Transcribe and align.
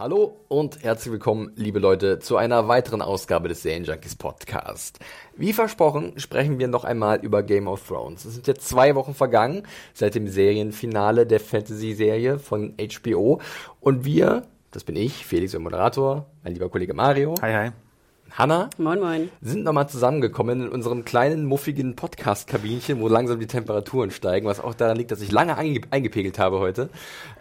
Hallo 0.00 0.40
und 0.48 0.82
herzlich 0.82 1.12
willkommen, 1.12 1.52
liebe 1.56 1.78
Leute, 1.78 2.20
zu 2.20 2.38
einer 2.38 2.68
weiteren 2.68 3.02
Ausgabe 3.02 3.48
des 3.48 3.60
Serienjunkies 3.60 4.16
Podcast. 4.16 4.98
Wie 5.36 5.52
versprochen 5.52 6.18
sprechen 6.18 6.58
wir 6.58 6.68
noch 6.68 6.84
einmal 6.84 7.18
über 7.18 7.42
Game 7.42 7.68
of 7.68 7.86
Thrones. 7.86 8.24
Es 8.24 8.32
sind 8.32 8.46
jetzt 8.46 8.66
zwei 8.66 8.94
Wochen 8.94 9.12
vergangen 9.12 9.64
seit 9.92 10.14
dem 10.14 10.26
Serienfinale 10.26 11.26
der 11.26 11.38
Fantasy-Serie 11.38 12.38
von 12.38 12.76
HBO 12.78 13.42
und 13.80 14.06
wir, 14.06 14.44
das 14.70 14.84
bin 14.84 14.96
ich, 14.96 15.26
Felix, 15.26 15.50
der 15.50 15.60
Moderator, 15.60 16.24
mein 16.44 16.54
lieber 16.54 16.70
Kollege 16.70 16.94
Mario. 16.94 17.34
Hi, 17.42 17.52
hi. 17.52 17.70
Hanna 18.32 18.70
Moin, 18.78 19.00
moin. 19.00 19.28
sind 19.42 19.64
nochmal 19.64 19.88
zusammengekommen 19.88 20.62
in 20.62 20.68
unserem 20.68 21.04
kleinen, 21.04 21.46
muffigen 21.46 21.96
Podcast-Kabinchen, 21.96 23.00
wo 23.00 23.08
langsam 23.08 23.40
die 23.40 23.46
Temperaturen 23.48 24.12
steigen, 24.12 24.46
was 24.46 24.60
auch 24.60 24.74
daran 24.74 24.96
liegt, 24.96 25.10
dass 25.10 25.20
ich 25.20 25.32
lange 25.32 25.56
einge 25.56 25.80
eingepegelt 25.90 26.38
habe 26.38 26.60
heute. 26.60 26.90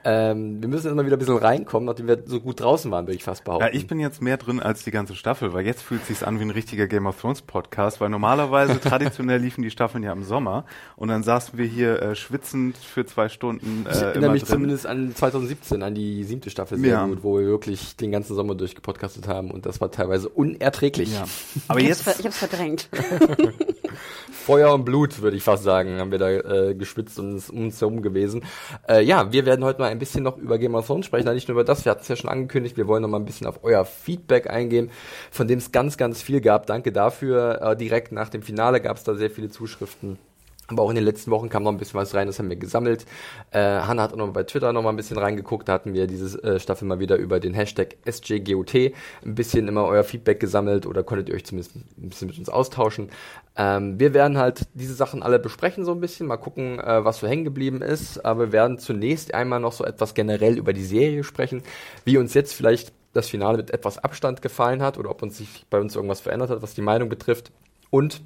Ähm, 0.04 0.62
wir 0.62 0.68
müssen 0.68 0.88
jetzt 0.88 0.96
mal 0.96 1.06
wieder 1.06 1.16
ein 1.18 1.20
bisschen 1.20 1.38
reinkommen, 1.38 1.86
nachdem 1.86 2.08
wir 2.08 2.24
so 2.26 2.40
gut 2.40 2.60
draußen 2.62 2.90
waren, 2.90 3.06
würde 3.06 3.16
ich 3.18 3.24
fast 3.24 3.44
behaupten. 3.44 3.68
Ja, 3.68 3.74
ich 3.74 3.86
bin 3.86 4.00
jetzt 4.00 4.22
mehr 4.22 4.38
drin 4.38 4.60
als 4.60 4.84
die 4.84 4.92
ganze 4.92 5.14
Staffel, 5.16 5.54
weil 5.54 5.66
jetzt 5.66 5.84
fühlt 5.84 6.02
es 6.02 6.08
sich 6.08 6.26
an 6.28 6.40
wie 6.40 6.44
ein 6.44 6.50
richtiger 6.50 6.88
Game 6.88 7.06
of 7.06 7.22
Thrones 7.22 7.44
Podcast, 7.44 8.02
weil 8.02 8.10
normalerweise 8.10 8.80
traditionell 8.82 9.40
liefen 9.40 9.62
die 9.62 9.70
Staffeln 9.72 10.04
ja 10.04 10.12
im 10.12 10.24
Sommer 10.24 10.66
und 10.96 11.10
dann 11.10 11.22
saßen 11.22 11.58
wir 11.60 11.66
hier 11.66 12.02
äh, 12.02 12.16
schwitzend 12.16 12.78
für 12.78 13.06
zwei 13.06 13.30
Stunden. 13.30 13.86
Äh, 13.88 13.92
ich 13.92 14.02
erinnere 14.02 14.24
immer 14.26 14.34
mich 14.34 14.44
drin. 14.44 14.54
zumindest 14.54 14.88
an 14.88 15.14
2017, 15.16 15.84
an 15.84 15.94
die 15.94 16.24
siebte 16.24 16.50
Staffel 16.50 16.80
sehr 16.80 16.90
Ja. 16.90 17.06
gut, 17.06 17.20
wo 17.24 17.38
wir 17.38 17.46
wirklich 17.46 17.96
den 17.96 18.12
ganzen 18.12 18.36
Sommer 18.36 18.56
durchgepodcastet 18.56 19.28
haben 19.28 19.52
und 19.52 19.66
das 19.68 19.80
war 19.82 19.92
teilweise 19.92 20.30
unerträglich. 20.30 20.79
Ja. 21.10 21.26
Aber 21.68 21.80
Ich 21.80 21.90
hab's, 21.90 22.06
jetzt, 22.06 22.20
ich 22.20 22.26
hab's 22.26 22.38
verdrängt. 22.38 22.90
Feuer 24.32 24.74
und 24.74 24.86
Blut, 24.86 25.22
würde 25.22 25.38
ich 25.38 25.44
fast 25.44 25.64
sagen, 25.64 26.00
haben 26.00 26.12
wir 26.12 26.18
da 26.18 26.30
äh, 26.30 26.76
geschwitzt 26.76 27.20
und 27.20 27.36
es 27.36 27.50
um 27.50 27.66
uns 27.66 27.80
herum 27.82 28.02
gewesen. 28.02 28.44
Äh, 28.88 29.04
ja, 29.04 29.32
wir 29.32 29.46
werden 29.46 29.64
heute 29.64 29.80
mal 29.80 29.90
ein 29.90 30.00
bisschen 30.00 30.24
noch 30.24 30.38
über 30.38 30.58
Game 30.58 30.76
of 30.76 30.88
Thrones 30.88 31.06
sprechen, 31.06 31.32
nicht 31.34 31.48
nur 31.48 31.56
über 31.56 31.64
das, 31.64 31.86
wir 31.86 31.92
hatten 31.92 32.02
es 32.02 32.08
ja 32.08 32.16
schon 32.16 32.30
angekündigt, 32.30 32.78
wir 32.78 32.88
wollen 32.88 33.02
noch 33.02 33.10
mal 33.10 33.20
ein 33.20 33.26
bisschen 33.26 33.48
auf 33.48 33.64
euer 33.64 33.86
Feedback 33.86 34.50
eingehen, 34.50 34.90
von 35.32 35.48
dem 35.48 35.60
es 35.60 35.72
ganz, 35.72 35.98
ganz 35.98 36.22
viel 36.22 36.42
gab. 36.42 36.66
Danke 36.66 36.92
dafür. 36.92 37.62
Äh, 37.62 37.78
direkt 37.78 38.12
nach 38.12 38.30
dem 38.30 38.42
Finale 38.42 38.82
gab 38.82 38.98
es 38.98 39.04
da 39.04 39.16
sehr 39.16 39.30
viele 39.30 39.50
Zuschriften. 39.50 40.18
Aber 40.70 40.84
auch 40.84 40.90
in 40.90 40.96
den 40.96 41.06
letzten 41.06 41.32
Wochen 41.32 41.50
kam 41.50 41.64
noch 41.64 41.72
ein 41.72 41.78
bisschen 41.78 42.00
was 42.00 42.14
rein, 42.14 42.28
das 42.28 42.40
haben 42.40 42.50
wir 42.50 42.56
gesammelt. 42.56 43.06
Äh, 43.52 43.60
Hanna 43.60 44.04
hat 44.04 44.14
auch 44.14 44.18
noch 44.18 44.32
bei 44.34 44.44
Twitter 44.44 44.72
noch 44.74 44.84
mal 44.84 44.90
ein 44.90 44.96
bisschen 44.96 45.18
reingeguckt, 45.18 45.68
da 45.68 45.74
hatten 45.74 45.94
wir 45.94 46.08
diese 46.08 46.42
äh, 46.44 46.60
Staffel 46.60 46.88
mal 46.88 47.00
wieder 47.00 47.18
über 47.18 47.40
den 47.40 47.54
Hashtag 47.54 47.98
SJGOT 48.10 48.76
ein 48.76 49.36
bisschen 49.36 49.68
immer 49.68 49.86
euer 49.86 50.04
Feedback 50.04 50.40
gesammelt 50.40 50.86
oder 50.86 51.04
konntet 51.04 51.30
ihr 51.30 51.36
euch 51.36 51.46
zumindest 51.46 51.76
ein 51.76 52.10
bisschen 52.10 52.28
mit 52.28 52.38
uns 52.38 52.50
austauschen. 52.50 53.10
Ähm, 53.56 54.00
wir 54.00 54.14
werden 54.14 54.38
halt 54.38 54.68
diese 54.74 54.94
Sachen 54.94 55.22
alle 55.22 55.38
besprechen 55.38 55.84
so 55.84 55.92
ein 55.92 56.00
bisschen, 56.00 56.28
mal 56.28 56.38
gucken, 56.38 56.80
äh, 56.80 57.04
was 57.04 57.20
so 57.20 57.28
hängen 57.28 57.44
geblieben 57.44 57.82
ist. 57.82 58.24
Aber 58.26 58.48
wir 58.48 58.52
werden 58.54 58.80
zunächst 58.80 59.34
einmal 59.34 59.60
noch 59.60 59.74
so 59.74 59.84
etwas 59.84 60.14
generell 60.14 60.58
über 60.58 60.72
die 60.72 60.86
Serie 60.86 61.24
sprechen, 61.24 61.64
wie 62.06 62.18
uns 62.18 62.34
jetzt 62.34 62.54
vielleicht 62.54 62.94
das 63.14 63.28
Finale 63.28 63.58
mit 63.58 63.72
etwas 63.72 63.98
Abstand 63.98 64.42
gefallen 64.42 64.82
hat 64.82 64.98
oder 64.98 65.10
ob 65.10 65.22
uns 65.24 65.38
sich 65.38 65.66
bei 65.70 65.80
uns 65.80 65.96
irgendwas 65.96 66.22
verändert 66.22 66.50
hat, 66.52 66.62
was 66.62 66.74
die 66.74 66.82
Meinung 66.82 67.10
betrifft. 67.10 67.52
Und 67.90 68.22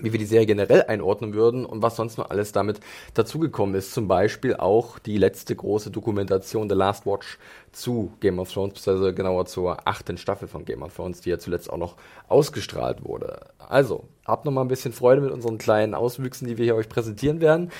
wie 0.00 0.12
wir 0.12 0.18
die 0.18 0.26
Serie 0.26 0.46
generell 0.46 0.82
einordnen 0.84 1.34
würden 1.34 1.64
und 1.64 1.82
was 1.82 1.96
sonst 1.96 2.18
noch 2.18 2.30
alles 2.30 2.52
damit 2.52 2.80
dazugekommen 3.14 3.74
ist. 3.74 3.92
Zum 3.92 4.08
Beispiel 4.08 4.54
auch 4.54 4.98
die 4.98 5.18
letzte 5.18 5.54
große 5.54 5.90
Dokumentation 5.90 6.68
The 6.68 6.74
Last 6.74 7.06
Watch 7.06 7.38
zu 7.72 8.12
Game 8.20 8.38
of 8.38 8.52
Thrones, 8.52 8.74
beziehungsweise 8.74 9.14
genauer 9.14 9.46
zur 9.46 9.86
achten 9.86 10.18
Staffel 10.18 10.48
von 10.48 10.64
Game 10.64 10.82
of 10.82 10.94
Thrones, 10.94 11.20
die 11.20 11.30
ja 11.30 11.38
zuletzt 11.38 11.70
auch 11.70 11.78
noch 11.78 11.96
ausgestrahlt 12.28 13.04
wurde. 13.04 13.40
Also, 13.58 14.04
habt 14.24 14.44
noch 14.44 14.52
mal 14.52 14.62
ein 14.62 14.68
bisschen 14.68 14.92
Freude 14.92 15.20
mit 15.20 15.30
unseren 15.30 15.58
kleinen 15.58 15.94
Auswüchsen, 15.94 16.48
die 16.48 16.58
wir 16.58 16.64
hier 16.64 16.76
euch 16.76 16.88
präsentieren 16.88 17.40
werden. 17.40 17.70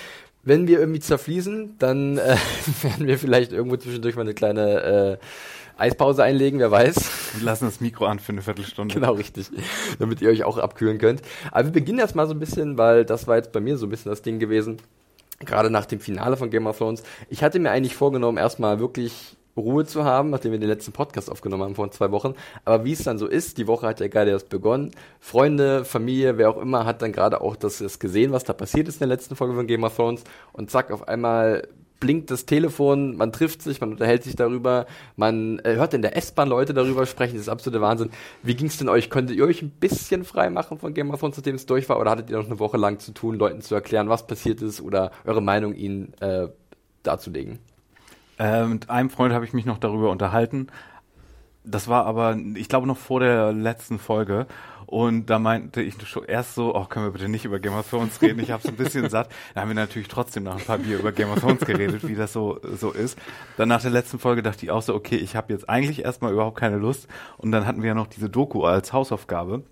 Wenn 0.42 0.68
wir 0.68 0.78
irgendwie 0.78 1.00
zerfließen, 1.00 1.76
dann 1.78 2.16
äh, 2.16 2.36
werden 2.82 3.06
wir 3.06 3.18
vielleicht 3.18 3.52
irgendwo 3.52 3.76
zwischendurch 3.76 4.16
mal 4.16 4.22
eine 4.22 4.34
kleine 4.34 4.82
äh, 4.82 5.18
Eispause 5.78 6.22
einlegen, 6.24 6.58
wer 6.58 6.70
weiß. 6.70 7.36
wir 7.36 7.44
lassen 7.44 7.66
das 7.66 7.80
Mikro 7.80 8.06
an 8.06 8.18
für 8.18 8.32
eine 8.32 8.42
Viertelstunde. 8.42 8.94
Genau, 8.94 9.12
richtig. 9.12 9.50
Damit 9.98 10.20
ihr 10.20 10.28
euch 10.28 10.44
auch 10.44 10.58
abkühlen 10.58 10.98
könnt. 10.98 11.22
Aber 11.52 11.66
wir 11.66 11.72
beginnen 11.72 12.00
erstmal 12.00 12.26
so 12.26 12.34
ein 12.34 12.40
bisschen, 12.40 12.76
weil 12.78 13.04
das 13.04 13.26
war 13.26 13.36
jetzt 13.36 13.52
bei 13.52 13.60
mir 13.60 13.76
so 13.78 13.86
ein 13.86 13.90
bisschen 13.90 14.10
das 14.10 14.22
Ding 14.22 14.38
gewesen. 14.38 14.78
Gerade 15.40 15.70
nach 15.70 15.86
dem 15.86 16.00
Finale 16.00 16.36
von 16.36 16.50
Game 16.50 16.66
of 16.66 16.78
Thrones. 16.78 17.04
Ich 17.28 17.44
hatte 17.44 17.60
mir 17.60 17.70
eigentlich 17.70 17.94
vorgenommen, 17.94 18.38
erstmal 18.38 18.80
wirklich 18.80 19.36
Ruhe 19.56 19.84
zu 19.84 20.04
haben, 20.04 20.30
nachdem 20.30 20.52
wir 20.52 20.58
den 20.58 20.68
letzten 20.68 20.92
Podcast 20.92 21.30
aufgenommen 21.30 21.64
haben 21.64 21.74
vor 21.74 21.90
zwei 21.90 22.10
Wochen. 22.10 22.34
Aber 22.64 22.84
wie 22.84 22.92
es 22.92 23.02
dann 23.02 23.18
so 23.18 23.26
ist, 23.26 23.58
die 23.58 23.66
Woche 23.66 23.86
hat 23.86 24.00
ja 24.00 24.08
gerade 24.08 24.30
erst 24.30 24.48
begonnen. 24.48 24.92
Freunde, 25.20 25.84
Familie, 25.84 26.38
wer 26.38 26.50
auch 26.50 26.58
immer, 26.58 26.84
hat 26.84 27.02
dann 27.02 27.12
gerade 27.12 27.40
auch 27.40 27.56
das, 27.56 27.78
das 27.78 27.98
gesehen, 27.98 28.32
was 28.32 28.44
da 28.44 28.52
passiert 28.52 28.88
ist 28.88 28.96
in 28.96 29.08
der 29.08 29.08
letzten 29.08 29.36
Folge 29.36 29.54
von 29.54 29.66
Game 29.66 29.84
of 29.84 29.94
Thrones. 29.94 30.24
Und 30.52 30.70
zack, 30.70 30.90
auf 30.90 31.06
einmal 31.06 31.68
blinkt 32.00 32.30
das 32.30 32.46
Telefon, 32.46 33.16
man 33.16 33.32
trifft 33.32 33.62
sich, 33.62 33.80
man 33.80 33.90
unterhält 33.90 34.22
sich 34.22 34.36
darüber, 34.36 34.86
man 35.16 35.58
äh, 35.60 35.74
hört 35.74 35.94
in 35.94 36.02
der 36.02 36.16
S-Bahn 36.16 36.48
Leute 36.48 36.74
darüber 36.74 37.06
sprechen, 37.06 37.34
das 37.34 37.42
ist 37.42 37.48
absolute 37.48 37.80
Wahnsinn. 37.80 38.10
Wie 38.42 38.54
ging 38.54 38.68
es 38.68 38.76
denn 38.76 38.88
euch? 38.88 39.10
Konntet 39.10 39.36
ihr 39.36 39.44
euch 39.44 39.62
ein 39.62 39.70
bisschen 39.70 40.24
frei 40.24 40.50
machen 40.50 40.78
von 40.78 40.94
Game 40.94 41.10
of 41.10 41.20
Thrones, 41.20 41.36
nachdem 41.36 41.56
es 41.56 41.66
durch 41.66 41.88
war, 41.88 41.98
oder 41.98 42.12
hattet 42.12 42.30
ihr 42.30 42.38
noch 42.38 42.46
eine 42.46 42.58
Woche 42.58 42.76
lang 42.76 42.98
zu 42.98 43.12
tun, 43.12 43.36
Leuten 43.36 43.60
zu 43.60 43.74
erklären, 43.74 44.08
was 44.08 44.26
passiert 44.26 44.62
ist 44.62 44.80
oder 44.80 45.10
eure 45.24 45.42
Meinung 45.42 45.74
ihnen 45.74 46.14
äh, 46.20 46.48
darzulegen? 47.02 47.58
Äh, 48.38 48.66
mit 48.66 48.88
einem 48.88 49.10
Freund 49.10 49.34
habe 49.34 49.44
ich 49.44 49.52
mich 49.52 49.66
noch 49.66 49.78
darüber 49.78 50.10
unterhalten. 50.10 50.68
Das 51.64 51.88
war 51.88 52.06
aber, 52.06 52.36
ich 52.54 52.68
glaube, 52.68 52.86
noch 52.86 52.96
vor 52.96 53.20
der 53.20 53.52
letzten 53.52 53.98
Folge. 53.98 54.46
Und 54.88 55.26
da 55.26 55.38
meinte 55.38 55.82
ich 55.82 55.94
schon 56.08 56.24
erst 56.24 56.54
so, 56.54 56.74
oh, 56.74 56.86
können 56.86 57.04
wir 57.04 57.12
bitte 57.12 57.28
nicht 57.28 57.44
über 57.44 57.58
Game 57.58 57.74
of 57.74 57.90
Thrones 57.90 58.22
reden? 58.22 58.40
Ich 58.40 58.50
habe 58.50 58.62
so 58.62 58.70
ein 58.70 58.76
bisschen 58.76 59.10
satt. 59.10 59.28
Da 59.54 59.60
haben 59.60 59.68
wir 59.68 59.74
natürlich 59.74 60.08
trotzdem 60.08 60.44
nach 60.44 60.56
ein 60.56 60.64
paar 60.64 60.78
Bier 60.78 60.98
über 60.98 61.12
Game 61.12 61.28
of 61.28 61.40
Thrones 61.40 61.60
geredet, 61.60 62.08
wie 62.08 62.14
das 62.14 62.32
so 62.32 62.58
so 62.62 62.90
ist. 62.92 63.18
Dann 63.58 63.68
nach 63.68 63.82
der 63.82 63.90
letzten 63.90 64.18
Folge 64.18 64.42
dachte 64.42 64.64
ich 64.64 64.70
auch 64.70 64.80
so, 64.80 64.94
okay, 64.94 65.16
ich 65.16 65.36
habe 65.36 65.52
jetzt 65.52 65.68
eigentlich 65.68 66.06
erstmal 66.06 66.32
überhaupt 66.32 66.58
keine 66.58 66.78
Lust. 66.78 67.06
Und 67.36 67.52
dann 67.52 67.66
hatten 67.66 67.82
wir 67.82 67.88
ja 67.88 67.94
noch 67.94 68.06
diese 68.06 68.30
Doku 68.30 68.64
als 68.64 68.94
Hausaufgabe. 68.94 69.62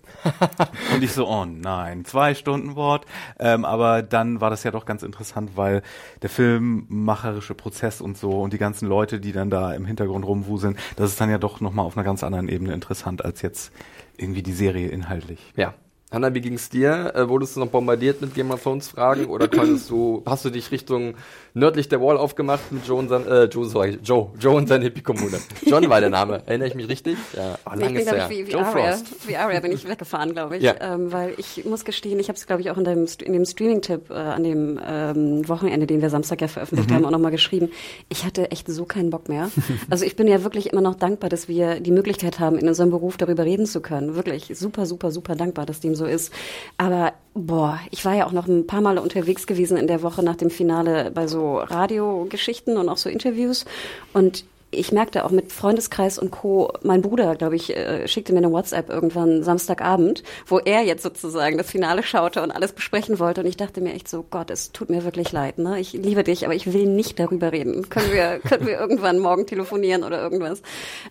Und 0.93 1.03
ich 1.03 1.13
so, 1.13 1.27
oh 1.27 1.45
nein, 1.45 2.05
zwei 2.05 2.35
Stunden 2.35 2.75
Wort. 2.75 3.07
Ähm, 3.39 3.65
aber 3.65 4.03
dann 4.03 4.39
war 4.39 4.51
das 4.51 4.63
ja 4.63 4.69
doch 4.69 4.85
ganz 4.85 5.01
interessant, 5.01 5.51
weil 5.55 5.81
der 6.21 6.29
filmmacherische 6.29 7.55
Prozess 7.55 8.01
und 8.01 8.17
so 8.17 8.41
und 8.41 8.53
die 8.53 8.57
ganzen 8.59 8.87
Leute, 8.87 9.19
die 9.19 9.31
dann 9.31 9.49
da 9.49 9.73
im 9.73 9.85
Hintergrund 9.85 10.25
rumwuseln, 10.25 10.77
das 10.95 11.09
ist 11.09 11.19
dann 11.19 11.31
ja 11.31 11.39
doch 11.39 11.59
nochmal 11.59 11.85
auf 11.85 11.97
einer 11.97 12.03
ganz 12.03 12.23
anderen 12.23 12.49
Ebene 12.49 12.73
interessant 12.73 13.25
als 13.25 13.41
jetzt 13.41 13.71
irgendwie 14.17 14.43
die 14.43 14.53
Serie 14.53 14.89
inhaltlich. 14.89 15.39
Ja. 15.55 15.73
Hanna, 16.09 16.33
wie 16.33 16.39
ging's 16.39 16.69
dir? 16.69 17.13
Äh, 17.15 17.27
wurdest 17.27 17.55
du 17.55 17.59
noch 17.59 17.67
bombardiert 17.67 18.21
mit 18.21 18.33
Game 18.33 18.51
of 18.51 18.63
Thrones 18.63 18.87
Fragen 18.87 19.25
oder 19.25 19.49
konntest 19.49 19.89
du, 19.89 20.23
hast 20.25 20.45
du 20.45 20.49
dich 20.49 20.71
Richtung 20.71 21.15
nördlich 21.57 21.89
der 21.89 22.01
Wall 22.01 22.17
aufgemacht 22.17 22.71
mit 22.71 22.87
Joe 22.87 22.97
und 22.99 23.09
sein, 23.09 23.25
äh, 23.27 23.45
Joe, 23.45 23.65
sorry, 23.65 23.97
Joe, 24.03 24.29
Joe 24.39 24.55
und 24.55 24.67
seine 24.67 24.85
Hippie-Kommune? 24.85 25.39
John 25.65 25.89
war 25.89 25.99
der 25.99 26.09
Name, 26.09 26.41
erinnere 26.45 26.67
ich 26.69 26.75
mich 26.75 26.87
richtig? 26.87 27.17
Ja, 27.35 27.57
oh, 27.65 27.71
ich 27.73 27.79
lang 27.81 27.93
bin, 27.93 27.97
ist 27.97 28.07
glaube 28.07 28.17
her. 28.17 28.31
ich, 28.31 28.37
wie, 28.37 28.47
wie 28.47 28.51
Joe 28.51 28.65
Aria. 28.65 28.91
Frost. 28.93 29.27
Wie 29.27 29.35
Aria 29.35 29.59
bin 29.59 29.71
ich 29.71 29.87
weggefahren, 29.87 30.33
glaube 30.33 30.57
ich. 30.57 30.63
Ja. 30.63 30.75
Ähm, 30.79 31.11
weil 31.11 31.33
ich 31.37 31.65
muss 31.65 31.83
gestehen, 31.83 32.19
ich 32.19 32.29
habe 32.29 32.37
es, 32.37 32.45
glaube 32.45 32.61
ich, 32.61 32.71
auch 32.71 32.77
in 32.77 32.83
dem, 32.83 33.07
in 33.23 33.33
dem 33.33 33.45
Streaming-Tipp 33.45 34.09
äh, 34.09 34.13
an 34.13 34.43
dem 34.43 34.79
ähm, 34.85 35.47
Wochenende, 35.49 35.87
den 35.87 36.01
wir 36.01 36.09
Samstag 36.09 36.41
ja 36.41 36.47
veröffentlicht 36.47 36.91
haben, 36.91 37.05
auch 37.05 37.11
nochmal 37.11 37.31
geschrieben. 37.31 37.69
Ich 38.09 38.25
hatte 38.25 38.51
echt 38.51 38.67
so 38.67 38.85
keinen 38.85 39.09
Bock 39.09 39.29
mehr. 39.29 39.49
Also 39.89 40.05
ich 40.05 40.15
bin 40.15 40.27
ja 40.27 40.43
wirklich 40.43 40.71
immer 40.71 40.81
noch 40.81 40.95
dankbar, 40.95 41.29
dass 41.29 41.47
wir 41.47 41.79
die 41.79 41.91
Möglichkeit 41.91 42.39
haben, 42.39 42.57
in 42.57 42.67
unserem 42.67 42.89
Beruf 42.89 43.15
darüber 43.15 43.45
reden 43.45 43.65
zu 43.65 43.79
können. 43.79 44.15
Wirklich 44.15 44.51
super, 44.55 44.85
super, 44.85 45.11
super 45.11 45.35
dankbar, 45.35 45.65
dass 45.65 45.79
dem 45.79 45.95
so 45.95 46.05
ist. 46.05 46.33
Aber 46.77 47.13
boah, 47.33 47.79
ich 47.91 48.03
war 48.03 48.15
ja 48.15 48.25
auch 48.25 48.31
noch 48.31 48.47
ein 48.47 48.67
paar 48.67 48.81
Mal 48.81 48.97
unterwegs 48.97 49.47
gewesen 49.47 49.77
in 49.77 49.87
der 49.87 50.01
Woche 50.01 50.23
nach 50.23 50.35
dem 50.35 50.49
Finale 50.49 51.11
bei 51.11 51.27
so 51.27 51.46
Radiogeschichten 51.55 52.77
und 52.77 52.89
auch 52.89 52.97
so 52.97 53.09
Interviews. 53.09 53.65
Und 54.13 54.45
ich 54.69 54.91
merkte 54.91 55.23
auch 55.23 55.31
mit 55.31 55.53
Freundeskreis 55.53 56.19
und 56.19 56.29
Co., 56.29 56.73
mein 56.83 57.01
Bruder, 57.01 57.37
glaube 57.37 57.55
ich, 57.55 57.73
äh, 57.73 58.05
schickte 58.05 58.33
mir 58.33 58.39
eine 58.39 58.51
WhatsApp 58.51 58.89
irgendwann 58.89 59.41
Samstagabend, 59.41 60.23
wo 60.45 60.59
er 60.59 60.81
jetzt 60.83 61.03
sozusagen 61.03 61.57
das 61.57 61.71
Finale 61.71 62.03
schaute 62.03 62.43
und 62.43 62.51
alles 62.51 62.73
besprechen 62.73 63.17
wollte. 63.17 63.39
Und 63.39 63.47
ich 63.47 63.55
dachte 63.55 63.79
mir 63.79 63.93
echt 63.93 64.09
so, 64.09 64.25
Gott, 64.29 64.51
es 64.51 64.73
tut 64.73 64.89
mir 64.89 65.05
wirklich 65.05 65.31
leid. 65.31 65.57
Ne? 65.57 65.79
Ich 65.79 65.93
liebe 65.93 66.25
dich, 66.25 66.43
aber 66.43 66.53
ich 66.53 66.73
will 66.73 66.85
nicht 66.85 67.17
darüber 67.17 67.53
reden. 67.53 67.87
Können 67.87 68.11
wir, 68.11 68.39
können 68.45 68.67
wir 68.67 68.77
irgendwann 68.77 69.19
morgen 69.19 69.47
telefonieren 69.47 70.03
oder 70.03 70.21
irgendwas? 70.21 70.61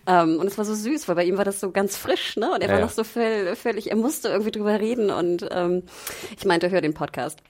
Ähm, 0.05 0.37
und 0.39 0.45
es 0.45 0.59
war 0.59 0.63
so 0.65 0.75
süß, 0.75 1.07
weil 1.07 1.15
bei 1.15 1.23
ihm 1.25 1.37
war 1.37 1.45
das 1.45 1.59
so 1.59 1.71
ganz 1.71 1.97
frisch, 1.97 2.37
ne? 2.37 2.51
Und 2.53 2.61
er 2.61 2.67
Ja, 2.67 2.75
war 2.75 2.81
noch 2.81 2.91
so 2.91 3.01
völ- 3.01 3.55
völlig, 3.55 3.89
er 3.89 3.97
musste 3.97 4.27
irgendwie 4.29 4.51
drüber 4.51 4.79
reden. 4.79 5.09
Und 5.09 5.47
ähm, 5.49 5.81
ich 6.37 6.45
meinte, 6.45 6.69
hör 6.69 6.81
den 6.81 6.93
Podcast. 6.93 7.39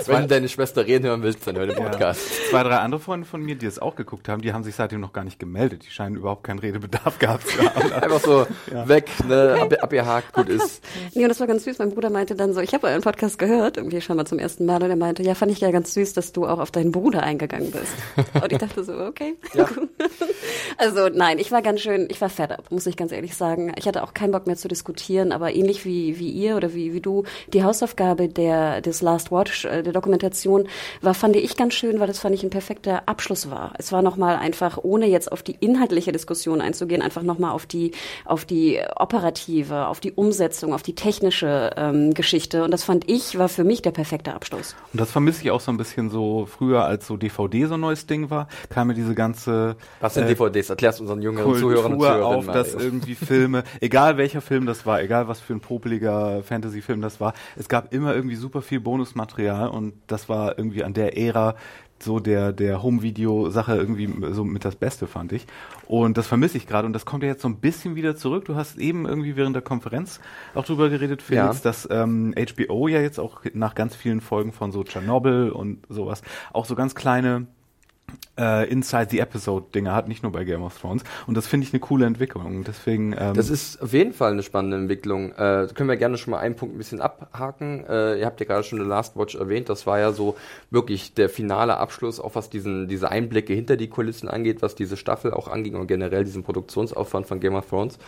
Wenn 0.08 0.22
du 0.22 0.28
deine 0.28 0.48
Schwester 0.48 0.86
reden 0.86 1.06
hören 1.06 1.22
willst, 1.22 1.46
dann 1.46 1.56
hör 1.56 1.66
den 1.66 1.76
Podcast. 1.76 2.20
Zwei, 2.50 2.62
drei 2.62 2.76
andere 2.76 3.00
Freunde 3.00 3.26
von 3.26 3.42
mir, 3.42 3.54
die 3.54 3.66
es 3.66 3.78
auch 3.78 3.96
geguckt 3.96 4.28
haben, 4.28 4.42
die 4.42 4.52
haben 4.52 4.64
sich 4.64 4.74
seitdem 4.74 5.00
noch 5.00 5.12
gar 5.12 5.24
nicht 5.24 5.38
gemeldet. 5.38 5.84
Die 5.86 5.90
scheinen 5.90 6.16
überhaupt 6.16 6.44
keinen 6.44 6.58
Redebedarf 6.58 7.18
gehabt 7.18 7.48
zu 7.48 7.58
haben. 7.58 7.92
Einfach 8.02 8.20
so 8.20 8.46
weg, 8.86 9.08
ne, 9.26 9.58
ab, 9.60 9.74
abgehakt, 9.80 10.32
gut 10.32 10.48
ist. 10.48 10.82
Nee, 11.14 11.22
und 11.22 11.28
das 11.28 11.40
war 11.40 11.46
ganz 11.46 11.64
süß. 11.64 11.78
Mein 11.78 11.90
Bruder 11.90 12.10
meinte 12.10 12.34
dann 12.34 12.54
so, 12.54 12.60
ich 12.60 12.72
habe 12.72 12.86
euren 12.86 13.00
Podcast 13.02 13.38
gehört, 13.38 13.76
irgendwie 13.76 14.00
schon 14.00 14.16
mal 14.16 14.26
zum 14.26 14.38
ersten 14.38 14.64
Mal. 14.64 14.82
Und 14.82 14.90
er 14.90 14.96
meinte, 14.96 15.22
ja, 15.22 15.34
fand 15.34 15.50
ich 15.50 15.60
ja 15.60 15.70
ganz 15.70 15.94
süß, 15.94 16.12
dass 16.12 16.32
du 16.32 16.46
auch 16.46 16.58
auf 16.58 16.70
deinen 16.70 16.92
Bruder 16.92 17.22
eingegangen 17.22 17.70
bist. 17.70 17.92
Und 18.34 18.52
ich 18.52 18.58
dachte 18.58 18.84
so, 18.84 18.92
okay. 18.92 19.34
Also 20.78 21.08
nein, 21.08 21.38
ich 21.38 21.52
war 21.52 21.62
ganz 21.62 21.80
schön, 21.80 22.06
ich 22.10 22.20
war 22.20 22.28
fed 22.28 22.52
up, 22.52 22.70
muss 22.70 22.86
ich 22.86 22.96
ganz 22.96 23.12
ehrlich 23.12 23.34
sagen. 23.36 23.72
Ich 23.76 23.86
hatte 23.86 24.02
auch 24.02 24.14
keinen 24.14 24.32
Bock 24.32 24.46
mehr 24.46 24.56
zu 24.56 24.68
diskutieren, 24.68 25.32
aber 25.32 25.54
ähnlich 25.54 25.84
wie, 25.84 26.18
wie 26.18 26.30
ihr 26.30 26.56
oder 26.56 26.74
wie, 26.74 26.92
wie 26.92 27.00
du, 27.00 27.24
die 27.52 27.64
Hausaufgabe 27.64 28.28
der, 28.28 28.80
des 28.80 29.02
Last 29.02 29.30
Watch, 29.30 29.64
äh, 29.64 29.82
der 29.92 30.00
Dokumentation, 30.00 30.66
war, 31.00 31.14
fand 31.14 31.36
ich 31.36 31.56
ganz 31.56 31.74
schön, 31.74 32.00
weil 32.00 32.06
das 32.06 32.18
fand 32.18 32.34
ich 32.34 32.42
ein 32.42 32.50
perfekter 32.50 33.02
Abschluss 33.06 33.50
war. 33.50 33.72
Es 33.78 33.92
war 33.92 34.02
nochmal 34.02 34.36
einfach, 34.36 34.78
ohne 34.82 35.06
jetzt 35.06 35.30
auf 35.30 35.42
die 35.42 35.56
inhaltliche 35.60 36.12
Diskussion 36.12 36.60
einzugehen, 36.60 37.02
einfach 37.02 37.22
nochmal 37.22 37.52
auf 37.52 37.66
die, 37.66 37.92
auf 38.24 38.44
die 38.44 38.80
operative, 38.96 39.86
auf 39.86 40.00
die 40.00 40.12
Umsetzung, 40.12 40.72
auf 40.72 40.82
die 40.82 40.94
technische 40.94 41.70
ähm, 41.76 42.14
Geschichte. 42.14 42.64
Und 42.64 42.70
das 42.70 42.84
fand 42.84 43.08
ich, 43.10 43.38
war 43.38 43.48
für 43.48 43.64
mich 43.64 43.82
der 43.82 43.90
perfekte 43.90 44.34
Abschluss. 44.34 44.74
Und 44.92 45.00
das 45.00 45.10
vermisse 45.10 45.42
ich 45.42 45.50
auch 45.50 45.60
so 45.60 45.70
ein 45.70 45.76
bisschen 45.76 46.10
so 46.10 46.46
früher, 46.46 46.84
als 46.84 47.06
so 47.06 47.16
DVD 47.16 47.66
so 47.66 47.74
ein 47.74 47.80
neues 47.80 48.06
Ding 48.06 48.30
war, 48.30 48.48
kam 48.68 48.88
mir 48.88 48.94
diese 48.94 49.14
ganze 49.14 49.76
Was 50.00 50.14
sind 50.14 50.24
äh, 50.24 50.34
DVDs? 50.34 50.70
Erklärst 50.70 51.00
unseren 51.00 51.22
jüngeren 51.22 51.44
Kultur 51.44 51.60
Zuhörern 51.60 51.92
und 51.92 52.00
Zuhörerinnen 52.00 52.38
auf, 52.38 52.46
mal. 52.46 52.52
dass 52.52 52.74
irgendwie 52.74 53.14
Filme, 53.14 53.64
egal 53.80 54.16
welcher 54.16 54.40
Film 54.40 54.66
das 54.66 54.86
war, 54.86 55.02
egal 55.02 55.28
was 55.28 55.40
für 55.40 55.52
ein 55.52 55.60
popeliger 55.60 56.42
Fantasy-Film 56.42 57.00
das 57.00 57.20
war, 57.20 57.34
es 57.56 57.68
gab 57.68 57.92
immer 57.92 58.14
irgendwie 58.14 58.36
super 58.36 58.62
viel 58.62 58.80
Bonusmaterial 58.80 59.68
und 59.80 59.94
das 60.06 60.28
war 60.28 60.58
irgendwie 60.58 60.84
an 60.84 60.92
der 60.94 61.16
Ära 61.18 61.56
so 62.02 62.18
der, 62.18 62.52
der 62.54 62.82
Home-Video-Sache 62.82 63.76
irgendwie 63.76 64.08
so 64.32 64.42
mit 64.44 64.64
das 64.64 64.74
Beste, 64.76 65.06
fand 65.06 65.32
ich. 65.32 65.46
Und 65.86 66.16
das 66.16 66.26
vermisse 66.26 66.56
ich 66.56 66.66
gerade 66.66 66.86
und 66.86 66.94
das 66.94 67.04
kommt 67.04 67.22
ja 67.22 67.28
jetzt 67.28 67.42
so 67.42 67.48
ein 67.48 67.56
bisschen 67.60 67.94
wieder 67.94 68.16
zurück. 68.16 68.46
Du 68.46 68.54
hast 68.54 68.78
eben 68.78 69.06
irgendwie 69.06 69.36
während 69.36 69.54
der 69.54 69.62
Konferenz 69.62 70.18
auch 70.54 70.64
drüber 70.64 70.88
geredet, 70.88 71.20
Felix, 71.20 71.56
Ja. 71.58 71.62
dass 71.62 71.86
ähm, 71.90 72.34
HBO 72.36 72.88
ja 72.88 73.00
jetzt 73.02 73.18
auch 73.20 73.42
nach 73.52 73.74
ganz 73.74 73.94
vielen 73.94 74.22
Folgen 74.22 74.52
von 74.52 74.72
so 74.72 74.82
Tschernobyl 74.82 75.50
und 75.50 75.84
sowas 75.90 76.22
auch 76.54 76.64
so 76.64 76.74
ganz 76.74 76.94
kleine 76.94 77.46
äh, 78.38 78.68
Inside 78.70 79.08
the 79.10 79.18
Episode 79.20 79.66
Dinge 79.74 79.94
hat, 79.94 80.08
nicht 80.08 80.22
nur 80.22 80.32
bei 80.32 80.44
Game 80.44 80.62
of 80.62 80.78
Thrones. 80.78 81.02
Und 81.26 81.36
das 81.36 81.46
finde 81.46 81.66
ich 81.66 81.72
eine 81.72 81.80
coole 81.80 82.06
Entwicklung. 82.06 82.64
Deswegen, 82.64 83.14
ähm, 83.18 83.34
Das 83.34 83.50
ist 83.50 83.82
auf 83.82 83.92
jeden 83.92 84.12
Fall 84.12 84.32
eine 84.32 84.42
spannende 84.42 84.76
Entwicklung. 84.76 85.32
Äh, 85.32 85.68
können 85.74 85.88
wir 85.88 85.96
gerne 85.96 86.18
schon 86.18 86.32
mal 86.32 86.38
einen 86.38 86.56
Punkt 86.56 86.74
ein 86.74 86.78
bisschen 86.78 87.00
abhaken. 87.00 87.84
Äh, 87.88 88.20
ihr 88.20 88.26
habt 88.26 88.40
ja 88.40 88.46
gerade 88.46 88.64
schon 88.64 88.78
The 88.78 88.84
Last 88.84 89.16
Watch 89.16 89.34
erwähnt. 89.34 89.68
Das 89.68 89.86
war 89.86 89.98
ja 89.98 90.12
so 90.12 90.36
wirklich 90.70 91.14
der 91.14 91.28
finale 91.28 91.76
Abschluss, 91.76 92.20
auch 92.20 92.34
was 92.34 92.50
diesen, 92.50 92.88
diese 92.88 93.10
Einblicke 93.10 93.52
hinter 93.52 93.76
die 93.76 93.88
Kulissen 93.88 94.28
angeht, 94.28 94.62
was 94.62 94.74
diese 94.74 94.96
Staffel 94.96 95.32
auch 95.32 95.48
anging 95.48 95.74
und 95.74 95.86
generell 95.86 96.24
diesen 96.24 96.42
Produktionsaufwand 96.42 97.26
von 97.26 97.40
Game 97.40 97.54
of 97.54 97.68
Thrones. 97.68 97.98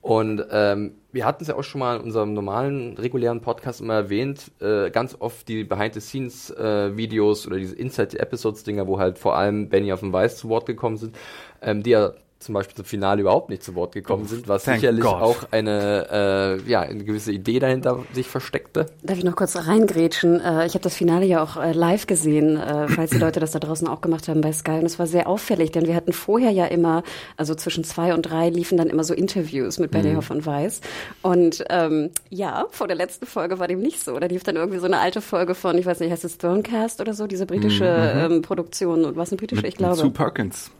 Und 0.00 0.44
ähm, 0.50 0.92
wir 1.12 1.26
hatten 1.26 1.42
es 1.42 1.48
ja 1.48 1.56
auch 1.56 1.62
schon 1.62 1.80
mal 1.80 1.96
in 1.96 2.02
unserem 2.02 2.32
normalen, 2.32 2.96
regulären 2.96 3.40
Podcast 3.40 3.80
immer 3.80 3.94
erwähnt, 3.94 4.50
äh, 4.60 4.90
ganz 4.90 5.16
oft 5.18 5.46
die 5.48 5.64
Behind-the-Scenes-Videos 5.64 7.46
oder 7.46 7.58
diese 7.58 7.76
Inside-the-Episodes-Dinger, 7.76 8.86
wo 8.86 8.98
halt 8.98 9.18
vor 9.18 9.36
allem 9.36 9.68
Benny 9.68 9.92
auf 9.92 10.00
dem 10.00 10.12
Weiß 10.12 10.38
zu 10.38 10.48
Wort 10.48 10.66
gekommen 10.66 10.96
sind, 10.96 11.16
ähm, 11.60 11.82
die 11.82 11.90
ja 11.90 12.12
zum 12.42 12.54
Beispiel 12.54 12.74
zum 12.74 12.84
Finale 12.84 13.20
überhaupt 13.20 13.48
nicht 13.48 13.62
zu 13.62 13.74
Wort 13.74 13.92
gekommen 13.92 14.26
sind, 14.26 14.48
was 14.48 14.64
thank 14.64 14.80
sicherlich 14.80 15.04
God. 15.04 15.14
auch 15.14 15.36
eine, 15.50 16.60
äh, 16.64 16.70
ja, 16.70 16.80
eine 16.80 17.04
gewisse 17.04 17.32
Idee 17.32 17.58
dahinter 17.58 18.00
sich 18.12 18.26
versteckte. 18.26 18.86
Darf 19.02 19.18
ich 19.18 19.24
noch 19.24 19.36
kurz 19.36 19.56
reingrätschen? 19.56 20.40
Äh, 20.40 20.66
ich 20.66 20.74
habe 20.74 20.82
das 20.82 20.94
Finale 20.94 21.26
ja 21.26 21.42
auch 21.42 21.56
äh, 21.56 21.72
live 21.72 22.06
gesehen, 22.06 22.56
äh, 22.56 22.88
falls 22.88 23.10
die 23.10 23.18
Leute 23.18 23.40
das 23.40 23.52
da 23.52 23.58
draußen 23.58 23.86
auch 23.88 24.00
gemacht 24.00 24.28
haben 24.28 24.40
bei 24.40 24.52
Sky. 24.52 24.72
Und 24.72 24.84
es 24.84 24.98
war 24.98 25.06
sehr 25.06 25.28
auffällig, 25.28 25.72
denn 25.72 25.86
wir 25.86 25.94
hatten 25.94 26.12
vorher 26.12 26.50
ja 26.50 26.66
immer, 26.66 27.02
also 27.36 27.54
zwischen 27.54 27.84
zwei 27.84 28.14
und 28.14 28.22
drei 28.22 28.48
liefen 28.48 28.78
dann 28.78 28.88
immer 28.88 29.04
so 29.04 29.14
Interviews 29.14 29.78
mit 29.78 29.90
Benioff 29.90 30.30
und 30.30 30.46
Weiss. 30.46 30.80
Und 31.22 31.64
ähm, 31.70 32.10
ja, 32.30 32.66
vor 32.70 32.86
der 32.86 32.96
letzten 32.96 33.26
Folge 33.26 33.58
war 33.58 33.68
dem 33.68 33.80
nicht 33.80 34.02
so. 34.02 34.18
Da 34.18 34.26
lief 34.26 34.42
dann 34.42 34.56
irgendwie 34.56 34.78
so 34.78 34.86
eine 34.86 34.98
alte 34.98 35.20
Folge 35.20 35.54
von, 35.54 35.78
ich 35.78 35.86
weiß 35.86 36.00
nicht, 36.00 36.10
heißt 36.10 36.24
es 36.24 36.38
Thronecast 36.38 37.00
oder 37.00 37.14
so, 37.14 37.26
diese 37.26 37.46
britische 37.46 37.84
ähm, 37.84 38.42
Produktion. 38.42 39.04
Und 39.04 39.16
was 39.16 39.30
eine 39.30 39.38
britische, 39.38 39.66
ich 39.66 39.76
glaube. 39.76 39.96
Sue 39.96 40.10
Perkins. 40.10 40.70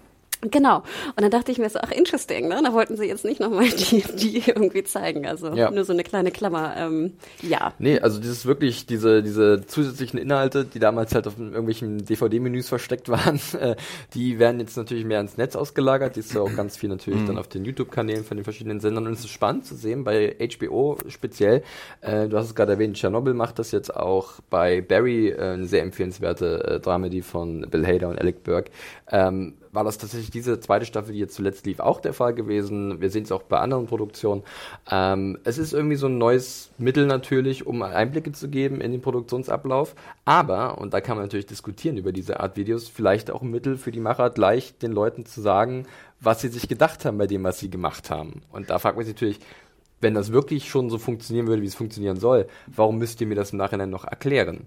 Genau. 0.51 0.79
Und 0.79 1.21
dann 1.21 1.31
dachte 1.31 1.53
ich 1.53 1.59
mir 1.59 1.71
so, 1.71 1.79
ach, 1.81 1.93
interesting, 1.93 2.49
ne? 2.49 2.61
Da 2.65 2.73
wollten 2.73 2.97
sie 2.97 3.05
jetzt 3.05 3.25
nicht 3.25 3.41
nochmal 3.41 3.69
die, 3.69 4.03
die 4.17 4.43
irgendwie 4.47 4.83
zeigen. 4.83 5.27
Also 5.27 5.53
Ja. 5.55 5.71
nur 5.71 5.85
so 5.85 5.93
eine 5.93 6.03
kleine 6.03 6.31
Klammer. 6.33 6.75
Ähm, 6.77 7.13
ja. 7.43 7.73
Nee, 7.79 8.01
also 8.01 8.21
dieses 8.21 8.45
wirklich, 8.45 8.87
diese, 8.87 9.23
diese 9.23 9.65
zusätzlichen 9.67 10.19
Inhalte, 10.19 10.65
die 10.65 10.81
damals 10.81 11.15
halt 11.15 11.27
auf 11.29 11.39
irgendwelchen 11.39 12.05
DVD-Menüs 12.05 12.69
versteckt 12.69 13.09
waren, 13.09 13.41
äh, 13.61 13.77
die 14.15 14.39
werden 14.41 14.59
jetzt 14.61 14.77
natürlich 14.77 15.05
mehr 15.05 15.21
ins 15.21 15.37
Netz 15.37 15.55
ausgelagert. 15.55 16.17
Die 16.17 16.21
ist 16.21 16.35
ja 16.35 16.41
auch 16.41 16.55
ganz 16.57 16.77
viel 16.77 16.89
natürlich 16.89 17.25
dann 17.25 17.39
auf 17.39 17.47
den 17.49 17.65
YouTube-Kanälen 17.65 18.25
von 18.25 18.37
den 18.37 18.45
verschiedenen 18.45 18.81
Sendern. 18.81 19.07
Und 19.07 19.13
es 19.13 19.21
ist 19.21 19.31
spannend 19.31 19.65
zu 19.65 19.77
sehen, 19.77 20.03
bei 20.03 20.37
HBO 20.59 20.99
speziell, 21.09 21.63
äh, 22.01 22.29
du 22.29 22.37
hast 22.37 22.47
es 22.47 22.55
gerade 22.57 22.73
erwähnt, 22.73 22.97
Tschernobyl 22.97 23.35
macht 23.35 23.61
das 23.61 23.71
jetzt 23.71 23.95
auch 23.95 24.33
bei 24.51 24.81
Barry, 24.81 25.29
äh, 25.29 25.41
eine 25.53 25.67
sehr 25.67 25.83
empfehlenswerte 25.83 26.65
äh, 26.65 26.81
Dramedy 26.81 27.23
von 27.23 27.67
Bill 27.71 27.87
Hader 27.87 28.09
und 28.09 28.19
Alec 28.19 28.43
Burke. 28.43 28.73
Ähm, 29.11 29.55
war 29.73 29.85
das 29.85 29.97
tatsächlich 29.97 30.31
diese 30.31 30.61
zweite 30.61 30.85
Staffel, 30.85 31.15
die 31.15 31.19
jetzt 31.19 31.35
zuletzt 31.35 31.65
lief, 31.65 31.81
auch 31.81 32.01
der 32.01 32.13
Fall 32.13 32.35
gewesen. 32.35 33.01
Wir 33.01 33.11
sehen 33.11 33.25
es 33.25 33.33
auch 33.33 33.43
bei 33.43 33.59
anderen 33.59 33.87
Produktionen. 33.87 34.43
Ähm, 34.91 35.39
es 35.45 35.57
ist 35.57 35.73
irgendwie 35.73 35.97
so 35.97 36.07
ein 36.07 36.19
neues 36.19 36.71
Mittel 36.77 37.07
natürlich, 37.07 37.67
um 37.67 37.83
Einblicke 37.83 38.33
zu 38.33 38.49
geben 38.49 38.83
in 38.83 38.93
den 38.93 39.01
Produktionsablauf. 39.01 39.95
Aber, 40.27 40.79
und 40.79 40.93
da 40.93 41.01
kann 41.01 41.17
man 41.17 41.25
natürlich 41.25 41.47
diskutieren 41.47 41.97
über 41.97 42.13
diese 42.13 42.41
Art 42.41 42.57
Videos, 42.57 42.89
vielleicht 42.89 43.31
auch 43.31 43.41
ein 43.41 43.51
Mittel 43.51 43.79
für 43.79 43.93
die 43.93 44.01
Macher, 44.01 44.29
gleich 44.29 44.77
den 44.79 44.93
Leuten 44.93 45.25
zu 45.25 45.41
sagen, 45.41 45.87
was 46.21 46.43
sie 46.43 46.49
sich 46.49 46.69
gedacht 46.69 47.05
haben 47.07 47.17
bei 47.17 47.27
dem, 47.27 47.43
was 47.43 47.59
sie 47.59 47.71
gemacht 47.71 48.11
haben. 48.11 48.43
Und 48.53 48.69
da 48.69 48.79
fragt 48.79 48.97
man 48.97 49.07
sich 49.07 49.15
natürlich, 49.15 49.41
wenn 50.03 50.15
das 50.15 50.33
wirklich 50.33 50.69
schon 50.69 50.91
so 50.91 50.99
funktionieren 50.99 51.47
würde, 51.47 51.63
wie 51.63 51.67
es 51.67 51.75
funktionieren 51.75 52.19
soll, 52.19 52.47
warum 52.67 52.99
müsst 52.99 53.21
ihr 53.21 53.27
mir 53.27 53.37
das 53.37 53.53
im 53.53 53.59
Nachhinein 53.59 53.89
noch 53.89 54.05
erklären? 54.05 54.67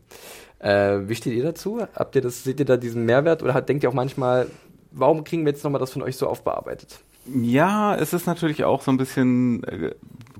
Äh, 0.60 1.02
wie 1.08 1.16
steht 1.16 1.34
ihr 1.34 1.44
dazu? 1.44 1.86
Habt 1.94 2.16
ihr 2.16 2.22
das, 2.22 2.44
seht 2.44 2.60
ihr 2.60 2.66
da 2.66 2.78
diesen 2.78 3.06
Mehrwert 3.06 3.44
oder 3.44 3.54
hat, 3.54 3.70
denkt 3.70 3.84
ihr 3.84 3.90
auch 3.90 3.94
manchmal, 3.94 4.48
warum 4.96 5.24
kriegen 5.24 5.46
wir 5.46 5.52
jetzt 5.52 5.64
nochmal 5.64 5.80
das 5.80 5.92
von 5.92 6.02
euch 6.02 6.18
so 6.18 6.28
aufbearbeitet? 6.28 7.00
Ja, 7.28 7.96
es 7.96 8.14
ist 8.14 8.28
natürlich 8.28 8.64
auch 8.64 8.82
so 8.82 8.92
ein 8.92 8.98
bisschen 8.98 9.64
äh, 9.64 9.96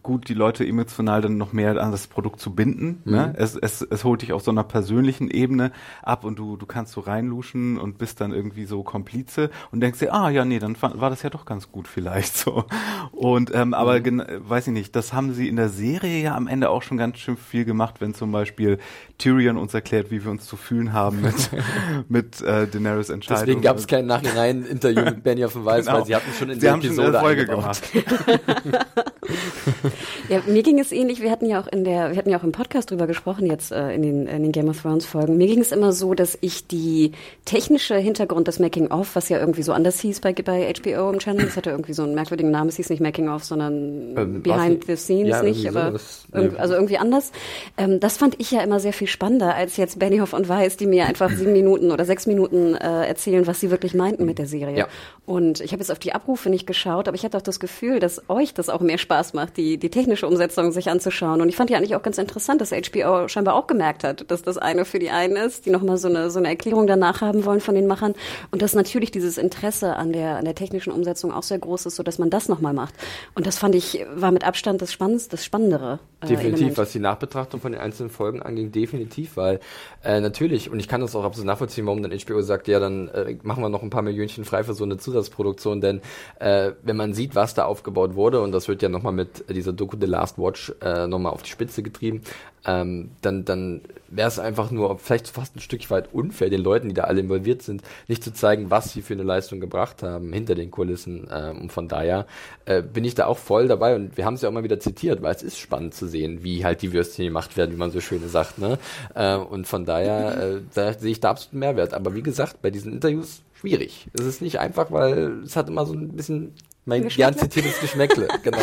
gut, 0.06 0.30
die 0.30 0.34
Leute 0.34 0.66
emotional 0.66 1.22
dann 1.22 1.38
noch 1.38 1.52
mehr 1.52 1.72
an 1.84 1.92
das 1.92 2.08
Produkt 2.08 2.40
zu 2.40 2.56
binden. 2.56 3.02
Ne? 3.04 3.34
Es, 3.38 3.56
es, 3.56 3.82
es 3.82 4.04
holt 4.06 4.22
dich 4.22 4.32
auf 4.32 4.42
so 4.42 4.52
einer 4.52 4.64
persönlichen 4.64 5.30
Ebene 5.30 5.72
ab 6.02 6.24
und 6.24 6.40
du, 6.40 6.56
du 6.56 6.66
kannst 6.66 6.94
so 6.94 7.02
reinluschen 7.02 7.78
und 7.78 7.98
bist 7.98 8.22
dann 8.22 8.32
irgendwie 8.32 8.66
so 8.66 8.84
Komplize 8.84 9.50
und 9.72 9.82
denkst 9.82 10.00
dir, 10.00 10.14
ah 10.14 10.30
ja, 10.30 10.46
nee, 10.46 10.60
dann 10.60 10.78
war 10.82 11.10
das 11.10 11.24
ja 11.24 11.30
doch 11.30 11.44
ganz 11.46 11.72
gut 11.72 11.88
vielleicht 11.90 12.38
so. 12.38 12.64
Und 13.12 13.54
ähm, 13.54 13.74
aber 13.74 14.00
gen- 14.00 14.24
weiß 14.26 14.68
ich 14.68 14.74
nicht, 14.74 14.96
das 14.96 15.12
haben 15.12 15.34
sie 15.34 15.50
in 15.50 15.58
der 15.58 15.70
Serie 15.70 16.24
ja 16.24 16.36
am 16.36 16.48
Ende 16.48 16.70
auch 16.70 16.84
schon 16.84 16.98
ganz 16.98 17.18
schön 17.18 17.36
viel 17.36 17.66
gemacht, 17.66 17.96
wenn 18.00 18.14
zum 18.14 18.32
Beispiel 18.32 18.78
Tyrion 19.18 19.58
uns 19.58 19.74
erklärt, 19.74 20.12
wie 20.12 20.24
wir 20.24 20.32
uns 20.32 20.46
zu 20.46 20.56
fühlen 20.56 20.94
haben 20.94 21.22
mit, 21.22 21.50
mit 22.10 22.42
äh, 22.42 22.68
Daenerys 22.68 23.10
Entscheidung. 23.10 23.46
Deswegen 23.46 23.62
gab 23.62 23.78
es 23.78 23.88
kein 23.88 24.06
Nachhinein-Interview 24.06 25.04
mit 25.06 25.24
Benny 25.24 25.44
auf 25.46 25.54
dem 25.54 25.66
Weiß, 25.66 25.86
Genau. 25.86 25.98
weil 25.98 26.06
sie 26.06 26.16
hatten 26.16 26.32
schon 26.38 26.50
in 26.50 26.56
Sie 26.56 26.62
der 26.62 26.72
haben 26.74 26.82
schon 26.82 26.92
Episode 26.92 27.18
eine 27.18 27.20
Folge 27.20 27.42
eingebaut. 27.42 27.82
gemacht. 27.82 28.86
Ja, 30.30 30.42
mir 30.48 30.64
ging 30.64 30.80
es 30.80 30.92
ähnlich. 30.92 31.22
Wir 31.22 31.32
hatten 31.32 31.46
ja 31.46 31.60
auch 31.62 31.68
in 31.68 31.84
der, 31.84 32.12
wir 32.12 32.18
hatten 32.18 32.30
ja 32.30 32.40
auch 32.40 32.44
im 32.44 32.52
Podcast 32.52 32.92
drüber 32.92 33.08
gesprochen 33.08 33.46
jetzt 33.46 33.72
äh, 33.72 33.94
in, 33.94 34.02
den, 34.02 34.28
in 34.28 34.44
den 34.44 34.52
Game 34.52 34.70
of 34.70 34.82
Thrones 34.82 35.06
Folgen. 35.06 35.38
Mir 35.38 35.48
ging 35.48 35.60
es 35.60 35.72
immer 35.72 35.92
so, 35.92 36.14
dass 36.14 36.38
ich 36.42 36.68
die 36.68 37.12
technische 37.46 37.96
Hintergrund 37.96 38.48
des 38.48 38.60
Making 38.60 38.92
of, 38.92 39.16
was 39.16 39.30
ja 39.30 39.40
irgendwie 39.40 39.64
so 39.64 39.74
anders 39.74 40.00
hieß 40.00 40.20
bei, 40.22 40.34
bei 40.34 40.74
HBO 40.74 41.10
im 41.12 41.20
Channel, 41.20 41.46
das 41.46 41.56
hatte 41.58 41.70
irgendwie 41.70 41.94
so 41.94 42.04
einen 42.04 42.16
merkwürdigen 42.16 42.52
Namen. 42.52 42.70
Es 42.70 42.76
hieß 42.78 42.90
nicht 42.90 43.02
Making 43.02 43.30
of, 43.30 43.44
sondern 43.44 44.16
Ähm, 44.18 44.42
Behind 44.44 44.88
war's 44.88 44.88
the 44.88 44.96
Scenes 45.04 45.30
ja, 45.30 45.44
nicht, 45.44 45.64
irgendwie 45.64 45.78
aber 45.80 45.92
das- 45.92 46.26
irgend, 46.34 46.54
nee. 46.54 46.60
also 46.60 46.74
irgendwie 46.74 46.98
anders. 46.98 47.32
Ähm, 47.78 48.00
das 48.00 48.18
fand 48.18 48.40
ich 48.40 48.52
ja 48.52 48.62
immer 48.62 48.80
sehr 48.80 48.94
viel 48.94 49.08
spannender 49.08 49.56
als 49.56 49.78
jetzt 49.78 50.00
Benioff 50.00 50.34
und 50.34 50.50
Weiss, 50.50 50.78
die 50.78 50.86
mir 50.88 51.06
einfach 51.06 51.30
sieben 51.30 51.54
Minuten 51.66 51.92
oder 51.92 52.06
sechs 52.06 52.26
Minuten 52.28 52.76
äh, 52.76 53.06
erzählen, 53.08 53.48
was 53.48 53.60
sie 53.60 53.72
wirklich 53.72 53.94
meinten 53.94 54.26
mit 54.26 54.40
der 54.40 54.48
Serie. 54.48 54.78
Ja. 54.78 54.88
Und 55.26 55.60
ich 55.62 55.72
habe 55.72 55.82
jetzt 55.82 55.92
auf 55.92 56.00
die 56.00 56.14
Abrufe 56.14 56.50
nicht 56.50 56.68
geschaut, 56.68 57.08
aber 57.08 57.16
ich 57.16 57.24
hatte 57.24 57.38
auch 57.38 57.42
das 57.42 57.60
Gefühl, 57.60 58.00
dass 58.00 58.22
euch 58.30 58.54
das 58.54 58.70
auch 58.70 58.82
mehr 58.82 58.98
Spaß 58.98 59.34
macht, 59.34 59.58
die, 59.58 59.78
die 59.78 59.85
technische 59.90 60.28
Umsetzung 60.28 60.72
sich 60.72 60.90
anzuschauen. 60.90 61.42
Und 61.42 61.50
ich 61.50 61.56
fand 61.56 61.70
ja 61.70 61.78
eigentlich 61.78 61.96
auch 61.96 62.02
ganz 62.02 62.18
interessant, 62.18 62.62
dass 62.62 62.72
HBO 62.72 63.28
scheinbar 63.28 63.56
auch 63.56 63.68
gemerkt 63.68 64.04
hat, 64.04 64.30
dass 64.30 64.42
das 64.42 64.58
eine 64.58 64.86
für 64.86 65.00
die 65.00 65.10
einen 65.10 65.36
ist, 65.36 65.66
die 65.66 65.70
nochmal 65.70 65.98
so 65.98 66.08
eine, 66.08 66.30
so 66.30 66.40
eine 66.40 66.50
Erklärung 66.50 66.88
danach 66.88 67.22
haben 67.22 67.46
wollen 67.46 67.60
von 67.60 67.76
den 67.76 67.88
Machern. 67.88 68.14
Und 68.52 68.62
dass 68.62 68.76
natürlich 68.76 69.12
dieses 69.12 69.38
Interesse 69.38 69.96
an 69.96 70.14
der, 70.14 70.38
an 70.38 70.46
der 70.46 70.56
technischen 70.56 70.92
Umsetzung 70.92 71.32
auch 71.32 71.44
sehr 71.44 71.60
groß 71.60 71.88
ist, 71.88 71.96
so 71.96 72.04
dass 72.04 72.20
man 72.20 72.30
das 72.30 72.50
nochmal 72.50 72.74
macht. 72.74 72.94
Und 73.34 73.48
das 73.48 73.58
fand 73.58 73.76
ich, 73.76 74.06
war 74.14 74.32
mit 74.32 74.44
Abstand 74.44 74.82
das 74.82 74.92
Spannendste, 74.92 75.32
das 75.32 75.46
Spannendere. 75.46 76.00
Äh, 76.22 76.28
definitiv, 76.28 76.58
Element. 76.58 76.78
was 76.78 76.92
die 76.92 77.00
Nachbetrachtung 77.00 77.60
von 77.60 77.72
den 77.72 77.82
einzelnen 77.82 78.10
Folgen 78.10 78.42
anging, 78.42 78.72
definitiv, 78.72 79.38
weil 79.38 79.60
äh, 80.04 80.20
natürlich, 80.20 80.70
und 80.70 80.80
ich 80.80 80.88
kann 80.88 81.02
das 81.02 81.16
auch 81.16 81.24
absolut 81.24 81.48
nachvollziehen, 81.48 81.86
warum 81.86 82.02
dann 82.02 82.12
HBO 82.12 82.42
sagt, 82.42 82.68
ja, 82.68 82.80
dann 82.80 83.08
äh, 83.10 83.38
machen 83.44 83.64
wir 83.64 83.70
noch 83.70 83.84
ein 83.84 83.90
paar 83.90 84.02
Millionchen 84.02 84.46
frei 84.46 84.64
für 84.64 84.74
so 84.74 84.84
eine 84.84 84.98
Zusatzproduktion, 84.98 85.82
denn 85.82 86.02
äh, 86.40 86.72
wenn 86.84 86.98
man 86.98 87.14
sieht, 87.14 87.36
was 87.36 87.54
da 87.54 87.66
aufgebaut 87.66 88.16
wurde, 88.16 88.42
und 88.42 88.52
das 88.52 88.68
wird 88.68 88.82
ja 88.82 88.90
nochmal 88.90 89.14
mit 89.14 89.46
dieser 89.66 89.74
Doku 89.74 89.98
The 90.00 90.06
Last 90.06 90.38
Watch 90.38 90.74
äh, 90.82 91.08
nochmal 91.08 91.34
auf 91.34 91.44
die 91.44 91.50
Spitze 91.50 91.84
getrieben, 91.84 92.22
ähm, 92.66 93.12
dann, 93.22 93.46
dann 93.46 93.82
wäre 94.08 94.28
es 94.28 94.40
einfach 94.40 94.72
nur 94.72 94.98
vielleicht 94.98 95.28
fast 95.28 95.56
ein 95.56 95.60
Stück 95.60 95.90
weit 95.92 96.14
unfair, 96.14 96.50
den 96.50 96.62
Leuten, 96.62 96.90
die 96.90 96.96
da 96.96 97.04
alle 97.04 97.20
involviert 97.20 97.62
sind, 97.62 97.84
nicht 98.08 98.24
zu 98.24 98.34
zeigen, 98.34 98.72
was 98.72 98.92
sie 98.92 99.02
für 99.02 99.14
eine 99.14 99.24
Leistung 99.24 99.60
gebracht 99.60 100.02
haben 100.02 100.34
hinter 100.34 100.56
den 100.56 100.72
Kulissen. 100.72 101.28
Ähm, 101.32 101.62
und 101.62 101.72
von 101.72 101.88
daher 101.88 102.26
äh, 102.66 102.82
bin 102.82 103.04
ich 103.04 103.16
da 103.16 103.28
auch 103.28 103.38
voll 103.38 103.68
dabei 103.68 103.96
und 103.96 104.18
wir 104.18 104.26
haben 104.26 104.36
es 104.36 104.42
ja 104.42 104.50
auch 104.50 104.54
mal 104.54 104.64
wieder 104.64 104.80
zitiert, 104.80 105.22
weil 105.22 105.36
es 105.36 105.44
ist 105.44 105.60
spannend 105.60 105.94
zu 105.94 106.08
sehen, 106.08 106.44
wie 106.44 106.66
halt 106.66 106.82
die 106.82 106.94
Würstchen 106.94 107.26
gemacht 107.26 107.56
werden, 107.58 107.72
wie 107.72 107.78
man 107.78 107.92
so 107.92 108.02
schön 108.02 108.28
sagt. 108.30 108.58
Ne? 108.58 108.80
Äh, 109.14 109.36
und 109.36 109.68
von 109.68 109.86
daher 109.86 110.56
äh, 110.56 110.62
da 110.74 110.94
sehe 110.94 111.12
ich 111.12 111.20
da 111.20 111.32
absolut 111.32 111.60
Mehrwert. 111.60 111.94
Aber 111.94 112.16
wie 112.16 112.24
gesagt, 112.24 112.62
bei 112.62 112.72
diesen 112.72 112.94
Interviews 112.94 113.42
schwierig. 113.54 114.08
Es 114.14 114.26
ist 114.26 114.42
nicht 114.42 114.60
einfach, 114.60 114.92
weil 114.92 115.44
es 115.44 115.56
hat 115.56 115.70
immer 115.70 115.86
so 115.86 115.94
ein 115.94 116.10
bisschen 116.10 116.54
mein 116.86 117.08
gern 117.08 117.38
zitiertes 117.38 117.80
Geschmäckle, 117.80 118.28
genau. 118.44 118.58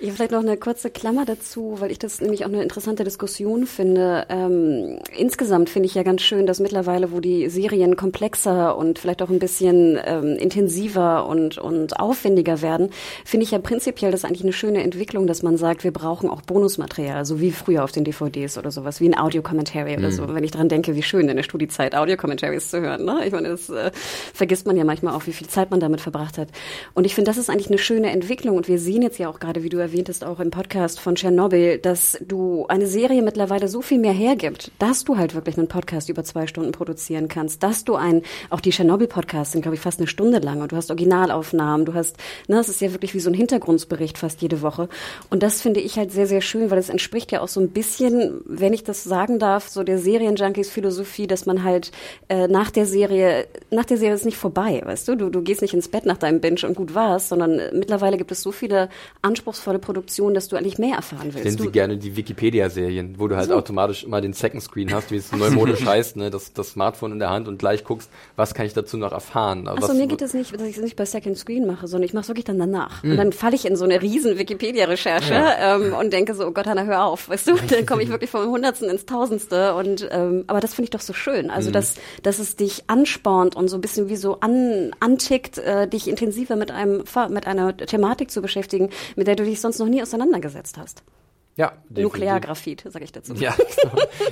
Ja, 0.00 0.12
vielleicht 0.12 0.30
noch 0.30 0.42
eine 0.42 0.56
kurze 0.56 0.90
Klammer 0.90 1.24
dazu, 1.24 1.76
weil 1.80 1.90
ich 1.90 1.98
das 1.98 2.20
nämlich 2.20 2.44
auch 2.44 2.48
eine 2.48 2.62
interessante 2.62 3.02
Diskussion 3.02 3.66
finde. 3.66 4.26
Ähm, 4.28 5.00
insgesamt 5.16 5.70
finde 5.70 5.86
ich 5.86 5.94
ja 5.96 6.04
ganz 6.04 6.22
schön, 6.22 6.46
dass 6.46 6.60
mittlerweile, 6.60 7.10
wo 7.10 7.18
die 7.18 7.48
Serien 7.48 7.96
komplexer 7.96 8.76
und 8.76 9.00
vielleicht 9.00 9.22
auch 9.22 9.28
ein 9.28 9.40
bisschen 9.40 9.98
ähm, 10.04 10.36
intensiver 10.36 11.26
und, 11.26 11.58
und 11.58 11.98
aufwendiger 11.98 12.62
werden, 12.62 12.90
finde 13.24 13.42
ich 13.42 13.50
ja 13.50 13.58
prinzipiell 13.58 14.12
das 14.12 14.24
eigentlich 14.24 14.44
eine 14.44 14.52
schöne 14.52 14.84
Entwicklung, 14.84 15.26
dass 15.26 15.42
man 15.42 15.56
sagt, 15.56 15.82
wir 15.82 15.90
brauchen 15.90 16.30
auch 16.30 16.42
Bonusmaterial, 16.42 17.24
so 17.24 17.40
wie 17.40 17.50
früher 17.50 17.82
auf 17.82 17.90
den 17.90 18.04
DVDs 18.04 18.56
oder 18.56 18.70
sowas, 18.70 19.00
wie 19.00 19.08
ein 19.08 19.18
Audio-Commentary 19.18 19.96
mhm. 19.96 19.98
oder 19.98 20.12
so. 20.12 20.32
Wenn 20.32 20.44
ich 20.44 20.52
daran 20.52 20.68
denke, 20.68 20.94
wie 20.94 21.02
schön 21.02 21.28
in 21.28 21.36
der 21.36 21.42
Studiezeit 21.42 21.96
Audio-Commentaries 21.96 22.70
zu 22.70 22.80
hören. 22.80 23.04
Ne? 23.04 23.22
Ich 23.26 23.32
meine, 23.32 23.48
das 23.48 23.68
äh, 23.68 23.90
vergisst 24.32 24.64
man 24.64 24.76
ja 24.76 24.84
manchmal 24.84 25.16
auch, 25.16 25.26
wie 25.26 25.32
viel 25.32 25.48
Zeit 25.48 25.72
man 25.72 25.80
damit 25.80 26.00
verbracht 26.00 26.38
hat. 26.38 26.50
Und 26.94 27.04
ich 27.04 27.16
finde, 27.16 27.30
das 27.30 27.36
ist 27.36 27.50
eigentlich 27.50 27.68
eine 27.68 27.78
schöne 27.78 28.10
Entwicklung 28.10 28.56
und 28.56 28.68
wir 28.68 28.78
sehen 28.78 29.02
jetzt 29.02 29.18
ja 29.18 29.28
auch 29.28 29.40
gerade, 29.40 29.64
wie 29.64 29.68
du 29.68 29.87
erwähntest, 29.88 30.22
auch 30.22 30.38
im 30.38 30.50
Podcast 30.50 31.00
von 31.00 31.14
Tschernobyl, 31.14 31.78
dass 31.78 32.18
du 32.20 32.66
eine 32.68 32.86
Serie 32.86 33.22
mittlerweile 33.22 33.68
so 33.68 33.80
viel 33.80 33.98
mehr 33.98 34.12
hergibt, 34.12 34.70
dass 34.78 35.04
du 35.04 35.16
halt 35.16 35.34
wirklich 35.34 35.56
einen 35.56 35.68
Podcast 35.68 36.10
über 36.10 36.24
zwei 36.24 36.46
Stunden 36.46 36.72
produzieren 36.72 37.28
kannst, 37.28 37.62
dass 37.62 37.84
du 37.84 37.94
ein, 37.94 38.22
auch 38.50 38.60
die 38.60 38.68
Tschernobyl-Podcasts 38.68 39.52
sind, 39.52 39.62
glaube 39.62 39.76
ich, 39.76 39.80
fast 39.80 39.98
eine 39.98 40.06
Stunde 40.06 40.40
lang 40.40 40.60
und 40.60 40.72
du 40.72 40.76
hast 40.76 40.90
Originalaufnahmen, 40.90 41.86
du 41.86 41.94
hast, 41.94 42.18
ne, 42.48 42.58
es 42.58 42.68
ist 42.68 42.82
ja 42.82 42.92
wirklich 42.92 43.14
wie 43.14 43.20
so 43.20 43.30
ein 43.30 43.34
Hintergrundbericht 43.34 44.18
fast 44.18 44.42
jede 44.42 44.60
Woche. 44.60 44.90
Und 45.30 45.42
das 45.42 45.62
finde 45.62 45.80
ich 45.80 45.96
halt 45.96 46.12
sehr, 46.12 46.26
sehr 46.26 46.42
schön, 46.42 46.70
weil 46.70 46.78
es 46.78 46.90
entspricht 46.90 47.32
ja 47.32 47.40
auch 47.40 47.48
so 47.48 47.60
ein 47.60 47.70
bisschen, 47.70 48.42
wenn 48.44 48.74
ich 48.74 48.84
das 48.84 49.04
sagen 49.04 49.38
darf, 49.38 49.68
so 49.68 49.84
der 49.84 49.98
Serienjunkies-Philosophie, 49.98 51.26
dass 51.26 51.46
man 51.46 51.64
halt 51.64 51.92
äh, 52.28 52.46
nach 52.46 52.70
der 52.70 52.84
Serie, 52.84 53.46
nach 53.70 53.86
der 53.86 53.96
Serie 53.96 54.16
ist 54.16 54.26
nicht 54.26 54.36
vorbei, 54.36 54.82
weißt 54.84 55.08
du? 55.08 55.16
Du, 55.16 55.30
du 55.30 55.40
gehst 55.40 55.62
nicht 55.62 55.72
ins 55.72 55.88
Bett 55.88 56.04
nach 56.04 56.18
deinem 56.18 56.42
Binge 56.42 56.60
und 56.66 56.74
gut 56.74 56.94
war's, 56.94 57.30
sondern 57.30 57.56
mittlerweile 57.72 58.18
gibt 58.18 58.32
es 58.32 58.42
so 58.42 58.52
viele 58.52 58.90
anspruchsvolle 59.22 59.77
Produktionen, 59.80 60.18
Informationen, 60.18 60.34
dass 60.34 60.48
du 60.48 60.56
eigentlich 60.56 60.78
mehr 60.78 60.96
erfahren 60.96 61.30
willst. 61.32 61.44
Nennen 61.44 61.58
Sie 61.58 61.70
gerne 61.70 61.96
die 61.96 62.16
Wikipedia-Serien, 62.16 63.16
wo 63.18 63.28
du 63.28 63.36
halt 63.36 63.48
so. 63.48 63.54
automatisch 63.54 64.04
immer 64.04 64.20
den 64.20 64.32
Second 64.32 64.62
Screen 64.62 64.92
hast, 64.92 65.10
wie 65.10 65.16
es 65.16 65.32
neumodisch 65.32 65.84
heißt, 65.86 66.16
ne, 66.16 66.30
das, 66.30 66.52
das 66.52 66.70
Smartphone 66.70 67.12
in 67.12 67.18
der 67.18 67.30
Hand 67.30 67.48
und 67.48 67.58
gleich 67.58 67.84
guckst, 67.84 68.10
was 68.36 68.54
kann 68.54 68.66
ich 68.66 68.74
dazu 68.74 68.96
noch 68.96 69.12
erfahren. 69.12 69.68
Achso, 69.68 69.94
mir 69.94 70.06
geht 70.06 70.22
es 70.22 70.34
nicht, 70.34 70.54
dass 70.54 70.62
ich 70.62 70.76
es 70.76 70.82
nicht 70.82 70.96
bei 70.96 71.04
Second 71.04 71.36
Screen 71.36 71.66
mache, 71.66 71.86
sondern 71.86 72.06
ich 72.06 72.14
mache 72.14 72.22
es 72.22 72.28
wirklich 72.28 72.44
dann 72.44 72.58
danach. 72.58 73.02
Mhm. 73.02 73.12
Und 73.12 73.16
dann 73.16 73.32
falle 73.32 73.54
ich 73.54 73.66
in 73.66 73.76
so 73.76 73.84
eine 73.84 74.00
riesen 74.02 74.38
Wikipedia-Recherche 74.38 75.34
ja. 75.34 75.76
ähm, 75.76 75.94
und 75.94 76.12
denke 76.12 76.34
so, 76.34 76.46
oh 76.46 76.50
Gott, 76.52 76.66
Hanna, 76.66 76.84
hör 76.84 77.04
auf, 77.04 77.28
weißt 77.28 77.48
du? 77.48 77.56
Dann 77.68 77.86
komme 77.86 78.02
ich 78.02 78.08
wirklich 78.08 78.30
vom 78.30 78.46
Hundertsten 78.46 78.88
ins 78.88 79.04
Tausendste. 79.04 79.74
Und 79.74 80.08
ähm, 80.10 80.44
aber 80.46 80.60
das 80.60 80.74
finde 80.74 80.84
ich 80.84 80.90
doch 80.90 81.00
so 81.00 81.12
schön. 81.12 81.50
Also 81.50 81.68
mhm. 81.68 81.74
dass, 81.74 81.94
dass 82.22 82.38
es 82.38 82.56
dich 82.56 82.84
anspornt 82.86 83.56
und 83.56 83.68
so 83.68 83.76
ein 83.76 83.80
bisschen 83.80 84.08
wie 84.08 84.16
so 84.16 84.40
an, 84.40 84.92
antickt, 85.00 85.58
äh, 85.58 85.86
dich 85.86 86.08
intensiver 86.08 86.56
mit 86.56 86.70
einem 86.70 87.04
mit 87.28 87.46
einer 87.46 87.76
Thematik 87.76 88.30
zu 88.30 88.40
beschäftigen, 88.40 88.90
mit 89.16 89.26
der 89.26 89.36
du 89.36 89.44
dich 89.44 89.60
sonst 89.60 89.67
noch 89.76 89.88
nie 89.88 90.00
auseinandergesetzt 90.00 90.78
hast. 90.78 91.02
Ja, 91.58 91.72
definitiv. 91.88 92.04
Nukleargraphit, 92.04 92.84
sage 92.88 93.04
ich 93.04 93.10
dazu. 93.10 93.34
Ja, 93.34 93.52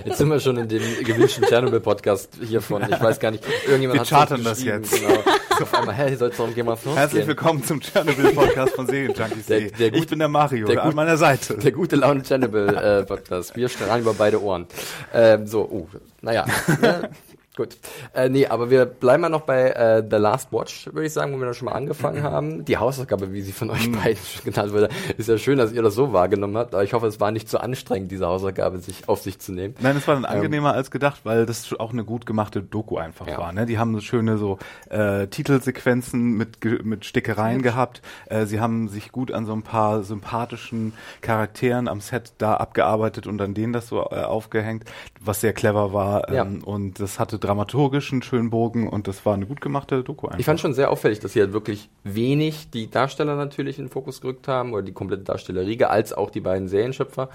jetzt 0.05 0.19
sind 0.19 0.29
wir 0.29 0.39
schon 0.39 0.59
in 0.59 0.69
dem 0.69 0.81
gewünschten 1.03 1.43
Tschernobyl-Podcast 1.43 2.39
hier 2.41 2.63
von, 2.63 2.83
ich 2.83 3.01
weiß 3.01 3.19
gar 3.19 3.33
nicht, 3.33 3.43
irgendjemand 3.67 3.99
wir 3.99 4.01
hat 4.03 4.09
chartern 4.09 4.45
das 4.45 4.63
jetzt. 4.63 4.93
Genau. 4.93 5.25
Auf 5.61 5.75
einmal, 5.75 5.97
hey, 5.97 6.15
soll 6.15 6.29
es 6.29 6.37
darum 6.37 6.55
Game 6.55 6.69
of 6.69 6.81
Thrones 6.81 6.99
Herzlich 6.99 7.23
gehen? 7.23 7.29
willkommen 7.29 7.65
zum 7.65 7.81
Tschernobyl-Podcast 7.81 8.75
von 8.77 8.87
Serienjunkies. 8.87 9.47
Der, 9.47 9.61
der 9.63 9.93
ich 9.93 10.07
bin 10.07 10.21
der 10.21 10.29
Mario, 10.29 10.69
der 10.69 10.85
an 10.85 10.95
meiner 10.95 11.17
Seite. 11.17 11.59
Der 11.59 11.73
gute 11.73 11.97
Laune 11.97 12.23
Tschernobyl-Podcast. 12.23 13.57
wir 13.57 13.69
strahlen 13.69 14.03
über 14.03 14.15
beide 14.15 14.41
Ohren. 14.41 14.69
Ähm, 15.13 15.49
so, 15.49 15.69
uh, 15.69 15.89
naja. 16.23 16.45
Gut. 17.57 17.79
Äh, 18.15 18.29
nee, 18.29 18.47
aber 18.47 18.69
wir 18.69 18.85
bleiben 18.85 19.23
mal 19.23 19.31
noch 19.31 19.41
bei 19.41 19.71
äh, 19.71 20.05
The 20.09 20.17
Last 20.17 20.53
Watch, 20.53 20.87
würde 20.93 21.07
ich 21.07 21.13
sagen, 21.13 21.33
wo 21.33 21.39
wir 21.39 21.47
da 21.47 21.55
schon 21.55 21.67
mal 21.67 21.73
angefangen 21.73 22.19
mhm. 22.19 22.25
haben. 22.25 22.65
Die 22.67 22.77
Hausaufgabe, 22.77 23.33
wie 23.33 23.41
sie 23.41 23.53
von 23.53 23.71
euch 23.71 23.89
mhm. 23.89 23.93
beiden 23.93 24.23
schon 24.23 24.53
genannt 24.53 24.73
wurde, 24.75 24.91
ist 25.17 25.29
ja 25.29 25.39
schön, 25.39 25.57
dass 25.57 25.73
ihr 25.73 25.81
das 25.83 25.95
so 25.95 26.13
wahrgenommen 26.13 26.57
habt, 26.59 26.75
aber 26.75 26.85
ich 26.85 26.93
hoffe, 26.93 27.07
es 27.07 27.19
war 27.19 27.31
nicht 27.31 27.49
zu 27.49 27.57
so 27.57 27.59
anstrengend, 27.59 28.11
diese 28.11 28.27
Hausaufgabe 28.27 28.79
sich 28.79 29.09
auf 29.09 29.23
sich 29.23 29.39
zu 29.39 29.53
nehmen. 29.53 29.75
Nein, 29.81 29.97
es 29.97 30.07
war 30.07 30.17
dann 30.17 30.25
ähm, 30.25 30.31
angenehmer 30.31 30.75
als 30.75 30.91
gedacht, 30.91 31.21
weil 31.25 31.47
das 31.47 31.73
auch 31.79 31.93
eine 31.93 32.05
gut 32.05 32.27
gemachte 32.27 32.63
Doku 32.63 32.99
einfach 32.99 33.27
ja. 33.27 33.39
war. 33.39 33.53
Ne? 33.53 33.65
Die 33.65 33.79
haben 33.79 33.95
so 33.95 34.01
schöne 34.01 34.37
so 34.37 34.59
äh, 34.91 35.27
Titelsequenzen 35.27 36.37
mit, 36.37 36.63
mit 36.85 37.07
Stickereien 37.07 37.63
gehabt. 37.63 38.03
Äh, 38.27 38.45
sie 38.45 38.61
haben 38.61 38.89
sich 38.89 39.13
gut 39.13 39.33
an 39.33 39.47
so 39.47 39.55
ein 39.55 39.63
paar 39.63 40.03
sympathischen 40.03 40.93
Charakteren 41.23 41.89
am 41.89 42.03
Set 42.03 42.35
da 42.37 42.55
abgearbeitet 42.55 43.27
und 43.27 43.41
an 43.41 43.55
denen 43.55 43.73
das 43.73 43.89
so 43.89 44.03
äh, 44.11 44.23
aufgehängt, 44.23 44.85
was 45.21 45.41
sehr 45.41 45.55
clever 45.55 45.95
war. 45.95 46.29
Ähm, 46.29 46.35
ja. 46.35 46.67
Und 46.67 47.01
das 47.01 47.19
hatte 47.19 47.39
dramaturgischen 47.47 48.23
schönen 48.23 48.51
Bogen 48.51 48.89
und 48.89 49.09
das 49.09 49.25
war 49.25 49.35
eine 49.35 49.47
gut 49.47 49.61
gemachte 49.61 50.03
Doku 50.03 50.27
einfach. 50.27 50.39
Ich 50.39 50.47
fand 50.47 50.61
schon 50.61 50.75
sehr 50.75 50.91
auffällig, 50.91 51.21
dass 51.21 51.33
sie 51.33 51.41
halt 51.41 51.53
wirklich 51.53 51.89
wenig 52.05 52.71
die 52.71 52.91
Darsteller 52.91 53.37
natürlich 53.37 53.79
in 53.79 53.87
den 53.87 53.91
Fokus 53.91 54.21
gerückt 54.21 54.49
haben 54.49 54.73
oder 54.73 54.83
die 54.83 54.93
komplette 54.93 55.23
Darstellerriege, 55.23 55.91
als 55.91 56.13
auch 56.13 56.31
die 56.31 56.41
beiden 56.41 56.69
Serienschöpfer, 56.69 57.29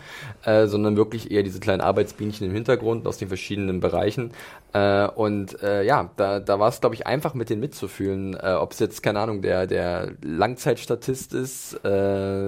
äh, 0.43 0.67
sondern 0.67 0.97
wirklich 0.97 1.31
eher 1.31 1.43
diese 1.43 1.59
kleinen 1.59 1.81
Arbeitsbienchen 1.81 2.47
im 2.47 2.53
Hintergrund 2.53 3.07
aus 3.07 3.17
den 3.17 3.29
verschiedenen 3.29 3.79
Bereichen. 3.79 4.31
Äh, 4.73 5.07
und 5.07 5.61
äh, 5.63 5.83
ja, 5.83 6.11
da, 6.17 6.39
da 6.39 6.59
war 6.59 6.69
es, 6.69 6.81
glaube 6.81 6.95
ich, 6.95 7.07
einfach 7.07 7.33
mit 7.33 7.49
denen 7.49 7.61
mitzufühlen, 7.61 8.35
äh, 8.35 8.53
ob 8.53 8.73
es 8.73 8.79
jetzt, 8.79 9.01
keine 9.01 9.19
Ahnung, 9.19 9.41
der, 9.41 9.67
der 9.67 10.11
Langzeitstatist 10.21 11.33
ist, 11.33 11.79
äh, 11.83 11.87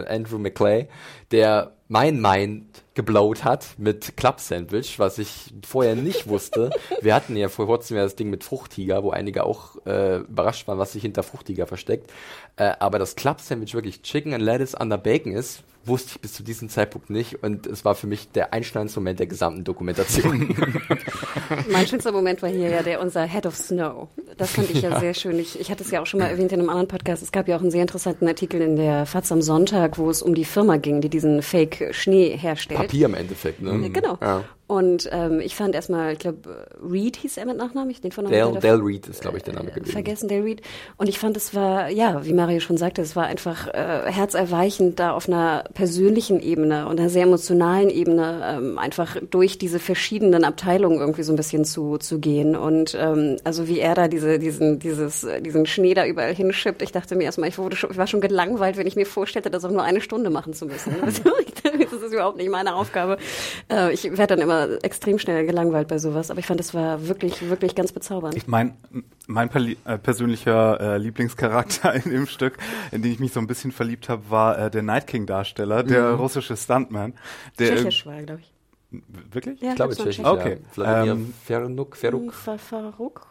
Andrew 0.07 0.37
McClay, 0.37 0.87
der 1.31 1.71
mein 1.87 2.21
Mind 2.21 2.82
geblowt 2.95 3.43
hat 3.43 3.67
mit 3.77 4.15
Club 4.17 4.39
Sandwich, 4.39 4.99
was 4.99 5.17
ich 5.17 5.53
vorher 5.65 5.95
nicht 5.95 6.27
wusste. 6.27 6.69
Wir 7.01 7.15
hatten 7.15 7.35
ja 7.35 7.49
vor 7.49 7.65
kurzem 7.65 7.97
ja 7.97 8.03
das 8.03 8.15
Ding 8.15 8.29
mit 8.29 8.43
Fruchtiger, 8.43 9.03
wo 9.03 9.09
einige 9.09 9.45
auch 9.45 9.77
äh, 9.85 10.19
überrascht 10.19 10.67
waren, 10.67 10.77
was 10.77 10.93
sich 10.93 11.01
hinter 11.01 11.23
Fruchtiger 11.23 11.65
versteckt. 11.65 12.11
Äh, 12.55 12.73
aber 12.79 12.99
das 12.99 13.15
Club 13.15 13.41
Sandwich 13.41 13.73
wirklich 13.73 14.01
Chicken 14.03 14.33
and 14.33 14.43
Lettuce 14.43 14.75
under 14.75 14.97
Bacon 14.97 15.33
ist, 15.33 15.63
wusste 15.85 16.11
ich 16.15 16.21
bis 16.21 16.33
zu 16.33 16.43
diesem 16.43 16.69
Zeitpunkt 16.69 17.09
nicht 17.09 17.43
und 17.43 17.67
es 17.67 17.83
war 17.83 17.95
für 17.95 18.07
mich 18.07 18.31
der 18.31 18.53
einschneidendste 18.53 18.99
Moment 18.99 19.19
der 19.19 19.27
gesamten 19.27 19.63
Dokumentation. 19.63 20.55
mein 21.69 21.87
schönster 21.87 22.11
Moment 22.11 22.41
war 22.41 22.49
hier 22.49 22.69
ja 22.69 22.83
der 22.83 23.01
unser 23.01 23.25
Head 23.25 23.45
of 23.45 23.55
Snow. 23.55 24.07
Das 24.37 24.51
fand 24.51 24.71
ich 24.71 24.81
ja, 24.81 24.91
ja, 24.91 24.99
sehr 24.99 25.13
schön. 25.13 25.37
Ich, 25.39 25.59
ich 25.59 25.69
hatte 25.69 25.83
es 25.83 25.91
ja 25.91 26.01
auch 26.01 26.05
schon 26.05 26.19
mal 26.19 26.27
erwähnt 26.27 26.51
in 26.51 26.59
einem 26.59 26.69
anderen 26.69 26.87
Podcast. 26.87 27.21
Es 27.21 27.31
gab 27.31 27.47
ja 27.47 27.57
auch 27.57 27.61
einen 27.61 27.71
sehr 27.71 27.81
interessanten 27.81 28.27
Artikel 28.27 28.61
in 28.61 28.77
der 28.77 29.05
FAZ 29.05 29.31
am 29.31 29.41
Sonntag, 29.41 29.97
wo 29.97 30.09
es 30.09 30.21
um 30.21 30.33
die 30.33 30.45
Firma 30.45 30.77
ging, 30.77 31.01
die 31.01 31.09
diesen 31.09 31.41
Fake 31.41 31.89
Schnee 31.91 32.35
herstellt. 32.37 32.82
Papier 32.87 33.05
im 33.07 33.13
Endeffekt, 33.13 33.61
ne? 33.61 33.89
Genau. 33.89 34.17
Ja. 34.21 34.43
Und 34.73 35.07
ähm, 35.11 35.39
ich 35.39 35.55
fand 35.55 35.75
erstmal, 35.75 36.13
ich 36.13 36.19
glaube, 36.19 36.65
Reed 36.81 37.15
hieß 37.17 37.37
er 37.37 37.45
mit 37.45 37.57
Nachnamen, 37.57 37.91
ich 37.91 38.01
den 38.01 38.11
Vornamen 38.11 38.35
Dale, 38.35 38.59
Dale 38.59 38.83
Reed 38.83 39.05
ist, 39.07 39.21
glaube 39.21 39.37
ich, 39.37 39.43
der 39.43 39.53
Name 39.53 39.69
gewesen. 39.69 39.91
Vergessen, 39.91 40.27
Dale 40.27 40.43
Reed. 40.43 40.63
Und 40.97 41.07
ich 41.09 41.19
fand, 41.19 41.37
es 41.37 41.53
war, 41.53 41.89
ja, 41.89 42.25
wie 42.25 42.33
Mario 42.33 42.59
schon 42.59 42.77
sagte, 42.77 43.03
es 43.03 43.15
war 43.15 43.25
einfach 43.25 43.67
äh, 43.67 44.11
herzerweichend, 44.11 44.99
da 44.99 45.11
auf 45.11 45.27
einer 45.27 45.65
persönlichen 45.75 46.39
Ebene 46.39 46.87
und 46.87 46.99
einer 46.99 47.09
sehr 47.09 47.21
emotionalen 47.21 47.91
Ebene 47.91 48.41
ähm, 48.43 48.79
einfach 48.79 49.15
durch 49.29 49.59
diese 49.59 49.77
verschiedenen 49.77 50.43
Abteilungen 50.43 50.97
irgendwie 50.97 51.21
so 51.21 51.33
ein 51.33 51.35
bisschen 51.35 51.65
zu, 51.65 51.99
zu 51.99 52.17
gehen. 52.17 52.55
Und 52.55 52.97
ähm, 52.99 53.37
also 53.43 53.67
wie 53.67 53.79
er 53.79 53.93
da 53.93 54.07
diese, 54.07 54.39
diesen, 54.39 54.79
dieses, 54.79 55.27
diesen 55.41 55.67
Schnee 55.67 55.93
da 55.93 56.07
überall 56.07 56.33
hinschippt, 56.33 56.81
ich 56.81 56.91
dachte 56.91 57.15
mir 57.15 57.25
erstmal, 57.25 57.49
ich, 57.49 57.59
wurde 57.59 57.75
schon, 57.75 57.91
ich 57.91 57.97
war 57.97 58.07
schon 58.07 58.21
gelangweilt, 58.21 58.75
wenn 58.77 58.87
ich 58.87 58.95
mir 58.95 59.05
vorstellte, 59.05 59.51
das 59.51 59.63
auch 59.65 59.71
nur 59.71 59.83
eine 59.83 60.01
Stunde 60.01 60.31
machen 60.31 60.53
zu 60.53 60.65
müssen. 60.65 60.95
das 61.03 61.93
ist 61.93 62.11
überhaupt 62.11 62.37
nicht 62.37 62.49
meine 62.49 62.73
Aufgabe. 62.73 63.17
Äh, 63.71 63.93
ich 63.93 64.05
werde 64.05 64.35
dann 64.35 64.41
immer 64.41 64.62
immer 64.65 64.83
extrem 64.83 65.19
schnell 65.19 65.45
gelangweilt 65.45 65.87
bei 65.87 65.97
sowas, 65.97 66.31
aber 66.31 66.39
ich 66.39 66.45
fand, 66.45 66.59
es 66.59 66.73
war 66.73 67.07
wirklich, 67.07 67.47
wirklich 67.49 67.75
ganz 67.75 67.91
bezaubernd. 67.91 68.35
Ich 68.35 68.47
mein, 68.47 68.75
mein 69.27 69.49
äh, 69.85 69.97
persönlicher 69.97 70.79
äh, 70.79 70.97
Lieblingscharakter 70.97 71.93
in 71.93 72.11
dem 72.11 72.27
Stück, 72.27 72.57
in 72.91 73.01
den 73.01 73.11
ich 73.11 73.19
mich 73.19 73.33
so 73.33 73.39
ein 73.39 73.47
bisschen 73.47 73.71
verliebt 73.71 74.09
habe, 74.09 74.29
war 74.29 74.57
äh, 74.57 74.71
der 74.71 74.83
Night 74.83 75.07
King-Darsteller, 75.07 75.83
der 75.83 76.13
russische 76.13 76.55
Stuntman. 76.57 77.13
Der 77.59 77.75
Tschechisch 77.75 78.05
war, 78.05 78.21
glaube 78.21 78.41
ich. 78.41 78.53
Wirklich? 79.31 79.59
Ja, 79.61 79.69
Ich 79.71 79.75
glaube, 79.75 79.95
glaub, 79.95 80.05
so 80.05 80.11
Tschechisch, 80.11 80.25
Okay. 80.25 80.57
ja. 80.61 80.69
Vladimir 80.71 81.13
Ähm, 81.13 81.33
Feruk, 81.41 81.95
Feruk. 81.95 83.27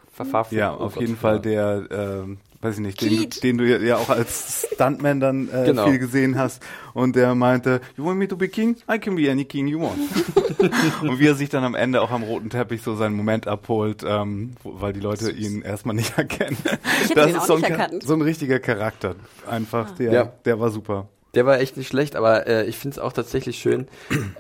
Ja, 0.51 0.75
auf 0.75 1.01
jeden 1.01 1.17
Fall 1.17 1.41
der, 1.41 1.87
ähm, 1.91 2.39
weiß 2.63 2.77
ich 2.77 2.81
nicht, 2.81 3.01
den, 3.03 3.29
den 3.43 3.59
du 3.59 3.65
ja- 3.85 3.97
auch 3.97 4.09
als 4.09 4.69
Stuntman 4.73 5.21
dann 5.21 5.49
äh, 5.51 5.65
Genau. 5.67 5.87
viel 5.89 5.99
gesehen 5.99 6.39
hast. 6.39 6.63
Und 6.95 7.17
der 7.17 7.35
meinte, 7.35 7.81
you 7.97 8.05
want 8.05 8.19
me 8.19 8.29
to 8.29 8.37
be 8.37 8.49
king? 8.49 8.77
I 8.91 8.99
can 8.99 9.17
be 9.17 9.31
any 9.31 9.45
king 9.45 9.67
you 9.67 9.81
want. 9.81 9.99
und 11.03 11.19
wie 11.19 11.27
er 11.27 11.35
sich 11.35 11.49
dann 11.49 11.65
am 11.65 11.75
Ende 11.75 12.01
auch 12.01 12.11
am 12.11 12.23
roten 12.23 12.51
Teppich 12.51 12.83
so 12.83 12.95
seinen 12.95 13.17
Moment 13.17 13.47
abholt, 13.49 14.05
ähm, 14.07 14.53
weil 14.63 14.93
die 14.93 15.01
Leute 15.01 15.31
ihn 15.31 15.63
erstmal 15.63 15.97
nicht 15.97 16.17
erkennen. 16.19 16.57
hätte 16.65 17.15
Das 17.15 17.29
ihn 17.31 17.35
ist 17.37 17.41
auch 17.43 17.47
so 17.47 17.55
ein, 17.55 17.61
nicht 17.61 17.69
Cha- 17.71 17.77
erkannt. 17.83 18.03
so 18.05 18.15
ein 18.15 18.23
richtiger 18.23 18.59
Charakter. 18.61 19.17
Einfach, 19.49 19.91
der, 19.97 20.13
Ja. 20.13 20.33
der 20.45 20.61
war 20.61 20.71
super. 20.71 21.09
Der 21.35 21.47
war 21.47 21.61
echt 21.61 21.79
nicht 21.79 21.89
schlecht, 21.89 22.15
aber 22.15 22.47
äh, 22.47 22.67
ich 22.67 22.77
finde 22.77 22.97
es 22.97 22.99
auch 22.99 23.13
tatsächlich 23.13 23.57
schön, 23.59 23.89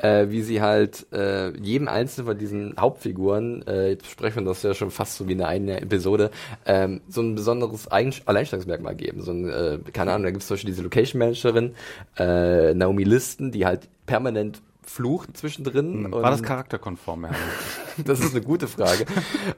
äh, 0.02 0.28
wie 0.28 0.42
sie 0.42 0.60
halt 0.60 1.06
äh, 1.10 1.56
jedem 1.58 1.88
einzelnen 1.88 2.26
von 2.26 2.38
diesen 2.38 2.74
Hauptfiguren, 2.78 3.66
äh, 3.66 3.90
jetzt 3.90 4.10
sprechen 4.10 4.44
wir 4.44 4.50
das 4.50 4.62
ja 4.62 4.74
schon 4.74 4.90
fast 4.90 5.16
so 5.16 5.26
wie 5.26 5.32
eine 5.32 5.48
eigene 5.48 5.80
Episode, 5.80 6.30
ähm, 6.66 7.00
so 7.08 7.22
ein 7.22 7.34
besonderes 7.34 7.90
Eigen 7.90 8.12
Alleinstellungsmerkmal 8.26 8.94
geben. 8.94 9.22
So 9.22 9.32
ein, 9.32 9.48
äh, 9.48 9.78
keine 9.92 10.12
Ahnung, 10.12 10.24
da 10.24 10.30
gibt 10.30 10.42
es 10.42 10.48
zum 10.48 10.56
Beispiel 10.56 10.70
diese 10.70 10.82
Location 10.82 11.18
Managerin, 11.18 11.74
äh, 12.18 12.74
Naomi 12.74 13.04
Listen, 13.04 13.52
die 13.52 13.64
halt 13.64 13.88
permanent 14.04 14.60
flucht 14.92 15.36
zwischendrin. 15.36 16.12
War 16.12 16.30
das 16.30 16.42
charakterkonform? 16.42 17.24
Ja. 17.24 17.30
das 18.04 18.20
ist 18.20 18.34
eine 18.34 18.44
gute 18.44 18.68
Frage. 18.68 19.06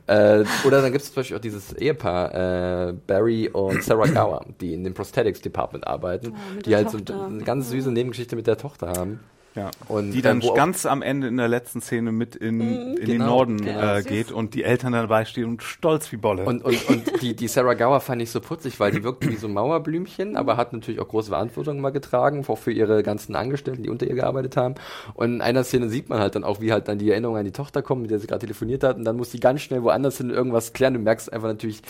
äh, 0.07 0.45
oder 0.65 0.81
dann 0.83 0.93
gibt 0.93 1.03
es 1.03 1.09
zum 1.13 1.17
Beispiel 1.17 1.37
auch 1.37 1.41
dieses 1.41 1.73
Ehepaar, 1.73 2.89
äh, 2.89 2.93
Barry 3.07 3.49
und 3.53 3.83
Sarah 3.83 4.07
Gower, 4.07 4.45
die 4.61 4.75
in 4.75 4.85
dem 4.85 4.95
Prosthetics 4.95 5.41
Department 5.41 5.87
arbeiten, 5.87 6.35
Oh, 6.35 6.61
die 6.61 6.75
halt 6.75 6.91
so 6.91 6.99
Tochter. 6.99 7.27
eine 7.27 7.43
ganz 7.43 7.71
süße 7.71 7.91
Nebengeschichte 7.91 8.37
mit 8.37 8.47
der 8.47 8.57
Tochter 8.59 8.89
haben. 8.89 9.21
Ja. 9.55 9.71
Und, 9.87 10.11
die 10.11 10.21
dann 10.21 10.41
äh, 10.41 10.55
ganz 10.55 10.85
am 10.85 11.01
Ende 11.01 11.29
in 11.29 11.37
der 11.37 11.47
letzten 11.47 11.81
Szene 11.81 12.11
mit 12.11 12.35
in, 12.35 12.61
in 12.61 12.97
den 12.97 13.07
genau, 13.07 13.27
Norden 13.27 13.65
genau. 13.65 13.97
äh, 13.97 14.03
geht 14.03 14.33
und 14.33 14.55
die 14.55 14.65
Eltern 14.65 14.93
dabei 14.93 15.25
stehen 15.25 15.45
und 15.45 15.63
stolz 15.63 16.11
wie 16.11 16.17
Bolle. 16.17 16.45
Und, 16.45 16.65
und, 16.65 16.89
und 16.89 17.23
die, 17.23 17.37
die 17.37 17.47
Sarah 17.47 17.75
Gower 17.75 18.01
fand 18.01 18.21
ich 18.21 18.31
so 18.31 18.41
putzig, 18.41 18.81
weil 18.81 18.91
die 18.91 19.05
wirkte 19.05 19.29
wie 19.29 19.37
so 19.37 19.47
ein 19.47 19.53
Mauerblümchen, 19.53 20.37
aber 20.37 20.57
hat 20.57 20.73
natürlich 20.73 21.01
auch 21.01 21.09
große 21.09 21.29
Verantwortung 21.29 21.81
mal 21.81 21.91
getragen, 21.91 22.45
auch 22.49 22.59
für 22.59 22.73
ihre 22.73 23.05
ganzen 23.05 23.37
Angestellten, 23.37 23.85
die 23.85 23.91
unter 23.91 24.09
ihr 24.09 24.17
gearbeitet 24.17 24.57
haben. 24.57 24.75
Und 25.15 25.35
in 25.35 25.41
einer 25.41 25.63
Szene 25.63 25.89
sieht 25.89 26.09
man 26.09 26.19
halt 26.19 26.35
dann 26.35 26.43
auch, 26.43 26.61
wie 26.61 26.73
halt 26.73 26.89
dann 26.89 26.99
die 26.99 27.11
Erinnerungen 27.11 27.39
an 27.39 27.45
die 27.45 27.53
Tochter 27.53 27.83
kommen, 27.83 28.03
mit 28.03 28.11
der 28.11 28.19
sie 28.19 28.27
gerade 28.27 28.41
telefoniert 28.41 28.83
hat. 28.83 28.97
Und 28.97 29.05
dann 29.05 29.17
muss 29.17 29.31
sie 29.31 29.39
ganz 29.39 29.61
schnell 29.61 29.85
woanders 29.85 30.17
hin 30.17 30.31
irgendwas 30.31 30.73
klären. 30.73 30.95
Du 30.95 31.01
merkst 31.01 31.33
einfach 31.33 31.49
natürlich, 31.49 31.81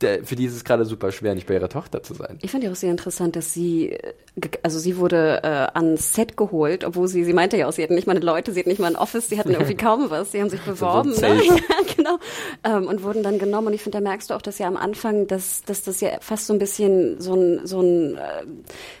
der, 0.00 0.24
für 0.24 0.36
die 0.36 0.44
ist 0.44 0.54
es 0.54 0.64
gerade 0.64 0.84
super 0.84 1.12
schwer, 1.12 1.34
nicht 1.34 1.46
bei 1.46 1.54
ihrer 1.54 1.68
Tochter 1.68 2.02
zu 2.02 2.14
sein. 2.14 2.38
Ich 2.42 2.50
fand 2.50 2.64
ja 2.64 2.70
auch 2.70 2.76
sehr 2.76 2.90
interessant, 2.90 3.36
dass 3.36 3.52
sie, 3.52 3.96
also 4.62 4.78
sie 4.78 4.96
wurde 4.96 5.40
äh, 5.42 5.76
ans 5.78 6.14
Set 6.14 6.36
geholt, 6.36 6.84
obwohl 6.84 7.08
sie, 7.08 7.24
sie 7.24 7.32
meinte 7.32 7.56
ja 7.56 7.68
auch, 7.68 7.72
sie 7.72 7.82
hatten 7.82 7.94
nicht 7.94 8.06
mal 8.06 8.16
eine 8.16 8.24
Leute, 8.24 8.52
sie 8.52 8.60
hatten 8.60 8.70
nicht 8.70 8.80
mal 8.80 8.88
ein 8.88 8.96
Office, 8.96 9.28
sie 9.28 9.38
hatten 9.38 9.50
irgendwie 9.52 9.76
kaum 9.76 10.10
was, 10.10 10.32
sie 10.32 10.40
haben 10.40 10.50
sich 10.50 10.60
beworben, 10.60 11.14
ein 11.22 11.36
ne? 11.36 11.42
Ja, 12.04 12.18
genau, 12.64 12.76
ähm, 12.78 12.86
und 12.86 13.02
wurden 13.02 13.22
dann 13.22 13.38
genommen. 13.38 13.68
Und 13.68 13.74
ich 13.74 13.82
finde, 13.82 13.98
da 13.98 14.02
merkst 14.02 14.30
du 14.30 14.34
auch, 14.34 14.42
dass 14.42 14.58
ja 14.58 14.66
am 14.66 14.76
Anfang, 14.76 15.26
dass, 15.26 15.62
dass 15.62 15.82
das 15.82 16.00
ja 16.00 16.10
fast 16.20 16.46
so 16.46 16.52
ein 16.52 16.58
bisschen 16.58 17.20
so 17.20 17.34
ein, 17.34 17.66
so 17.66 17.80
ein 17.80 18.16
äh, 18.16 18.44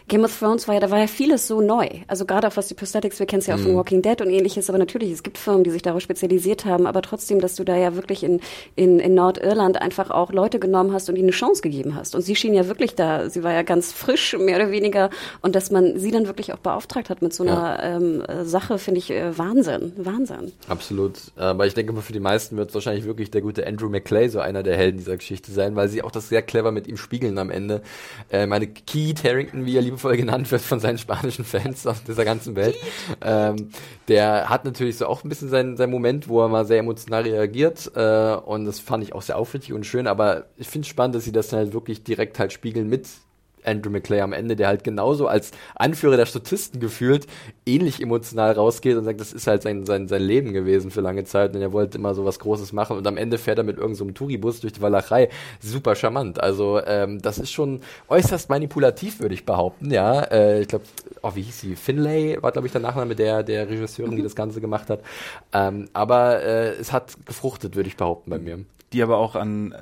Game 0.08 0.24
of 0.24 0.38
Thrones 0.38 0.68
war 0.68 0.74
ja, 0.74 0.80
da 0.80 0.90
war 0.90 0.98
ja 0.98 1.06
vieles 1.06 1.46
so 1.46 1.60
neu. 1.60 1.88
Also 2.08 2.24
gerade 2.24 2.48
auch 2.48 2.56
was 2.56 2.68
die 2.68 2.74
Prosthetics, 2.74 3.18
wir 3.18 3.26
kennen 3.26 3.40
es 3.40 3.46
ja 3.46 3.54
auch 3.54 3.58
von 3.58 3.74
Walking 3.76 4.02
Dead 4.02 4.20
und 4.20 4.30
ähnliches, 4.30 4.68
aber 4.68 4.78
natürlich, 4.78 5.10
es 5.10 5.22
gibt 5.22 5.38
Firmen, 5.38 5.64
die 5.64 5.70
sich 5.70 5.82
darauf 5.82 6.00
spezialisiert 6.00 6.64
haben, 6.64 6.86
aber 6.86 7.02
trotzdem, 7.02 7.40
dass 7.40 7.54
du 7.54 7.64
da 7.64 7.76
ja 7.76 7.94
wirklich 7.94 8.22
in, 8.22 8.40
in, 8.76 8.98
in 9.00 9.14
Nordirland 9.14 9.80
einfach 9.80 10.10
auch 10.10 10.32
Leute 10.32 10.58
genommen 10.58 10.92
hast 10.92 11.08
und 11.08 11.16
ihnen 11.16 11.24
eine 11.24 11.32
Chance 11.32 11.62
gegeben 11.62 11.94
hast. 11.94 12.14
Und 12.14 12.22
sie 12.22 12.36
schien 12.36 12.54
ja 12.54 12.68
wirklich 12.68 12.94
da, 12.94 13.30
sie 13.30 13.42
war 13.42 13.52
ja 13.52 13.62
ganz 13.62 13.92
frisch, 13.92 14.36
mehr 14.38 14.56
oder 14.56 14.70
weniger, 14.70 15.10
und 15.40 15.54
dass 15.54 15.70
man 15.70 15.98
sie 15.98 16.10
dann 16.10 16.26
wirklich 16.26 16.52
auch 16.52 16.58
beauftragt 16.58 17.10
hat 17.10 17.22
mit 17.22 17.32
so 17.32 17.44
einer 17.44 17.78
ähm, 17.82 18.22
äh, 18.22 18.44
Sache, 18.44 18.78
finde 18.78 18.98
ich 18.98 19.10
äh, 19.10 19.36
Wahnsinn, 19.36 19.92
Wahnsinn. 19.96 20.52
Absolut. 20.68 21.14
Aber 21.36 21.66
ich 21.66 21.74
denke 21.74 21.92
mal, 21.92 22.02
für 22.02 22.12
die 22.12 22.20
meisten 22.20 22.56
wird 22.56 22.68
es 22.68 22.74
wahrscheinlich 22.74 22.93
wirklich 23.02 23.32
der 23.32 23.40
gute 23.40 23.66
Andrew 23.66 23.88
McClay 23.88 24.28
so 24.28 24.38
einer 24.38 24.62
der 24.62 24.76
Helden 24.76 24.98
dieser 24.98 25.16
Geschichte 25.16 25.50
sein, 25.50 25.74
weil 25.74 25.88
sie 25.88 26.02
auch 26.02 26.12
das 26.12 26.28
sehr 26.28 26.42
clever 26.42 26.70
mit 26.70 26.86
ihm 26.86 26.96
spiegeln 26.96 27.36
am 27.38 27.50
Ende. 27.50 27.82
Äh, 28.30 28.46
meine 28.46 28.68
Keith 28.68 29.24
Harrington, 29.24 29.66
wie 29.66 29.76
er 29.76 29.82
liebevoll 29.82 30.16
genannt 30.16 30.52
wird 30.52 30.62
von 30.62 30.78
seinen 30.78 30.98
spanischen 30.98 31.44
Fans 31.44 31.84
aus 31.88 32.04
dieser 32.04 32.24
ganzen 32.24 32.54
Welt, 32.54 32.76
ähm, 33.20 33.70
der 34.06 34.48
hat 34.48 34.64
natürlich 34.64 34.96
so 34.98 35.06
auch 35.06 35.24
ein 35.24 35.28
bisschen 35.28 35.48
seinen, 35.48 35.76
seinen 35.76 35.90
Moment, 35.90 36.28
wo 36.28 36.40
er 36.40 36.48
mal 36.48 36.64
sehr 36.64 36.78
emotional 36.78 37.22
reagiert. 37.22 37.90
Äh, 37.96 38.36
und 38.36 38.66
das 38.66 38.78
fand 38.78 39.02
ich 39.02 39.14
auch 39.14 39.22
sehr 39.22 39.36
aufrichtig 39.36 39.72
und 39.72 39.84
schön. 39.84 40.06
Aber 40.06 40.46
ich 40.56 40.68
finde 40.68 40.86
es 40.86 40.88
spannend, 40.88 41.16
dass 41.16 41.24
sie 41.24 41.32
das 41.32 41.48
dann 41.48 41.58
halt 41.58 41.72
wirklich 41.72 42.04
direkt 42.04 42.38
halt 42.38 42.52
spiegeln 42.52 42.88
mit 42.88 43.08
Andrew 43.64 43.90
McClay 43.90 44.20
am 44.20 44.32
Ende, 44.32 44.56
der 44.56 44.68
halt 44.68 44.84
genauso 44.84 45.26
als 45.26 45.50
Anführer 45.74 46.16
der 46.16 46.26
Statisten 46.26 46.80
gefühlt 46.80 47.26
ähnlich 47.66 48.00
emotional 48.00 48.52
rausgeht 48.52 48.96
und 48.96 49.04
sagt, 49.04 49.20
das 49.20 49.32
ist 49.32 49.46
halt 49.46 49.62
sein, 49.62 49.86
sein, 49.86 50.08
sein 50.08 50.22
Leben 50.22 50.52
gewesen 50.52 50.90
für 50.90 51.00
lange 51.00 51.24
Zeit 51.24 51.54
und 51.54 51.62
er 51.62 51.72
wollte 51.72 51.98
immer 51.98 52.14
so 52.14 52.24
was 52.24 52.38
Großes 52.38 52.72
machen 52.72 52.96
und 52.96 53.06
am 53.06 53.16
Ende 53.16 53.38
fährt 53.38 53.58
er 53.58 53.64
mit 53.64 53.76
irgendeinem 53.76 53.94
so 53.94 54.04
einem 54.04 54.14
Touribus 54.14 54.60
durch 54.60 54.72
die 54.72 54.82
Walachei. 54.82 55.28
Super 55.60 55.94
charmant. 55.94 56.40
Also 56.40 56.80
ähm, 56.86 57.20
das 57.20 57.38
ist 57.38 57.52
schon 57.52 57.80
äußerst 58.08 58.50
manipulativ, 58.50 59.20
würde 59.20 59.34
ich 59.34 59.46
behaupten. 59.46 59.90
Ja, 59.90 60.22
äh, 60.22 60.62
ich 60.62 60.68
glaube, 60.68 60.84
oh, 61.22 61.32
wie 61.34 61.42
hieß 61.42 61.60
sie? 61.60 61.76
Finlay 61.76 62.38
war, 62.42 62.52
glaube 62.52 62.66
ich, 62.66 62.72
der 62.72 62.80
Nachname 62.80 63.14
der, 63.14 63.42
der 63.42 63.68
Regisseurin, 63.68 64.16
die 64.16 64.22
das 64.22 64.36
Ganze 64.36 64.60
gemacht 64.60 64.90
hat. 64.90 65.00
Ähm, 65.52 65.88
aber 65.92 66.42
äh, 66.42 66.70
es 66.74 66.92
hat 66.92 67.14
gefruchtet, 67.26 67.76
würde 67.76 67.88
ich 67.88 67.96
behaupten 67.96 68.30
bei 68.30 68.38
mir. 68.38 68.64
Die 68.94 69.02
aber 69.02 69.18
auch 69.18 69.34
an 69.34 69.74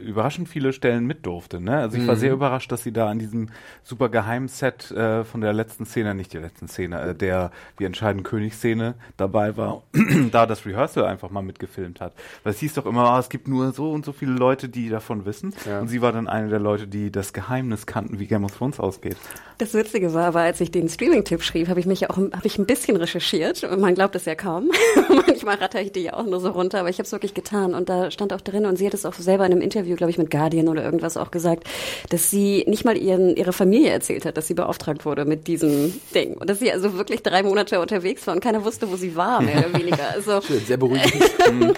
überraschend 0.00 0.48
viele 0.48 0.72
Stellen 0.72 1.06
mit 1.06 1.26
durfte. 1.26 1.60
Ne? 1.60 1.76
Also 1.76 1.98
ich 1.98 2.06
war 2.06 2.16
sehr 2.16 2.32
überrascht, 2.32 2.72
dass 2.72 2.82
sie 2.82 2.92
da 2.92 3.08
an 3.08 3.18
diesem 3.18 3.50
super 3.82 4.08
geheimen 4.08 4.48
Set 4.48 4.90
äh, 4.90 5.22
von 5.24 5.42
der 5.42 5.52
letzten 5.52 5.84
Szene, 5.84 6.14
nicht 6.14 6.32
der 6.32 6.40
letzten 6.40 6.66
Szene, 6.66 7.00
äh, 7.00 7.14
der 7.14 7.50
Wir 7.76 7.86
entscheiden 7.86 8.22
Königsszene 8.22 8.94
dabei 9.18 9.56
war, 9.58 9.82
da 10.32 10.46
das 10.46 10.64
Rehearsal 10.64 11.04
einfach 11.04 11.30
mal 11.30 11.42
mitgefilmt 11.42 12.00
hat. 12.00 12.14
Weil 12.42 12.54
es 12.54 12.58
hieß 12.60 12.74
doch 12.74 12.86
immer, 12.86 13.10
ah, 13.10 13.18
es 13.18 13.28
gibt 13.28 13.48
nur 13.48 13.72
so 13.72 13.92
und 13.92 14.04
so 14.04 14.12
viele 14.12 14.32
Leute, 14.32 14.70
die 14.70 14.88
davon 14.88 15.26
wissen. 15.26 15.54
Ja. 15.66 15.80
Und 15.80 15.88
sie 15.88 16.00
war 16.00 16.12
dann 16.12 16.26
eine 16.26 16.48
der 16.48 16.60
Leute, 16.60 16.88
die 16.88 17.12
das 17.12 17.34
Geheimnis 17.34 17.84
kannten, 17.84 18.18
wie 18.18 18.26
Game 18.26 18.44
of 18.44 18.56
Thrones 18.56 18.80
ausgeht. 18.80 19.18
Das 19.58 19.74
Witzige 19.74 20.14
war 20.14 20.26
aber, 20.26 20.40
als 20.42 20.60
ich 20.60 20.70
den 20.70 20.88
Streaming-Tipp 20.88 21.42
schrieb, 21.42 21.66
habe 21.66 21.80
ich 21.80 21.86
mich 21.86 22.00
ja 22.00 22.10
auch 22.10 22.16
habe 22.16 22.46
ich 22.46 22.58
ein 22.58 22.66
bisschen 22.66 22.96
recherchiert. 22.96 23.68
Man 23.76 23.96
glaubt 23.96 24.14
es 24.14 24.24
ja 24.24 24.36
kaum. 24.36 24.70
Manchmal 25.08 25.56
ratter 25.56 25.82
ich 25.82 25.90
die 25.90 26.02
ja 26.04 26.14
auch 26.14 26.24
nur 26.24 26.38
so 26.38 26.50
runter, 26.50 26.78
aber 26.78 26.90
ich 26.90 26.98
habe 26.98 27.06
es 27.06 27.12
wirklich 27.12 27.34
getan. 27.34 27.74
Und 27.74 27.88
da 27.88 28.12
stand 28.12 28.32
auch 28.32 28.40
drin, 28.40 28.66
und 28.66 28.76
sie 28.76 28.86
hat 28.86 28.94
es 28.94 29.04
auch 29.04 29.14
selber 29.14 29.44
in 29.46 29.52
einem 29.52 29.60
Interview, 29.60 29.96
glaube 29.96 30.12
ich, 30.12 30.18
mit 30.18 30.30
Guardian 30.30 30.68
oder 30.68 30.84
irgendwas 30.84 31.16
auch 31.16 31.32
gesagt, 31.32 31.64
dass 32.08 32.30
sie 32.30 32.64
nicht 32.68 32.84
mal 32.84 32.96
ihren, 32.96 33.34
ihre 33.34 33.52
Familie 33.52 33.90
erzählt 33.90 34.26
hat, 34.26 34.36
dass 34.36 34.46
sie 34.46 34.54
beauftragt 34.54 35.04
wurde 35.04 35.24
mit 35.24 35.48
diesem 35.48 35.92
Ding. 36.14 36.34
Und 36.34 36.48
dass 36.48 36.60
sie 36.60 36.70
also 36.70 36.94
wirklich 36.94 37.24
drei 37.24 37.42
Monate 37.42 37.80
unterwegs 37.80 38.24
war 38.28 38.34
und 38.34 38.40
keiner 38.40 38.64
wusste, 38.64 38.88
wo 38.92 38.94
sie 38.94 39.16
war, 39.16 39.42
mehr 39.42 39.58
oder 39.58 39.76
weniger. 39.80 40.08
Also, 40.14 40.40
Schön, 40.40 40.60
sehr 40.60 40.76
beruhigend. 40.76 41.12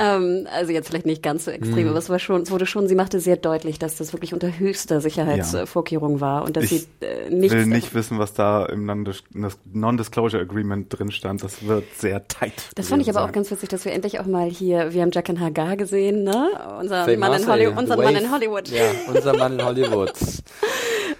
ähm, 0.00 0.48
also 0.52 0.72
jetzt 0.72 0.88
vielleicht 0.88 1.06
nicht 1.06 1.22
ganz 1.22 1.44
so 1.44 1.52
extrem, 1.52 1.88
aber 1.88 1.98
es 1.98 2.10
war 2.10 2.18
schon, 2.18 2.42
es 2.42 2.50
wurde 2.50 2.66
schon, 2.66 2.88
sie 2.88 2.96
machte 2.96 3.20
sehr 3.20 3.36
deutlich, 3.36 3.78
dass 3.78 3.94
das 3.96 4.12
wirklich 4.12 4.34
unter 4.34 4.58
höchster 4.58 5.00
Sicherheitsvorkehrung 5.00 6.20
war 6.20 6.42
und 6.42 6.56
dass 6.56 6.64
Ich 6.64 6.70
sie 6.70 6.86
äh, 7.04 7.30
nichts 7.30 7.54
will 7.54 7.66
nicht 7.66 7.94
wissen, 7.94 8.18
was 8.18 8.34
da 8.34 8.66
im 8.66 8.84
Non-Dis- 8.84 9.22
Non-Disclosure 9.72 10.42
Agreement 10.42 10.96
drin 10.96 11.10
stand. 11.10 11.42
Das 11.42 11.66
wird 11.66 11.84
sehr 11.96 12.26
tight. 12.28 12.70
Das 12.74 12.88
fand 12.88 13.02
ich 13.02 13.08
aber 13.10 13.20
auch 13.20 13.24
sagen. 13.24 13.34
ganz 13.34 13.50
witzig, 13.50 13.68
dass 13.68 13.84
wir 13.84 13.92
endlich 13.92 14.20
auch 14.20 14.26
mal 14.26 14.48
hier, 14.48 14.92
wir 14.92 15.02
haben 15.02 15.10
Jack 15.12 15.30
and 15.30 15.40
Hagar 15.40 15.76
gesehen, 15.76 16.24
ne? 16.24 16.50
Unser 16.80 17.16
Mann 17.16 17.40
in 17.40 17.46
Hollywood, 17.48 17.78
unser 17.78 17.96
Mann 17.96 18.16
in 18.16 18.30
Hollywood. 18.30 18.68
Ja, 18.68 18.84
unser 19.12 19.36
Mann 19.36 19.58
in 19.58 19.64
Hollywood. 19.64 20.12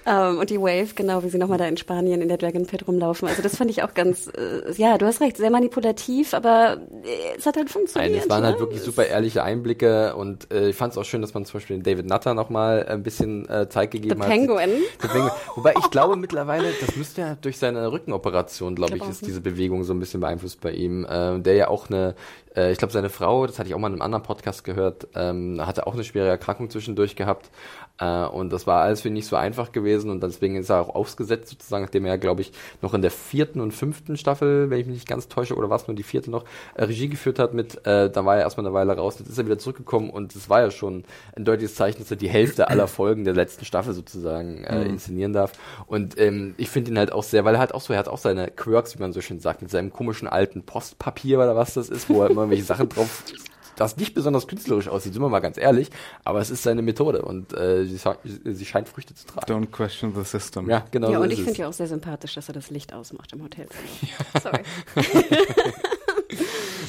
Ähm, 0.06 0.38
und 0.38 0.50
die 0.50 0.60
Wave, 0.60 0.88
genau, 0.94 1.22
wie 1.22 1.30
sie 1.30 1.38
nochmal 1.38 1.56
da 1.58 1.66
in 1.66 1.76
Spanien 1.76 2.20
in 2.20 2.28
der 2.28 2.36
Dragon 2.36 2.66
Pit 2.66 2.86
rumlaufen. 2.86 3.26
Also 3.26 3.42
das 3.42 3.56
fand 3.56 3.70
ich 3.70 3.82
auch 3.82 3.94
ganz, 3.94 4.26
äh, 4.28 4.70
ja, 4.76 4.98
du 4.98 5.06
hast 5.06 5.20
recht, 5.20 5.38
sehr 5.38 5.50
manipulativ, 5.50 6.34
aber 6.34 6.78
äh, 7.04 7.38
es 7.38 7.46
hat 7.46 7.56
halt 7.56 7.70
funktioniert. 7.70 8.12
Nein, 8.12 8.20
es 8.22 8.28
waren 8.28 8.44
halt 8.44 8.56
ne? 8.56 8.60
wirklich 8.60 8.82
super 8.82 9.06
ehrliche 9.06 9.42
Einblicke 9.42 10.14
und 10.14 10.52
äh, 10.52 10.68
ich 10.68 10.76
fand 10.76 10.92
es 10.92 10.98
auch 10.98 11.04
schön, 11.04 11.22
dass 11.22 11.32
man 11.32 11.46
zum 11.46 11.54
Beispiel 11.54 11.78
den 11.78 11.82
David 11.84 12.06
Nutter 12.06 12.34
nochmal 12.34 12.84
ein 12.86 13.02
bisschen 13.02 13.48
äh, 13.48 13.68
Zeit 13.68 13.92
gegeben 13.92 14.16
The 14.16 14.22
hat. 14.22 14.28
Penguin. 14.28 14.70
The 15.00 15.08
Penguin. 15.08 15.30
Wobei 15.54 15.73
ich 15.78 15.90
glaube 15.90 16.16
mittlerweile, 16.16 16.72
das 16.80 16.96
müsste 16.96 17.20
ja 17.20 17.34
durch 17.40 17.58
seine 17.58 17.90
Rückenoperation, 17.90 18.74
glaube 18.74 18.92
ich, 18.92 18.98
Glaub 18.98 19.08
auch, 19.08 19.12
ist 19.12 19.26
diese 19.26 19.40
Bewegung 19.40 19.84
so 19.84 19.92
ein 19.92 20.00
bisschen 20.00 20.20
beeinflusst 20.20 20.60
bei 20.60 20.72
ihm. 20.72 21.04
Äh, 21.04 21.40
der 21.40 21.54
ja 21.54 21.68
auch 21.68 21.88
eine, 21.88 22.14
äh, 22.56 22.72
ich 22.72 22.78
glaube 22.78 22.92
seine 22.92 23.10
Frau, 23.10 23.46
das 23.46 23.58
hatte 23.58 23.68
ich 23.68 23.74
auch 23.74 23.78
mal 23.78 23.88
in 23.88 23.94
einem 23.94 24.02
anderen 24.02 24.22
Podcast 24.22 24.64
gehört, 24.64 25.08
ähm, 25.14 25.60
hatte 25.64 25.86
auch 25.86 25.94
eine 25.94 26.04
schwere 26.04 26.28
Erkrankung 26.28 26.70
zwischendurch 26.70 27.16
gehabt. 27.16 27.50
Äh, 27.98 28.26
und 28.26 28.52
das 28.52 28.66
war 28.66 28.82
alles 28.82 29.02
für 29.02 29.08
ihn 29.08 29.14
nicht 29.14 29.26
so 29.26 29.36
einfach 29.36 29.72
gewesen. 29.72 30.10
Und 30.10 30.22
deswegen 30.22 30.56
ist 30.56 30.70
er 30.70 30.80
auch 30.80 30.94
ausgesetzt 30.94 31.50
sozusagen, 31.50 31.84
nachdem 31.84 32.04
er, 32.04 32.18
glaube 32.18 32.42
ich, 32.42 32.52
noch 32.82 32.94
in 32.94 33.02
der 33.02 33.10
vierten 33.10 33.60
und 33.60 33.72
fünften 33.72 34.16
Staffel, 34.16 34.70
wenn 34.70 34.80
ich 34.80 34.86
mich 34.86 34.96
nicht 34.96 35.08
ganz 35.08 35.28
täusche, 35.28 35.54
oder 35.56 35.70
was 35.70 35.86
nur 35.86 35.94
die 35.94 36.02
vierte 36.02 36.30
noch, 36.30 36.44
äh, 36.74 36.84
Regie 36.84 37.08
geführt 37.08 37.38
hat 37.38 37.54
mit, 37.54 37.86
äh, 37.86 38.10
da 38.10 38.24
war 38.24 38.36
er 38.36 38.42
erstmal 38.42 38.66
eine 38.66 38.74
Weile 38.74 38.96
raus, 38.96 39.16
jetzt 39.18 39.28
ist 39.28 39.38
er 39.38 39.46
wieder 39.46 39.58
zurückgekommen. 39.58 40.10
Und 40.10 40.34
es 40.34 40.48
war 40.48 40.60
ja 40.60 40.70
schon 40.70 41.04
ein 41.36 41.44
deutliches 41.44 41.74
Zeichen, 41.76 42.00
dass 42.00 42.10
er 42.10 42.16
die 42.16 42.28
Hälfte 42.28 42.68
aller 42.68 42.88
Folgen 42.88 43.24
der 43.24 43.34
letzten 43.34 43.64
Staffel 43.64 43.92
sozusagen 43.94 44.64
äh, 44.64 44.84
inszenieren 44.84 45.32
darf. 45.32 45.52
Und 45.86 46.18
ähm, 46.18 46.54
ich 46.56 46.70
finde 46.70 46.90
ihn 46.90 46.98
halt 46.98 47.12
auch 47.12 47.22
sehr, 47.22 47.44
weil 47.44 47.54
er 47.54 47.60
halt 47.60 47.74
auch 47.74 47.80
so, 47.80 47.92
er 47.92 47.98
hat 47.98 48.08
auch 48.08 48.18
seine 48.18 48.50
Quirks, 48.50 48.96
wie 48.96 49.02
man 49.02 49.12
so 49.12 49.20
schön 49.20 49.40
sagt, 49.40 49.62
mit 49.62 49.70
seinem 49.70 49.92
komischen 49.92 50.28
alten 50.28 50.64
Postpapier 50.64 51.38
oder 51.38 51.56
was 51.56 51.74
das 51.74 51.88
ist, 51.88 52.08
wo 52.08 52.22
er 52.22 52.30
immer 52.30 52.42
irgendwelche 52.42 52.64
Sachen 52.64 52.88
drauf 52.88 53.22
das 53.76 53.96
nicht 53.96 54.14
besonders 54.14 54.46
künstlerisch 54.46 54.88
aussieht, 54.88 55.12
sind 55.12 55.22
wir 55.22 55.28
mal 55.28 55.40
ganz 55.40 55.58
ehrlich, 55.58 55.90
aber 56.24 56.40
es 56.40 56.50
ist 56.50 56.62
seine 56.62 56.82
Methode 56.82 57.22
und 57.22 57.52
äh, 57.56 57.84
sie, 57.84 57.98
sie 58.44 58.64
scheint 58.64 58.88
Früchte 58.88 59.14
zu 59.14 59.26
tragen. 59.26 59.52
Don't 59.52 59.70
question 59.70 60.14
the 60.14 60.24
system. 60.24 60.68
Ja, 60.68 60.84
genau. 60.90 61.10
ja, 61.10 61.18
so 61.18 61.22
und 61.22 61.30
ist 61.30 61.34
ich 61.34 61.38
es. 61.40 61.44
finde 61.46 61.60
ja 61.60 61.68
auch 61.68 61.72
sehr 61.72 61.88
sympathisch, 61.88 62.34
dass 62.34 62.48
er 62.48 62.54
das 62.54 62.70
Licht 62.70 62.92
ausmacht 62.92 63.32
im 63.32 63.42
Hotel. 63.42 63.66
Sorry. 64.42 64.62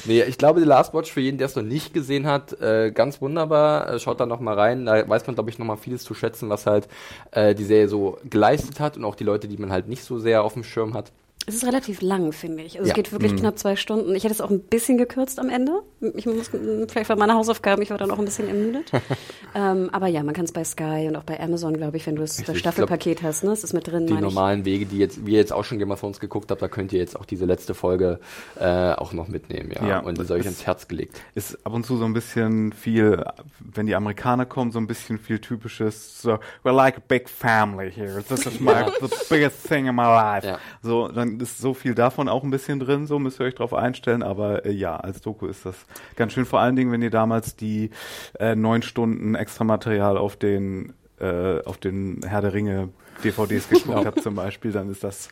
Nee, 0.06 0.22
ich 0.22 0.38
glaube, 0.38 0.60
The 0.60 0.66
Last 0.66 0.94
Watch, 0.94 1.12
für 1.12 1.20
jeden, 1.20 1.38
der 1.38 1.46
es 1.46 1.56
noch 1.56 1.62
nicht 1.62 1.92
gesehen 1.92 2.26
hat, 2.26 2.60
äh, 2.60 2.92
ganz 2.92 3.20
wunderbar. 3.20 3.94
Äh, 3.94 3.98
schaut 3.98 4.20
da 4.20 4.26
noch 4.26 4.40
mal 4.40 4.54
rein. 4.54 4.86
Da 4.86 5.08
weiß 5.08 5.26
man, 5.26 5.34
glaube 5.34 5.50
ich, 5.50 5.58
noch 5.58 5.66
mal 5.66 5.76
vieles 5.76 6.04
zu 6.04 6.14
schätzen, 6.14 6.48
was 6.48 6.66
halt 6.66 6.88
äh, 7.32 7.54
die 7.54 7.64
Serie 7.64 7.88
so 7.88 8.18
geleistet 8.24 8.78
hat 8.78 8.96
und 8.96 9.04
auch 9.04 9.16
die 9.16 9.24
Leute, 9.24 9.48
die 9.48 9.56
man 9.56 9.72
halt 9.72 9.88
nicht 9.88 10.04
so 10.04 10.18
sehr 10.18 10.44
auf 10.44 10.54
dem 10.54 10.64
Schirm 10.64 10.94
hat. 10.94 11.12
Es 11.48 11.54
ist 11.54 11.64
relativ 11.64 12.02
lang, 12.02 12.32
finde 12.32 12.64
ich. 12.64 12.76
Also 12.78 12.88
Ja. 12.88 12.92
es 12.92 12.94
geht 12.96 13.12
wirklich 13.12 13.36
knapp 13.36 13.56
zwei 13.58 13.76
Stunden. 13.76 14.14
Ich 14.16 14.24
hätte 14.24 14.34
es 14.34 14.40
auch 14.40 14.50
ein 14.50 14.60
bisschen 14.60 14.98
gekürzt 14.98 15.38
am 15.38 15.48
Ende. 15.48 15.80
Ich 16.16 16.26
muss, 16.26 16.48
vielleicht 16.88 17.08
war 17.08 17.16
meine 17.16 17.34
Hausaufgaben, 17.34 17.82
ich 17.82 17.90
war 17.90 17.98
dann 17.98 18.10
auch 18.10 18.18
ein 18.18 18.24
bisschen 18.24 18.48
ermüdet. 18.48 18.90
ähm, 19.54 19.88
aber 19.92 20.08
ja, 20.08 20.22
man 20.24 20.34
kann 20.34 20.44
es 20.44 20.52
bei 20.52 20.64
Sky 20.64 21.06
und 21.08 21.14
auch 21.16 21.22
bei 21.22 21.38
Amazon, 21.40 21.76
glaube 21.76 21.96
ich, 21.96 22.06
wenn 22.06 22.16
du 22.16 22.22
das, 22.22 22.32
das 22.36 22.40
Richtig, 22.48 22.58
Staffelpaket 22.60 23.22
hast, 23.22 23.44
ne? 23.44 23.52
Es 23.52 23.62
ist 23.64 23.72
mit 23.74 23.86
drin, 23.86 24.06
Die 24.06 24.12
meine 24.14 24.26
ich. 24.26 24.34
normalen 24.34 24.64
Wege, 24.64 24.86
die 24.86 24.98
jetzt, 24.98 25.24
wie 25.24 25.32
ihr 25.32 25.38
jetzt 25.38 25.52
auch 25.52 25.64
schon 25.64 25.78
Game 25.78 25.90
of 25.92 26.00
Thrones 26.00 26.18
geguckt 26.20 26.50
habt, 26.50 26.60
da 26.62 26.68
könnt 26.68 26.92
ihr 26.92 26.98
jetzt 26.98 27.14
auch 27.18 27.24
diese 27.24 27.44
letzte 27.44 27.74
Folge 27.74 28.18
äh, 28.58 28.92
auch 28.92 29.12
noch 29.12 29.28
mitnehmen, 29.28 29.70
ja. 29.72 29.86
Ja, 29.86 29.98
und 30.00 30.18
die 30.18 30.22
euch 30.22 30.40
es- 30.40 30.46
ans 30.46 30.66
Herz 30.66 30.88
gelegt. 30.88 31.20
ist 31.36 31.64
ab 31.64 31.72
und 31.74 31.86
zu 31.86 31.96
so 31.96 32.04
ein 32.06 32.12
bisschen 32.12 32.72
viel, 32.72 33.24
wenn 33.60 33.86
die 33.86 33.94
Amerikaner 33.94 34.46
kommen, 34.46 34.72
so 34.72 34.78
ein 34.80 34.86
bisschen 34.88 35.18
viel 35.18 35.38
typisches, 35.38 36.20
so, 36.20 36.38
we're 36.64 36.72
like 36.72 36.96
a 36.96 37.02
big 37.06 37.28
family 37.28 37.90
here. 37.92 38.22
This 38.28 38.46
is 38.46 38.58
my, 38.60 38.72
the 39.00 39.08
biggest 39.30 39.62
thing 39.68 39.86
in 39.86 39.94
my 39.94 40.02
life. 40.02 40.44
Ja. 40.46 40.58
So, 40.82 41.08
dann 41.08 41.35
ist 41.40 41.58
so 41.58 41.74
viel 41.74 41.94
davon 41.94 42.28
auch 42.28 42.42
ein 42.42 42.50
bisschen 42.50 42.80
drin, 42.80 43.06
so 43.06 43.18
müsst 43.18 43.40
ihr 43.40 43.46
euch 43.46 43.54
drauf 43.54 43.74
einstellen, 43.74 44.22
aber 44.22 44.64
äh, 44.64 44.72
ja, 44.72 44.96
als 44.96 45.20
Doku 45.20 45.46
ist 45.46 45.66
das 45.66 45.76
ganz 46.16 46.32
schön, 46.32 46.44
vor 46.44 46.60
allen 46.60 46.76
Dingen, 46.76 46.92
wenn 46.92 47.02
ihr 47.02 47.10
damals 47.10 47.56
die 47.56 47.90
äh, 48.38 48.54
neun 48.54 48.82
Stunden 48.82 49.34
extra 49.34 49.64
Material 49.64 50.16
auf 50.16 50.36
den, 50.36 50.94
äh, 51.20 51.60
auf 51.62 51.78
den 51.78 52.20
Herr 52.26 52.40
der 52.40 52.52
Ringe 52.52 52.90
DVDs 53.24 53.68
geguckt 53.70 54.06
habt 54.06 54.22
zum 54.22 54.34
Beispiel, 54.34 54.72
dann 54.72 54.90
ist 54.90 55.04
das 55.04 55.28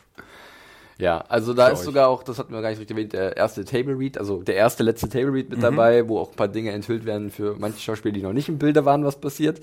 Ja, 0.97 1.25
also 1.27 1.53
da 1.53 1.67
ist 1.67 1.79
euch. 1.79 1.85
sogar 1.85 2.07
auch, 2.07 2.23
das 2.23 2.39
hatten 2.39 2.53
wir 2.53 2.61
gar 2.61 2.69
nicht 2.69 2.79
richtig 2.79 2.95
erwähnt, 2.95 3.11
der 3.11 3.35
erste 3.35 3.65
Table 3.65 3.97
Read, 3.99 4.17
also 4.17 4.41
der 4.43 4.55
erste 4.55 4.81
letzte 4.83 5.09
Table 5.09 5.33
Read 5.33 5.49
Mhm. 5.49 5.55
mit 5.55 5.63
dabei, 5.63 6.07
wo 6.07 6.19
auch 6.19 6.29
ein 6.31 6.35
paar 6.37 6.47
Dinge 6.47 6.71
enthüllt 6.71 7.05
werden 7.05 7.31
für 7.31 7.55
manche 7.59 7.81
Schauspieler, 7.81 8.13
die 8.13 8.21
noch 8.21 8.31
nicht 8.31 8.47
im 8.47 8.57
Bilde 8.57 8.85
waren, 8.85 9.03
was 9.03 9.19
passiert, 9.19 9.59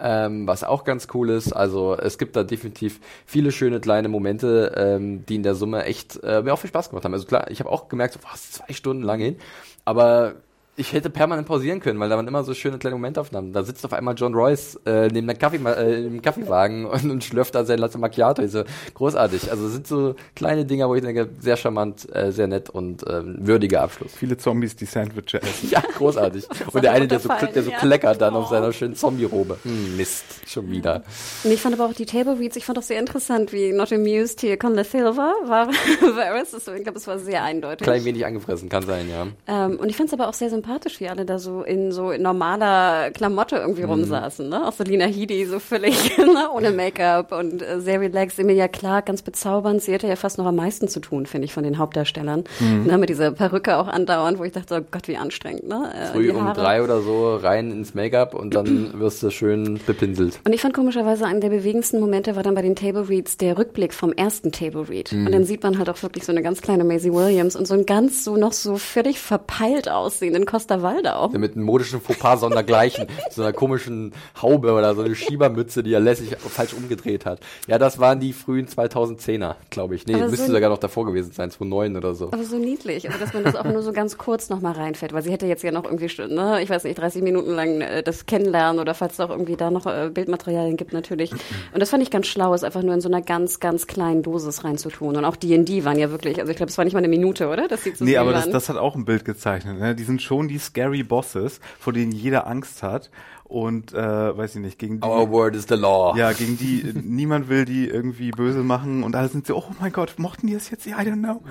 ähm, 0.00 0.46
was 0.48 0.64
auch 0.64 0.82
ganz 0.82 1.06
cool 1.14 1.30
ist. 1.30 1.52
Also 1.52 1.96
es 1.96 2.18
gibt 2.18 2.34
da 2.34 2.42
definitiv 2.42 2.98
viele 3.26 3.52
schöne 3.52 3.78
kleine 3.78 4.08
Momente, 4.08 4.72
ähm, 4.76 5.24
die 5.26 5.36
in 5.36 5.44
der 5.44 5.54
Summe 5.54 5.84
echt 5.84 6.18
äh, 6.24 6.42
mir 6.42 6.52
auch 6.52 6.58
viel 6.58 6.68
Spaß 6.70 6.88
gemacht 6.90 7.04
haben. 7.04 7.14
Also 7.14 7.26
klar, 7.26 7.48
ich 7.50 7.60
habe 7.60 7.70
auch 7.70 7.88
gemerkt, 7.88 8.14
so, 8.14 8.20
was 8.28 8.50
zwei 8.50 8.72
Stunden 8.72 9.04
lang 9.04 9.20
hin, 9.20 9.36
aber 9.84 10.34
ich 10.74 10.94
hätte 10.94 11.10
permanent 11.10 11.46
pausieren 11.46 11.80
können, 11.80 12.00
weil 12.00 12.08
da 12.08 12.16
waren 12.16 12.26
immer 12.26 12.44
so 12.44 12.54
schöne 12.54 12.78
kleine 12.78 12.96
Momentaufnahmen. 12.96 13.52
Da 13.52 13.62
sitzt 13.62 13.84
auf 13.84 13.92
einmal 13.92 14.14
John 14.16 14.32
Royce 14.34 14.80
äh, 14.86 15.08
neben 15.08 15.26
der 15.26 15.36
Kaffee, 15.36 15.58
äh, 15.58 16.06
im 16.06 16.22
Kaffeewagen 16.22 16.86
und, 16.90 17.10
und 17.10 17.22
schlürft 17.24 17.54
da 17.54 17.64
sein 17.66 17.78
Latte 17.78 17.98
Macchiato. 17.98 18.40
Also 18.40 18.64
großartig. 18.94 19.50
Also 19.50 19.66
es 19.66 19.72
sind 19.74 19.86
so 19.86 20.14
kleine 20.34 20.64
Dinger, 20.64 20.88
wo 20.88 20.94
ich 20.94 21.02
denke, 21.02 21.28
sehr 21.40 21.56
charmant, 21.58 22.08
äh, 22.14 22.32
sehr 22.32 22.46
nett 22.46 22.70
und 22.70 23.04
ähm, 23.06 23.36
würdiger 23.40 23.82
Abschluss. 23.82 24.12
viele 24.14 24.36
Zombies, 24.38 24.74
die 24.76 24.86
Sandwiches 24.86 25.42
essen. 25.42 25.68
Ja, 25.70 25.80
großartig. 25.96 26.46
Und 26.72 26.82
der 26.84 26.92
eine, 26.92 27.06
der 27.06 27.20
so, 27.20 27.28
der 27.54 27.62
so 27.62 27.70
ja. 27.70 27.78
kleckert 27.78 28.20
dann 28.20 28.34
auf 28.34 28.46
Oh. 28.46 28.50
seiner 28.50 28.72
schönen 28.72 28.94
Zombie-Robe. 28.96 29.58
Hm, 29.62 29.96
Mist, 29.96 30.24
schon 30.46 30.70
wieder. 30.70 31.02
Und 31.44 31.50
ich 31.52 31.60
fand 31.60 31.74
aber 31.78 31.86
auch 31.88 31.94
die 31.94 32.06
Table 32.06 32.38
Reads, 32.38 32.56
ich 32.56 32.64
fand 32.64 32.78
auch 32.78 32.82
sehr 32.82 32.98
interessant, 32.98 33.52
wie 33.52 33.72
Not 33.72 33.92
Amused 33.92 34.40
hier 34.40 34.56
Conla 34.58 34.84
Silva 34.84 35.32
war. 35.46 35.68
Varys. 36.00 36.50
Das- 36.52 36.66
ich 36.68 36.82
glaube, 36.82 36.98
es 36.98 37.06
war 37.06 37.18
sehr 37.18 37.42
eindeutig. 37.44 37.84
Klein 37.84 38.04
wenig 38.04 38.24
angefressen, 38.26 38.68
kann 38.68 38.84
sein, 38.84 39.08
ja. 39.10 39.26
Ähm, 39.46 39.78
und 39.78 39.88
ich 39.90 39.96
fand 39.96 40.08
es 40.08 40.14
aber 40.14 40.28
auch 40.28 40.34
sehr 40.34 40.48
sympathisch, 40.62 41.00
wie 41.00 41.08
alle 41.08 41.24
da 41.24 41.38
so 41.38 41.62
in 41.62 41.90
so 41.92 42.10
in 42.12 42.22
normaler 42.22 43.10
Klamotte 43.10 43.56
Mhm. 43.56 43.60
irgendwie 43.62 43.82
rumsaßen. 43.82 44.48
Ne? 44.48 44.66
Auch 44.66 44.72
so 44.72 44.84
Lina 44.84 45.06
Headey 45.06 45.44
so 45.46 45.58
völlig 45.58 46.16
ne? 46.18 46.48
ohne 46.54 46.70
Make-up 46.70 47.32
und 47.32 47.62
äh, 47.62 47.80
sehr 47.80 48.00
relaxed. 48.00 48.38
Emilia 48.38 48.68
Clark 48.68 49.06
ganz 49.06 49.22
bezaubernd. 49.22 49.82
Sie 49.82 49.92
hatte 49.92 50.06
ja 50.06 50.16
fast 50.16 50.38
noch 50.38 50.46
am 50.46 50.56
meisten 50.56 50.88
zu 50.88 51.00
tun, 51.00 51.26
finde 51.26 51.46
ich, 51.46 51.52
von 51.52 51.64
den 51.64 51.78
Hauptdarstellern. 51.78 52.44
Mhm. 52.60 52.84
Ne? 52.86 52.98
Mit 52.98 53.08
dieser 53.08 53.32
Perücke 53.32 53.76
auch 53.76 53.88
andauernd, 53.88 54.38
wo 54.38 54.44
ich 54.44 54.52
dachte, 54.52 54.78
oh 54.80 54.86
Gott, 54.90 55.08
wie 55.08 55.16
anstrengend. 55.16 55.66
Ne? 55.66 55.92
Äh, 55.94 56.12
Früh 56.12 56.30
um 56.30 56.52
drei 56.54 56.82
oder 56.82 57.00
so 57.02 57.36
rein 57.36 57.70
ins 57.72 57.94
Make-up 57.94 58.34
und 58.34 58.54
dann 58.54 58.90
wirst 58.98 59.22
du 59.22 59.30
schön 59.30 59.80
bepinselt. 59.86 60.40
Und 60.44 60.52
ich 60.52 60.60
fand 60.60 60.74
komischerweise 60.74 61.26
einen 61.26 61.40
der 61.40 61.50
bewegendsten 61.50 61.98
Momente 62.00 62.36
war 62.36 62.42
dann 62.42 62.54
bei 62.54 62.62
den 62.62 62.76
Table 62.76 63.08
Reads 63.08 63.36
der 63.36 63.58
Rückblick 63.58 63.92
vom 63.94 64.12
ersten 64.12 64.52
Table 64.52 64.88
Read. 64.88 65.12
Mhm. 65.12 65.26
Und 65.26 65.32
dann 65.32 65.44
sieht 65.44 65.62
man 65.62 65.78
halt 65.78 65.90
auch 65.90 66.00
wirklich 66.02 66.24
so 66.24 66.32
eine 66.32 66.42
ganz 66.42 66.62
kleine 66.62 66.84
Maisie 66.84 67.12
Williams 67.12 67.56
und 67.56 67.66
so 67.66 67.74
einen 67.74 67.86
ganz 67.86 68.24
so 68.24 68.36
noch 68.36 68.52
so 68.52 68.76
völlig 68.76 69.18
verpeilt 69.18 69.88
aussehenden 69.88 70.44
Costa 70.52 70.82
Waldau. 70.82 71.30
Mit 71.30 71.56
einem 71.56 71.64
modischen 71.64 72.02
Fauxpas 72.02 72.40
sondergleichen, 72.40 73.06
so 73.30 73.40
einer 73.40 73.54
komischen 73.54 74.12
Haube 74.42 74.72
oder 74.74 74.94
so 74.94 75.00
eine 75.00 75.14
Schiebermütze, 75.14 75.82
die 75.82 75.94
er 75.94 76.00
lässig 76.00 76.36
falsch 76.38 76.74
umgedreht 76.74 77.24
hat. 77.24 77.40
Ja, 77.68 77.78
das 77.78 77.98
waren 77.98 78.20
die 78.20 78.34
frühen 78.34 78.66
2010er, 78.66 79.54
glaube 79.70 79.94
ich. 79.94 80.06
Nee, 80.06 80.16
Aber 80.16 80.28
müsste 80.28 80.48
so- 80.48 80.52
sogar 80.52 80.68
noch 80.68 80.76
davor 80.76 81.06
gewesen 81.06 81.32
sein, 81.32 81.50
2009 81.50 81.96
oder 81.96 82.14
so. 82.14 82.26
Aber 82.26 82.44
so 82.44 82.58
niedlich, 82.58 83.08
aber 83.08 83.16
dass 83.18 83.32
man 83.32 83.44
das 83.44 83.56
auch 83.56 83.64
nur 83.64 83.82
so 83.82 83.94
ganz 83.94 84.18
kurz 84.18 84.50
noch 84.50 84.60
mal 84.60 84.72
reinfällt, 84.72 85.14
weil 85.14 85.22
sie 85.22 85.32
hätte 85.32 85.46
jetzt 85.46 85.62
ja 85.62 85.72
noch 85.72 85.84
irgendwie, 85.84 86.10
ne, 86.28 86.60
ich 86.62 86.68
weiß 86.68 86.84
nicht, 86.84 86.98
30 86.98 87.22
Minuten 87.22 87.52
lang 87.54 87.80
äh, 87.80 88.02
das 88.02 88.26
kennenlernen 88.26 88.78
oder 88.78 88.92
falls 88.92 89.14
es 89.14 89.20
auch 89.20 89.30
irgendwie 89.30 89.56
da 89.56 89.70
noch 89.70 89.86
äh, 89.86 90.10
Bildmaterialien 90.12 90.76
gibt 90.76 90.92
natürlich. 90.92 91.32
Und 91.32 91.80
das 91.80 91.88
fand 91.88 92.02
ich 92.02 92.10
ganz 92.10 92.26
schlau, 92.26 92.52
es 92.52 92.62
einfach 92.62 92.82
nur 92.82 92.92
in 92.92 93.00
so 93.00 93.08
einer 93.08 93.22
ganz, 93.22 93.58
ganz 93.58 93.86
kleinen 93.86 94.22
Dosis 94.22 94.64
reinzutun. 94.64 95.16
Und 95.16 95.24
auch 95.24 95.36
D&D 95.36 95.86
waren 95.86 95.98
ja 95.98 96.10
wirklich, 96.10 96.38
also 96.40 96.50
ich 96.50 96.58
glaube, 96.58 96.68
es 96.68 96.76
war 96.76 96.84
nicht 96.84 96.92
mal 96.92 96.98
eine 96.98 97.08
Minute, 97.08 97.48
oder? 97.48 97.68
Dass 97.68 97.84
die 97.84 97.94
zu 97.94 98.04
Nee, 98.04 98.18
aber 98.18 98.32
das, 98.32 98.50
das 98.50 98.68
hat 98.68 98.76
auch 98.76 98.94
ein 98.96 99.06
Bild 99.06 99.24
gezeichnet. 99.24 99.78
Ne? 99.78 99.94
Die 99.94 100.04
sind 100.04 100.20
schon 100.20 100.41
die 100.48 100.58
scary 100.58 101.02
Bosses, 101.02 101.60
vor 101.78 101.92
denen 101.92 102.12
jeder 102.12 102.46
Angst 102.46 102.82
hat. 102.82 103.10
Und 103.44 103.92
äh, 103.92 104.36
weiß 104.36 104.54
ich 104.54 104.62
nicht, 104.62 104.78
gegen 104.78 105.00
die. 105.00 105.06
Our 105.06 105.30
word 105.30 105.54
is 105.54 105.66
the 105.68 105.74
law. 105.74 106.16
ja, 106.16 106.32
gegen 106.32 106.56
die 106.56 106.80
äh, 106.80 106.94
niemand 106.94 107.50
will 107.50 107.66
die 107.66 107.86
irgendwie 107.86 108.30
böse 108.30 108.60
machen 108.60 109.04
und 109.04 109.14
alle 109.14 109.28
sind 109.28 109.46
so, 109.46 109.56
oh 109.56 109.64
mein 109.78 109.92
Gott, 109.92 110.14
mochten 110.16 110.46
die 110.46 110.54
das 110.54 110.70
jetzt? 110.70 110.86
I 110.86 110.92
don't 110.92 111.18
know. 111.18 111.42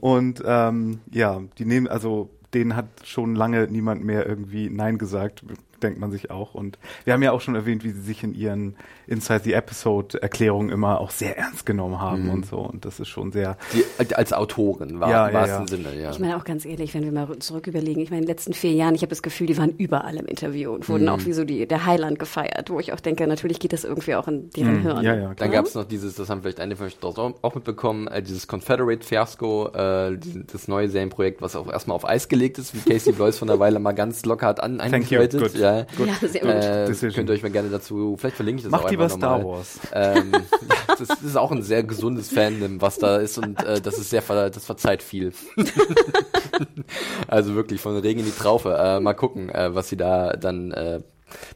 Und 0.00 0.40
ähm, 0.46 1.00
ja, 1.10 1.40
die 1.58 1.64
nehmen, 1.64 1.88
also 1.88 2.30
denen 2.54 2.76
hat 2.76 2.86
schon 3.04 3.34
lange 3.34 3.66
niemand 3.68 4.04
mehr 4.04 4.26
irgendwie 4.26 4.70
Nein 4.70 4.98
gesagt, 4.98 5.42
denkt 5.82 5.98
man 5.98 6.10
sich 6.10 6.30
auch. 6.30 6.54
Und 6.54 6.78
wir 7.04 7.12
haben 7.12 7.22
ja 7.22 7.32
auch 7.32 7.40
schon 7.40 7.54
erwähnt, 7.54 7.84
wie 7.84 7.90
sie 7.90 8.00
sich 8.00 8.22
in 8.24 8.34
ihren 8.34 8.76
Inside 9.06 9.40
the 9.44 9.52
Episode 9.52 10.20
Erklärungen 10.22 10.70
immer 10.70 11.00
auch 11.00 11.10
sehr 11.10 11.36
ernst 11.38 11.64
genommen 11.66 12.00
haben 12.00 12.30
und 12.30 12.46
so. 12.46 12.58
Und 12.58 12.84
das 12.84 13.00
ist 13.00 13.08
schon 13.08 13.32
sehr. 13.32 13.56
Die, 13.72 13.84
als 14.14 14.32
Autorin 14.32 15.00
war 15.00 15.10
Ja, 15.10 15.28
im 15.28 15.34
ja, 15.34 15.40
wahrsten 15.40 15.60
ja. 15.62 15.66
Sinne, 15.90 16.00
ja. 16.02 16.10
Ich 16.10 16.18
meine 16.18 16.36
auch 16.36 16.44
ganz 16.44 16.64
ehrlich, 16.64 16.94
wenn 16.94 17.04
wir 17.04 17.12
mal 17.12 17.38
zurück 17.38 17.66
überlegen, 17.66 18.00
ich 18.00 18.10
meine, 18.10 18.20
in 18.22 18.26
den 18.26 18.30
letzten 18.34 18.52
vier 18.52 18.72
Jahren, 18.72 18.94
ich 18.94 19.02
habe 19.02 19.10
das 19.10 19.22
Gefühl, 19.22 19.46
die 19.46 19.56
waren 19.58 19.70
überall 19.78 20.16
im 20.16 20.26
Interview 20.26 20.72
und 20.72 20.88
wurden 20.88 21.08
auch 21.08 21.24
wie 21.24 21.32
so 21.32 21.44
die, 21.44 21.66
der 21.66 21.86
Heiland 21.86 22.18
gefeiert, 22.18 22.70
wo 22.70 22.78
ich 22.80 22.92
auch 22.92 23.00
denke, 23.00 23.26
natürlich 23.26 23.58
geht 23.60 23.72
das 23.72 23.84
irgendwie 23.84 24.14
auch 24.14 24.28
in 24.28 24.50
deren 24.50 24.80
Hirn. 24.82 25.02
ja, 25.04 25.14
ja, 25.14 25.34
Dann 25.34 25.50
gab 25.50 25.66
es 25.66 25.74
noch 25.74 25.84
dieses, 25.84 26.14
das 26.16 26.28
haben 26.30 26.42
vielleicht 26.42 26.60
einige 26.60 26.76
von 26.76 26.86
euch 26.86 26.98
dort 27.00 27.18
auch 27.18 27.54
mitbekommen, 27.54 28.08
äh, 28.08 28.22
dieses 28.22 28.46
Confederate-Fiasko, 28.48 29.68
äh, 29.74 30.16
die- 30.16 30.44
das 30.46 30.68
neue 30.68 30.88
Serienprojekt, 30.88 31.42
was 31.42 31.56
auch 31.56 31.70
erstmal 31.70 31.94
auf 31.94 32.06
Eis 32.08 32.28
gelegt 32.28 32.58
ist, 32.58 32.74
wie 32.74 32.90
Casey 32.90 33.12
Blois 33.12 33.32
von 33.32 33.48
der 33.48 33.58
Weile 33.58 33.78
mal 33.78 33.92
ganz 33.92 34.24
locker 34.24 34.46
hat 34.46 34.60
an 34.60 34.78
Thank 34.78 35.10
eingedeutet. 35.68 35.96
good. 35.96 36.08
Ja, 36.08 36.28
sehr 36.28 36.40
gut. 36.40 36.50
äh, 36.50 36.86
Decision. 36.86 37.14
könnt 37.14 37.30
ihr 37.30 37.32
euch 37.34 37.42
mal 37.42 37.50
gerne 37.50 37.68
dazu, 37.70 38.16
vielleicht 38.18 38.36
verlinke 38.36 38.58
ich 38.58 38.64
das 38.64 38.72
Macht 38.72 38.86
auch 38.86 38.90
lieber 38.90 39.08
Star 39.08 39.38
nochmal. 39.38 39.56
Wars. 39.58 39.80
Ähm, 39.92 40.32
das, 40.86 41.08
das 41.08 41.22
ist 41.22 41.36
auch 41.36 41.52
ein 41.52 41.62
sehr 41.62 41.82
gesundes 41.82 42.30
Fandom, 42.30 42.80
was 42.80 42.98
da 42.98 43.18
ist 43.18 43.38
und 43.38 43.62
äh, 43.64 43.80
das 43.80 43.98
ist 43.98 44.10
sehr, 44.10 44.22
ver 44.22 44.50
das 44.50 44.64
verzeiht 44.64 45.02
viel. 45.02 45.32
also 47.28 47.54
wirklich 47.54 47.80
von 47.80 47.96
Regen 47.96 48.20
in 48.20 48.26
die 48.26 48.32
Traufe. 48.32 48.76
Äh, 48.78 49.00
mal 49.00 49.14
gucken, 49.14 49.48
äh, 49.50 49.74
was 49.74 49.88
sie 49.88 49.96
da 49.96 50.32
dann, 50.32 50.72
äh, 50.72 51.00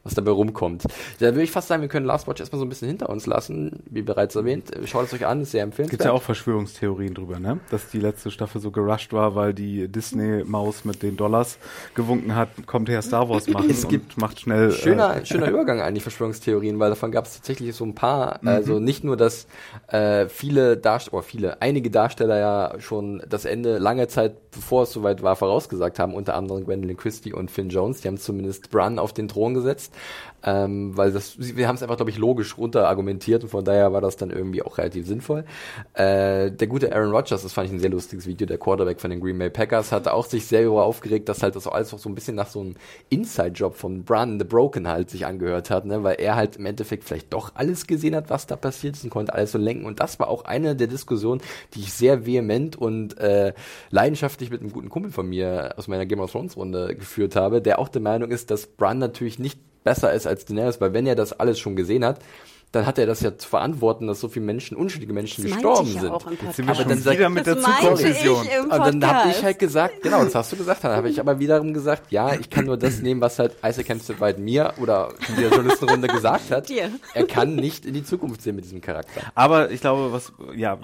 was 0.03 0.13
dabei 0.13 0.31
rumkommt. 0.31 0.83
Da 1.19 1.27
würde 1.27 1.43
ich 1.43 1.51
fast 1.51 1.67
sagen, 1.67 1.81
wir 1.81 1.89
können 1.89 2.05
Last 2.05 2.27
Watch 2.27 2.39
erstmal 2.39 2.59
so 2.59 2.65
ein 2.65 2.69
bisschen 2.69 2.87
hinter 2.87 3.09
uns 3.09 3.25
lassen, 3.25 3.83
wie 3.89 4.01
bereits 4.01 4.35
erwähnt. 4.35 4.75
Äh, 4.75 4.87
Schaut 4.87 5.05
es 5.05 5.13
euch 5.13 5.25
an, 5.25 5.41
ist 5.41 5.51
sehr 5.51 5.63
empfehlenswert. 5.63 5.99
Gibt 5.99 6.05
ja 6.05 6.11
auch 6.11 6.21
Verschwörungstheorien 6.21 7.13
drüber, 7.13 7.39
ne? 7.39 7.59
Dass 7.69 7.89
die 7.89 7.99
letzte 7.99 8.31
Staffel 8.31 8.61
so 8.61 8.71
gerusht 8.71 9.13
war, 9.13 9.35
weil 9.35 9.53
die 9.53 9.87
Disney-Maus 9.87 10.85
mit 10.85 11.03
den 11.03 11.17
Dollars 11.17 11.57
gewunken 11.95 12.35
hat, 12.35 12.49
kommt 12.65 12.89
her 12.89 13.01
Star 13.01 13.29
Wars 13.29 13.47
machen 13.47 13.69
Es 13.73 13.87
gibt 13.87 14.15
und 14.15 14.21
macht 14.21 14.39
schnell. 14.39 14.71
Schöner, 14.71 15.17
äh, 15.17 15.25
schöner 15.33 15.49
Übergang 15.49 15.81
eigentlich, 15.81 16.03
Verschwörungstheorien, 16.03 16.79
weil 16.79 16.89
davon 16.89 17.11
gab 17.11 17.25
es 17.25 17.35
tatsächlich 17.35 17.75
so 17.75 17.85
ein 17.85 17.95
paar. 17.95 18.39
Mhm. 18.41 18.47
Also 18.47 18.79
nicht 18.79 19.03
nur, 19.03 19.17
dass 19.17 19.47
äh, 19.87 20.27
viele 20.27 20.77
Darsteller, 20.77 21.13
oder 21.13 21.23
viele, 21.23 21.61
einige 21.61 21.89
Darsteller 21.89 22.39
ja 22.39 22.79
schon 22.79 23.21
das 23.27 23.45
Ende 23.45 23.77
lange 23.77 24.07
Zeit, 24.07 24.51
bevor 24.51 24.83
es 24.83 24.91
soweit 24.91 25.23
war, 25.23 25.35
vorausgesagt 25.35 25.99
haben, 25.99 26.13
unter 26.13 26.35
anderem 26.35 26.65
Gwendolyn 26.65 26.97
Christie 26.97 27.33
und 27.33 27.51
Finn 27.51 27.69
Jones. 27.69 28.01
Die 28.01 28.07
haben 28.07 28.17
zumindest 28.17 28.69
Bran 28.69 28.99
auf 28.99 29.13
den 29.13 29.27
Thron 29.27 29.53
gesetzt. 29.63 29.93
Ähm, 30.43 30.95
weil 30.97 31.11
das, 31.11 31.35
wir 31.37 31.67
haben 31.67 31.75
es 31.75 31.83
einfach, 31.83 31.95
glaube 31.95 32.11
ich, 32.11 32.17
logisch 32.17 32.57
runter 32.57 32.87
argumentiert 32.87 33.43
und 33.43 33.49
von 33.49 33.63
daher 33.63 33.93
war 33.93 34.01
das 34.01 34.17
dann 34.17 34.29
irgendwie 34.29 34.61
auch 34.61 34.77
relativ 34.77 35.07
sinnvoll. 35.07 35.45
Äh, 35.93 36.51
der 36.51 36.67
gute 36.67 36.93
Aaron 36.93 37.11
Rodgers, 37.11 37.43
das 37.43 37.53
fand 37.53 37.67
ich 37.67 37.73
ein 37.73 37.79
sehr 37.79 37.89
lustiges 37.89 38.27
Video, 38.27 38.45
der 38.45 38.57
Quarterback 38.57 38.99
von 38.99 39.09
den 39.09 39.21
Green 39.21 39.37
Bay 39.37 39.49
Packers, 39.49 39.91
hatte 39.91 40.13
auch 40.13 40.25
sich 40.25 40.45
sehr 40.45 40.63
darüber 40.63 40.85
aufgeregt, 40.85 41.29
dass 41.29 41.43
halt 41.43 41.55
das 41.55 41.67
alles 41.67 41.93
auch 41.93 41.99
so 41.99 42.09
ein 42.09 42.15
bisschen 42.15 42.35
nach 42.35 42.47
so 42.47 42.61
einem 42.61 42.75
Inside-Job 43.09 43.75
von 43.75 44.03
Brandon 44.03 44.39
the 44.39 44.45
Broken 44.45 44.87
halt 44.87 45.09
sich 45.09 45.25
angehört 45.25 45.69
hat, 45.69 45.85
ne? 45.85 46.03
weil 46.03 46.15
er 46.19 46.35
halt 46.35 46.57
im 46.57 46.65
Endeffekt 46.65 47.03
vielleicht 47.03 47.33
doch 47.33 47.51
alles 47.55 47.87
gesehen 47.87 48.15
hat, 48.15 48.29
was 48.29 48.47
da 48.47 48.55
passiert 48.55 48.95
ist 48.95 49.03
und 49.03 49.09
konnte 49.09 49.33
alles 49.33 49.51
so 49.51 49.57
lenken 49.57 49.85
und 49.85 49.99
das 49.99 50.19
war 50.19 50.27
auch 50.27 50.45
eine 50.45 50.75
der 50.75 50.87
Diskussionen, 50.87 51.41
die 51.73 51.81
ich 51.81 51.93
sehr 51.93 52.25
vehement 52.25 52.75
und 52.75 53.17
äh, 53.17 53.53
leidenschaftlich 53.91 54.49
mit 54.49 54.61
einem 54.61 54.71
guten 54.71 54.89
Kumpel 54.89 55.11
von 55.11 55.27
mir 55.27 55.75
aus 55.77 55.87
meiner 55.87 56.05
Game 56.05 56.19
of 56.19 56.31
Thrones 56.31 56.57
Runde 56.57 56.95
geführt 56.95 57.35
habe, 57.35 57.61
der 57.61 57.79
auch 57.79 57.89
der 57.89 58.01
Meinung 58.01 58.31
ist, 58.31 58.51
dass 58.51 58.67
Bran 58.67 58.99
natürlich 58.99 59.39
nicht 59.39 59.59
besser 59.83 60.13
ist 60.13 60.27
als 60.27 60.45
Daenerys, 60.45 60.79
weil 60.81 60.93
wenn 60.93 61.05
er 61.05 61.15
das 61.15 61.33
alles 61.39 61.59
schon 61.59 61.75
gesehen 61.75 62.05
hat, 62.05 62.19
dann 62.73 62.87
hat 62.87 62.97
er 62.97 63.05
das 63.05 63.21
ja 63.21 63.37
zu 63.37 63.47
verantworten, 63.47 64.07
dass 64.07 64.19
so 64.19 64.29
viele 64.29 64.45
Menschen, 64.45 64.75
unschuldige 64.75 65.13
Menschen 65.13 65.43
Das 65.43 65.53
gestorben 65.53 65.83
meinte 65.83 65.89
ich 65.89 65.95
ja 65.95 66.01
sind. 66.01 66.11
auch 66.11 66.25
im 66.25 66.31
Jetzt 66.33 66.55
sind 66.55 66.67
wir 66.67 66.73
Podcast. 66.73 67.03
schon 67.03 67.13
wieder 67.13 67.29
mit 67.29 67.45
der 67.45 67.59
Zukunftsvision. 67.59 68.47
Und 68.63 69.03
dann 69.03 69.05
habe 69.05 69.29
ich 69.29 69.43
halt 69.43 69.59
gesagt, 69.59 70.01
genau, 70.01 70.23
das 70.23 70.33
hast 70.33 70.51
du 70.53 70.55
gesagt, 70.57 70.83
dann 70.83 70.95
habe 70.95 71.07
ich 71.07 71.19
aber 71.19 71.37
wiederum 71.37 71.75
gesagt, 71.75 72.11
ja, 72.11 72.33
ich 72.33 72.49
kann 72.49 72.65
nur 72.65 72.77
das 72.77 72.99
nehmen, 72.99 73.21
was 73.21 73.37
halt 73.37 73.55
Isaac 73.63 73.89
Hempstead 73.89 74.39
mir 74.39 74.73
oder 74.81 75.13
in 75.29 75.35
der 75.35 75.51
Journalistenrunde 75.51 76.07
gesagt 76.07 76.49
hat. 76.49 76.67
Dir. 76.67 76.89
Er 77.13 77.27
kann 77.27 77.55
nicht 77.55 77.85
in 77.85 77.93
die 77.93 78.03
Zukunft 78.03 78.41
sehen 78.41 78.55
mit 78.55 78.65
diesem 78.65 78.81
Charakter. 78.81 79.21
Aber 79.35 79.69
ich 79.69 79.81
glaube, 79.81 80.11
was, 80.11 80.33
ja, 80.55 80.79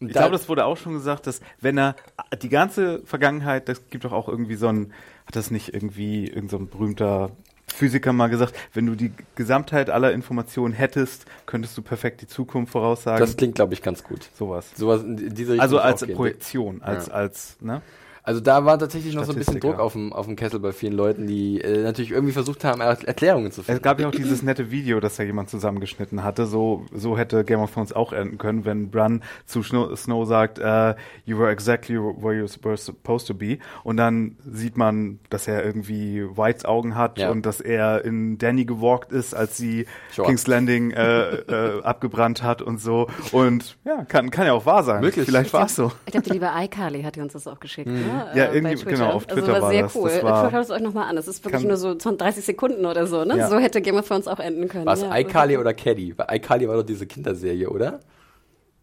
ich 0.00 0.12
glaube, 0.12 0.32
das 0.32 0.48
wurde 0.48 0.64
auch 0.64 0.78
schon 0.78 0.94
gesagt, 0.94 1.26
dass 1.26 1.40
wenn 1.60 1.76
er 1.76 1.96
die 2.42 2.48
ganze 2.48 3.02
Vergangenheit, 3.04 3.68
das 3.68 3.88
gibt 3.90 4.04
doch 4.04 4.12
auch 4.12 4.28
irgendwie 4.28 4.56
so 4.56 4.68
ein, 4.68 4.92
hat 5.26 5.36
das 5.36 5.50
nicht 5.50 5.74
irgendwie 5.74 6.26
irgendein 6.26 6.48
so 6.48 6.56
ein 6.56 6.68
berühmter 6.68 7.30
Physiker 7.76 8.12
mal 8.12 8.28
gesagt, 8.28 8.54
wenn 8.72 8.86
du 8.86 8.94
die 8.94 9.12
Gesamtheit 9.34 9.90
aller 9.90 10.12
Informationen 10.12 10.72
hättest, 10.72 11.26
könntest 11.44 11.76
du 11.76 11.82
perfekt 11.82 12.22
die 12.22 12.26
Zukunft 12.26 12.72
voraussagen. 12.72 13.20
Das 13.20 13.36
klingt, 13.36 13.54
glaube 13.56 13.74
ich, 13.74 13.82
ganz 13.82 14.02
gut. 14.02 14.28
sowas. 14.34 14.70
Sowas 14.74 15.02
in 15.02 15.16
diese 15.34 15.52
Richtung 15.52 15.60
Also 15.60 15.78
als. 15.78 16.06
Projektion, 16.06 16.82
als, 16.82 17.08
Ja. 17.08 17.12
als, 17.12 17.56
ne? 17.60 17.82
Also 18.26 18.40
da 18.40 18.64
war 18.64 18.76
tatsächlich 18.76 19.14
noch 19.14 19.24
so 19.24 19.30
ein 19.32 19.38
bisschen. 19.38 19.60
Druck 19.60 19.78
auf 19.78 19.92
dem, 19.92 20.12
auf 20.12 20.26
dem 20.26 20.34
Kessel 20.34 20.58
bei 20.58 20.72
vielen 20.72 20.94
Leuten, 20.94 21.28
die 21.28 21.60
äh, 21.60 21.82
natürlich 21.84 22.10
irgendwie 22.10 22.32
versucht 22.32 22.64
haben, 22.64 22.80
Er- 22.80 22.98
Erklärungen 23.06 23.52
zu 23.52 23.62
finden. 23.62 23.76
Es 23.78 23.82
gab 23.82 24.00
ja 24.00 24.08
auch 24.08 24.12
dieses 24.12 24.42
nette 24.42 24.72
Video, 24.72 24.98
das 24.98 25.16
ja 25.18 25.24
jemand 25.24 25.48
zusammengeschnitten 25.48 26.24
hatte. 26.24 26.46
So, 26.46 26.84
so 26.92 27.16
hätte 27.16 27.44
Game 27.44 27.60
of 27.60 27.72
Thrones 27.72 27.92
auch 27.92 28.12
enden 28.12 28.36
können, 28.36 28.64
wenn 28.64 28.90
Bran 28.90 29.22
zu 29.44 29.62
Snow, 29.62 29.96
Snow 29.96 30.26
sagt, 30.26 30.58
äh, 30.58 30.94
you 31.24 31.38
were 31.38 31.50
exactly 31.50 31.96
where 31.96 32.34
you 32.34 32.46
were 32.62 32.76
supposed 32.76 33.28
to 33.28 33.34
be. 33.34 33.58
Und 33.84 33.96
dann 33.96 34.36
sieht 34.44 34.76
man, 34.76 35.20
dass 35.30 35.46
er 35.46 35.64
irgendwie 35.64 36.24
Whites 36.36 36.64
Augen 36.64 36.96
hat 36.96 37.18
Ja. 37.20 37.30
und 37.30 37.46
dass 37.46 37.60
er 37.60 38.04
in 38.04 38.38
Danny 38.38 38.64
gewalkt 38.64 39.12
ist, 39.12 39.34
als 39.34 39.56
sie 39.56 39.86
Sure. 40.10 40.26
King's 40.26 40.48
Landing 40.48 40.90
äh, 40.90 41.36
äh, 41.36 41.82
abgebrannt 41.84 42.42
hat 42.42 42.60
und 42.60 42.80
so. 42.80 43.06
Und 43.30 43.76
ja, 43.84 44.04
kann, 44.04 44.30
kann 44.30 44.46
ja 44.46 44.52
auch 44.52 44.66
wahr 44.66 44.82
sein. 44.82 45.00
Wirklich? 45.02 45.26
Vielleicht 45.26 45.52
war 45.52 45.66
es 45.66 45.76
so. 45.76 45.92
Ich 46.06 46.12
glaube, 46.12 46.24
die 46.26 46.32
liebe 46.32 46.50
iCarly 46.52 47.02
hat 47.04 47.16
uns 47.18 47.32
das 47.32 47.46
auch 47.46 47.60
geschickt. 47.60 47.88
Ne? 48.16 48.30
Ja, 48.34 48.44
äh, 48.44 48.54
irgendwie- 48.54 48.62
bei 48.62 48.74
Twitter. 48.82 48.90
genau, 48.90 49.10
auf 49.12 49.28
also 49.28 49.40
Twitter 49.40 49.52
war 49.54 49.62
war 49.62 49.70
sehr 49.70 49.82
das. 49.82 49.94
cool. 49.94 50.10
Das 50.10 50.22
war- 50.22 50.50
Schaut 50.50 50.62
es 50.64 50.70
euch 50.70 50.80
nochmal 50.82 51.08
an. 51.08 51.16
Das 51.16 51.28
ist 51.28 51.44
wirklich 51.44 51.62
Kann- 51.62 51.68
nur 51.68 51.76
so 51.76 51.94
20, 51.94 52.18
30 52.18 52.44
Sekunden 52.44 52.86
oder 52.86 53.06
so. 53.06 53.24
Ne? 53.24 53.36
Ja. 53.36 53.48
So 53.48 53.58
hätte 53.58 53.80
Game 53.82 53.96
of 53.96 54.06
Thrones 54.08 54.26
auch 54.28 54.38
enden 54.40 54.68
können. 54.68 54.86
War 54.86 54.94
es 54.94 55.02
ja, 55.02 55.16
iCarly 55.16 55.56
oder 55.58 55.74
Caddy? 55.74 56.14
Weil 56.16 56.26
iCarly 56.36 56.68
war 56.68 56.76
doch 56.76 56.82
diese 56.82 57.06
Kinderserie, 57.06 57.68
oder? 57.68 58.00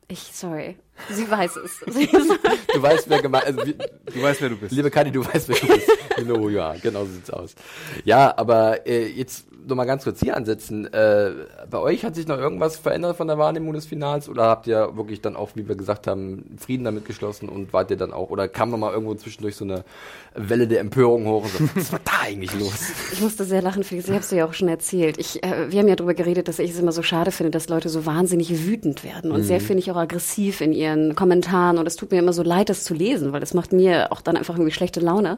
Ich, 0.10 0.19
sorry. 0.34 0.78
Sie 1.10 1.30
weiß 1.30 1.56
es. 1.56 1.80
Sie 1.93 2.08
Du 2.08 2.82
weißt, 2.82 3.10
wer 3.10 3.22
gemeint 3.22 3.46
also, 3.46 3.65
wie- 3.65 3.74
Du 4.13 4.22
weißt, 4.22 4.41
wer 4.41 4.50
du 4.50 4.58
bist. 4.58 4.72
Liebe 4.74 4.91
Kadi, 4.91 5.12
du 5.12 5.26
weißt, 5.26 5.50
wer 5.50 5.56
du 5.56 5.67
bist. 5.67 5.89
Genau, 6.17 6.50
ja, 6.50 6.76
genau 6.82 7.06
so 7.06 7.12
sieht's 7.13 7.30
aus. 7.32 7.56
Ja, 8.04 8.34
aber 8.38 8.86
äh, 8.86 9.08
jetzt 9.08 9.46
noch 9.67 9.76
mal 9.76 9.86
ganz 9.86 10.04
kurz 10.04 10.19
hier 10.19 10.36
ansetzen. 10.36 10.91
Äh, 10.93 11.32
bei 11.69 11.80
euch 11.80 12.04
hat 12.06 12.15
sich 12.15 12.28
noch 12.28 12.38
irgendwas 12.38 12.78
verändert 12.78 13.17
von 13.17 13.28
der 13.28 13.38
Wahrnehmung 13.38 13.73
des 13.73 13.86
Finals 13.86 14.30
oder 14.30 14.43
habt 14.43 14.67
ihr 14.67 14.95
wirklich 14.95 15.21
dann 15.21 15.36
auch, 15.36 15.52
wie 15.56 15.67
wir 15.67 15.76
gesagt 15.76 16.08
haben, 16.08 16.56
Frieden 16.58 16.84
damit 16.84 17.06
geschlossen 17.06 17.49
und 17.49 17.73
wart 17.73 17.91
ihr 17.91 17.97
dann 17.97 18.13
auch 18.13 18.30
oder 18.30 18.47
kam 18.47 18.71
noch 18.71 18.78
mal 18.78 18.93
irgendwo 18.93 19.15
zwischendurch 19.15 19.56
so 19.56 19.65
eine 19.65 19.84
Welle 20.36 20.67
der 20.67 20.80
Empörung 20.80 21.26
hoch 21.26 21.43
und 21.43 21.52
so, 21.52 21.69
was 21.76 21.91
war 21.91 22.02
da 22.04 22.12
eigentlich 22.23 22.54
los? 22.60 22.91
ich 23.13 23.21
musste 23.21 23.43
sehr 23.43 23.62
lachen, 23.62 23.84
Felix. 23.84 24.08
Ich 24.08 24.13
habe 24.13 24.21
es 24.21 24.30
dir 24.30 24.38
ja 24.38 24.45
auch 24.45 24.54
schon 24.54 24.67
erzählt. 24.67 25.17
Ich, 25.17 25.43
äh, 25.43 25.71
wir 25.71 25.80
haben 25.80 25.88
ja 25.88 25.95
darüber 25.95 26.13
geredet, 26.13 26.47
dass 26.47 26.60
ich 26.60 26.71
es 26.71 26.80
immer 26.80 26.91
so 26.91 27.04
schade 27.04 27.32
finde, 27.32 27.52
dass 27.52 27.69
Leute 27.69 27.89
so 27.89 28.06
wahnsinnig 28.06 28.65
wütend 28.65 29.04
werden 29.04 29.32
und 29.32 29.43
sehr, 29.43 29.60
finde 29.60 29.80
ich, 29.80 29.91
auch 29.91 29.95
aggressiv 29.95 30.62
in 30.62 30.73
ihren 30.73 31.15
Kommentaren. 31.15 31.78
Und 31.78 31.88
es 31.88 31.95
tut 31.95 32.12
mir 32.12 32.19
immer 32.19 32.34
so 32.34 32.43
leid, 32.43 32.69
das 32.69 32.84
zu 32.84 32.93
lesen, 32.93 33.32
weil 33.34 33.43
es 33.43 33.54
macht 33.54 33.73
mir 33.73 34.12
auch 34.12 34.21
dann 34.21 34.38
einfach 34.38 34.56
irgendwie 34.56 34.71
schlechte 34.71 34.99
Laune. 34.99 35.38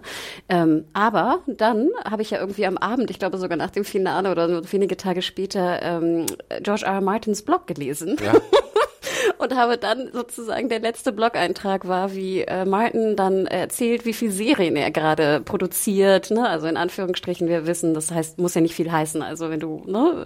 Ähm, 0.49 0.85
aber 0.93 1.39
dann 1.47 1.89
habe 2.05 2.21
ich 2.21 2.31
ja 2.31 2.39
irgendwie 2.39 2.65
am 2.65 2.77
Abend, 2.77 3.09
ich 3.09 3.19
glaube 3.19 3.37
sogar 3.37 3.57
nach 3.57 3.71
dem 3.71 3.83
Finale 3.83 4.14
oder 4.25 4.47
nur 4.47 4.71
wenige 4.71 4.97
Tage 4.97 5.21
später, 5.21 5.81
ähm, 5.81 6.25
George 6.61 6.85
R. 6.85 6.93
R. 6.93 7.01
Martins 7.01 7.41
Blog 7.41 7.67
gelesen. 7.67 8.17
Ja. 8.23 8.33
und 9.37 9.55
habe 9.55 9.77
dann 9.77 10.09
sozusagen 10.11 10.69
der 10.69 10.79
letzte 10.79 11.11
Blog-Eintrag 11.11 11.87
war, 11.87 12.13
wie 12.13 12.41
äh, 12.41 12.65
Martin 12.65 13.15
dann 13.15 13.47
erzählt, 13.47 14.05
wie 14.05 14.13
viel 14.13 14.31
Serien 14.31 14.75
er 14.75 14.91
gerade 14.91 15.41
produziert. 15.41 16.31
Ne? 16.31 16.47
Also 16.47 16.67
in 16.67 16.77
Anführungsstrichen, 16.77 17.47
wir 17.47 17.67
wissen, 17.67 17.93
das 17.93 18.11
heißt, 18.11 18.39
muss 18.39 18.55
ja 18.55 18.61
nicht 18.61 18.75
viel 18.75 18.91
heißen. 18.91 19.21
Also 19.21 19.49
wenn 19.49 19.59
du 19.59 19.83
ne, 19.85 20.25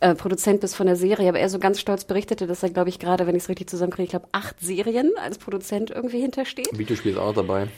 äh, 0.00 0.14
Produzent 0.14 0.60
bist 0.60 0.76
von 0.76 0.86
der 0.86 0.96
Serie, 0.96 1.28
aber 1.28 1.38
er 1.38 1.48
so 1.48 1.58
ganz 1.58 1.80
stolz 1.80 2.04
berichtete, 2.04 2.46
dass 2.46 2.62
er, 2.62 2.70
glaube 2.70 2.88
ich, 2.88 2.98
gerade, 2.98 3.26
wenn 3.26 3.36
ich 3.36 3.44
es 3.44 3.48
richtig 3.48 3.68
zusammenkriege, 3.68 4.04
ich 4.04 4.10
glaube, 4.10 4.28
acht 4.32 4.60
Serien 4.60 5.12
als 5.22 5.38
Produzent 5.38 5.90
irgendwie 5.90 6.20
hintersteht. 6.20 6.76
Videospiel 6.76 7.12
ist 7.12 7.18
auch 7.18 7.34
dabei. 7.34 7.68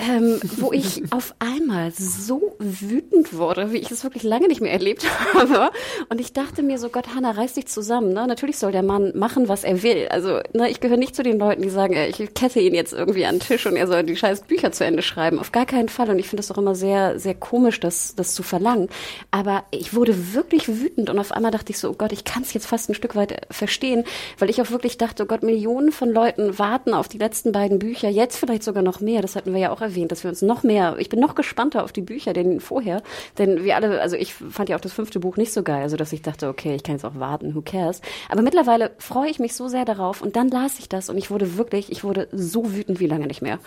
Ähm, 0.00 0.38
wo 0.58 0.72
ich 0.72 1.02
auf 1.10 1.34
einmal 1.40 1.90
so 1.90 2.54
wütend 2.60 3.36
wurde, 3.36 3.72
wie 3.72 3.78
ich 3.78 3.90
es 3.90 4.04
wirklich 4.04 4.22
lange 4.22 4.46
nicht 4.46 4.60
mehr 4.60 4.72
erlebt 4.72 5.04
habe. 5.34 5.70
Und 6.08 6.20
ich 6.20 6.32
dachte 6.32 6.62
mir 6.62 6.78
so, 6.78 6.88
Gott, 6.88 7.14
Hannah, 7.16 7.32
reiß 7.32 7.54
dich 7.54 7.66
zusammen. 7.66 8.12
Ne? 8.12 8.26
Natürlich 8.28 8.58
soll 8.58 8.70
der 8.70 8.84
Mann 8.84 9.12
machen, 9.16 9.48
was 9.48 9.64
er 9.64 9.82
will. 9.82 10.06
Also 10.10 10.40
ne, 10.52 10.70
ich 10.70 10.78
gehöre 10.78 10.98
nicht 10.98 11.16
zu 11.16 11.24
den 11.24 11.38
Leuten, 11.38 11.62
die 11.62 11.68
sagen, 11.68 11.94
äh, 11.94 12.08
ich 12.08 12.32
kette 12.34 12.60
ihn 12.60 12.74
jetzt 12.74 12.92
irgendwie 12.92 13.26
an 13.26 13.36
den 13.36 13.40
Tisch 13.40 13.66
und 13.66 13.74
er 13.74 13.88
soll 13.88 14.04
die 14.04 14.16
scheiß 14.16 14.42
Bücher 14.42 14.70
zu 14.70 14.84
Ende 14.84 15.02
schreiben. 15.02 15.40
Auf 15.40 15.50
gar 15.50 15.66
keinen 15.66 15.88
Fall. 15.88 16.10
Und 16.10 16.20
ich 16.20 16.28
finde 16.28 16.42
das 16.42 16.52
auch 16.52 16.58
immer 16.58 16.76
sehr, 16.76 17.18
sehr 17.18 17.34
komisch, 17.34 17.80
das, 17.80 18.14
das 18.14 18.34
zu 18.34 18.44
verlangen. 18.44 18.88
Aber 19.32 19.64
ich 19.72 19.94
wurde 19.94 20.32
wirklich 20.32 20.68
wütend 20.68 21.10
und 21.10 21.18
auf 21.18 21.32
einmal 21.32 21.50
dachte 21.50 21.72
ich 21.72 21.78
so, 21.78 21.90
oh 21.90 21.94
Gott, 21.98 22.12
ich 22.12 22.22
kann 22.24 22.42
es 22.42 22.52
jetzt 22.52 22.66
fast 22.66 22.88
ein 22.88 22.94
Stück 22.94 23.16
weit 23.16 23.32
äh, 23.32 23.40
verstehen, 23.50 24.04
weil 24.38 24.48
ich 24.48 24.62
auch 24.62 24.70
wirklich 24.70 24.96
dachte, 24.96 25.24
oh 25.24 25.26
Gott, 25.26 25.42
Millionen 25.42 25.90
von 25.90 26.10
Leuten 26.10 26.56
warten 26.56 26.94
auf 26.94 27.08
die 27.08 27.18
letzten 27.18 27.50
beiden 27.50 27.80
Bücher, 27.80 28.08
jetzt 28.08 28.36
vielleicht 28.36 28.62
sogar 28.62 28.84
noch 28.84 29.00
mehr. 29.00 29.22
Das 29.22 29.34
hatten 29.34 29.52
wir 29.52 29.60
ja 29.60 29.72
auch 29.72 29.87
erwähnt, 29.88 30.12
dass 30.12 30.24
wir 30.24 30.30
uns 30.30 30.42
noch 30.42 30.62
mehr, 30.62 30.96
ich 30.98 31.08
bin 31.08 31.20
noch 31.20 31.34
gespannter 31.34 31.84
auf 31.84 31.92
die 31.92 32.00
Bücher 32.00 32.32
denn 32.32 32.60
vorher, 32.60 33.02
denn 33.38 33.64
wir 33.64 33.76
alle, 33.76 34.00
also 34.00 34.16
ich 34.16 34.34
fand 34.34 34.68
ja 34.68 34.76
auch 34.76 34.80
das 34.80 34.92
fünfte 34.92 35.20
Buch 35.20 35.36
nicht 35.36 35.52
so 35.52 35.62
geil, 35.62 35.82
also 35.82 35.96
dass 35.96 36.12
ich 36.12 36.22
dachte, 36.22 36.48
okay, 36.48 36.74
ich 36.74 36.82
kann 36.82 36.94
jetzt 36.94 37.04
auch 37.04 37.18
warten, 37.18 37.54
who 37.54 37.62
cares. 37.62 38.00
Aber 38.28 38.42
mittlerweile 38.42 38.90
freue 38.98 39.30
ich 39.30 39.38
mich 39.38 39.54
so 39.54 39.68
sehr 39.68 39.84
darauf 39.84 40.22
und 40.22 40.36
dann 40.36 40.48
las 40.48 40.78
ich 40.78 40.88
das 40.88 41.08
und 41.08 41.18
ich 41.18 41.30
wurde 41.30 41.56
wirklich, 41.56 41.90
ich 41.90 42.04
wurde 42.04 42.28
so 42.32 42.74
wütend 42.74 43.00
wie 43.00 43.06
lange 43.06 43.26
nicht 43.26 43.42
mehr. 43.42 43.58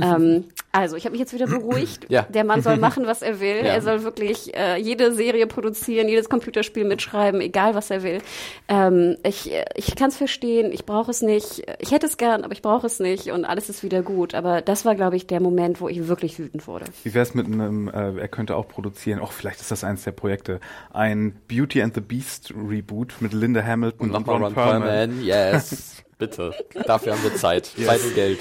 ähm, 0.00 0.44
also 0.72 0.96
ich 0.96 1.04
habe 1.04 1.12
mich 1.12 1.20
jetzt 1.20 1.34
wieder 1.34 1.46
beruhigt. 1.46 2.06
Ja. 2.12 2.22
Der 2.22 2.44
Mann 2.44 2.62
soll 2.62 2.76
machen, 2.76 3.06
was 3.06 3.22
er 3.22 3.40
will. 3.40 3.56
Ja. 3.62 3.74
Er 3.74 3.82
soll 3.82 4.02
wirklich 4.02 4.54
äh, 4.56 4.76
jede 4.78 5.14
Serie 5.14 5.46
produzieren, 5.46 6.08
jedes 6.08 6.28
Computerspiel 6.28 6.84
mitschreiben, 6.84 7.40
egal 7.40 7.74
was 7.74 7.90
er 7.90 8.02
will. 8.02 8.20
Ähm, 8.68 9.16
ich 9.24 9.50
ich 9.74 9.94
kann 9.94 10.08
es 10.08 10.16
verstehen, 10.16 10.72
ich 10.72 10.84
brauche 10.84 11.10
es 11.10 11.22
nicht. 11.22 11.62
Ich 11.78 11.90
hätte 11.90 12.06
es 12.06 12.16
gern, 12.16 12.44
aber 12.44 12.52
ich 12.52 12.62
brauche 12.62 12.86
es 12.86 12.98
nicht 12.98 13.30
und 13.30 13.44
alles 13.44 13.68
ist 13.68 13.82
wieder 13.82 14.02
gut. 14.02 14.34
Aber 14.34 14.62
das 14.62 14.84
war, 14.84 14.94
glaube 14.94 15.16
ich, 15.16 15.26
der 15.26 15.40
Moment, 15.40 15.80
wo 15.80 15.88
ich 15.88 16.08
wirklich 16.08 16.38
wütend 16.38 16.66
wurde. 16.66 16.86
Wie 17.04 17.14
wäre 17.14 17.22
es 17.22 17.34
mit 17.34 17.46
einem, 17.46 17.88
äh, 17.88 18.18
er 18.18 18.28
könnte 18.28 18.56
auch 18.56 18.68
produzieren, 18.68 19.20
auch 19.20 19.32
vielleicht 19.32 19.60
ist 19.60 19.70
das 19.70 19.84
eines 19.84 20.04
der 20.04 20.12
Projekte, 20.12 20.60
ein 20.92 21.34
Beauty 21.48 21.82
and 21.82 21.94
the 21.94 22.00
Beast 22.00 22.52
Reboot 22.56 23.14
mit 23.20 23.32
Linda 23.32 23.62
Hamilton 23.62 24.10
Und 24.10 24.16
und, 24.16 24.28
Ron 24.28 24.42
Ron 24.44 24.54
Perlman. 24.54 24.82
Perlman, 24.82 25.24
yes. 25.24 26.02
Bitte. 26.18 26.52
Dafür 26.86 27.12
haben 27.12 27.22
wir 27.22 27.34
Zeit. 27.34 27.66
Zeit 27.66 28.02
und 28.04 28.14
Geld. 28.14 28.38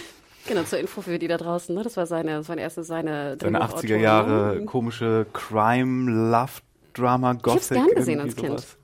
Genau, 0.47 0.63
zur 0.63 0.79
Info 0.79 1.01
für 1.01 1.19
die 1.19 1.27
da 1.27 1.37
draußen. 1.37 1.73
Ne? 1.75 1.83
Das 1.83 1.97
war 1.97 2.05
seine, 2.07 2.37
das 2.37 2.49
war 2.49 2.57
erste 2.57 2.83
seine 2.83 3.37
Seine 3.39 3.57
Drehbuchautor, 3.59 3.79
80er 3.81 3.97
Jahre 3.97 4.65
komische 4.65 5.25
Crime, 5.33 6.09
Love, 6.31 6.51
Drama, 6.93 7.33
Gothic. 7.33 7.53
hab's 7.53 7.69
gern 7.69 7.87
gesehen 7.95 8.19
als 8.19 8.35
Kind. 8.35 8.49
sowas. 8.59 8.77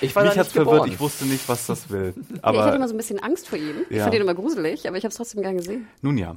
Ich 0.00 0.14
war 0.16 0.24
Mich 0.24 0.36
hat's 0.36 0.52
verwirrt, 0.52 0.72
geboren. 0.74 0.90
ich 0.90 0.98
wusste 1.00 1.24
nicht, 1.24 1.48
was 1.48 1.66
das 1.66 1.88
will. 1.88 2.14
ja, 2.16 2.22
ich 2.32 2.42
hatte 2.42 2.42
Aber 2.42 2.74
immer 2.74 2.88
so 2.88 2.94
ein 2.94 2.96
bisschen 2.96 3.20
Angst 3.22 3.48
vor 3.48 3.58
ihm. 3.58 3.76
Ich 3.88 3.96
Ja. 3.96 4.02
fand 4.04 4.14
ihn 4.16 4.22
immer 4.22 4.34
gruselig, 4.34 4.88
aber 4.88 4.96
ich 4.96 5.04
habe 5.04 5.10
es 5.10 5.16
trotzdem 5.16 5.40
gern 5.42 5.56
gesehen. 5.56 5.86
nun 6.02 6.18
ja. 6.18 6.36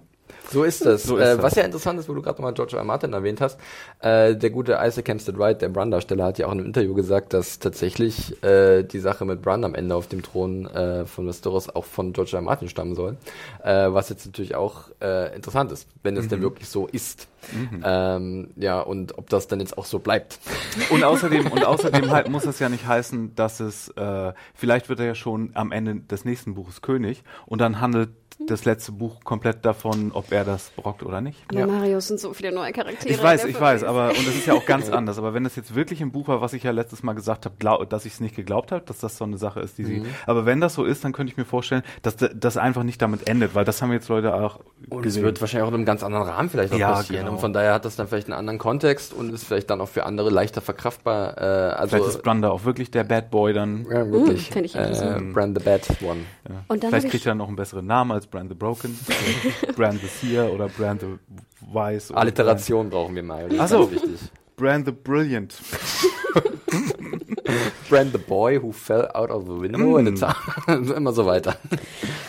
So 0.49 0.63
ist 0.63 0.85
das. 0.85 1.03
So 1.03 1.17
ist 1.17 1.23
äh, 1.23 1.35
das. 1.35 1.43
Was 1.43 1.55
ja 1.55 1.63
interessant 1.63 1.99
ist, 1.99 2.07
wo 2.09 2.13
du 2.13 2.21
gerade 2.21 2.37
nochmal 2.37 2.53
George 2.53 2.77
R. 2.77 2.83
Martin 2.83 3.13
erwähnt 3.13 3.41
hast, 3.41 3.59
äh, 3.99 4.35
der 4.35 4.49
gute 4.49 4.79
Isaac 4.81 5.07
Hempstead 5.07 5.37
Wright, 5.37 5.61
der 5.61 5.69
Bran-Darsteller, 5.69 6.25
hat 6.25 6.37
ja 6.37 6.47
auch 6.47 6.51
in 6.51 6.59
einem 6.59 6.67
Interview 6.67 6.93
gesagt, 6.93 7.33
dass 7.33 7.59
tatsächlich 7.59 8.41
äh, 8.43 8.83
die 8.83 8.99
Sache 8.99 9.25
mit 9.25 9.41
Bran 9.41 9.63
am 9.63 9.75
Ende 9.75 9.95
auf 9.95 10.07
dem 10.07 10.21
Thron 10.23 10.65
äh, 10.67 11.05
von 11.05 11.27
Westeros 11.27 11.69
auch 11.69 11.85
von 11.85 12.13
George 12.13 12.31
R. 12.35 12.41
Martin 12.41 12.69
stammen 12.69 12.95
soll. 12.95 13.17
Äh, 13.63 13.87
was 13.93 14.09
jetzt 14.09 14.25
natürlich 14.25 14.55
auch 14.55 14.85
äh, 15.01 15.35
interessant 15.35 15.71
ist, 15.71 15.87
wenn 16.03 16.15
es 16.15 16.25
Mhm. 16.25 16.29
denn 16.29 16.41
wirklich 16.41 16.69
so 16.69 16.87
ist. 16.87 17.27
Ähm, 17.83 18.49
ja, 18.57 18.81
und 18.81 19.17
ob 19.17 19.29
das 19.29 19.47
dann 19.47 19.59
jetzt 19.61 19.77
auch 19.77 19.85
so 19.85 19.99
bleibt. 19.99 20.39
Und 20.89 21.03
außerdem, 21.03 21.47
und 21.47 21.65
außerdem 21.65 22.11
halt 22.11 22.29
muss 22.29 22.45
es 22.45 22.59
ja 22.59 22.67
nicht 22.67 22.85
heißen, 22.85 23.35
dass 23.35 23.59
es, 23.59 23.93
vielleicht 24.53 24.89
wird 24.89 24.99
er 24.99 25.05
ja 25.05 25.15
schon 25.15 25.51
am 25.53 25.71
Ende 25.71 25.95
des 25.95 26.25
nächsten 26.25 26.55
Buches 26.55 26.81
König 26.81 27.23
und 27.45 27.59
dann 27.59 27.79
handelt 27.81 28.09
das 28.45 28.65
letzte 28.65 28.91
Buch 28.91 29.23
komplett 29.23 29.65
davon, 29.65 30.11
ob 30.13 30.31
er 30.31 30.43
das 30.45 30.69
brockt 30.75 31.03
oder 31.03 31.21
nicht. 31.21 31.39
Aber 31.51 31.65
Mario 31.67 31.99
sind 31.99 32.19
so 32.19 32.33
viele 32.33 32.51
neue 32.53 32.71
Charaktere. 32.71 33.09
Ich 33.11 33.21
weiß, 33.21 33.45
ich 33.45 33.59
weiß, 33.59 33.83
aber 33.83 34.09
und 34.09 34.19
das 34.27 34.35
ist 34.35 34.45
ja 34.45 34.53
auch 34.53 34.65
ganz 34.65 34.89
anders. 34.91 35.17
Aber 35.17 35.33
wenn 35.33 35.43
das 35.43 35.55
jetzt 35.55 35.73
wirklich 35.75 36.01
ein 36.01 36.11
Buch 36.11 36.27
war, 36.27 36.39
was 36.39 36.53
ich 36.53 36.61
ja 36.63 36.71
letztes 36.71 37.01
Mal 37.03 37.13
gesagt 37.13 37.45
habe, 37.45 37.85
dass 37.87 38.05
ich 38.05 38.13
es 38.13 38.19
nicht 38.19 38.35
geglaubt 38.35 38.71
habe, 38.71 38.83
dass 38.85 38.99
das 38.99 39.17
so 39.17 39.23
eine 39.25 39.37
Sache 39.37 39.59
ist, 39.59 39.77
die 39.79 39.85
sie. 39.85 40.05
Aber 40.27 40.45
wenn 40.45 40.61
das 40.61 40.75
so 40.75 40.83
ist, 40.85 41.03
dann 41.03 41.13
könnte 41.13 41.31
ich 41.31 41.37
mir 41.37 41.45
vorstellen, 41.45 41.81
dass 42.03 42.15
da- 42.15 42.29
das 42.33 42.57
einfach 42.57 42.83
nicht 42.83 43.01
damit 43.01 43.27
endet, 43.27 43.55
weil 43.55 43.65
das 43.65 43.81
haben 43.81 43.91
jetzt 43.91 44.07
Leute 44.07 44.33
auch 44.35 44.59
Und 44.89 44.99
es 44.99 45.03
gesehen. 45.05 45.23
wird 45.23 45.41
wahrscheinlich 45.41 45.63
auch 45.65 45.69
in 45.69 45.75
einem 45.75 45.85
ganz 45.85 46.03
anderen 46.03 46.27
Rahmen 46.29 46.49
vielleicht 46.49 46.71
noch 46.73 46.79
Ja, 46.79 46.91
passieren. 46.93 47.23
genau. 47.25 47.33
Und 47.35 47.41
von 47.41 47.53
daher 47.53 47.73
hat 47.73 47.85
das 47.85 47.95
dann 47.95 48.07
vielleicht 48.07 48.27
einen 48.27 48.37
anderen 48.37 48.59
Kontext 48.59 49.13
und 49.13 49.33
ist 49.33 49.45
vielleicht 49.45 49.69
dann 49.71 49.81
auch 49.81 49.89
für 49.89 50.05
andere 50.05 50.29
leichter 50.29 50.61
verkraftbar. 50.61 51.37
Äh, 51.37 51.41
also 51.73 51.95
Vielleicht 51.97 52.09
ist 52.15 52.23
Branda 52.23 52.49
auch 52.49 52.65
wirklich 52.65 52.91
der 52.91 53.03
Bad 53.03 53.31
Boy 53.31 53.53
dann. 53.53 53.85
ja, 53.91 54.09
wirklich. 54.11 54.49
Fänd 54.51 54.65
ich 54.67 54.75
äh. 54.75 55.19
Brand 55.33 55.57
the 55.57 55.63
Bad 55.65 55.87
One. 56.03 56.19
Und 56.67 56.83
dann 56.83 56.91
Vielleicht 56.91 57.09
kriegt 57.09 57.25
er 57.25 57.33
noch 57.35 57.47
einen 57.47 57.55
besseren 57.55 57.85
Namen 57.87 58.11
als 58.11 58.26
Brand 58.29 58.49
the 58.49 58.55
Broken, 58.55 58.97
Brand 59.75 60.01
the 60.01 60.07
Seer 60.07 60.51
oder 60.51 60.67
Brand 60.69 61.01
the 61.01 61.17
Wise. 61.71 62.13
Alliteration 62.13 62.89
brauchen 62.89 63.15
wir 63.15 63.23
mal. 63.23 63.49
Das 63.49 63.71
Brand 64.57 64.87
the 64.87 64.91
Brilliant. 64.91 65.53
Brand 67.89 68.11
the 68.11 68.17
boy 68.17 68.57
who 68.59 68.73
fell 68.73 69.09
out 69.13 69.29
of 69.29 69.45
the 69.45 69.53
window 69.53 69.95
in 69.97 70.05
the 70.07 70.13
town. 70.19 70.35
Immer 70.95 71.13
so 71.13 71.25
weiter. 71.25 71.55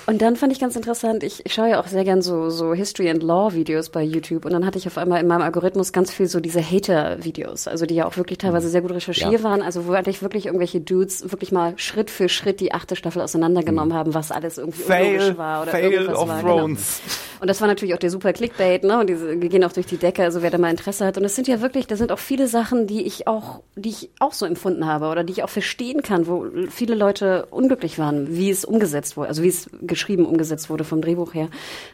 Und 0.07 0.23
dann 0.23 0.37
fand 0.37 0.53
ich 0.53 0.61
ganz 0.61 0.77
interessant, 0.77 1.25
ich, 1.25 1.45
ich 1.45 1.53
schaue 1.53 1.71
ja 1.71 1.81
auch 1.81 1.87
sehr 1.89 2.05
gern 2.05 2.23
so, 2.23 2.49
so 2.49 2.73
History 2.75 3.11
and 3.11 3.23
Law 3.25 3.53
Videos 3.55 3.89
bei 3.91 4.03
YouTube 4.03 4.45
und 4.45 4.53
dann 4.53 4.65
hatte 4.65 4.79
ich 4.79 4.87
auf 4.87 4.97
einmal 4.97 5.21
in 5.21 5.27
meinem 5.27 5.43
Algorithmus 5.43 5.93
ganz 5.93 6.13
viel 6.13 6.29
so 6.29 6.39
diese 6.39 6.63
Hater-Videos, 6.63 7.67
also 7.67 7.85
die 7.87 7.97
ja 7.97 8.07
auch 8.07 8.17
wirklich 8.17 8.39
teilweise 8.39 8.69
sehr 8.69 8.81
gut 8.83 8.93
recherchiert 8.93 9.33
Ja. 9.33 9.43
waren, 9.43 9.61
also 9.61 9.87
wo 9.87 9.93
eigentlich 9.93 10.23
wirklich 10.23 10.47
irgendwelche 10.47 10.81
Dudes 10.81 11.31
wirklich 11.31 11.51
mal 11.51 11.75
Schritt 11.77 12.11
für 12.11 12.29
Schritt 12.29 12.61
die 12.61 12.73
achte 12.73 12.95
Staffel 12.95 13.21
auseinandergenommen 13.21 13.93
haben, 13.95 14.15
was 14.15 14.31
alles 14.31 14.59
irgendwie 14.59 14.83
Fail, 14.83 15.17
unlogisch 15.17 15.37
war 15.37 15.63
oder 15.63 15.71
Fail 15.73 15.93
irgendwas 15.93 16.19
of 16.19 16.29
war. 16.29 16.41
Thrones. 16.41 17.01
Genau. 17.05 17.15
Und 17.41 17.49
das 17.51 17.61
war 17.61 17.69
natürlich 17.69 17.95
auch 17.95 17.99
der 17.99 18.11
super 18.11 18.33
Clickbait, 18.33 18.83
ne? 18.85 18.99
Und 18.99 19.09
die 19.09 19.49
gehen 19.49 19.63
auch 19.65 19.73
durch 19.73 19.87
die 19.87 19.97
Decke, 19.97 20.25
also 20.25 20.43
wer 20.43 20.51
da 20.51 20.59
mal 20.59 20.71
Interesse 20.71 21.07
hat. 21.07 21.19
Und 21.19 21.25
es 21.25 21.37
sind 21.37 21.47
ja 21.47 21.61
wirklich, 21.61 21.87
da 21.87 21.97
sind 21.97 22.11
auch 22.11 22.18
viele 22.21 22.49
Sachen, 22.49 22.87
die 22.87 23.03
ich 23.03 23.27
auch, 23.27 23.63
die 23.77 23.91
ich 23.91 24.11
auch 24.19 24.33
so 24.33 24.47
empfunden 24.47 24.87
habe 24.87 25.09
oder 25.09 25.25
die 25.25 25.33
ich 25.33 25.43
auch 25.43 25.49
verstehen 25.49 26.03
kann, 26.03 26.27
wo 26.27 26.47
viele 26.69 26.95
Leute 26.95 27.47
unglücklich 27.51 27.99
waren, 27.99 28.37
wie 28.37 28.51
es 28.51 28.65
umgesetzt 28.65 29.17
wurde, 29.17 29.29
also 29.29 29.43
wie 29.43 29.49
es 29.49 29.71
geschrieben 29.83 30.27
umgesetzt 30.27 30.71
wurde 30.71 30.85
vom 30.85 31.01
Drehbuch 31.01 31.35
her. 31.35 31.49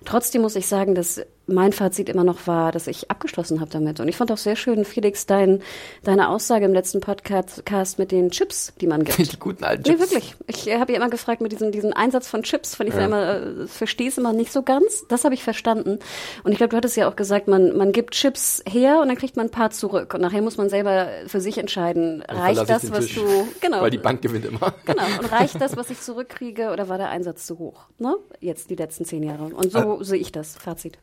Trotzdem 0.04 0.42
muss 0.42 0.56
ich 0.56 0.66
sagen, 0.66 0.94
dass 0.94 1.20
mein 1.46 1.72
Fazit 1.72 2.08
immer 2.08 2.24
noch 2.24 2.46
war, 2.46 2.72
dass 2.72 2.86
ich 2.86 3.10
abgeschlossen 3.10 3.60
habe 3.60 3.70
damit. 3.70 4.00
Und 4.00 4.08
ich 4.08 4.16
fand 4.16 4.32
auch 4.32 4.38
sehr 4.38 4.56
schön, 4.56 4.84
Felix, 4.84 5.26
dein, 5.26 5.60
deine 6.02 6.28
Aussage 6.28 6.64
im 6.64 6.72
letzten 6.72 7.00
Podcast 7.00 7.98
mit 7.98 8.12
den 8.12 8.30
Chips, 8.30 8.72
die 8.80 8.86
man 8.86 9.04
gibt. 9.04 9.18
Die 9.32 9.38
guten 9.38 9.64
alten 9.64 9.82
Nee, 9.82 9.96
Chips. 9.96 10.00
wirklich. 10.00 10.34
Ich 10.46 10.68
äh, 10.68 10.78
habe 10.78 10.92
ja 10.92 10.98
immer 10.98 11.10
gefragt 11.10 11.40
mit 11.40 11.52
diesem, 11.52 11.72
diesem 11.72 11.92
Einsatz 11.92 12.28
von 12.28 12.42
Chips, 12.42 12.74
fand 12.74 12.88
ich 12.88 12.96
ja. 12.96 13.04
immer, 13.04 13.34
äh, 13.34 13.66
verstehe 13.66 14.08
es 14.08 14.18
immer 14.18 14.32
nicht 14.32 14.52
so 14.52 14.62
ganz. 14.62 15.04
Das 15.08 15.24
habe 15.24 15.34
ich 15.34 15.42
verstanden. 15.42 15.98
Und 16.44 16.52
ich 16.52 16.58
glaube, 16.58 16.70
du 16.70 16.76
hattest 16.76 16.96
ja 16.96 17.08
auch 17.08 17.16
gesagt, 17.16 17.48
man, 17.48 17.76
man 17.76 17.92
gibt 17.92 18.14
Chips 18.14 18.62
her 18.68 19.00
und 19.00 19.08
dann 19.08 19.16
kriegt 19.16 19.36
man 19.36 19.46
ein 19.46 19.50
paar 19.50 19.70
zurück. 19.70 20.14
Und 20.14 20.20
nachher 20.20 20.42
muss 20.42 20.56
man 20.56 20.68
selber 20.68 21.08
für 21.26 21.40
sich 21.40 21.58
entscheiden, 21.58 22.22
reicht 22.28 22.68
das, 22.68 22.90
was 22.90 23.06
Tisch, 23.06 23.16
du, 23.16 23.48
genau. 23.60 23.82
Weil 23.82 23.90
die 23.90 23.98
Bank 23.98 24.22
gewinnt 24.22 24.44
immer. 24.44 24.74
Genau. 24.86 25.02
Und 25.18 25.32
reicht 25.32 25.60
das, 25.60 25.76
was 25.76 25.88
ich 25.88 26.00
zurückkriege, 26.00 26.70
oder 26.70 26.88
war 26.88 26.98
der 26.98 27.08
Einsatz 27.08 27.46
zu 27.46 27.58
hoch? 27.58 27.86
Ne? 27.98 28.16
Jetzt 28.40 28.68
die 28.68 28.74
letzten 28.74 29.04
zehn 29.04 29.22
Jahre. 29.22 29.44
Und 29.44 29.72
so 29.72 30.02
sehe 30.02 30.18
ich 30.18 30.30
das. 30.30 30.56
Fazit. 30.56 30.98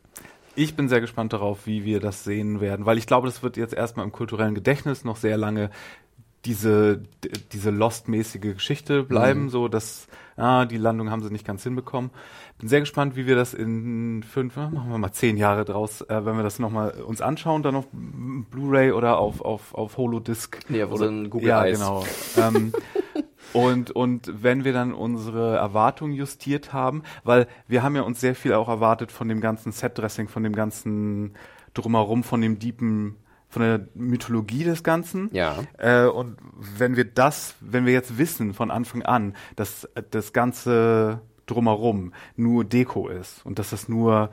Ich 0.54 0.76
bin 0.76 0.88
sehr 0.88 1.00
gespannt 1.00 1.32
darauf, 1.32 1.66
wie 1.66 1.84
wir 1.84 2.00
das 2.00 2.24
sehen 2.24 2.60
werden, 2.60 2.84
weil 2.84 2.98
ich 2.98 3.06
glaube, 3.06 3.26
das 3.26 3.42
wird 3.42 3.56
jetzt 3.56 3.74
erstmal 3.74 4.04
im 4.04 4.12
kulturellen 4.12 4.54
Gedächtnis 4.54 5.04
noch 5.04 5.16
sehr 5.16 5.38
lange 5.38 5.70
diese, 6.44 7.02
diese 7.52 7.70
Lost-mäßige 7.70 8.54
Geschichte 8.54 9.04
bleiben, 9.04 9.48
so 9.48 9.68
dass 9.68 10.08
ah, 10.36 10.64
die 10.64 10.76
Landung 10.76 11.10
haben 11.10 11.22
sie 11.22 11.30
nicht 11.30 11.46
ganz 11.46 11.62
hinbekommen. 11.62 12.10
Bin 12.58 12.68
sehr 12.68 12.80
gespannt, 12.80 13.16
wie 13.16 13.26
wir 13.26 13.36
das 13.36 13.54
in 13.54 14.24
fünf, 14.24 14.56
machen 14.56 14.90
wir 14.90 14.98
mal 14.98 15.12
zehn 15.12 15.36
Jahre 15.36 15.64
draus, 15.64 16.00
äh, 16.02 16.24
wenn 16.24 16.36
wir 16.36 16.42
das 16.42 16.58
nochmal 16.58 16.90
uns 17.02 17.20
anschauen, 17.20 17.62
dann 17.62 17.76
auf 17.76 17.86
Blu-ray 17.92 18.92
oder 18.92 19.18
auf, 19.18 19.40
auf, 19.40 19.74
auf 19.74 19.96
Holodisc. 19.96 20.58
Nee, 20.68 20.82
auf 20.82 20.90
oder, 20.90 21.08
unseren 21.08 21.30
Google 21.30 21.48
ja, 21.48 21.64
Eyes. 21.64 21.78
genau. 21.78 22.04
ähm, 22.36 22.72
und, 23.52 23.90
und 23.90 24.42
wenn 24.42 24.64
wir 24.64 24.72
dann 24.72 24.92
unsere 24.92 25.56
Erwartungen 25.56 26.12
justiert 26.12 26.72
haben, 26.72 27.02
weil 27.24 27.46
wir 27.68 27.82
haben 27.82 27.96
ja 27.96 28.02
uns 28.02 28.20
sehr 28.20 28.34
viel 28.34 28.54
auch 28.54 28.68
erwartet 28.68 29.12
von 29.12 29.28
dem 29.28 29.40
ganzen 29.40 29.72
Setdressing, 29.72 30.28
von 30.28 30.42
dem 30.42 30.54
ganzen 30.54 31.34
Drumherum, 31.74 32.22
von 32.24 32.40
dem 32.40 32.58
deepen, 32.58 33.16
von 33.48 33.62
der 33.62 33.86
Mythologie 33.94 34.64
des 34.64 34.82
Ganzen. 34.82 35.28
Ja. 35.32 35.56
Äh, 35.78 36.06
und 36.06 36.36
wenn 36.78 36.96
wir 36.96 37.04
das, 37.04 37.54
wenn 37.60 37.84
wir 37.86 37.92
jetzt 37.92 38.18
wissen 38.18 38.54
von 38.54 38.70
Anfang 38.70 39.02
an, 39.02 39.34
dass 39.56 39.88
das 40.10 40.32
ganze 40.32 41.20
Drumherum 41.46 42.12
nur 42.36 42.64
Deko 42.64 43.08
ist 43.08 43.44
und 43.44 43.58
dass 43.58 43.70
das 43.70 43.88
nur 43.88 44.30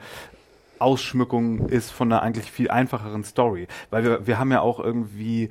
Ausschmückung 0.79 1.67
ist 1.67 1.91
von 1.91 2.11
einer 2.11 2.21
eigentlich 2.21 2.51
viel 2.51 2.71
einfacheren 2.71 3.23
Story. 3.25 3.67
Weil 3.89 4.03
wir, 4.03 4.27
wir 4.27 4.39
haben 4.39 4.51
ja 4.51 4.61
auch 4.61 4.79
irgendwie 4.79 5.49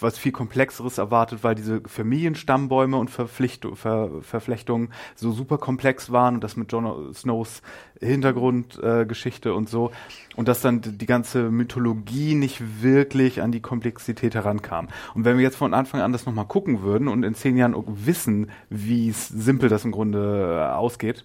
was 0.00 0.18
viel 0.18 0.32
komplexeres 0.32 0.98
erwartet, 0.98 1.44
weil 1.44 1.54
diese 1.54 1.80
Familienstammbäume 1.86 2.96
und 2.96 3.10
Verpflichtung, 3.10 3.76
Ver, 3.76 4.10
Verflechtungen 4.22 4.90
so 5.14 5.32
super 5.32 5.58
komplex 5.58 6.10
waren 6.10 6.36
und 6.36 6.44
das 6.44 6.56
mit 6.56 6.72
Jon 6.72 7.14
Snows 7.14 7.62
Hintergrundgeschichte 8.00 9.50
äh, 9.50 9.52
und 9.52 9.68
so 9.68 9.92
und 10.36 10.48
dass 10.48 10.60
dann 10.60 10.80
die 10.82 11.06
ganze 11.06 11.50
Mythologie 11.50 12.34
nicht 12.34 12.82
wirklich 12.82 13.40
an 13.40 13.52
die 13.52 13.60
Komplexität 13.60 14.34
herankam. 14.34 14.88
Und 15.14 15.24
wenn 15.24 15.36
wir 15.36 15.44
jetzt 15.44 15.56
von 15.56 15.74
Anfang 15.74 16.00
an 16.00 16.12
das 16.12 16.26
nochmal 16.26 16.46
gucken 16.46 16.82
würden 16.82 17.08
und 17.08 17.22
in 17.22 17.34
zehn 17.34 17.56
Jahren 17.56 17.74
wissen, 18.04 18.50
wie 18.68 19.12
simpel 19.12 19.68
das 19.68 19.84
im 19.84 19.92
Grunde 19.92 20.58
äh, 20.58 20.74
ausgeht, 20.74 21.24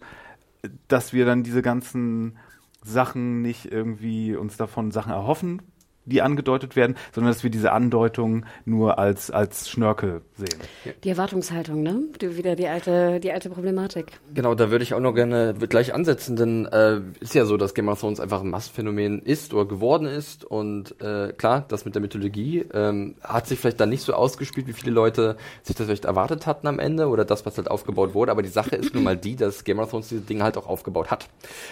dass 0.88 1.14
wir 1.14 1.26
dann 1.26 1.44
diese 1.44 1.62
ganzen 1.62 2.38
Sachen 2.84 3.42
nicht 3.42 3.72
irgendwie 3.72 4.36
uns 4.36 4.58
davon 4.58 4.92
Sachen 4.92 5.12
erhoffen, 5.12 5.62
die 6.10 6.22
angedeutet 6.22 6.76
werden, 6.76 6.96
sondern 7.14 7.34
dass 7.34 7.44
wir 7.44 7.50
diese 7.50 7.72
Andeutungen 7.72 8.46
nur 8.66 9.00
als, 9.00 9.32
als 9.32 9.70
Schnörkel 9.70 10.22
sehen. 10.36 10.60
Die 11.04 11.10
Erwartungshaltung, 11.10 11.82
ne? 11.82 12.04
Du, 12.20 12.36
wieder 12.38 12.56
die 12.56 12.68
alte, 12.68 13.20
die 13.20 13.32
alte 13.32 13.50
Problematik. 13.50 14.08
Genau, 14.34 14.56
da 14.56 14.72
würde 14.72 14.84
ich 14.84 14.94
auch 14.94 15.00
noch 15.00 15.14
gerne 15.14 15.54
gleich 15.54 15.94
ansetzen, 15.94 16.36
denn 16.36 16.66
äh, 16.66 17.02
ist 17.20 17.36
ja 17.36 17.46
so, 17.46 17.58
dass 17.58 17.74
Game 17.74 17.90
of 17.90 18.00
Thrones 18.00 18.20
einfach 18.20 18.42
ein 18.42 18.50
Massenphänomen 18.50 19.22
ist 19.22 19.54
oder 19.54 19.66
geworden 19.66 20.08
ist 20.08 20.44
und 20.44 21.00
äh, 21.02 21.34
klar, 21.34 21.66
das 21.68 21.86
mit 21.86 21.96
der 21.96 22.02
Mythologie 22.02 22.66
ähm, 22.74 23.16
hat 23.22 23.48
sich 23.48 23.60
vielleicht 23.60 23.80
dann 23.80 23.90
nicht 23.90 24.04
so 24.04 24.14
ausgespielt, 24.14 24.68
wie 24.68 24.74
viele 24.74 24.92
Leute 24.92 25.38
sich 25.64 25.76
das 25.76 25.86
vielleicht 25.86 26.06
erwartet 26.06 26.46
hatten 26.48 26.68
am 26.68 26.80
Ende 26.80 27.08
oder 27.08 27.26
das, 27.26 27.46
was 27.46 27.58
halt 27.58 27.70
aufgebaut 27.70 28.14
wurde, 28.14 28.32
aber 28.32 28.42
die 28.42 28.50
Sache 28.50 28.76
ist 28.76 28.94
nun 28.94 29.04
mal 29.04 29.18
die, 29.18 29.36
dass 29.36 29.64
Game 29.64 29.80
of 29.80 29.90
Thrones 29.90 30.10
diese 30.10 30.22
Dinge 30.22 30.44
halt 30.44 30.58
auch 30.58 30.68
aufgebaut 30.68 31.12
hat. 31.12 31.28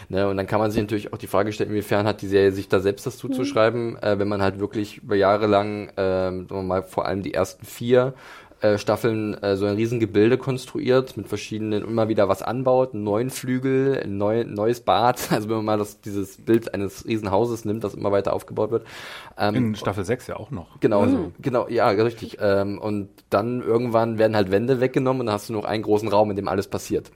Ne? 0.10 0.28
Und 0.28 0.38
dann 0.38 0.48
kann 0.48 0.60
man 0.60 0.72
sich 0.72 0.82
natürlich 0.82 1.14
auch 1.14 1.18
die 1.18 1.28
Frage 1.28 1.52
stellen, 1.52 1.70
inwiefern 1.70 2.06
hat 2.06 2.22
die 2.22 2.28
Serie 2.28 2.52
sich 2.52 2.68
da 2.68 2.80
selbst 2.80 3.06
das 3.06 3.18
zuzuschreiben, 3.18 3.98
äh, 4.02 4.20
wenn 4.20 4.27
man 4.28 4.42
halt 4.42 4.60
wirklich 4.60 4.98
über 4.98 5.16
Jahre 5.16 5.48
lang, 5.48 5.92
ähm, 5.98 6.48
sagen 6.48 6.62
wir 6.62 6.64
mal, 6.64 6.84
vor 6.84 7.06
allem 7.06 7.22
die 7.22 7.34
ersten 7.34 7.66
vier 7.66 8.14
äh, 8.62 8.78
Staffeln 8.78 9.36
äh, 9.44 9.56
so 9.56 9.66
ein 9.66 9.76
Riesengebilde 9.76 10.38
konstruiert, 10.38 11.16
mit 11.18 11.28
verschiedenen, 11.28 11.84
immer 11.84 12.10
wieder 12.10 12.28
was 12.28 12.42
anbaut, 12.42 12.94
einen 12.94 13.04
neuen 13.04 13.30
Flügel, 13.30 14.02
ein 14.04 14.18
neu, 14.18 14.44
neues 14.46 14.82
Bad, 14.82 15.20
also 15.32 15.50
wenn 15.50 15.58
man 15.58 15.66
mal 15.66 15.78
das, 15.78 16.02
dieses 16.02 16.38
Bild 16.38 16.74
eines 16.74 17.06
Riesenhauses 17.06 17.66
nimmt, 17.66 17.84
das 17.84 17.94
immer 17.94 18.12
weiter 18.12 18.34
aufgebaut 18.34 18.72
wird. 18.72 18.86
Ähm, 19.38 19.56
In 19.56 19.76
Staffel 19.76 20.04
6 20.04 20.28
ja 20.28 20.38
auch 20.38 20.52
noch. 20.52 20.80
Genau, 20.80 21.06
genau, 21.40 21.68
ja, 21.68 21.88
richtig. 21.90 22.38
Ähm, 22.42 22.80
und 22.80 23.10
dann 23.30 23.62
irgendwann 23.62 24.18
werden 24.18 24.36
halt 24.36 24.52
Wände 24.52 24.80
weggenommen 24.80 25.22
und 25.22 25.26
dann 25.28 25.36
hast 25.36 25.50
du 25.50 25.54
noch 25.54 25.66
einen 25.66 25.84
großen 25.84 26.08
Raum, 26.08 26.30
in 26.32 26.36
dem 26.36 26.48
alles 26.48 26.68
passiert. 26.68 27.12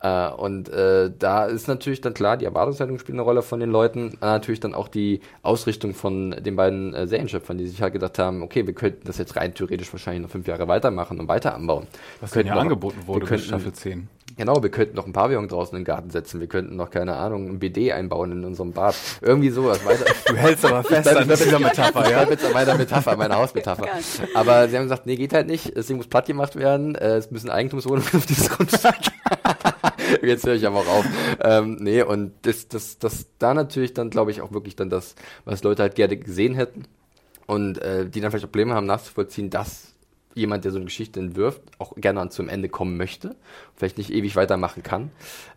Äh, 0.00 0.30
und 0.30 0.68
äh, 0.68 1.10
da 1.18 1.44
ist 1.44 1.68
natürlich 1.68 2.00
dann 2.00 2.14
klar, 2.14 2.36
die 2.36 2.44
Erwartungshaltung 2.44 2.98
spielt 2.98 3.16
eine 3.16 3.22
Rolle 3.22 3.42
von 3.42 3.60
den 3.60 3.70
Leuten, 3.70 4.14
äh, 4.22 4.26
natürlich 4.26 4.60
dann 4.60 4.74
auch 4.74 4.88
die 4.88 5.20
Ausrichtung 5.42 5.94
von 5.94 6.30
den 6.30 6.56
beiden 6.56 6.94
äh, 6.94 7.06
Serienschöpfern, 7.06 7.58
die 7.58 7.66
sich 7.66 7.82
halt 7.82 7.92
gedacht 7.92 8.18
haben, 8.18 8.42
okay, 8.42 8.66
wir 8.66 8.74
könnten 8.74 9.06
das 9.06 9.18
jetzt 9.18 9.36
rein 9.36 9.54
theoretisch 9.54 9.92
wahrscheinlich 9.92 10.22
noch 10.22 10.30
fünf 10.30 10.46
Jahre 10.46 10.68
weitermachen 10.86 11.20
und 11.20 11.28
weiter 11.28 11.54
anbauen. 11.54 11.86
Was 12.20 12.34
ja 12.34 12.42
noch- 12.44 12.56
angeboten 12.60 13.06
wurde 13.06 13.26
könnten, 13.26 13.44
Staffel 13.46 13.72
10. 13.72 14.08
Genau, 14.38 14.62
wir 14.62 14.68
könnten 14.70 14.96
noch 14.96 15.06
ein 15.06 15.14
Pavillon 15.14 15.48
draußen 15.48 15.74
in 15.78 15.80
den 15.80 15.86
Garten 15.86 16.10
setzen, 16.10 16.40
wir 16.40 16.46
könnten 16.46 16.76
noch, 16.76 16.90
keine 16.90 17.16
Ahnung, 17.16 17.48
ein 17.48 17.58
BD 17.58 17.92
einbauen 17.92 18.32
in 18.32 18.44
unserem 18.44 18.72
Bad. 18.72 18.94
Irgendwie 19.22 19.48
sowas 19.48 19.82
weiter. 19.86 20.04
Du 20.26 20.36
hältst 20.36 20.62
aber 20.66 20.84
fest 20.84 21.08
an 21.08 21.26
dieser 21.26 21.58
Metapher, 21.58 22.04
Ich 22.04 22.10
ja? 22.10 22.18
bleib 22.18 22.30
jetzt 22.32 22.44
an 22.44 22.52
meiner 22.52 22.74
Metapher, 22.74 23.16
meiner 23.16 23.36
Hausmetapher. 23.36 23.86
Aber 24.34 24.68
sie 24.68 24.76
haben 24.76 24.82
gesagt, 24.84 25.06
nee, 25.06 25.16
geht 25.16 25.32
halt 25.32 25.46
nicht. 25.46 25.74
Das 25.76 25.86
Ding 25.86 25.96
muss 25.96 26.08
platt 26.08 26.26
gemacht 26.26 26.54
werden. 26.56 26.96
Äh, 26.96 27.16
Es 27.16 27.30
müssen 27.30 27.48
Eigentumswohnungen 27.48 28.08
auf 28.14 28.26
dieses 28.26 28.50
Grundstück. 28.50 28.94
jetzt 30.22 30.44
höre 30.46 30.54
ich 30.54 30.66
aber 30.66 30.80
auch 30.80 30.86
auf. 30.88 31.06
Ähm, 31.42 31.78
nee, 31.80 32.02
und 32.02 32.32
das, 32.42 32.68
das, 32.68 32.98
das 32.98 33.26
da 33.38 33.54
natürlich 33.54 33.94
dann, 33.94 34.10
glaube 34.10 34.32
ich, 34.32 34.42
auch 34.42 34.52
wirklich 34.52 34.76
dann 34.76 34.90
das, 34.90 35.14
was 35.46 35.62
Leute 35.62 35.82
halt 35.82 35.94
gerne 35.94 36.16
gesehen 36.18 36.54
hätten. 36.54 36.82
Und 37.46 37.78
äh, 37.78 38.06
die 38.06 38.20
dann 38.20 38.30
vielleicht 38.30 38.44
Probleme 38.46 38.74
haben 38.74 38.86
nachzuvollziehen, 38.86 39.48
dass 39.50 39.94
jemand, 40.36 40.64
der 40.64 40.72
so 40.72 40.78
eine 40.78 40.84
Geschichte 40.84 41.18
entwirft, 41.18 41.60
auch 41.78 41.94
gerne 41.96 42.28
zum 42.28 42.48
Ende 42.48 42.68
kommen 42.68 42.96
möchte, 42.96 43.34
vielleicht 43.74 43.98
nicht 43.98 44.12
ewig 44.12 44.36
weitermachen 44.36 44.82
kann, 44.82 45.10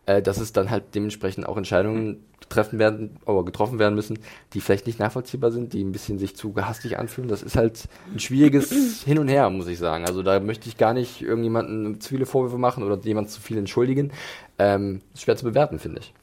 äh, 0.06 0.22
dass 0.22 0.40
es 0.40 0.54
dann 0.54 0.70
halt 0.70 0.96
dementsprechend 0.96 1.46
auch 1.46 1.58
Entscheidungen 1.58 2.24
treffen 2.48 2.80
werden, 2.80 3.18
oder 3.26 3.44
getroffen 3.44 3.78
werden 3.78 3.94
müssen, 3.94 4.18
die 4.54 4.62
vielleicht 4.62 4.88
nicht 4.88 5.00
nachvollziehbar 5.00 5.52
sind, 5.52 5.74
die 5.74 5.84
ein 5.84 5.92
bisschen 5.92 6.18
sich 6.18 6.36
zu 6.36 6.54
gehastig 6.54 6.98
anfühlen. 6.98 7.30
Das 7.30 7.44
ist 7.44 7.56
halt 7.56 7.84
ein 8.12 8.20
schwieriges 8.20 9.04
Hin 9.06 9.20
und 9.20 9.28
Her, 9.28 9.50
muss 9.50 9.68
ich 9.68 9.78
sagen. 9.78 10.06
Also 10.06 10.24
da 10.24 10.40
möchte 10.40 10.68
ich 10.68 10.78
gar 10.78 10.94
nicht 10.94 11.22
irgendjemanden 11.22 12.02
zu 12.02 12.10
viele 12.10 12.26
Vorwürfe 12.26 12.58
machen 12.58 12.84
oder 12.84 12.98
jemand 13.04 13.30
zu 13.30 13.40
viel 13.42 13.58
entschuldigen. 13.58 14.12
Ähm, 14.58 15.02
ist 15.14 15.24
schwer 15.24 15.38
zu 15.38 15.46
bewerten, 15.46 15.80
finde 15.80 16.00
ich. 16.00 16.14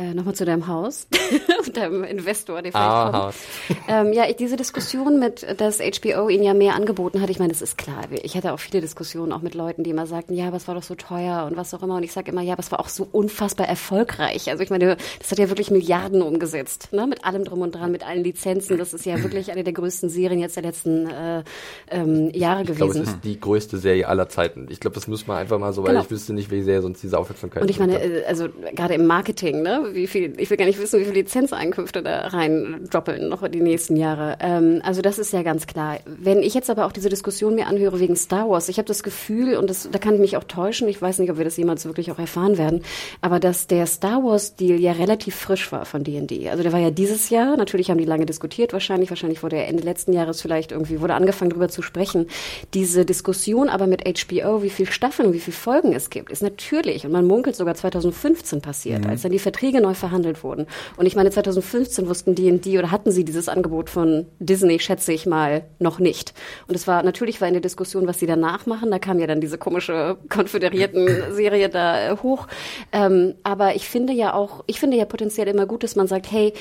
Äh, 0.00 0.14
nochmal 0.14 0.34
zu 0.34 0.44
deinem 0.44 0.66
Haus 0.66 1.06
und 1.66 1.76
deinem 1.76 2.04
Investor, 2.04 2.62
der 2.62 2.72
vielleicht 2.72 2.90
Ah. 2.90 3.32
Ähm, 3.88 4.12
ja, 4.12 4.24
ich, 4.28 4.36
diese 4.36 4.56
Diskussion 4.56 5.18
mit, 5.18 5.46
dass 5.60 5.78
HBO 5.78 6.28
ihnen 6.28 6.42
ja 6.42 6.54
mehr 6.54 6.74
angeboten 6.74 7.20
hat, 7.20 7.28
ich 7.30 7.38
meine, 7.38 7.52
das 7.52 7.60
ist 7.62 7.76
klar. 7.76 8.04
Ich 8.22 8.34
hatte 8.36 8.52
auch 8.52 8.58
viele 8.58 8.80
Diskussionen 8.80 9.32
auch 9.32 9.42
mit 9.42 9.54
Leuten, 9.54 9.84
die 9.84 9.90
immer 9.90 10.06
sagten, 10.06 10.34
ja, 10.34 10.48
es 10.54 10.66
war 10.68 10.74
doch 10.74 10.82
so 10.82 10.94
teuer 10.94 11.46
und 11.48 11.56
was 11.56 11.74
auch 11.74 11.82
immer. 11.82 11.96
Und 11.96 12.02
ich 12.02 12.12
sage 12.12 12.30
immer, 12.30 12.40
ja, 12.42 12.54
es 12.58 12.72
war 12.72 12.80
auch 12.80 12.88
so 12.88 13.06
unfassbar 13.12 13.68
erfolgreich. 13.68 14.48
Also 14.50 14.62
ich 14.62 14.70
meine, 14.70 14.96
das 15.18 15.30
hat 15.30 15.38
ja 15.38 15.48
wirklich 15.48 15.70
Milliarden 15.70 16.22
umgesetzt, 16.22 16.88
ne? 16.92 17.06
mit 17.06 17.24
allem 17.24 17.44
drum 17.44 17.60
und 17.60 17.74
dran, 17.74 17.92
mit 17.92 18.06
allen 18.06 18.24
Lizenzen. 18.24 18.78
Das 18.78 18.94
ist 18.94 19.04
ja 19.04 19.22
wirklich 19.22 19.50
eine 19.52 19.64
der 19.64 19.72
größten 19.72 20.08
Serien 20.08 20.40
jetzt 20.40 20.56
der 20.56 20.62
letzten 20.62 21.08
äh, 21.10 21.42
ähm, 21.90 22.30
Jahre 22.32 22.62
Ich 22.62 22.66
glaube, 22.76 22.92
es 22.92 22.98
gewesen. 22.98 23.02
ist 23.16 23.24
die 23.24 23.38
größte 23.38 23.78
Serie 23.78 24.08
aller 24.08 24.28
Zeiten. 24.28 24.66
Ich 24.70 24.80
glaube, 24.80 24.94
das 24.94 25.06
muss 25.06 25.26
man 25.26 25.36
einfach 25.36 25.58
mal 25.58 25.72
so, 25.72 25.82
weil 25.82 25.90
Genau. 25.90 26.02
ich 26.04 26.10
wüsste 26.10 26.32
nicht, 26.32 26.50
welche 26.50 26.64
Serie 26.64 26.82
sonst 26.82 27.02
diese 27.02 27.18
Aufmerksamkeit 27.18 27.62
Und 27.62 27.68
ich 27.70 27.78
meine, 27.78 28.00
äh, 28.00 28.24
also 28.26 28.48
gerade 28.74 28.94
im 28.94 29.06
Marketing, 29.06 29.62
ne, 29.62 29.89
wie 29.94 30.06
viel, 30.06 30.34
ich 30.38 30.50
will 30.50 30.56
gar 30.56 30.66
nicht 30.66 30.80
wissen, 30.80 31.00
wie 31.00 31.04
viele 31.04 31.16
Lizenzeinkünfte 31.16 32.02
da 32.02 32.28
rein 32.28 32.88
droppeln 32.90 33.28
noch 33.28 33.42
in 33.42 33.52
die 33.52 33.60
nächsten 33.60 33.96
Jahre. 33.96 34.36
Ähm, 34.40 34.80
also 34.84 35.02
das 35.02 35.18
ist 35.18 35.32
ja 35.32 35.42
ganz 35.42 35.66
klar. 35.66 35.98
Wenn 36.06 36.42
ich 36.42 36.54
jetzt 36.54 36.70
aber 36.70 36.86
auch 36.86 36.92
diese 36.92 37.08
Diskussion 37.08 37.54
mir 37.54 37.66
anhöre 37.66 38.00
wegen 38.00 38.16
Star 38.16 38.48
Wars, 38.48 38.68
ich 38.68 38.78
habe 38.78 38.86
das 38.86 39.02
Gefühl, 39.02 39.56
und 39.56 39.70
das, 39.70 39.88
da 39.90 39.98
kann 39.98 40.14
ich 40.14 40.20
mich 40.20 40.36
auch 40.36 40.44
täuschen, 40.44 40.88
ich 40.88 41.00
weiß 41.00 41.18
nicht, 41.18 41.30
ob 41.30 41.38
wir 41.38 41.44
das 41.44 41.56
jemals 41.56 41.84
wirklich 41.84 42.10
auch 42.10 42.18
erfahren 42.18 42.58
werden, 42.58 42.82
aber 43.20 43.40
dass 43.40 43.66
der 43.66 43.86
Star 43.86 44.22
Wars-Deal 44.22 44.80
ja 44.80 44.92
relativ 44.92 45.34
frisch 45.34 45.70
war 45.72 45.84
von 45.84 46.04
D&D. 46.04 46.48
Also 46.48 46.62
der 46.62 46.72
war 46.72 46.80
ja 46.80 46.90
dieses 46.90 47.30
Jahr, 47.30 47.56
natürlich 47.56 47.90
haben 47.90 47.98
die 47.98 48.04
lange 48.04 48.26
diskutiert, 48.26 48.72
wahrscheinlich, 48.72 49.10
wahrscheinlich 49.10 49.42
wurde 49.42 49.56
er 49.56 49.68
Ende 49.68 49.82
letzten 49.82 50.12
Jahres 50.12 50.42
vielleicht 50.42 50.72
irgendwie, 50.72 51.00
wurde 51.00 51.14
angefangen 51.14 51.50
darüber 51.50 51.68
zu 51.68 51.82
sprechen. 51.82 52.26
Diese 52.74 53.04
Diskussion 53.04 53.68
aber 53.68 53.86
mit 53.86 54.04
HBO, 54.04 54.62
wie 54.62 54.70
viele 54.70 54.90
Staffeln 54.90 55.28
und 55.28 55.34
wie 55.34 55.40
viele 55.40 55.56
Folgen 55.56 55.92
es 55.92 56.10
gibt, 56.10 56.30
ist 56.30 56.42
natürlich, 56.42 57.04
und 57.04 57.12
man 57.12 57.26
munkelt 57.26 57.56
sogar 57.56 57.74
2015 57.74 58.60
passiert, 58.60 59.06
als 59.06 59.22
dann 59.22 59.32
die 59.32 59.38
Verträge 59.38 59.79
neu 59.80 59.94
verhandelt 59.94 60.42
wurden. 60.44 60.66
Und 60.96 61.06
ich 61.06 61.16
meine, 61.16 61.30
2015 61.30 62.08
wussten 62.08 62.34
D&D 62.34 62.78
oder 62.78 62.90
hatten 62.90 63.10
sie 63.10 63.24
dieses 63.24 63.48
Angebot 63.48 63.90
von 63.90 64.26
Disney, 64.38 64.78
schätze 64.78 65.12
ich 65.12 65.26
mal, 65.26 65.64
noch 65.78 65.98
nicht. 65.98 66.34
Und 66.68 66.74
es 66.74 66.86
war, 66.86 67.02
natürlich 67.02 67.40
war 67.40 67.48
in 67.48 67.54
der 67.54 67.60
Diskussion, 67.60 68.06
was 68.06 68.18
sie 68.18 68.26
danach 68.26 68.66
machen, 68.66 68.90
da 68.90 68.98
kam 68.98 69.18
ja 69.18 69.26
dann 69.26 69.40
diese 69.40 69.58
komische 69.58 70.16
Konföderierten-Serie 70.28 71.68
da 71.70 72.12
äh, 72.12 72.16
hoch. 72.16 72.46
Ähm, 72.92 73.34
aber 73.42 73.74
ich 73.74 73.88
finde 73.88 74.12
ja 74.12 74.34
auch, 74.34 74.64
ich 74.66 74.80
finde 74.80 74.96
ja 74.96 75.04
potenziell 75.04 75.48
immer 75.48 75.66
gut, 75.66 75.82
dass 75.82 75.96
man 75.96 76.06
sagt, 76.06 76.30
hey, 76.30 76.52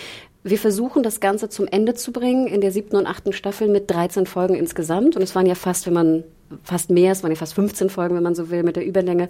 wir 0.44 0.58
versuchen 0.58 1.04
das 1.04 1.20
Ganze 1.20 1.50
zum 1.50 1.68
Ende 1.68 1.96
zu 1.96 2.12
bringen 2.12 2.48
in 2.48 2.62
der 2.62 2.72
siebten 2.72 2.96
und 2.96 3.06
achten 3.06 3.34
Staffel 3.34 3.68
mit 3.68 3.92
13 3.92 4.26
Folgen 4.26 4.56
insgesamt. 4.56 5.16
Und 5.16 5.22
es 5.22 5.36
waren 5.36 5.46
ja 5.46 5.56
fast, 5.56 5.86
wenn 5.86 5.94
man 5.94 6.24
fast 6.64 6.90
mehr, 6.90 7.12
es 7.12 7.24
waren 7.24 7.32
ja 7.32 7.38
fast 7.38 7.54
15 7.54 7.90
Folgen, 7.90 8.16
wenn 8.16 8.24
man 8.24 8.36
so 8.36 8.50
will, 8.50 8.64
mit 8.64 8.76
der 8.76 8.86
Überlänge. 8.86 9.28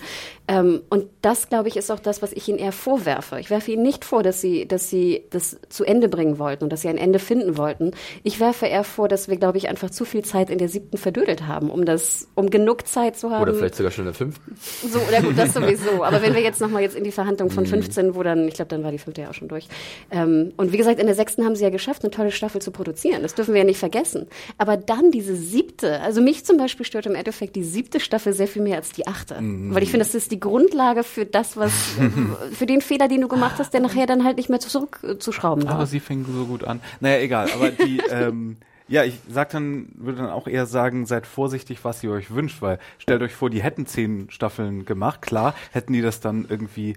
Ähm, 0.47 0.81
und 0.89 1.05
das, 1.21 1.49
glaube 1.49 1.67
ich, 1.67 1.77
ist 1.77 1.91
auch 1.91 1.99
das, 1.99 2.21
was 2.21 2.33
ich 2.33 2.47
ihnen 2.47 2.59
eher 2.59 2.71
vorwerfe. 2.71 3.39
Ich 3.39 3.49
werfe 3.49 3.71
ihnen 3.71 3.83
nicht 3.83 4.05
vor, 4.05 4.23
dass 4.23 4.41
sie, 4.41 4.67
dass 4.67 4.89
sie 4.89 5.23
das 5.29 5.57
zu 5.69 5.83
Ende 5.83 6.09
bringen 6.09 6.39
wollten 6.39 6.63
und 6.63 6.71
dass 6.71 6.81
sie 6.81 6.89
ein 6.89 6.97
Ende 6.97 7.19
finden 7.19 7.57
wollten. 7.57 7.91
Ich 8.23 8.39
werfe 8.39 8.65
eher 8.67 8.83
vor, 8.83 9.07
dass 9.07 9.27
wir, 9.27 9.37
glaube 9.37 9.57
ich, 9.57 9.69
einfach 9.69 9.89
zu 9.89 10.05
viel 10.05 10.23
Zeit 10.23 10.49
in 10.49 10.57
der 10.57 10.69
siebten 10.69 10.97
verdödelt 10.97 11.47
haben, 11.47 11.69
um 11.69 11.85
das, 11.85 12.27
um 12.35 12.49
genug 12.49 12.87
Zeit 12.87 13.17
zu 13.17 13.31
haben. 13.31 13.41
Oder 13.41 13.53
vielleicht 13.53 13.75
sogar 13.75 13.91
schon 13.91 14.03
in 14.03 14.07
der 14.07 14.13
fünften. 14.13 14.55
So, 14.87 14.99
oder 14.99 15.21
gut, 15.21 15.37
das 15.37 15.53
sowieso. 15.53 16.03
Aber 16.03 16.21
wenn 16.21 16.33
wir 16.33 16.41
jetzt 16.41 16.61
nochmal 16.61 16.81
jetzt 16.81 16.95
in 16.95 17.03
die 17.03 17.11
Verhandlung 17.11 17.49
von 17.49 17.65
15, 17.65 18.15
wo 18.15 18.23
dann, 18.23 18.47
ich 18.47 18.55
glaube, 18.55 18.69
dann 18.69 18.83
war 18.83 18.91
die 18.91 18.97
fünfte 18.97 19.21
ja 19.21 19.29
auch 19.29 19.33
schon 19.33 19.47
durch. 19.47 19.67
Ähm, 20.11 20.53
und 20.57 20.71
wie 20.71 20.77
gesagt, 20.77 20.99
in 20.99 21.05
der 21.05 21.15
sechsten 21.15 21.45
haben 21.45 21.55
sie 21.55 21.63
ja 21.63 21.69
geschafft, 21.69 22.03
eine 22.03 22.11
tolle 22.11 22.31
Staffel 22.31 22.61
zu 22.61 22.71
produzieren. 22.71 23.21
Das 23.23 23.35
dürfen 23.35 23.53
wir 23.53 23.59
ja 23.59 23.65
nicht 23.65 23.79
vergessen. 23.79 24.27
Aber 24.57 24.77
dann 24.77 25.11
diese 25.11 25.35
siebte, 25.35 25.99
also 26.01 26.21
mich 26.21 26.45
zum 26.45 26.57
Beispiel 26.57 26.85
stört 26.85 27.08
im 27.09 27.15
Endeffekt 27.15 27.55
die 27.55 27.63
siebte 27.63 27.99
Staffel 27.99 28.33
sehr 28.33 28.47
viel 28.47 28.61
mehr 28.61 28.77
als 28.77 28.91
die 28.91 29.07
achte. 29.07 29.35
Weil 29.39 29.83
ich 29.83 29.91
finde, 29.91 30.05
das 30.05 30.15
ist 30.15 30.31
die 30.31 30.39
Grundlage 30.39 31.03
für 31.03 31.25
das, 31.25 31.57
was, 31.57 31.73
für 32.53 32.65
den 32.65 32.81
Fehler, 32.81 33.07
den 33.07 33.21
du 33.21 33.27
gemacht 33.27 33.55
hast, 33.59 33.73
der 33.73 33.81
nachher 33.81 34.05
dann 34.05 34.23
halt 34.23 34.37
nicht 34.37 34.49
mehr 34.49 34.59
zurückzuschrauben 34.59 35.65
war. 35.65 35.75
Aber 35.75 35.85
sie 35.85 35.99
fing 35.99 36.25
so 36.25 36.45
gut 36.45 36.63
an. 36.63 36.79
Naja, 36.99 37.19
egal. 37.19 37.49
Aber 37.53 37.71
die, 37.71 38.01
ähm, 38.11 38.57
ja, 38.89 39.03
ich 39.03 39.19
sag 39.29 39.51
dann, 39.51 39.89
würde 39.95 40.17
dann 40.17 40.29
auch 40.31 40.47
eher 40.47 40.65
sagen, 40.65 41.05
seid 41.05 41.27
vorsichtig, 41.27 41.83
was 41.83 42.03
ihr 42.03 42.11
euch 42.11 42.31
wünscht, 42.33 42.61
weil 42.61 42.79
stellt 42.97 43.21
euch 43.21 43.35
vor, 43.35 43.49
die 43.49 43.61
hätten 43.61 43.85
zehn 43.85 44.29
Staffeln 44.31 44.85
gemacht. 44.85 45.21
Klar, 45.21 45.53
hätten 45.71 45.93
die 45.93 46.01
das 46.01 46.21
dann 46.21 46.47
irgendwie 46.49 46.95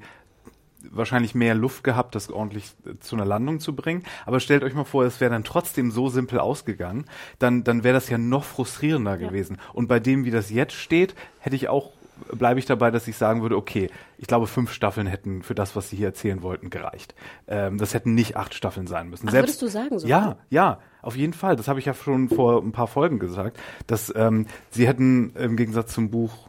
wahrscheinlich 0.91 1.35
mehr 1.35 1.55
Luft 1.55 1.85
gehabt, 1.85 2.15
das 2.15 2.31
ordentlich 2.31 2.73
äh, 2.87 2.99
zu 3.01 3.17
einer 3.17 3.25
Landung 3.25 3.61
zu 3.61 3.75
bringen. 3.75 4.05
Aber 4.27 4.41
stellt 4.41 4.65
euch 4.65 4.75
mal 4.75 4.85
vor, 4.85 5.05
es 5.05 5.21
wäre 5.21 5.31
dann 5.31 5.45
trotzdem 5.45 5.91
so 5.91 6.09
simpel 6.09 6.39
ausgegangen, 6.39 7.05
dann, 7.39 7.65
dann 7.65 7.85
wäre 7.85 7.95
das 7.95 8.09
ja 8.09 8.19
noch 8.19 8.45
frustrierender 8.45 9.19
gewesen. 9.19 9.59
Und 9.73 9.89
bei 9.89 10.01
dem, 10.01 10.25
wie 10.25 10.31
das 10.31 10.51
jetzt 10.51 10.75
steht, 10.75 11.15
hätte 11.39 11.57
ich 11.57 11.69
auch, 11.69 11.93
bleibe 12.33 12.61
ich 12.61 12.67
dabei, 12.67 12.91
dass 12.91 13.09
ich 13.09 13.17
sagen 13.17 13.43
würde, 13.43 13.57
okay, 13.57 13.91
ich 14.19 14.27
glaube, 14.27 14.47
fünf 14.47 14.73
Staffeln 14.73 15.07
hätten 15.07 15.43
für 15.43 15.55
das, 15.55 15.75
was 15.75 15.91
sie 15.91 15.97
hier 15.97 16.09
erzählen 16.09 16.43
wollten, 16.43 16.71
gereicht. 16.71 17.15
Ähm, 17.49 17.79
das 17.79 17.95
hätten 17.95 18.15
nicht 18.15 18.37
acht 18.37 18.55
Staffeln 18.55 18.87
sein 18.87 19.09
müssen. 19.09 19.29
Ach, 19.29 19.33
würdest 19.33 19.63
du 19.63 19.69
sagen 19.69 19.99
so? 19.99 20.07
Ja, 20.07 20.37
ja, 20.51 20.79
auf 21.01 21.17
jeden 21.17 21.33
Fall. 21.33 21.57
Das 21.57 21.69
habe 21.69 21.81
ich 21.81 21.87
ja 21.87 21.95
schon 21.95 22.29
vor 22.29 22.63
ein 22.63 22.73
paar 22.73 22.87
Folgen 22.87 23.19
gesagt, 23.19 23.59
dass 23.87 24.13
ähm, 24.15 24.47
sie 24.71 24.87
hätten 24.87 25.35
im 25.37 25.57
Gegensatz 25.57 25.93
zum 25.93 26.11
Buch 26.11 26.49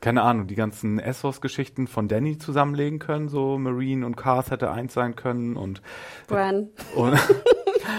keine 0.00 0.22
Ahnung, 0.22 0.46
die 0.46 0.54
ganzen 0.54 0.98
Essos-Geschichten 0.98 1.86
von 1.88 2.06
Danny 2.08 2.38
zusammenlegen 2.38 2.98
können, 2.98 3.28
so 3.28 3.58
Marine 3.58 4.06
und 4.06 4.16
Cars 4.16 4.50
hätte 4.50 4.70
eins 4.70 4.94
sein 4.94 5.16
können 5.16 5.56
und 5.56 5.82
Bran. 6.28 6.68
und 6.94 7.18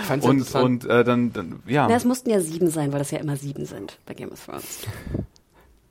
und, 0.24 0.56
und 0.56 0.86
äh, 0.86 1.04
dann, 1.04 1.34
dann 1.34 1.62
ja. 1.68 1.88
Na, 1.89 1.95
es 1.95 2.06
mussten 2.06 2.30
ja 2.30 2.39
sieben 2.39 2.70
sein, 2.70 2.91
weil 2.91 3.00
das 3.00 3.12
ja 3.12 3.20
immer 3.20 3.36
sieben 3.36 3.66
sind 3.66 4.00
bei 4.06 4.14
Game 4.14 4.32
of 4.32 4.43
Thrones. 4.45 4.82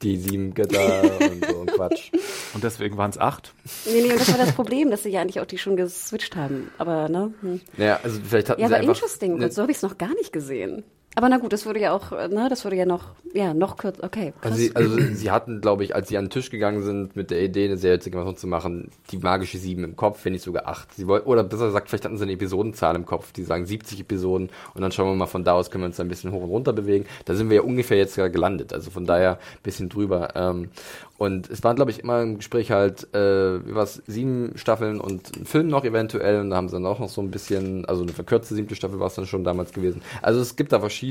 die 0.03 0.17
sieben 0.17 0.55
Götter 0.55 1.03
und 1.21 1.45
so 1.45 1.61
ein 1.63 1.67
Quatsch. 1.67 2.11
Und 2.55 2.65
deswegen 2.65 2.97
waren 2.97 3.11
es 3.11 3.19
acht. 3.19 3.53
Nee, 3.85 4.01
nee, 4.01 4.11
und 4.11 4.19
das 4.21 4.31
war 4.33 4.39
das 4.39 4.53
Problem, 4.55 4.91
dass 4.91 5.03
sie 5.03 5.11
ja 5.11 5.21
eigentlich 5.21 5.39
auch 5.39 5.45
die 5.45 5.59
schon 5.59 5.77
geswitcht 5.77 6.35
haben. 6.35 6.71
Aber, 6.79 7.11
ne? 7.11 7.35
Hm. 7.43 7.61
Naja, 7.77 8.01
also 8.03 8.19
vielleicht 8.27 8.49
hatten 8.49 8.63
Ja, 8.63 8.69
sie 8.69 8.75
aber 8.75 8.81
einfach 8.83 8.95
interesting. 8.95 9.35
eine- 9.35 9.45
Und 9.45 9.53
so 9.53 9.61
habe 9.63 9.71
ich 9.71 9.77
es 9.77 9.83
noch 9.83 9.99
gar 9.99 10.15
nicht 10.15 10.33
gesehen. 10.33 10.83
Aber 11.19 11.29
na 11.29 11.39
gut, 11.39 11.53
das 11.53 11.67
würde 11.67 11.81
ja 11.81 11.93
auch, 11.93 12.13
äh, 12.13 12.29
ne, 12.29 12.47
das 12.49 12.63
würde 12.63 12.77
ja 12.77 12.87
noch, 12.87 13.07
ja, 13.35 13.53
noch 13.53 13.77
kürzer. 13.77 14.05
Okay, 14.05 14.33
krass. 14.41 14.53
Also 14.53 14.57
sie, 14.57 14.77
also 14.77 14.97
sie 15.15 15.33
hatten, 15.33 15.61
glaube 15.61 15.83
ich, 15.83 15.97
als 15.97 16.07
sie 16.07 16.17
an 16.17 16.27
den 16.27 16.31
Tisch 16.31 16.49
gegangen 16.49 16.85
sind 16.85 17.17
mit 17.17 17.33
der 17.33 17.43
Idee, 17.43 17.65
eine 17.65 17.77
Serie 17.77 17.99
zu 17.99 18.47
machen, 18.47 18.93
die 19.11 19.19
magische 19.19 19.59
sieben 19.59 19.83
im 19.83 19.97
Kopf, 19.97 20.25
wenn 20.25 20.35
nicht 20.35 20.45
sogar 20.45 20.69
acht. 20.69 20.95
Sie 20.95 21.09
wollten, 21.09 21.27
oder 21.29 21.43
besser 21.43 21.67
gesagt, 21.67 21.89
vielleicht 21.89 22.05
hatten 22.05 22.19
sie 22.19 22.23
eine 22.23 22.35
Episodenzahl 22.35 22.95
im 22.95 23.05
Kopf, 23.05 23.33
die 23.33 23.43
sagen 23.43 23.67
70 23.67 23.99
Episoden 23.99 24.51
und 24.75 24.81
dann 24.81 24.93
schauen 24.93 25.09
wir 25.09 25.17
mal 25.17 25.27
von 25.27 25.43
da 25.43 25.55
aus, 25.55 25.73
können 25.73 25.83
wir 25.83 25.87
uns 25.89 25.99
ein 25.99 26.07
bisschen 26.07 26.31
hoch 26.31 26.45
und 26.45 26.51
runter 26.51 26.73
bewegen. 26.73 27.05
Da 27.25 27.35
sind 27.35 27.51
wir 27.51 27.57
ja 27.57 27.63
ungefähr 27.63 27.97
jetzt 27.97 28.15
gelandet, 28.15 28.73
also 28.73 28.93
von 28.93 29.05
daher 29.05 29.33
ein 29.33 29.63
bisschen 29.65 29.89
drüber. 29.89 30.37
Ähm, 30.37 30.69
und 31.17 31.51
es 31.51 31.65
waren, 31.65 31.75
glaube 31.75 31.91
ich, 31.91 31.99
immer 31.99 32.23
im 32.23 32.37
Gespräch 32.37 32.71
halt, 32.71 33.13
äh, 33.13 33.75
war's, 33.75 34.01
sieben 34.07 34.53
Staffeln 34.55 35.01
und 35.01 35.37
ein 35.37 35.47
Film 35.47 35.67
noch 35.67 35.85
eventuell 35.85 36.41
und 36.41 36.51
da 36.51 36.57
haben 36.57 36.69
sie 36.69 36.77
dann 36.77 36.87
auch 36.87 37.01
noch 37.01 37.09
so 37.09 37.21
ein 37.21 37.33
bisschen, 37.33 37.85
also 37.87 38.05
eine 38.05 38.13
verkürzte 38.13 38.55
siebte 38.55 38.77
Staffel 38.77 39.01
war 39.01 39.09
es 39.09 39.17
dann 39.17 39.27
schon 39.27 39.43
damals 39.43 39.73
gewesen. 39.73 40.01
Also 40.23 40.41
es 40.41 40.55
gibt 40.55 40.71
da 40.71 40.79
verschiedene 40.79 41.08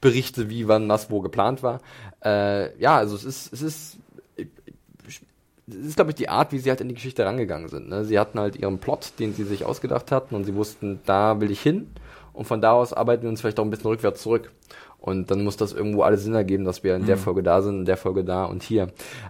Berichte, 0.00 0.50
wie 0.50 0.68
wann 0.68 0.88
was 0.88 1.10
wo 1.10 1.20
geplant 1.20 1.62
war. 1.62 1.80
Äh, 2.24 2.78
ja, 2.78 2.96
also 2.96 3.16
es 3.16 3.24
ist, 3.24 3.52
es 3.52 3.62
ist, 3.62 3.96
es 5.68 5.74
ist, 5.74 5.96
glaube 5.96 6.10
ich, 6.10 6.16
die 6.16 6.28
Art, 6.28 6.52
wie 6.52 6.58
sie 6.58 6.70
halt 6.70 6.80
in 6.80 6.88
die 6.88 6.94
Geschichte 6.94 7.24
rangegangen 7.24 7.68
sind. 7.68 7.88
Ne? 7.88 8.04
Sie 8.04 8.18
hatten 8.18 8.38
halt 8.38 8.56
ihren 8.56 8.78
Plot, 8.78 9.12
den 9.18 9.34
sie 9.34 9.44
sich 9.44 9.64
ausgedacht 9.64 10.12
hatten 10.12 10.34
und 10.34 10.44
sie 10.44 10.54
wussten, 10.54 11.00
da 11.06 11.40
will 11.40 11.50
ich 11.50 11.60
hin 11.60 11.90
und 12.32 12.44
von 12.44 12.60
da 12.60 12.72
aus 12.72 12.92
arbeiten 12.92 13.22
wir 13.22 13.30
uns 13.30 13.40
vielleicht 13.40 13.58
auch 13.58 13.64
ein 13.64 13.70
bisschen 13.70 13.90
rückwärts 13.90 14.22
zurück. 14.22 14.52
Und 14.98 15.30
dann 15.30 15.44
muss 15.44 15.56
das 15.56 15.72
irgendwo 15.72 16.02
alles 16.02 16.24
Sinn 16.24 16.34
ergeben, 16.34 16.64
dass 16.64 16.82
wir 16.82 16.96
in 16.96 17.06
der 17.06 17.16
Folge 17.16 17.42
da 17.42 17.62
sind, 17.62 17.80
in 17.80 17.84
der 17.84 17.96
Folge 17.96 18.24
da 18.24 18.44
und 18.44 18.62
hier. 18.62 18.88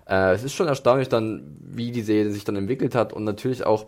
Äh, 0.09 0.33
es 0.33 0.43
ist 0.43 0.55
schon 0.55 0.69
erstaunlich 0.69 1.09
dann, 1.09 1.57
wie 1.61 1.91
die 1.91 2.03
Serie 2.03 2.31
sich 2.31 2.45
dann 2.45 2.57
entwickelt 2.57 2.95
hat 2.95 3.13
und 3.13 3.25
natürlich 3.25 3.67
auch 3.67 3.87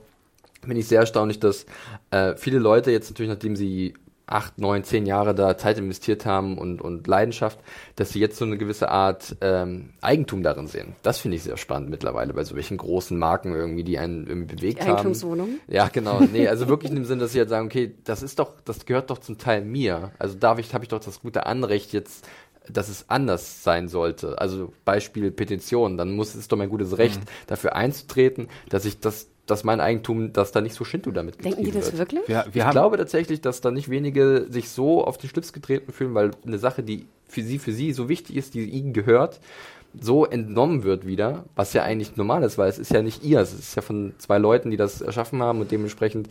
finde 0.63 0.81
ich 0.81 0.89
sehr 0.89 1.01
erstaunlich, 1.01 1.41
dass 1.41 1.67
äh, 2.11 2.35
viele 2.37 2.59
Leute 2.59 2.91
jetzt 2.91 3.11
natürlich, 3.11 3.31
nachdem 3.31 3.57
sie 3.57 3.95
acht, 4.29 4.59
neun, 4.59 4.85
zehn 4.85 5.07
Jahre 5.07 5.35
da 5.35 5.57
Zeit 5.57 5.79
investiert 5.79 6.27
haben 6.27 6.59
und, 6.59 6.81
und 6.81 7.07
Leidenschaft, 7.07 7.59
dass 7.97 8.11
sie 8.11 8.21
jetzt 8.21 8.37
so 8.37 8.45
eine 8.45 8.59
gewisse 8.59 8.91
Art 8.91 9.37
ähm, 9.41 9.91
Eigentum 10.01 10.43
darin 10.43 10.67
sehen. 10.67 10.95
Das 11.03 11.19
finde 11.19 11.37
ich 11.37 11.43
sehr 11.43 11.57
spannend 11.57 11.91
mittlerweile 11.91 12.35
bei 12.35 12.45
solchen 12.45 12.77
großen 12.77 13.19
Marken 13.19 13.55
irgendwie, 13.55 13.85
die 13.85 13.99
einen 13.99 14.27
irgendwie 14.27 14.57
bewegt 14.57 14.83
haben. 14.83 14.93
Eigentumswohnung? 14.93 15.59
Ja, 15.67 15.89
genau. 15.89 16.21
Nee, 16.21 16.49
also 16.49 16.69
wirklich 16.69 16.91
in 16.91 16.97
dem 16.97 17.05
Sinn, 17.05 17.19
dass 17.19 17.33
sie 17.33 17.39
halt 17.39 17.49
sagen, 17.49 17.67
okay, 17.67 17.95
das 18.05 18.23
ist 18.23 18.39
doch, 18.39 18.61
das 18.65 18.85
gehört 18.85 19.11
doch 19.11 19.19
zum 19.19 19.39
Teil 19.39 19.65
mir. 19.65 20.13
Also 20.19 20.37
darf 20.37 20.59
ich, 20.59 20.75
habe 20.75 20.85
ich 20.85 20.89
doch 20.89 21.01
das 21.01 21.21
gute 21.21 21.47
Anrecht 21.47 21.93
jetzt 21.93 22.27
dass 22.71 22.89
es 22.89 23.09
anders 23.09 23.63
sein 23.65 23.89
sollte. 23.89 24.39
Also 24.39 24.73
Beispiel 24.85 25.31
Petition, 25.31 25.97
dann 25.97 26.15
muss 26.15 26.35
es 26.35 26.49
doch 26.49 26.59
mein 26.59 26.69
gutes 26.69 26.99
Recht, 26.99 27.21
dafür 27.47 27.75
einzutreten, 27.75 28.49
dass 28.69 28.85
ich 28.85 29.01
das, 29.01 29.29
dass 29.51 29.65
mein 29.65 29.81
Eigentum, 29.81 30.33
dass 30.33 30.53
da 30.53 30.61
nicht 30.61 30.75
so 30.75 30.85
Shinto 30.85 31.11
damit 31.11 31.45
Denken 31.45 31.65
die 31.65 31.71
das 31.71 31.87
wird. 31.87 31.99
wirklich? 31.99 32.29
Wir, 32.29 32.47
wir 32.53 32.65
Ich 32.65 32.71
glaube 32.71 32.97
tatsächlich, 32.97 33.41
dass 33.41 33.61
da 33.61 33.71
nicht 33.71 33.89
wenige 33.89 34.47
sich 34.51 34.71
so 34.71 35.05
auf 35.05 35.19
den 35.19 35.29
Schlips 35.29 35.53
getreten 35.53 35.93
fühlen, 35.93 36.15
weil 36.15 36.31
eine 36.47 36.59
Sache, 36.59 36.83
die 36.83 37.07
für 37.29 37.43
sie, 37.43 37.59
für 37.59 37.73
sie 37.73 37.93
so 37.93 38.09
wichtig 38.09 38.37
ist, 38.37 38.55
die 38.55 38.65
ihnen 38.65 38.93
gehört, 38.93 39.41
so 40.01 40.27
entnommen 40.27 40.85
wird 40.85 41.07
wieder, 41.07 41.45
was 41.57 41.73
ja 41.73 41.83
eigentlich 41.83 42.17
normal 42.17 42.43
ist, 42.43 42.59
weil 42.59 42.69
es 42.69 42.79
ist 42.79 42.93
ja 42.93 43.03
nicht 43.03 43.25
ihr, 43.25 43.41
es 43.41 43.53
ist 43.53 43.75
ja 43.75 43.83
von 43.83 44.13
zwei 44.19 44.39
Leuten, 44.39 44.71
die 44.71 44.77
das 44.77 45.01
erschaffen 45.01 45.43
haben 45.43 45.61
und 45.61 45.71
dementsprechend 45.71 46.29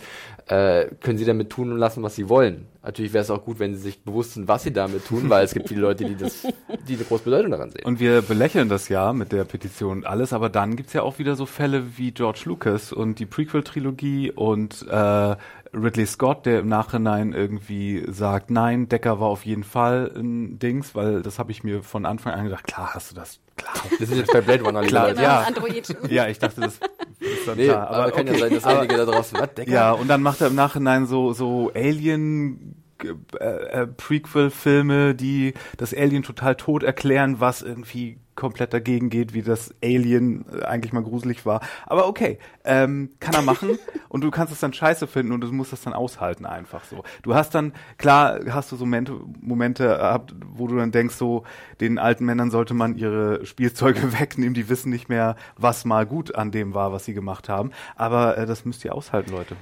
äh, 0.48 0.86
können 1.02 1.18
sie 1.18 1.26
damit 1.26 1.50
tun 1.50 1.72
und 1.72 1.78
lassen, 1.78 2.04
was 2.04 2.16
sie 2.16 2.30
wollen. 2.30 2.68
Natürlich 2.84 3.12
wäre 3.12 3.24
es 3.24 3.32
auch 3.32 3.44
gut, 3.44 3.60
wenn 3.60 3.74
sie 3.76 3.82
sich 3.82 4.02
bewusst 4.04 4.36
sind, 4.36 4.48
was 4.48 4.64
sie 4.64 4.72
damit 4.72 5.06
tun, 5.06 5.30
weil 5.30 5.44
es 5.44 5.54
gibt 5.54 5.68
viele 5.68 5.82
Leute, 5.82 6.06
die 6.06 6.16
das, 6.16 6.48
die 6.88 6.96
eine 6.96 7.04
große 7.04 7.24
Bedeutung 7.24 7.52
daran 7.52 7.72
sehen. 7.72 7.84
Und 7.84 8.00
wir 8.00 8.22
belächeln 8.22 8.70
das 8.70 8.88
ja 8.90 9.12
mit 9.12 9.32
der 9.32 9.44
Petition 9.44 9.98
und 9.98 10.06
alles, 10.06 10.32
aber 10.32 10.50
dann 10.50 10.76
gibt's 10.76 10.94
ja 10.94 11.02
auch 11.02 11.20
wieder 11.20 11.36
so 11.36 11.46
Fälle 11.46 11.98
wie 11.98 12.12
George 12.12 12.44
Lucas 12.46 12.94
und 12.94 13.20
die 13.20 13.26
Prequel-Trilogie 13.26 14.32
und 14.32 14.86
äh, 14.90 15.36
Ridley 15.74 16.06
Scott, 16.06 16.46
der 16.46 16.60
im 16.60 16.68
Nachhinein 16.68 17.34
irgendwie 17.34 18.04
sagt, 18.08 18.50
nein, 18.52 18.90
Decker 18.90 19.20
war 19.20 19.28
auf 19.28 19.46
jeden 19.46 19.64
Fall 19.64 20.12
ein 20.16 20.60
Dings, 20.60 20.96
weil 20.96 21.22
das 21.22 21.40
habe 21.40 21.52
ich 21.52 21.64
mir 21.64 21.84
von 21.84 22.06
Anfang 22.06 22.34
an 22.34 22.46
gedacht, 22.46 22.66
klar 22.66 22.94
hast 22.94 23.12
du 23.12 23.16
das, 23.16 23.40
klar. 23.56 23.74
Wir 23.98 24.08
sind 24.08 24.18
jetzt 24.18 24.32
bei 24.32 24.42
Blade 24.42 24.64
Runner, 24.64 24.82
Klar, 24.84 25.14
ja. 25.16 25.42
Android. 25.42 25.96
Ja, 26.10 26.28
ich 26.28 26.40
dachte, 26.40 26.62
das 26.62 26.74
ist 26.74 27.48
dann 27.48 27.58
Nee, 27.58 27.66
klar. 27.66 27.90
aber, 27.90 28.12
kann 28.12 28.28
ja 28.28 28.34
okay. 28.34 28.42
sein, 28.42 28.54
dass 28.54 28.64
einige 28.66 28.98
da 28.98 29.06
draußen, 29.06 29.40
was, 29.40 29.54
Decker? 29.54 29.72
Ja, 29.72 29.92
und 29.92 30.08
dann 30.08 30.22
macht 30.22 30.42
er 30.42 30.48
im 30.48 30.56
Nachhinein 30.56 31.06
so, 31.06 31.34
so 31.34 31.72
Alien 31.76 32.84
äh, 33.04 33.46
äh, 33.46 33.88
Prequel-Filme, 33.88 35.16
die 35.16 35.54
das 35.78 35.94
Alien 35.94 36.24
total 36.24 36.56
tot 36.56 36.84
erklären, 36.84 37.40
was 37.40 37.62
irgendwie 37.62 38.18
komplett 38.38 38.74
dagegen 38.74 39.10
geht, 39.10 39.34
wie 39.34 39.42
das 39.42 39.76
Alien 39.84 40.46
äh, 40.50 40.64
eigentlich 40.64 40.94
mal 40.94 41.04
gruselig 41.04 41.46
war. 41.46 41.60
Aber 41.86 42.08
okay, 42.08 42.40
ähm, 42.64 43.10
kann 43.20 43.34
er 43.34 43.42
machen 43.42 43.78
und 44.10 44.24
du 44.24 44.32
kannst 44.32 44.54
es 44.54 44.62
dann 44.62 44.72
scheiße 44.72 45.08
finden 45.08 45.34
und 45.34 45.42
du 45.42 45.52
musst 45.52 45.74
das 45.74 45.82
dann 45.82 45.94
aushalten 45.94 46.46
einfach 46.46 46.86
so. 46.86 47.04
Du 47.24 47.36
hast 47.36 47.54
dann, 47.54 47.74
klar 47.98 48.40
hast 48.50 48.72
du 48.72 48.78
so 48.78 48.86
Momente, 48.86 49.20
Momente 49.42 49.88
gehabt, 49.88 50.34
wo 50.46 50.68
du 50.68 50.78
dann 50.78 50.92
denkst, 50.92 51.16
so, 51.16 51.44
den 51.82 52.00
alten 52.00 52.24
Männern 52.26 52.52
sollte 52.52 52.74
man 52.74 52.96
ihre 52.96 53.46
Spielzeuge 53.46 54.14
wegnehmen, 54.20 54.54
die 54.54 54.70
wissen 54.70 54.90
nicht 54.90 55.10
mehr, 55.10 55.36
was 55.58 55.84
mal 55.84 56.06
gut 56.06 56.36
an 56.36 56.52
dem 56.52 56.74
war, 56.74 56.94
was 56.94 57.06
sie 57.06 57.14
gemacht 57.14 57.50
haben. 57.50 57.72
Aber 57.96 58.38
äh, 58.38 58.46
das 58.46 58.64
müsst 58.64 58.86
ihr 58.86 58.96
aushalten, 58.96 59.32
Leute. 59.32 59.58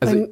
Also, 0.00 0.14
Beim- 0.14 0.30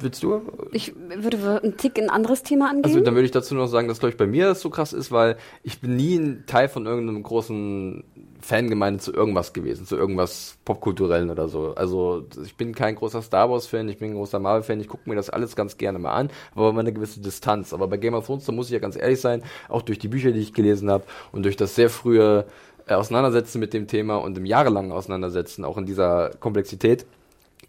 willst 0.00 0.22
du? 0.22 0.40
Ich 0.72 0.94
würde 0.96 1.60
einen 1.62 1.76
Tick 1.76 1.98
in 1.98 2.04
ein 2.04 2.10
anderes 2.10 2.42
Thema 2.42 2.70
angehen. 2.70 2.84
Also 2.84 3.00
dann 3.00 3.14
würde 3.14 3.26
ich 3.26 3.30
dazu 3.30 3.54
noch 3.54 3.66
sagen, 3.66 3.88
dass 3.88 3.98
glaube 3.98 4.10
ich 4.10 4.16
bei 4.16 4.26
mir 4.26 4.46
das 4.46 4.60
so 4.60 4.70
krass 4.70 4.92
ist, 4.92 5.12
weil 5.12 5.36
ich 5.62 5.80
bin 5.80 5.96
nie 5.96 6.16
ein 6.16 6.44
Teil 6.46 6.68
von 6.68 6.86
irgendeinem 6.86 7.22
großen 7.22 8.04
Fangemeinde 8.40 9.00
zu 9.00 9.12
irgendwas 9.12 9.52
gewesen, 9.52 9.86
zu 9.86 9.96
irgendwas 9.96 10.56
popkulturellen 10.64 11.30
oder 11.30 11.48
so. 11.48 11.74
Also 11.74 12.26
ich 12.42 12.56
bin 12.56 12.74
kein 12.74 12.94
großer 12.96 13.22
Star 13.22 13.50
Wars 13.50 13.66
Fan, 13.66 13.88
ich 13.88 13.98
bin 13.98 14.10
ein 14.12 14.14
großer 14.14 14.38
Marvel 14.38 14.62
Fan, 14.62 14.80
ich 14.80 14.88
gucke 14.88 15.08
mir 15.08 15.16
das 15.16 15.30
alles 15.30 15.56
ganz 15.56 15.76
gerne 15.76 15.98
mal 15.98 16.12
an, 16.12 16.30
aber 16.54 16.70
immer 16.70 16.80
eine 16.80 16.92
gewisse 16.92 17.20
Distanz. 17.20 17.72
Aber 17.74 17.88
bei 17.88 17.98
Game 17.98 18.14
of 18.14 18.26
Thrones, 18.26 18.46
da 18.46 18.52
muss 18.52 18.66
ich 18.66 18.72
ja 18.72 18.78
ganz 18.78 18.96
ehrlich 18.96 19.20
sein, 19.20 19.42
auch 19.68 19.82
durch 19.82 19.98
die 19.98 20.08
Bücher, 20.08 20.32
die 20.32 20.40
ich 20.40 20.54
gelesen 20.54 20.90
habe 20.90 21.04
und 21.32 21.44
durch 21.44 21.56
das 21.56 21.74
sehr 21.74 21.90
frühe 21.90 22.46
äh, 22.86 22.94
Auseinandersetzen 22.94 23.60
mit 23.60 23.74
dem 23.74 23.86
Thema 23.86 24.16
und 24.16 24.36
im 24.38 24.46
jahrelangen 24.46 24.92
Auseinandersetzen, 24.92 25.64
auch 25.64 25.76
in 25.76 25.84
dieser 25.86 26.30
Komplexität, 26.40 27.04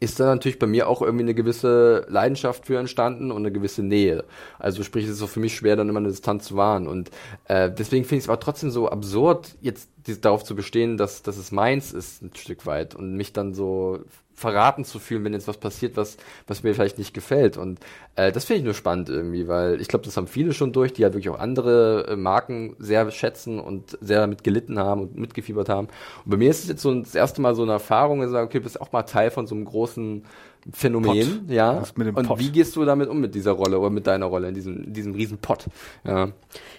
ist 0.01 0.19
da 0.19 0.25
natürlich 0.25 0.57
bei 0.57 0.65
mir 0.65 0.89
auch 0.89 1.03
irgendwie 1.03 1.23
eine 1.23 1.35
gewisse 1.35 2.05
Leidenschaft 2.09 2.65
für 2.65 2.79
entstanden 2.79 3.31
und 3.31 3.37
eine 3.37 3.51
gewisse 3.51 3.83
Nähe. 3.83 4.25
Also 4.57 4.81
sprich, 4.81 5.05
es 5.05 5.11
ist 5.11 5.21
auch 5.21 5.29
für 5.29 5.39
mich 5.39 5.55
schwer, 5.55 5.75
dann 5.75 5.89
immer 5.89 5.99
eine 5.99 6.09
Distanz 6.09 6.45
zu 6.45 6.57
wahren. 6.57 6.87
Und 6.87 7.11
äh, 7.45 7.69
deswegen 7.71 8.03
finde 8.03 8.17
ich 8.17 8.23
es 8.23 8.29
aber 8.29 8.39
trotzdem 8.39 8.71
so 8.71 8.89
absurd, 8.89 9.55
jetzt 9.61 9.89
darauf 10.21 10.43
zu 10.43 10.55
bestehen, 10.55 10.97
dass, 10.97 11.23
dass 11.23 11.37
es 11.37 11.51
meins 11.51 11.91
ist, 11.93 12.21
ein 12.21 12.35
Stück 12.35 12.65
weit. 12.65 12.95
Und 12.95 13.15
mich 13.15 13.33
dann 13.33 13.53
so 13.53 13.99
verraten 14.33 14.83
zu 14.83 14.97
fühlen, 14.99 15.23
wenn 15.23 15.33
jetzt 15.33 15.47
was 15.47 15.57
passiert, 15.57 15.95
was, 15.95 16.17
was 16.47 16.63
mir 16.63 16.73
vielleicht 16.73 16.97
nicht 16.97 17.13
gefällt. 17.13 17.57
Und 17.57 17.79
äh, 18.15 18.31
das 18.31 18.45
finde 18.45 18.59
ich 18.59 18.65
nur 18.65 18.73
spannend 18.73 19.09
irgendwie, 19.09 19.47
weil 19.47 19.79
ich 19.79 19.87
glaube, 19.87 20.03
das 20.03 20.17
haben 20.17 20.27
viele 20.27 20.53
schon 20.53 20.73
durch, 20.73 20.93
die 20.93 21.03
halt 21.03 21.13
wirklich 21.13 21.29
auch 21.29 21.39
andere 21.39 22.07
äh, 22.07 22.15
Marken 22.15 22.75
sehr 22.79 23.09
schätzen 23.11 23.59
und 23.59 23.97
sehr 24.01 24.19
damit 24.19 24.43
gelitten 24.43 24.79
haben 24.79 25.01
und 25.01 25.15
mitgefiebert 25.15 25.69
haben. 25.69 25.87
Und 26.25 26.31
bei 26.31 26.37
mir 26.37 26.49
ist 26.49 26.63
es 26.63 26.69
jetzt 26.69 26.81
so 26.81 26.93
das 26.93 27.13
erste 27.13 27.41
Mal 27.41 27.53
so 27.55 27.61
eine 27.61 27.73
Erfahrung, 27.73 28.19
dass 28.19 28.29
ich 28.29 28.33
sage, 28.33 28.47
okay, 28.47 28.57
du 28.57 28.63
bist 28.63 28.81
auch 28.81 28.91
mal 28.91 29.03
Teil 29.03 29.29
von 29.29 29.45
so 29.45 29.53
einem 29.53 29.65
großen 29.65 30.25
Phänomen, 30.71 31.39
Pot. 31.39 31.49
ja. 31.49 31.73
Das 31.73 31.97
mit 31.97 32.07
dem 32.07 32.15
und 32.15 32.27
Pot. 32.27 32.39
wie 32.39 32.51
gehst 32.51 32.75
du 32.75 32.85
damit 32.85 33.09
um 33.09 33.19
mit 33.19 33.33
dieser 33.33 33.51
Rolle 33.51 33.79
oder 33.79 33.89
mit 33.89 34.05
deiner 34.05 34.27
Rolle 34.27 34.49
in 34.49 34.53
diesem, 34.53 34.93
diesem 34.93 35.13
riesen 35.13 35.39
Pott? 35.39 35.65
Ja. 36.03 36.25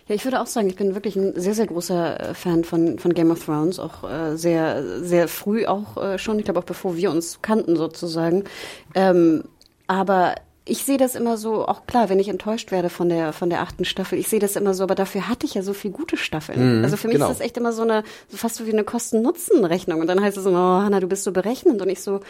Ja, 0.09 0.15
ich 0.15 0.25
würde 0.25 0.41
auch 0.41 0.47
sagen, 0.47 0.69
ich 0.69 0.77
bin 0.77 0.95
wirklich 0.95 1.17
ein 1.17 1.33
sehr, 1.41 1.55
sehr 1.55 1.67
großer 1.67 2.31
äh, 2.31 2.35
Fan 2.35 2.65
von, 2.65 2.99
von 2.99 3.13
Game 3.15 3.31
of 3.31 3.45
Thrones, 3.45 3.79
auch 3.79 4.09
äh, 4.09 4.37
sehr, 4.37 5.03
sehr 5.03 5.29
früh 5.29 5.67
auch 5.67 5.97
äh, 5.97 6.19
schon, 6.19 6.39
ich 6.39 6.45
glaube 6.45 6.61
auch 6.61 6.65
bevor 6.65 6.97
wir 6.97 7.11
uns 7.11 7.41
kannten 7.43 7.77
sozusagen. 7.77 8.45
Ähm, 8.95 9.45
aber 9.87 10.35
ich 10.65 10.85
sehe 10.85 10.97
das 10.97 11.15
immer 11.17 11.37
so, 11.37 11.67
auch 11.67 11.87
klar, 11.87 12.09
wenn 12.09 12.21
ich 12.21 12.29
enttäuscht 12.29 12.71
werde 12.71 12.89
von 12.89 13.09
der 13.09 13.33
von 13.33 13.51
der 13.51 13.63
achten 13.63 13.85
Staffel, 13.85 14.19
ich 14.19 14.29
sehe 14.29 14.39
das 14.39 14.55
immer 14.55 14.75
so, 14.75 14.85
aber 14.85 14.95
dafür 14.95 15.29
hatte 15.29 15.45
ich 15.45 15.55
ja 15.55 15.63
so 15.63 15.73
viel 15.73 15.91
gute 15.91 16.17
Staffeln. 16.17 16.79
Mhm, 16.79 16.85
also 16.85 16.97
für 16.97 17.09
mich 17.09 17.17
genau. 17.17 17.31
ist 17.31 17.39
das 17.39 17.45
echt 17.45 17.57
immer 17.57 17.73
so 17.73 17.83
eine, 17.83 18.05
so 18.29 18.37
fast 18.37 18.57
so 18.57 18.67
wie 18.67 18.73
eine 18.73 18.85
Kosten-Nutzen-Rechnung. 18.85 20.01
Und 20.01 20.07
dann 20.07 20.21
heißt 20.21 20.37
es 20.37 20.45
so, 20.45 20.51
oh, 20.51 20.55
Hanna, 20.55 21.01
du 21.01 21.09
bist 21.09 21.25
so 21.25 21.33
berechnend. 21.33 21.83
Und 21.83 21.89
ich 21.89 22.01
so, 22.01 22.21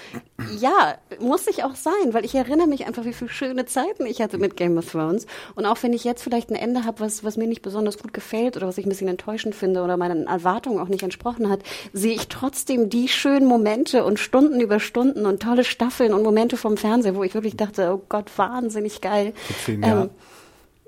ja, 0.58 0.96
muss 1.20 1.46
ich 1.46 1.64
auch 1.64 1.74
sein, 1.74 2.12
weil 2.12 2.24
ich 2.24 2.34
erinnere 2.34 2.66
mich 2.66 2.86
einfach, 2.86 3.04
wie 3.04 3.12
viele 3.12 3.30
schöne 3.30 3.66
Zeiten 3.66 4.06
ich 4.06 4.22
hatte 4.22 4.38
mit 4.38 4.56
Game 4.56 4.78
of 4.78 4.90
Thrones. 4.90 5.26
Und 5.54 5.66
auch 5.66 5.82
wenn 5.82 5.92
ich 5.92 6.04
jetzt 6.04 6.22
vielleicht 6.22 6.50
ein 6.50 6.56
Ende 6.56 6.84
habe, 6.84 7.00
was, 7.00 7.24
was 7.24 7.36
mir 7.36 7.46
nicht 7.46 7.62
besonders 7.62 7.98
gut 7.98 8.14
gefällt 8.14 8.56
oder 8.56 8.66
was 8.66 8.78
ich 8.78 8.86
ein 8.86 8.88
bisschen 8.88 9.08
enttäuschend 9.08 9.54
finde 9.54 9.82
oder 9.82 9.96
meinen 9.96 10.26
Erwartungen 10.26 10.78
auch 10.78 10.88
nicht 10.88 11.02
entsprochen 11.02 11.50
hat, 11.50 11.60
sehe 11.92 12.14
ich 12.14 12.28
trotzdem 12.28 12.88
die 12.88 13.08
schönen 13.08 13.46
Momente 13.46 14.04
und 14.04 14.18
Stunden 14.18 14.60
über 14.60 14.80
Stunden 14.80 15.26
und 15.26 15.42
tolle 15.42 15.64
Staffeln 15.64 16.14
und 16.14 16.22
Momente 16.22 16.56
vom 16.56 16.76
Fernseher, 16.76 17.14
wo 17.14 17.24
ich 17.24 17.34
wirklich 17.34 17.56
dachte, 17.56 17.92
oh 17.92 18.02
Gott, 18.08 18.21
wahnsinnig 18.36 19.00
geil. 19.00 19.32
Vor 19.36 19.56
zehn 19.64 19.82
Ähm, 19.82 19.88
Jahren. 19.88 20.10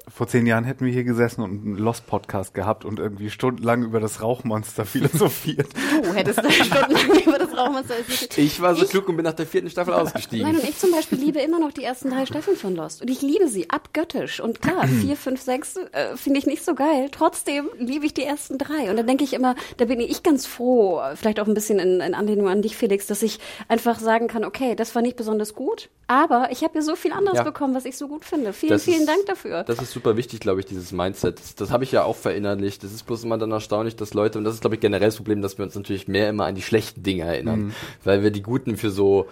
Vor 0.07 0.27
zehn 0.29 0.45
Jahren 0.47 0.65
hätten 0.65 0.85
wir 0.85 0.93
hier 0.93 1.05
gesessen 1.05 1.41
und 1.43 1.65
einen 1.65 1.77
Lost-Podcast 1.79 2.53
gehabt 2.53 2.85
und 2.85 2.99
irgendwie 2.99 3.31
stundenlang 3.31 3.83
über 3.83 4.01
das 4.01 4.21
Rauchmonster 4.21 4.85
philosophiert. 4.85 5.69
Du 6.03 6.13
hättest 6.13 6.39
da 6.45 6.51
stundenlang 6.51 7.21
über 7.27 7.39
das 7.39 7.57
Rauchmonster 7.57 7.95
erzählt. 7.97 8.37
Ich 8.39 8.61
war 8.61 8.75
so 8.75 8.85
klug 8.87 9.09
und 9.09 9.17
bin 9.17 9.25
nach 9.25 9.33
der 9.33 9.47
vierten 9.47 9.71
Staffel 9.71 9.95
ausgestiegen. 9.95 10.47
Nein, 10.47 10.57
und 10.61 10.69
ich 10.69 10.79
zum 10.79 10.91
Beispiel 10.91 11.19
liebe 11.19 11.41
immer 11.41 11.59
noch 11.59 11.73
die 11.73 11.85
ersten 11.85 12.11
drei 12.11 12.27
Staffeln 12.27 12.57
von 12.57 12.77
Lost. 12.77 13.01
Und 13.01 13.09
ich 13.09 13.23
liebe 13.23 13.49
sie 13.49 13.71
abgöttisch. 13.71 14.41
Und 14.41 14.61
klar, 14.61 14.87
vier, 14.87 15.17
fünf, 15.17 15.41
sechs 15.41 15.77
äh, 15.77 16.17
finde 16.17 16.39
ich 16.39 16.47
nicht 16.47 16.65
so 16.65 16.75
geil. 16.75 17.09
Trotzdem 17.11 17.71
liebe 17.79 18.05
ich 18.05 18.13
die 18.13 18.25
ersten 18.25 18.59
drei. 18.59 18.91
Und 18.91 18.97
dann 18.99 19.07
denke 19.07 19.25
ich 19.25 19.33
immer, 19.33 19.55
da 19.79 19.87
bin 19.87 20.01
ich 20.01 20.23
ganz 20.23 20.45
froh, 20.45 21.01
vielleicht 21.15 21.41
auch 21.41 21.47
ein 21.47 21.55
bisschen 21.55 21.79
in, 21.79 22.01
in 22.01 22.15
Anlehnung 22.15 22.49
an 22.49 22.61
dich, 22.61 22.77
Felix, 22.77 23.07
dass 23.07 23.23
ich 23.23 23.39
einfach 23.69 23.99
sagen 23.99 24.29
kann, 24.29 24.45
okay, 24.45 24.75
das 24.75 24.95
war 24.95 25.01
nicht 25.01 25.17
besonders 25.17 25.55
gut, 25.55 25.89
aber 26.09 26.49
ich 26.51 26.63
habe 26.63 26.75
ja 26.75 26.83
so 26.83 26.95
viel 26.95 27.13
anderes 27.13 27.39
Ja. 27.39 27.43
bekommen, 27.45 27.75
was 27.75 27.87
ich 27.87 27.97
so 27.97 28.07
gut 28.09 28.27
finde. 28.27 28.53
Vielen, 28.53 28.73
Das 28.73 28.85
vielen 28.85 29.01
ist- 29.01 29.09
Dank 29.09 29.25
dafür. 29.27 29.63
Das 29.65 29.81
ist 29.81 29.94
super 29.95 30.17
wichtig, 30.17 30.41
glaube 30.41 30.61
ich, 30.61 30.67
dieses 30.67 30.93
Mindset. 30.93 31.39
Das, 31.39 31.55
das 31.55 31.71
habe 31.71 31.85
ich 31.85 31.93
ja 31.93 32.05
auch 32.05 32.17
verinnerlicht. 32.17 32.85
Das 32.85 32.93
ist 32.93 33.05
bloß 33.05 33.25
immer 33.25 33.39
dann 33.39 33.51
erstaunlich, 33.51 33.97
dass 33.97 34.13
Leute, 34.13 34.39
und 34.39 34.45
das 34.45 34.55
ist, 34.55 34.61
glaube 34.61 34.77
ich, 34.77 34.81
generell 34.81 35.09
das 35.09 35.17
Problem, 35.17 35.41
dass 35.41 35.57
wir 35.57 35.65
uns 35.65 35.75
natürlich 35.75 36.09
mehr 36.09 36.29
immer 36.29 36.45
an 36.45 36.55
die 36.55 36.63
schlechten 36.63 37.03
Dinge 37.03 37.23
erinnern. 37.23 37.73
Weil 38.05 38.23
wir 38.23 38.31
die 38.31 38.43
guten 38.43 38.77
für 38.77 38.91
so, 38.91 39.29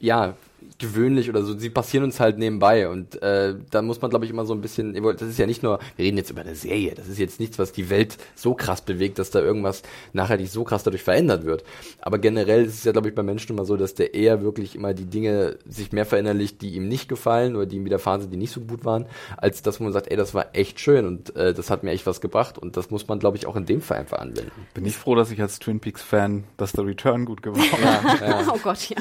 ja, 0.00 0.34
gewöhnlich 0.78 1.28
oder 1.28 1.42
so, 1.42 1.56
sie 1.58 1.70
passieren 1.70 2.04
uns 2.04 2.20
halt 2.20 2.38
nebenbei 2.38 2.88
und 2.88 3.20
äh, 3.22 3.54
da 3.70 3.82
muss 3.82 4.00
man 4.00 4.10
glaube 4.10 4.24
ich 4.24 4.30
immer 4.30 4.44
so 4.44 4.54
ein 4.54 4.60
bisschen, 4.60 4.94
das 4.94 5.22
ist 5.22 5.38
ja 5.38 5.46
nicht 5.46 5.62
nur, 5.62 5.78
wir 5.96 6.04
reden 6.04 6.16
jetzt 6.16 6.30
über 6.30 6.42
eine 6.42 6.54
Serie, 6.54 6.94
das 6.94 7.08
ist 7.08 7.18
jetzt 7.18 7.40
nichts, 7.40 7.58
was 7.58 7.72
die 7.72 7.90
Welt 7.90 8.18
so 8.34 8.54
krass 8.54 8.80
bewegt, 8.82 9.18
dass 9.18 9.30
da 9.30 9.40
irgendwas 9.40 9.82
nachhaltig 10.12 10.48
so 10.48 10.64
krass 10.64 10.82
dadurch 10.82 11.02
verändert 11.02 11.44
wird. 11.44 11.64
Aber 12.00 12.18
generell 12.18 12.64
ist 12.64 12.74
es 12.74 12.84
ja 12.84 12.92
glaube 12.92 13.08
ich 13.08 13.14
bei 13.14 13.22
Menschen 13.22 13.52
immer 13.52 13.64
so, 13.64 13.76
dass 13.76 13.94
der 13.94 14.14
eher 14.14 14.42
wirklich 14.42 14.74
immer 14.74 14.94
die 14.94 15.06
Dinge 15.06 15.58
sich 15.66 15.92
mehr 15.92 16.06
verinnerlicht, 16.06 16.62
die 16.62 16.74
ihm 16.74 16.88
nicht 16.88 17.08
gefallen 17.08 17.56
oder 17.56 17.66
die 17.66 17.76
ihm 17.76 17.84
widerfahren 17.84 18.20
sind, 18.20 18.32
die 18.32 18.36
nicht 18.36 18.52
so 18.52 18.60
gut 18.60 18.84
waren, 18.84 19.06
als 19.36 19.62
das, 19.62 19.80
wo 19.80 19.84
man 19.84 19.92
sagt, 19.92 20.10
ey, 20.10 20.16
das 20.16 20.34
war 20.34 20.46
echt 20.54 20.80
schön 20.80 21.06
und 21.06 21.34
äh, 21.36 21.54
das 21.54 21.70
hat 21.70 21.82
mir 21.82 21.90
echt 21.92 22.06
was 22.06 22.20
gebracht 22.20 22.58
und 22.58 22.76
das 22.76 22.90
muss 22.90 23.08
man 23.08 23.18
glaube 23.18 23.36
ich 23.36 23.46
auch 23.46 23.56
in 23.56 23.66
dem 23.66 23.80
Fall 23.80 23.98
einfach 23.98 24.18
anwenden. 24.18 24.52
Bin 24.74 24.84
ich 24.84 24.96
froh, 24.96 25.14
dass 25.14 25.30
ich 25.30 25.40
als 25.40 25.58
Twin 25.58 25.80
Peaks 25.80 26.02
Fan, 26.02 26.44
dass 26.56 26.72
der 26.72 26.86
Return 26.86 27.24
gut 27.24 27.42
geworden 27.42 27.62
ist. 28.40 28.50
Oh 28.52 28.58
Gott, 28.62 28.88
ja. 28.88 28.96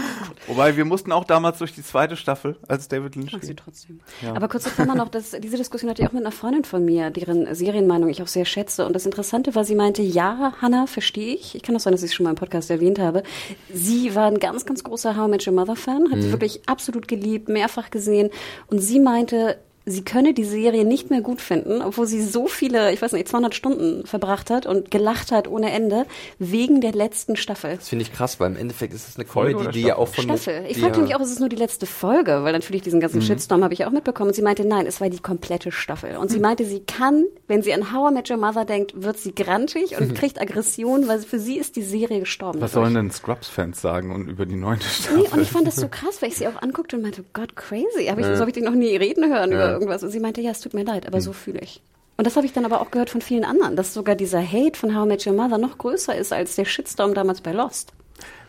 Wobei 0.48 0.76
wir 0.78 0.86
mussten 0.86 1.12
auch 1.12 1.24
damals 1.24 1.55
durch 1.58 1.74
die 1.74 1.84
zweite 1.84 2.16
Staffel, 2.16 2.58
als 2.68 2.88
David 2.88 3.16
Lynch 3.16 3.34
Mag 3.34 3.42
sie 3.42 3.48
ging. 3.48 3.58
trotzdem. 3.58 4.00
Aber 4.34 4.48
kurz 4.48 4.66
man 4.78 4.98
noch, 4.98 5.10
das, 5.10 5.32
diese 5.32 5.58
Diskussion 5.58 5.90
hatte 5.90 6.02
ich 6.02 6.08
auch 6.08 6.14
mit 6.14 6.24
einer 6.24 6.32
Freundin 6.32 6.64
von 6.64 6.84
mir, 6.84 7.10
deren 7.10 7.54
Serienmeinung 7.54 8.10
ich 8.10 8.22
auch 8.22 8.28
sehr 8.28 8.46
schätze. 8.46 8.86
Und 8.86 8.94
das 8.94 9.06
Interessante 9.06 9.56
war, 9.56 9.64
sie 9.64 9.76
meinte, 9.76 10.02
ja, 10.02 10.54
Hannah, 10.62 10.88
verstehe 10.88 11.36
ich. 11.36 11.56
Ich 11.56 11.62
kann 11.62 11.76
auch 11.76 11.80
sein, 11.80 11.94
dass 11.94 12.04
ich 12.04 12.12
es 12.12 12.16
schon 12.16 12.24
mal 12.26 12.32
im 12.32 12.36
Podcast 12.36 12.70
erwähnt 12.70 13.00
habe. 13.00 13.24
Sie 13.72 14.16
war 14.16 14.28
ein 14.28 14.40
ganz, 14.40 14.66
ganz 14.66 14.84
großer 14.84 15.18
How 15.18 15.28
I 15.28 15.32
Met 15.32 15.48
Your 15.48 15.54
Mother 15.54 15.76
Fan, 15.76 16.12
hat 16.12 16.22
sie 16.22 16.32
wirklich 16.32 16.62
absolut 16.68 17.08
geliebt, 17.08 17.50
mehrfach 17.50 17.90
gesehen. 17.90 18.30
Und 18.68 18.80
sie 18.80 19.00
meinte, 19.00 19.58
sie 19.86 20.04
könne 20.04 20.34
die 20.34 20.44
Serie 20.46 20.84
nicht 20.86 21.10
mehr 21.10 21.22
gut 21.22 21.42
finden, 21.42 21.82
obwohl 21.82 22.08
sie 22.08 22.22
so 22.24 22.48
viele, 22.48 22.92
ich 22.92 23.02
weiß 23.02 23.12
nicht, 23.12 23.28
200 23.28 23.54
Stunden 23.54 24.06
verbracht 24.06 24.50
hat 24.50 24.66
und 24.66 24.90
gelacht 24.92 25.32
hat 25.32 25.48
ohne 25.48 25.72
Ende, 25.72 26.06
wegen 26.40 26.82
der 26.82 26.92
letzten 26.94 27.36
Staffel. 27.36 27.76
Das 27.76 27.90
finde 27.90 28.04
ich 28.04 28.12
krass, 28.14 28.40
weil 28.40 28.52
im 28.52 28.58
Endeffekt 28.58 28.94
ist 28.94 29.08
es 29.08 29.16
eine 29.18 29.26
Folge 29.26 29.54
Comedy, 29.54 29.72
die 29.82 29.88
ja 29.88 29.98
auch 29.98 30.08
von 30.08 30.24
Staffel. 30.24 30.66
Ich 30.70 30.80
fragte 30.80 31.00
ja- 31.00 31.06
mich 31.06 31.16
auch, 31.16 31.22
ist 31.22 31.32
es 31.32 31.40
nur 31.40 31.50
die 31.50 31.56
letzte 31.56 31.86
Folge? 31.86 32.44
Weil 32.44 32.54
natürlich 32.54 32.82
diesen 32.82 33.00
ganzen 33.00 33.22
Shitstorm 33.22 33.64
habe 33.64 33.74
ich 33.74 33.86
auch 33.86 33.92
mitbekommen. 33.92 34.30
Und 34.30 34.34
sie 34.34 34.42
meinte, 34.42 34.66
nein, 34.66 34.86
es 34.88 35.02
war 35.02 35.10
die 35.10 35.20
komplette 35.20 35.72
Staffel. 35.72 36.18
Und 36.18 36.32
sie 36.32 36.40
meinte, 36.40 36.66
sie 36.66 36.80
kann, 36.82 37.24
wenn 37.48 37.62
sie 37.62 37.74
an 37.74 37.94
How 37.94 38.12
I 38.12 38.14
Met 38.14 38.30
Your 38.32 38.38
Mother 38.38 38.66
denkt, 38.66 39.02
wird 39.04 39.18
sie 39.18 39.36
grantig 39.36 40.00
und 40.00 40.16
kriegt 40.16 40.42
Aggression, 40.42 41.08
weil 41.08 41.20
für 41.20 41.40
sie 41.40 41.58
ist 41.58 41.76
die 41.76 41.84
Serie 41.84 42.20
gestorben. 42.22 42.60
Was 42.62 42.74
sollen 42.74 42.94
denn 42.96 43.12
Scrubs-Fans 43.12 43.80
sagen 43.82 44.12
und 44.14 44.28
über 44.30 44.46
die 44.46 44.56
neunte 44.56 44.86
Staffel? 44.88 45.18
Nee, 45.20 45.28
und 45.32 45.42
ich 45.42 45.50
fand 45.52 45.68
das 45.68 45.76
so 45.76 45.88
krass, 45.90 46.22
weil 46.22 46.30
ich 46.30 46.38
sie 46.38 46.48
auch 46.48 46.62
anguckte 46.62 46.96
und 46.96 47.04
meinte, 47.04 47.24
Gott, 47.34 47.56
crazy. 47.56 48.06
Hab 48.08 48.18
ich, 48.20 48.26
So 48.26 48.40
habe 48.40 48.50
ich 48.50 48.56
dich 48.56 48.64
noch 48.64 48.74
nie 48.74 48.96
reden 48.96 49.32
hören 49.32 49.52
über 49.52 49.75
irgendwas. 49.76 50.04
Und 50.04 50.10
sie 50.10 50.20
meinte, 50.20 50.42
ja, 50.42 50.52
es 50.52 50.62
tut 50.62 50.74
mir 50.74 50.84
leid, 50.84 51.08
aber 51.08 51.22
so 51.22 51.34
fühle 51.34 51.60
ich. 51.60 51.82
Und 52.18 52.26
das 52.26 52.36
habe 52.36 52.46
ich 52.46 52.54
dann 52.54 52.66
aber 52.66 52.82
auch 52.82 52.92
gehört 52.92 53.10
von 53.10 53.22
vielen 53.22 53.44
anderen, 53.44 53.76
dass 53.76 53.94
sogar 53.94 54.16
dieser 54.16 54.42
Hate 54.42 54.78
von 54.80 54.96
How 54.96 55.06
I 55.06 55.08
Met 55.08 55.28
Your 55.28 55.34
Mother 55.34 55.58
noch 55.58 55.78
größer 55.78 56.16
ist 56.16 56.32
als 56.32 56.56
der 56.56 56.66
Shitstorm 56.66 57.14
damals 57.14 57.42
bei 57.42 57.52
Lost. 57.52 57.94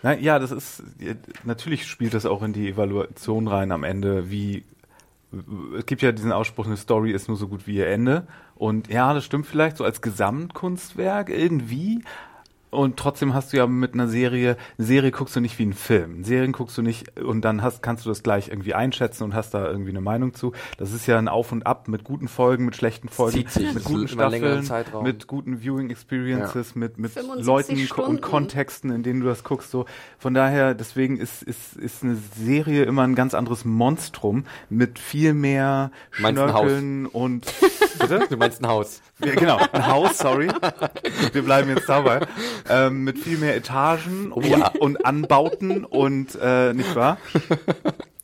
Na, 0.03 0.17
ja, 0.17 0.39
das 0.39 0.53
ist, 0.53 0.83
natürlich 1.45 1.87
spielt 1.87 2.15
das 2.15 2.27
auch 2.27 2.43
in 2.43 2.53
die 2.53 2.69
Evaluation 2.69 3.49
rein 3.49 3.73
am 3.73 3.83
Ende, 3.83 4.31
wie, 4.31 4.65
es 5.77 5.87
gibt 5.87 6.03
ja 6.03 6.13
diesen 6.13 6.31
Ausspruch, 6.31 6.67
eine 6.67 6.77
Story 6.77 7.11
ist 7.11 7.27
nur 7.27 7.37
so 7.37 7.49
gut 7.49 7.67
wie 7.67 7.77
ihr 7.77 7.89
Ende. 7.89 8.29
Und 8.55 8.89
ja, 8.89 9.13
das 9.13 9.25
stimmt 9.25 9.47
vielleicht 9.47 9.77
so 9.77 9.85
als 9.85 10.01
Gesamtkunstwerk 10.01 11.29
irgendwie, 11.29 12.05
und 12.77 12.97
trotzdem 12.99 13.35
hast 13.35 13.53
du 13.53 13.57
ja 13.57 13.67
mit 13.67 13.95
einer 13.95 14.07
Serie, 14.07 14.57
eine 14.79 14.87
Serie 14.87 15.11
guckst 15.11 15.35
du 15.35 15.41
nicht 15.41 15.59
wie 15.59 15.65
einen 15.65 15.73
Film. 15.73 16.25
Serien 16.25 16.53
guckst 16.53 16.77
du 16.77 16.83
nicht 16.83 17.19
und 17.19 17.43
dann 17.43 17.63
hast, 17.63 17.83
kannst 17.83 18.05
du 18.05 18.11
das 18.11 18.23
gleich 18.23 18.49
irgendwie 18.49 18.75
einschätzen 18.75 19.25
und 19.25 19.35
hast 19.35 19.55
da 19.55 19.67
irgendwie 19.67 19.91
eine 19.91 20.03
Meinung 20.03 20.35
zu. 20.35 20.53
Das 20.77 20.93
ist 20.93 21.07
ja 21.07 21.19
ein 21.19 21.29
Auf 21.29 21.53
und 21.53 21.67
Ab 21.67 21.89
mit 21.89 22.05
guten 22.05 22.29
Folgen, 22.29 22.67
mit 22.67 22.77
schlechten 22.77 23.09
Folgen, 23.09 23.49
sich 23.49 23.73
mit 23.73 23.85
guten 23.85 24.09
Staffeln, 24.09 24.69
mit 25.03 25.27
guten 25.27 25.63
Viewing 25.63 25.91
Experiences, 25.91 26.73
ja. 26.75 26.81
mit, 26.81 26.99
mit 26.99 27.13
Leuten 27.37 27.79
Stunden. 27.79 28.11
und 28.11 28.21
Kontexten, 28.21 28.91
in 28.91 29.03
denen 29.03 29.21
du 29.21 29.27
das 29.27 29.43
guckst. 29.43 29.71
So 29.71 29.87
von 30.19 30.35
daher, 30.35 30.75
deswegen 30.75 31.17
ist, 31.17 31.43
ist, 31.43 31.77
ist 31.77 32.05
eine 32.05 32.17
Serie 32.37 32.85
immer 32.85 33.03
ein 33.03 33.15
ganz 33.15 33.33
anderes 33.33 33.65
Monstrum 33.65 34.45
mit 34.69 34.99
viel 34.99 35.33
mehr 35.33 35.91
Schnörkeln 36.11 37.07
und 37.07 37.47
Bitte? 37.99 38.27
Du 38.29 38.37
meinst 38.37 38.63
ein 38.63 38.69
Haus. 38.69 39.01
Ja, 39.25 39.35
genau, 39.35 39.59
ein 39.73 39.87
Haus, 39.87 40.19
sorry. 40.19 40.49
Wir 41.33 41.43
bleiben 41.43 41.71
jetzt 41.71 41.89
dabei. 41.89 42.21
Ähm, 42.69 43.05
mit 43.05 43.19
viel 43.19 43.39
mehr 43.39 43.57
Etagen 43.57 44.33
oh, 44.33 44.41
ja. 44.43 44.69
und, 44.69 44.81
und, 44.81 45.07
Anbauten 45.07 45.85
und 45.85 46.37
äh, 46.41 46.75
nicht 46.75 46.95
wahr? 46.95 47.19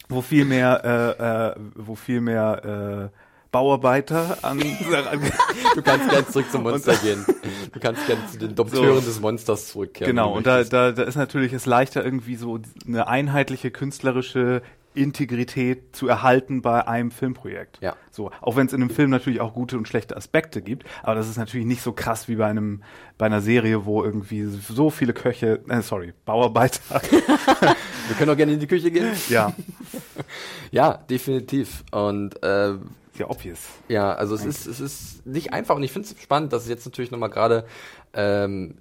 Wo 0.08 0.20
viel 0.20 0.44
mehr, 0.44 1.16
äh, 1.18 1.52
äh, 1.52 1.54
wo 1.74 1.94
viel 1.94 2.20
mehr 2.20 3.10
äh, 3.10 3.18
Bauarbeiter 3.52 4.38
an. 4.42 4.58
du 4.58 5.82
kannst 5.82 6.10
gerne 6.10 6.26
zurück 6.28 6.50
zum 6.50 6.62
Monster 6.64 6.94
gehen. 6.96 7.24
Du 7.72 7.80
kannst 7.80 8.06
gerne 8.06 8.26
zu 8.30 8.38
den 8.38 8.54
Dompteuren 8.54 9.00
so, 9.00 9.06
des 9.06 9.20
Monsters 9.20 9.68
zurückkehren. 9.68 10.14
Genau, 10.14 10.34
und 10.34 10.46
da, 10.46 10.64
da, 10.64 10.92
da 10.92 11.02
ist 11.02 11.16
natürlich 11.16 11.52
es 11.52 11.66
leichter, 11.66 12.04
irgendwie 12.04 12.36
so 12.36 12.58
eine 12.86 13.06
einheitliche 13.06 13.70
künstlerische 13.70 14.62
Integrität 14.94 15.94
zu 15.94 16.08
erhalten 16.08 16.62
bei 16.62 16.86
einem 16.86 17.10
Filmprojekt. 17.10 17.78
Ja. 17.80 17.96
So, 18.10 18.30
auch 18.40 18.56
wenn 18.56 18.66
es 18.66 18.72
in 18.72 18.82
einem 18.82 18.90
Film 18.90 19.10
natürlich 19.10 19.40
auch 19.40 19.54
gute 19.54 19.76
und 19.76 19.88
schlechte 19.88 20.16
Aspekte 20.16 20.62
gibt, 20.62 20.86
aber 21.02 21.14
das 21.14 21.28
ist 21.28 21.36
natürlich 21.38 21.66
nicht 21.66 21.82
so 21.82 21.92
krass 21.92 22.28
wie 22.28 22.36
bei 22.36 22.46
einem 22.46 22.82
bei 23.18 23.26
einer 23.26 23.40
Serie, 23.40 23.84
wo 23.84 24.02
irgendwie 24.02 24.44
so 24.44 24.90
viele 24.90 25.12
Köche, 25.12 25.60
äh, 25.68 25.82
sorry, 25.82 26.12
Bauarbeiter. 26.24 27.00
Wir 27.00 28.16
können 28.16 28.30
auch 28.30 28.36
gerne 28.36 28.52
in 28.52 28.60
die 28.60 28.66
Küche 28.66 28.90
gehen. 28.90 29.12
Ja. 29.28 29.54
ja, 30.70 30.94
definitiv. 31.08 31.84
Und 31.92 32.42
äh, 32.42 32.74
ja, 33.18 33.28
obvious. 33.28 33.60
Ja, 33.88 34.14
also 34.14 34.34
es 34.34 34.44
ist 34.44 34.66
es 34.66 34.80
ist 34.80 35.26
nicht 35.26 35.52
einfach 35.52 35.76
und 35.76 35.82
ich 35.82 35.92
finde 35.92 36.08
es 36.08 36.22
spannend, 36.22 36.52
dass 36.52 36.64
es 36.64 36.68
jetzt 36.68 36.84
natürlich 36.86 37.10
nochmal 37.10 37.30
gerade 37.30 37.66
ähm, 38.14 38.78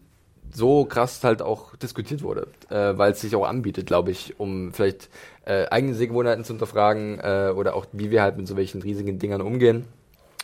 so 0.53 0.85
krass 0.85 1.23
halt 1.23 1.41
auch 1.41 1.75
diskutiert 1.75 2.23
wurde, 2.23 2.47
äh, 2.69 2.97
weil 2.97 3.11
es 3.11 3.21
sich 3.21 3.35
auch 3.35 3.45
anbietet, 3.45 3.85
glaube 3.85 4.11
ich, 4.11 4.39
um 4.39 4.73
vielleicht 4.73 5.09
äh, 5.45 5.65
eigene 5.69 5.93
Sehgewohnheiten 5.93 6.43
zu 6.43 6.53
hinterfragen 6.53 7.19
äh, 7.19 7.53
oder 7.55 7.75
auch 7.75 7.85
wie 7.91 8.11
wir 8.11 8.21
halt 8.21 8.37
mit 8.37 8.47
so 8.47 8.57
welchen 8.57 8.81
riesigen 8.81 9.19
Dingern 9.19 9.41
umgehen. 9.41 9.85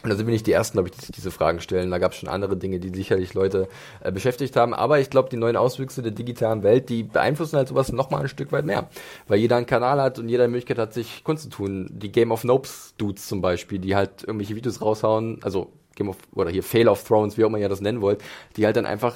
Und 0.04 0.12
da 0.12 0.16
sind 0.16 0.28
wir 0.28 0.32
nicht 0.32 0.45
die 0.45 0.52
Ersten, 0.52 0.76
glaube 0.76 0.89
ich, 0.89 0.95
die 0.95 1.02
sich 1.02 1.16
diese 1.16 1.32
Fragen 1.32 1.60
stellen. 1.60 1.89
Da 1.89 1.98
gab 1.98 2.12
es 2.12 2.20
schon 2.20 2.30
andere 2.30 2.56
Dinge, 2.56 2.80
die 2.80 2.95
sicherlich 2.95 3.34
Leute 3.34 3.68
äh, 4.02 4.12
beschäftigt 4.12 4.56
haben. 4.56 4.76
Aber 4.76 5.00
ich 5.00 5.10
glaube, 5.10 5.30
die 5.30 5.38
neuen 5.38 5.58
Auswüchse 5.58 6.04
der 6.04 6.12
digitalen 6.12 6.62
Welt, 6.62 6.89
die 6.89 7.02
beeinflussen 7.02 7.58
halt 7.58 7.68
sowas 7.68 7.91
nochmal 7.91 8.22
ein 8.22 8.30
Stück 8.30 8.52
weit 8.52 8.66
mehr. 8.66 8.89
Weil 9.28 9.39
jeder 9.39 9.58
einen 9.58 9.66
Kanal 9.66 10.00
hat 10.00 10.20
und 10.20 10.30
jeder 10.30 10.45
die 10.45 10.52
Möglichkeit 10.52 10.78
hat, 10.78 10.93
sich 10.93 11.24
Kunst 11.24 11.43
zu 11.43 11.50
tun. 11.50 11.89
Die 11.91 12.12
Game 12.12 12.32
of 12.32 12.43
Nopes 12.43 12.93
Dudes 13.00 13.28
zum 13.28 13.41
Beispiel, 13.41 13.80
die 13.80 13.95
halt 13.95 14.24
irgendwelche 14.24 14.56
Videos 14.56 14.82
raushauen, 14.82 15.39
also 15.41 15.74
Game 15.95 16.10
of, 16.10 16.18
oder 16.32 16.52
hier 16.52 16.64
Fail 16.64 16.88
of 16.88 17.04
Thrones, 17.04 17.38
wie 17.38 17.43
auch 17.43 17.48
immer 17.48 17.58
ihr 17.58 17.68
das 17.68 17.82
nennen 17.82 18.02
wollt, 18.02 18.24
die 18.56 18.66
halt 18.68 18.78
dann 18.78 18.86
einfach 18.86 19.16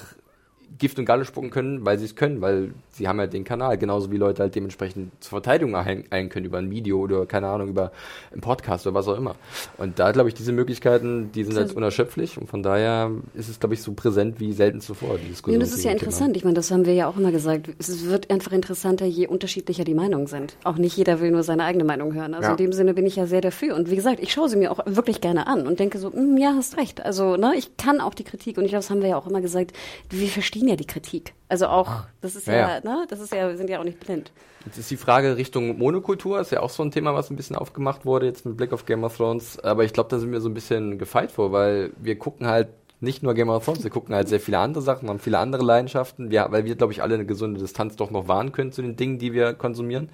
Gift 0.78 0.98
und 0.98 1.04
Galle 1.04 1.24
spucken 1.24 1.50
können, 1.50 1.84
weil 1.84 1.98
sie 1.98 2.04
es 2.04 2.16
können, 2.16 2.40
weil 2.40 2.72
sie 2.90 3.08
haben 3.08 3.18
halt 3.18 3.32
den 3.32 3.44
Kanal, 3.44 3.78
genauso 3.78 4.10
wie 4.10 4.16
Leute 4.16 4.42
halt 4.42 4.54
dementsprechend 4.54 5.10
zur 5.20 5.30
Verteidigung 5.30 5.74
eilen 5.74 6.28
können 6.28 6.46
über 6.46 6.58
ein 6.58 6.70
Video 6.70 6.98
oder 6.98 7.26
keine 7.26 7.48
Ahnung, 7.48 7.68
über 7.68 7.92
einen 8.32 8.40
Podcast 8.40 8.86
oder 8.86 8.94
was 8.94 9.08
auch 9.08 9.16
immer. 9.16 9.36
Und 9.78 9.98
da 9.98 10.12
glaube 10.12 10.28
ich, 10.28 10.34
diese 10.34 10.52
Möglichkeiten, 10.52 11.30
die 11.32 11.44
sind 11.44 11.56
halt 11.56 11.74
unerschöpflich 11.74 12.38
und 12.38 12.48
von 12.48 12.62
daher 12.62 13.10
ist 13.34 13.48
es, 13.48 13.60
glaube 13.60 13.74
ich, 13.74 13.82
so 13.82 13.92
präsent 13.92 14.40
wie 14.40 14.52
selten 14.52 14.80
zuvor, 14.80 15.18
die 15.18 15.28
Diskussion. 15.28 15.60
Ja, 15.60 15.66
das 15.66 15.76
ist 15.76 15.84
ja 15.84 15.90
interessant. 15.90 16.34
Thema. 16.34 16.36
Ich 16.36 16.44
meine, 16.44 16.54
das 16.54 16.70
haben 16.70 16.86
wir 16.86 16.94
ja 16.94 17.08
auch 17.08 17.16
immer 17.16 17.32
gesagt. 17.32 17.68
Es 17.78 18.06
wird 18.06 18.30
einfach 18.30 18.52
interessanter, 18.52 19.06
je 19.06 19.26
unterschiedlicher 19.26 19.84
die 19.84 19.94
Meinungen 19.94 20.26
sind. 20.26 20.56
Auch 20.64 20.76
nicht 20.76 20.96
jeder 20.96 21.20
will 21.20 21.30
nur 21.30 21.42
seine 21.42 21.64
eigene 21.64 21.84
Meinung 21.84 22.14
hören. 22.14 22.34
Also 22.34 22.46
ja. 22.46 22.50
in 22.52 22.56
dem 22.56 22.72
Sinne 22.72 22.94
bin 22.94 23.06
ich 23.06 23.16
ja 23.16 23.26
sehr 23.26 23.40
dafür. 23.40 23.76
Und 23.76 23.90
wie 23.90 23.96
gesagt, 23.96 24.20
ich 24.20 24.32
schaue 24.32 24.48
sie 24.48 24.56
mir 24.56 24.72
auch 24.72 24.80
wirklich 24.86 25.20
gerne 25.20 25.46
an 25.46 25.66
und 25.66 25.80
denke 25.80 25.98
so, 25.98 26.10
mm, 26.10 26.36
ja, 26.38 26.54
hast 26.56 26.76
recht. 26.76 27.04
Also, 27.04 27.36
ne, 27.36 27.52
ich 27.56 27.76
kann 27.76 28.00
auch 28.00 28.14
die 28.14 28.24
Kritik 28.24 28.58
und 28.58 28.64
ich 28.64 28.70
glaube, 28.70 28.82
das 28.82 28.90
haben 28.90 29.02
wir 29.02 29.08
ja 29.08 29.16
auch 29.16 29.26
immer 29.26 29.40
gesagt, 29.40 29.72
wir 30.10 30.28
verstehen 30.28 30.61
ja 30.68 30.76
die 30.76 30.86
Kritik. 30.86 31.34
Also 31.48 31.66
auch, 31.66 31.88
ah. 31.88 32.06
das 32.20 32.36
ist 32.36 32.46
ja, 32.46 32.54
ja, 32.54 32.80
ne, 32.80 33.06
das 33.08 33.20
ist 33.20 33.32
ja, 33.32 33.48
wir 33.48 33.56
sind 33.56 33.70
ja 33.70 33.80
auch 33.80 33.84
nicht 33.84 34.00
blind. 34.00 34.32
Jetzt 34.64 34.78
ist 34.78 34.90
die 34.90 34.96
Frage 34.96 35.36
Richtung 35.36 35.76
Monokultur, 35.78 36.40
ist 36.40 36.52
ja 36.52 36.60
auch 36.60 36.70
so 36.70 36.82
ein 36.82 36.90
Thema, 36.90 37.14
was 37.14 37.30
ein 37.30 37.36
bisschen 37.36 37.56
aufgemacht 37.56 38.04
wurde, 38.04 38.26
jetzt 38.26 38.46
mit 38.46 38.56
Blick 38.56 38.72
auf 38.72 38.86
Game 38.86 39.04
of 39.04 39.16
Thrones. 39.16 39.58
Aber 39.58 39.84
ich 39.84 39.92
glaube, 39.92 40.08
da 40.10 40.18
sind 40.18 40.32
wir 40.32 40.40
so 40.40 40.48
ein 40.48 40.54
bisschen 40.54 40.98
gefeit 40.98 41.32
vor, 41.32 41.52
weil 41.52 41.92
wir 42.00 42.18
gucken 42.18 42.46
halt 42.46 42.68
nicht 43.00 43.22
nur 43.22 43.34
Game 43.34 43.48
of 43.48 43.64
Thrones, 43.64 43.82
wir 43.82 43.90
gucken 43.90 44.14
halt 44.14 44.28
sehr 44.28 44.38
viele 44.38 44.58
andere 44.58 44.82
Sachen, 44.82 45.08
haben 45.08 45.18
viele 45.18 45.38
andere 45.38 45.64
Leidenschaften, 45.64 46.30
wir, 46.30 46.46
weil 46.50 46.64
wir, 46.64 46.76
glaube 46.76 46.92
ich, 46.92 47.02
alle 47.02 47.14
eine 47.14 47.26
gesunde 47.26 47.60
Distanz 47.60 47.96
doch 47.96 48.12
noch 48.12 48.28
wahren 48.28 48.52
können 48.52 48.70
zu 48.70 48.80
den 48.80 48.96
Dingen, 48.96 49.18
die 49.18 49.32
wir 49.32 49.54
konsumieren. 49.54 50.08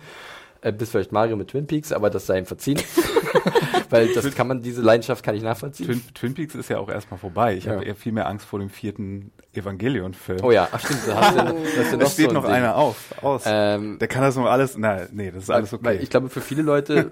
Äh, 0.60 0.72
bis 0.72 0.90
vielleicht 0.90 1.12
Mario 1.12 1.36
mit 1.36 1.48
Twin 1.48 1.66
Peaks, 1.66 1.92
aber 1.92 2.10
das 2.10 2.26
sei 2.26 2.38
ihm 2.38 2.46
verziehen. 2.46 2.80
Weil 3.90 4.12
das 4.12 4.34
kann 4.34 4.48
man, 4.48 4.60
diese 4.60 4.82
Leidenschaft 4.82 5.24
kann 5.24 5.34
ich 5.34 5.42
nachvollziehen. 5.42 5.86
Twin, 5.86 6.02
Twin 6.14 6.34
Peaks 6.34 6.54
ist 6.54 6.68
ja 6.68 6.78
auch 6.78 6.88
erstmal 6.88 7.18
vorbei. 7.18 7.56
Ich 7.56 7.64
ja. 7.64 7.72
habe 7.72 7.84
eher 7.84 7.94
viel 7.94 8.12
mehr 8.12 8.28
Angst 8.28 8.44
vor 8.44 8.58
dem 8.58 8.68
vierten 8.68 9.32
Evangelion-Film. 9.54 10.40
Oh 10.42 10.50
ja, 10.50 10.68
ach 10.70 10.80
stimmt. 10.80 11.00
Da, 11.06 11.20
hast 11.20 11.32
du, 11.32 11.36
da, 11.38 11.54
hast 11.78 11.92
du 11.92 11.96
noch 11.96 12.10
steht 12.10 12.28
so 12.28 12.32
noch 12.34 12.44
Ding. 12.44 12.52
einer 12.52 12.76
auf, 12.76 13.14
aus. 13.22 13.44
Ähm, 13.46 13.98
Der 13.98 14.08
kann 14.08 14.22
das 14.22 14.36
noch 14.36 14.46
alles, 14.46 14.76
nein, 14.76 15.08
nee, 15.12 15.30
das 15.30 15.44
ist 15.44 15.50
alles 15.50 15.72
okay. 15.72 15.84
Weil 15.84 16.02
ich 16.02 16.10
glaube, 16.10 16.28
für 16.28 16.40
viele 16.40 16.62
Leute 16.62 17.10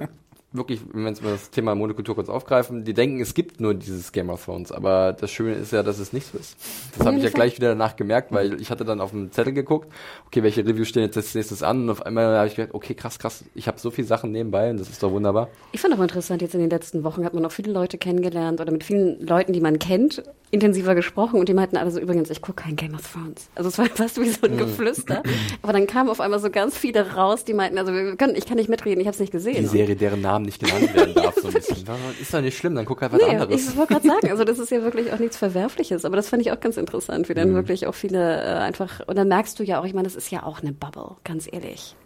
wirklich, 0.53 0.80
wenn 0.92 1.05
wir 1.05 1.30
das 1.30 1.51
Thema 1.51 1.74
Monokultur 1.74 2.14
kurz 2.14 2.28
aufgreifen, 2.28 2.84
die 2.84 2.94
denken, 2.94 3.20
es 3.20 3.34
gibt 3.34 3.61
nur 3.61 3.74
dieses 3.74 4.12
Game 4.12 4.30
of 4.30 4.44
Thrones, 4.44 4.72
aber 4.72 5.12
das 5.12 5.30
Schöne 5.30 5.55
ist 5.55 5.72
ja, 5.72 5.82
dass 5.82 5.99
es 5.99 6.12
nicht 6.12 6.26
so 6.32 6.38
ist. 6.38 6.57
Das 6.97 7.07
habe 7.07 7.16
ich 7.16 7.24
ja 7.24 7.30
gleich 7.30 7.57
wieder 7.57 7.68
danach 7.68 7.97
gemerkt, 7.97 8.32
weil 8.32 8.61
ich 8.61 8.70
hatte 8.70 8.84
dann 8.84 9.01
auf 9.01 9.11
dem 9.11 9.30
Zettel 9.32 9.53
geguckt, 9.53 9.92
okay, 10.26 10.42
welche 10.42 10.66
Reviews 10.66 10.88
stehen 10.88 11.03
jetzt 11.03 11.16
als 11.16 11.34
nächstes 11.34 11.62
an 11.62 11.82
und 11.82 11.90
auf 11.90 12.05
einmal 12.05 12.36
habe 12.36 12.49
ich 12.49 12.57
gedacht, 12.57 12.74
okay, 12.74 12.94
krass, 12.94 13.18
krass, 13.18 13.44
ich 13.55 13.68
habe 13.68 13.78
so 13.78 13.90
viele 13.90 14.07
Sachen 14.07 14.32
nebenbei 14.32 14.70
und 14.70 14.78
das 14.78 14.88
ist 14.88 15.03
doch 15.03 15.11
wunderbar. 15.11 15.49
Ich 15.72 15.80
fand 15.80 15.94
auch 15.94 16.03
interessant, 16.03 16.42
jetzt 16.42 16.55
in 16.55 16.61
den 16.61 16.70
letzten 16.70 17.05
Wochen 17.05 17.24
hat 17.24 17.34
man 17.34 17.44
auch 17.44 17.53
viele 17.53 17.72
Leute 17.72 17.99
kennengelernt 17.99 18.61
oder 18.61 18.72
mit 18.72 18.84
vielen 18.84 19.20
Leuten, 19.26 19.53
die 19.53 19.61
man 19.61 19.78
kennt, 19.78 20.22
intensiver 20.51 20.94
gesprochen 20.94 21.40
und 21.40 21.49
die 21.49 21.55
meinten 21.55 21.76
alle 21.76 21.90
so, 21.90 22.01
übrigens, 22.01 22.30
ich 22.30 22.40
gucke 22.40 22.62
kein 22.62 22.76
Game 22.76 22.94
of 22.94 23.12
Thrones. 23.12 23.49
Also 23.55 23.68
es 23.68 23.78
war 23.78 23.86
fast 23.94 24.20
wie 24.20 24.28
so 24.28 24.47
ein 24.47 24.55
mm. 24.55 24.59
Geflüster. 24.59 25.22
Aber 25.62 25.72
dann 25.72 25.86
kamen 25.86 26.09
auf 26.09 26.20
einmal 26.20 26.38
so 26.38 26.51
ganz 26.51 26.76
viele 26.76 27.14
raus, 27.14 27.44
die 27.44 27.53
meinten, 27.53 27.78
also 27.78 27.92
können, 28.16 28.36
ich 28.36 28.47
kann 28.47 28.57
nicht 28.57 28.68
mitreden, 28.68 29.01
ich 29.01 29.07
habe 29.07 29.14
es 29.14 29.20
nicht 29.20 29.32
gesehen. 29.32 29.57
Die 29.57 29.66
Serie, 29.66 29.97
deren 29.97 30.22
Namen 30.37 30.45
nicht 30.45 30.61
genannt 30.61 30.95
werden 30.95 31.14
darf, 31.14 31.34
so 31.34 31.49
ein 31.49 31.55
bisschen. 31.55 31.76
Ist 32.20 32.34
doch 32.34 32.41
nicht 32.41 32.57
schlimm, 32.57 32.74
dann 32.74 32.84
guck 32.84 33.01
halt 33.01 33.12
was 33.12 33.20
nee, 33.20 33.30
anderes. 33.30 33.68
Ich 33.68 33.76
wollte 33.76 33.95
gerade 33.95 34.07
sagen, 34.07 34.30
also 34.30 34.45
das 34.45 34.59
ist 34.59 34.70
ja 34.70 34.82
wirklich 34.82 35.12
auch 35.12 35.18
nichts 35.18 35.37
Verwerfliches, 35.37 36.05
aber 36.05 36.16
das 36.16 36.28
fand 36.28 36.43
ich 36.43 36.53
auch 36.53 36.61
ganz 36.61 36.76
interessant, 36.76 37.28
wie 37.28 37.34
dann 37.34 37.51
mhm. 37.51 37.55
wirklich 37.55 37.87
auch 37.87 37.95
viele 37.95 38.43
äh, 38.43 38.59
einfach, 38.59 39.01
und 39.07 39.16
dann 39.16 39.28
merkst 39.28 39.59
du 39.59 39.64
ja 39.64 39.80
auch, 39.80 39.84
ich 39.84 39.95
meine, 39.95 40.07
das 40.07 40.16
ist 40.16 40.30
ja 40.30 40.43
auch 40.43 40.61
eine 40.61 40.72
Bubble, 40.72 41.16
ganz 41.24 41.49
ehrlich. 41.51 41.97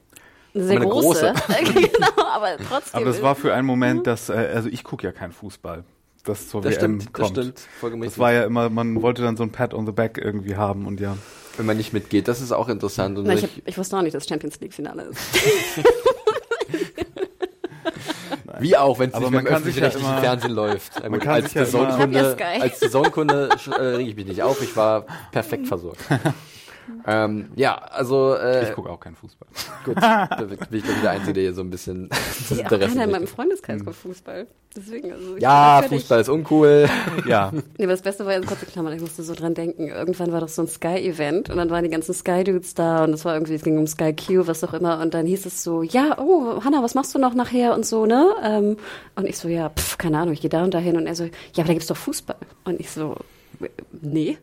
Eine 0.55 0.65
sehr 0.65 0.77
eine 0.77 0.89
große. 0.89 1.33
große. 1.33 1.65
genau, 1.75 2.29
aber 2.33 2.57
trotzdem. 2.69 3.01
Aber 3.01 3.05
das 3.05 3.23
war 3.23 3.35
für 3.35 3.55
einen 3.55 3.67
Moment, 3.67 4.07
dass, 4.07 4.29
äh, 4.29 4.51
also 4.55 4.69
ich 4.69 4.85
gucke 4.85 5.07
ja 5.07 5.13
kein 5.13 5.33
Fußball 5.33 5.85
das 6.25 6.49
zur 6.49 6.61
das 6.61 6.75
WM 6.75 7.01
stimmt, 7.01 7.13
kommt. 7.15 7.37
Das 7.37 7.47
stimmt, 7.47 8.05
Das 8.05 8.19
war 8.19 8.33
ja 8.33 8.45
immer, 8.45 8.69
man 8.69 9.01
wollte 9.01 9.23
dann 9.23 9.37
so 9.37 9.43
ein 9.43 9.51
Pat 9.51 9.73
on 9.73 9.87
the 9.87 9.93
Back 9.93 10.19
irgendwie 10.23 10.57
haben 10.57 10.87
und 10.87 11.01
ja. 11.01 11.17
Wenn 11.57 11.67
man 11.67 11.77
nicht 11.77 11.93
mitgeht, 11.93 12.29
das 12.29 12.41
ist 12.41 12.53
auch 12.53 12.69
interessant. 12.69 13.19
Und 13.19 13.27
Na, 13.27 13.35
ich, 13.35 13.43
hab, 13.43 13.51
ich 13.67 13.77
wusste 13.77 13.97
auch 13.97 14.03
nicht, 14.03 14.15
dass 14.15 14.27
Champions 14.27 14.61
League 14.61 14.73
Finale 14.73 15.03
ist. 15.03 15.21
Wie 18.61 18.77
auch, 18.77 18.99
wenn 18.99 19.11
es 19.11 19.19
nicht 19.19 19.33
beim 19.33 19.47
öffentlich-rechtlichen 19.47 20.09
ja 20.09 20.21
Fernsehen 20.21 20.53
läuft. 20.53 21.09
Man 21.09 21.21
kann 21.21 21.35
als 21.35 21.53
Saisonkunde, 21.53 22.37
ja 22.39 22.61
als 22.61 22.81
Saisonkunde 22.81 23.49
äh, 23.67 23.83
rege 23.83 24.11
ich 24.11 24.17
mich 24.17 24.27
nicht 24.27 24.43
auf. 24.43 24.63
Ich 24.63 24.77
war 24.77 25.07
perfekt 25.31 25.67
versorgt. 25.67 26.01
ähm, 27.07 27.51
ja, 27.57 27.77
also. 27.77 28.35
Äh, 28.35 28.69
ich 28.69 28.75
gucke 28.75 28.91
auch 28.91 29.01
keinen 29.01 29.17
Fußball. 29.17 29.49
Gut, 29.85 29.97
da 30.01 30.27
bin 30.37 30.79
ich 30.79 30.85
dann 30.85 30.97
wieder 30.97 31.11
Einzige, 31.11 31.33
der 31.33 31.43
hier 31.45 31.55
so 31.55 31.63
ein 31.63 31.71
bisschen 31.71 32.09
das 32.09 32.51
ja, 32.51 32.57
Interesse 32.63 32.89
Keiner 32.89 33.05
in 33.05 33.11
meinem 33.11 33.27
Freundeskreis 33.27 33.85
guckt 33.85 33.97
Fußball. 33.97 34.47
Deswegen, 34.77 35.13
also 35.13 35.37
ja, 35.37 35.83
Fußball 35.83 36.21
ist 36.21 36.29
uncool. 36.29 36.89
ja. 37.27 37.51
Nee, 37.53 37.85
aber 37.85 37.93
das 37.93 38.03
Beste 38.03 38.25
war 38.25 38.33
ja 38.35 38.41
kurze 38.41 38.67
Klammer, 38.67 38.93
ich 38.93 39.01
musste 39.01 39.25
so 39.25 39.35
dran 39.35 39.55
denken. 39.55 39.89
Irgendwann 39.89 40.31
war 40.31 40.41
doch 40.41 40.49
so 40.49 40.63
ein 40.63 40.69
Sky-Event 40.69 41.51
und 41.51 41.57
dann 41.57 41.71
waren 41.71 41.83
die 41.83 41.91
ganzen 41.91 42.15
Sky-Dudes 42.15 42.75
da 42.75 43.03
und 43.03 43.13
es 43.13 43.25
war 43.25 43.35
irgendwie, 43.35 43.55
es 43.55 43.63
ging 43.63 43.79
um 43.79 43.89
Sky 43.89 44.15
Q, 44.15 44.47
was 44.47 44.63
auch 44.63 44.73
immer. 44.73 45.01
Und 45.01 45.15
dann 45.15 45.27
hieß 45.27 45.47
es 45.47 45.65
so, 45.65 45.83
ja, 45.83 46.17
oh, 46.19 46.63
Hanna, 46.65 46.85
was 46.85 46.95
machst 46.95 47.15
du 47.15 47.19
noch 47.19 47.35
nachher 47.35 47.75
und 47.75 47.85
so, 47.85 48.07
ne? 48.07 48.33
Ähm, 48.45 48.77
und 49.17 49.27
ich 49.27 49.39
so, 49.39 49.49
ja, 49.49 49.71
pff, 49.71 49.99
keine 49.99 50.19
Ahnung, 50.19 50.35
ich 50.35 50.41
gehe 50.41 50.51
da 50.51 50.63
und 50.63 50.73
dahin. 50.73 50.97
Und 50.97 51.07
er 51.07 51.17
so, 51.17 51.25
ja, 51.25 51.31
aber 51.59 51.65
da 51.65 51.73
gibt's 51.73 51.89
doch 51.89 51.97
Fußball. 51.97 52.37
Und 52.65 52.79
ich 52.79 52.91
so, 52.91 53.17
nee, 54.01 54.39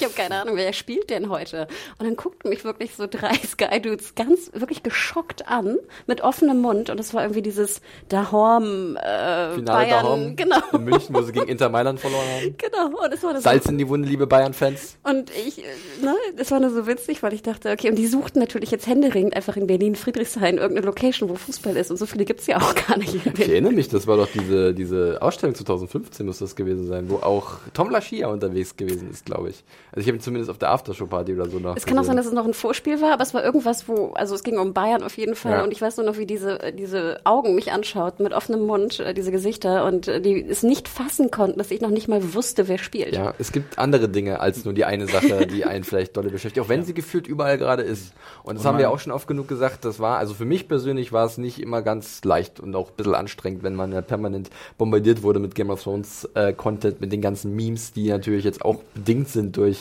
ich 0.00 0.06
habe 0.06 0.14
keine 0.14 0.40
Ahnung, 0.40 0.56
wer 0.56 0.72
spielt 0.72 1.10
denn 1.10 1.28
heute? 1.28 1.66
Und 1.98 2.06
dann 2.06 2.16
guckten 2.16 2.48
mich 2.48 2.64
wirklich 2.64 2.94
so 2.94 3.06
drei 3.06 3.34
Sky 3.46 3.80
Dudes 3.80 4.14
ganz 4.14 4.50
wirklich 4.54 4.82
geschockt 4.82 5.48
an, 5.48 5.76
mit 6.06 6.22
offenem 6.22 6.60
Mund. 6.60 6.90
Und 6.90 6.98
es 6.98 7.12
war 7.12 7.22
irgendwie 7.22 7.42
dieses 7.42 7.80
Dahorm, 8.08 8.96
äh, 8.96 9.54
Finale 9.54 9.64
Bayern, 9.64 9.90
Dahorm 9.90 10.36
genau. 10.36 10.60
in 10.72 10.84
München, 10.84 11.14
wo 11.14 11.22
sie 11.22 11.32
gegen 11.32 11.48
Inter 11.48 11.68
Mailand 11.68 12.00
verloren 12.00 12.26
haben. 12.26 12.54
Genau, 12.56 13.04
und 13.04 13.12
es 13.12 13.22
war 13.22 13.34
das 13.34 13.42
Salz 13.42 13.66
in 13.66 13.78
die 13.78 13.88
Wunde, 13.88 14.08
liebe 14.08 14.26
Bayern-Fans. 14.26 14.96
Und 15.02 15.30
ich, 15.30 15.58
ne, 16.02 16.14
das 16.36 16.50
war 16.50 16.60
nur 16.60 16.70
so 16.70 16.86
witzig, 16.86 17.22
weil 17.22 17.34
ich 17.34 17.42
dachte, 17.42 17.70
okay, 17.70 17.90
und 17.90 17.96
die 17.96 18.06
suchten 18.06 18.40
natürlich 18.40 18.70
jetzt 18.70 18.86
händeringend 18.86 19.36
einfach 19.36 19.56
in 19.56 19.66
Berlin, 19.66 19.96
Friedrichshain, 19.96 20.58
irgendeine 20.58 20.86
Location, 20.86 21.28
wo 21.28 21.34
Fußball 21.34 21.76
ist. 21.76 21.90
Und 21.90 21.98
so 21.98 22.06
viele 22.06 22.24
gibt's 22.24 22.46
ja 22.46 22.56
auch 22.58 22.74
gar 22.74 22.96
nicht. 22.96 23.14
Ich 23.14 23.48
erinnere 23.48 23.72
mich, 23.72 23.88
das 23.88 24.06
war 24.06 24.16
doch 24.16 24.28
diese, 24.32 24.72
diese 24.72 25.18
Ausstellung 25.20 25.54
2015 25.54 26.26
muss 26.26 26.38
das 26.38 26.56
gewesen 26.56 26.86
sein, 26.86 27.10
wo 27.10 27.16
auch 27.16 27.58
Tom 27.74 27.90
Laschia 27.90 28.28
unterwegs 28.28 28.76
gewesen 28.76 29.10
ist, 29.10 29.26
glaube 29.26 29.50
ich. 29.50 29.64
Also 29.92 30.02
ich 30.02 30.06
habe 30.06 30.18
ihn 30.18 30.20
zumindest 30.20 30.50
auf 30.50 30.58
der 30.58 30.70
Aftershow-Party 30.70 31.34
oder 31.34 31.48
so 31.48 31.58
noch 31.58 31.76
Es 31.76 31.84
kann 31.84 31.98
auch 31.98 32.04
sein, 32.04 32.16
dass 32.16 32.26
es 32.26 32.32
noch 32.32 32.46
ein 32.46 32.54
Vorspiel 32.54 33.00
war, 33.00 33.12
aber 33.12 33.22
es 33.22 33.34
war 33.34 33.44
irgendwas, 33.44 33.88
wo, 33.88 34.12
also 34.12 34.34
es 34.34 34.44
ging 34.44 34.58
um 34.58 34.72
Bayern 34.72 35.02
auf 35.02 35.16
jeden 35.16 35.34
Fall. 35.34 35.52
Ja. 35.52 35.64
Und 35.64 35.72
ich 35.72 35.82
weiß 35.82 35.96
nur 35.96 36.06
noch, 36.06 36.16
wie 36.16 36.26
diese, 36.26 36.72
diese 36.78 37.20
Augen 37.24 37.54
mich 37.54 37.72
anschauten, 37.72 38.22
mit 38.22 38.32
offenem 38.32 38.66
Mund, 38.66 39.00
äh, 39.00 39.14
diese 39.14 39.32
Gesichter, 39.32 39.84
und 39.84 40.06
äh, 40.06 40.20
die 40.20 40.44
es 40.46 40.62
nicht 40.62 40.88
fassen 40.88 41.30
konnten, 41.30 41.58
dass 41.58 41.70
ich 41.70 41.80
noch 41.80 41.90
nicht 41.90 42.06
mal 42.06 42.34
wusste, 42.34 42.68
wer 42.68 42.78
spielt. 42.78 43.14
Ja, 43.14 43.34
es 43.38 43.50
gibt 43.50 43.78
andere 43.78 44.08
Dinge 44.08 44.40
als 44.40 44.64
nur 44.64 44.74
die 44.74 44.84
eine 44.84 45.06
Sache, 45.06 45.46
die 45.46 45.64
einen 45.64 45.82
vielleicht 45.84 46.16
dolle 46.16 46.30
beschäftigt, 46.30 46.64
auch 46.64 46.68
wenn 46.68 46.84
sie 46.84 46.94
gefühlt 46.94 47.26
überall 47.26 47.58
gerade 47.58 47.82
ist. 47.82 48.12
Und 48.44 48.56
das 48.56 48.64
haben 48.64 48.78
wir 48.78 48.90
auch 48.90 49.00
schon 49.00 49.12
oft 49.12 49.26
genug 49.26 49.48
gesagt, 49.48 49.84
das 49.84 49.98
war, 49.98 50.18
also 50.18 50.34
für 50.34 50.44
mich 50.44 50.68
persönlich 50.68 51.12
war 51.12 51.26
es 51.26 51.38
nicht 51.38 51.60
immer 51.60 51.82
ganz 51.82 52.22
leicht 52.24 52.60
und 52.60 52.76
auch 52.76 52.90
ein 52.90 52.96
bisschen 52.96 53.14
anstrengend, 53.14 53.62
wenn 53.62 53.74
man 53.74 53.92
ja 53.92 54.02
permanent 54.02 54.50
bombardiert 54.78 55.22
wurde 55.22 55.40
mit 55.40 55.54
Game 55.54 55.70
of 55.70 55.82
Thrones 55.82 56.28
äh, 56.34 56.52
Content, 56.52 57.00
mit 57.00 57.12
den 57.12 57.20
ganzen 57.20 57.54
Memes, 57.56 57.92
die 57.92 58.08
natürlich 58.08 58.44
jetzt 58.44 58.64
auch 58.64 58.82
bedingt 58.94 59.28
sind 59.28 59.56
durch 59.56 59.79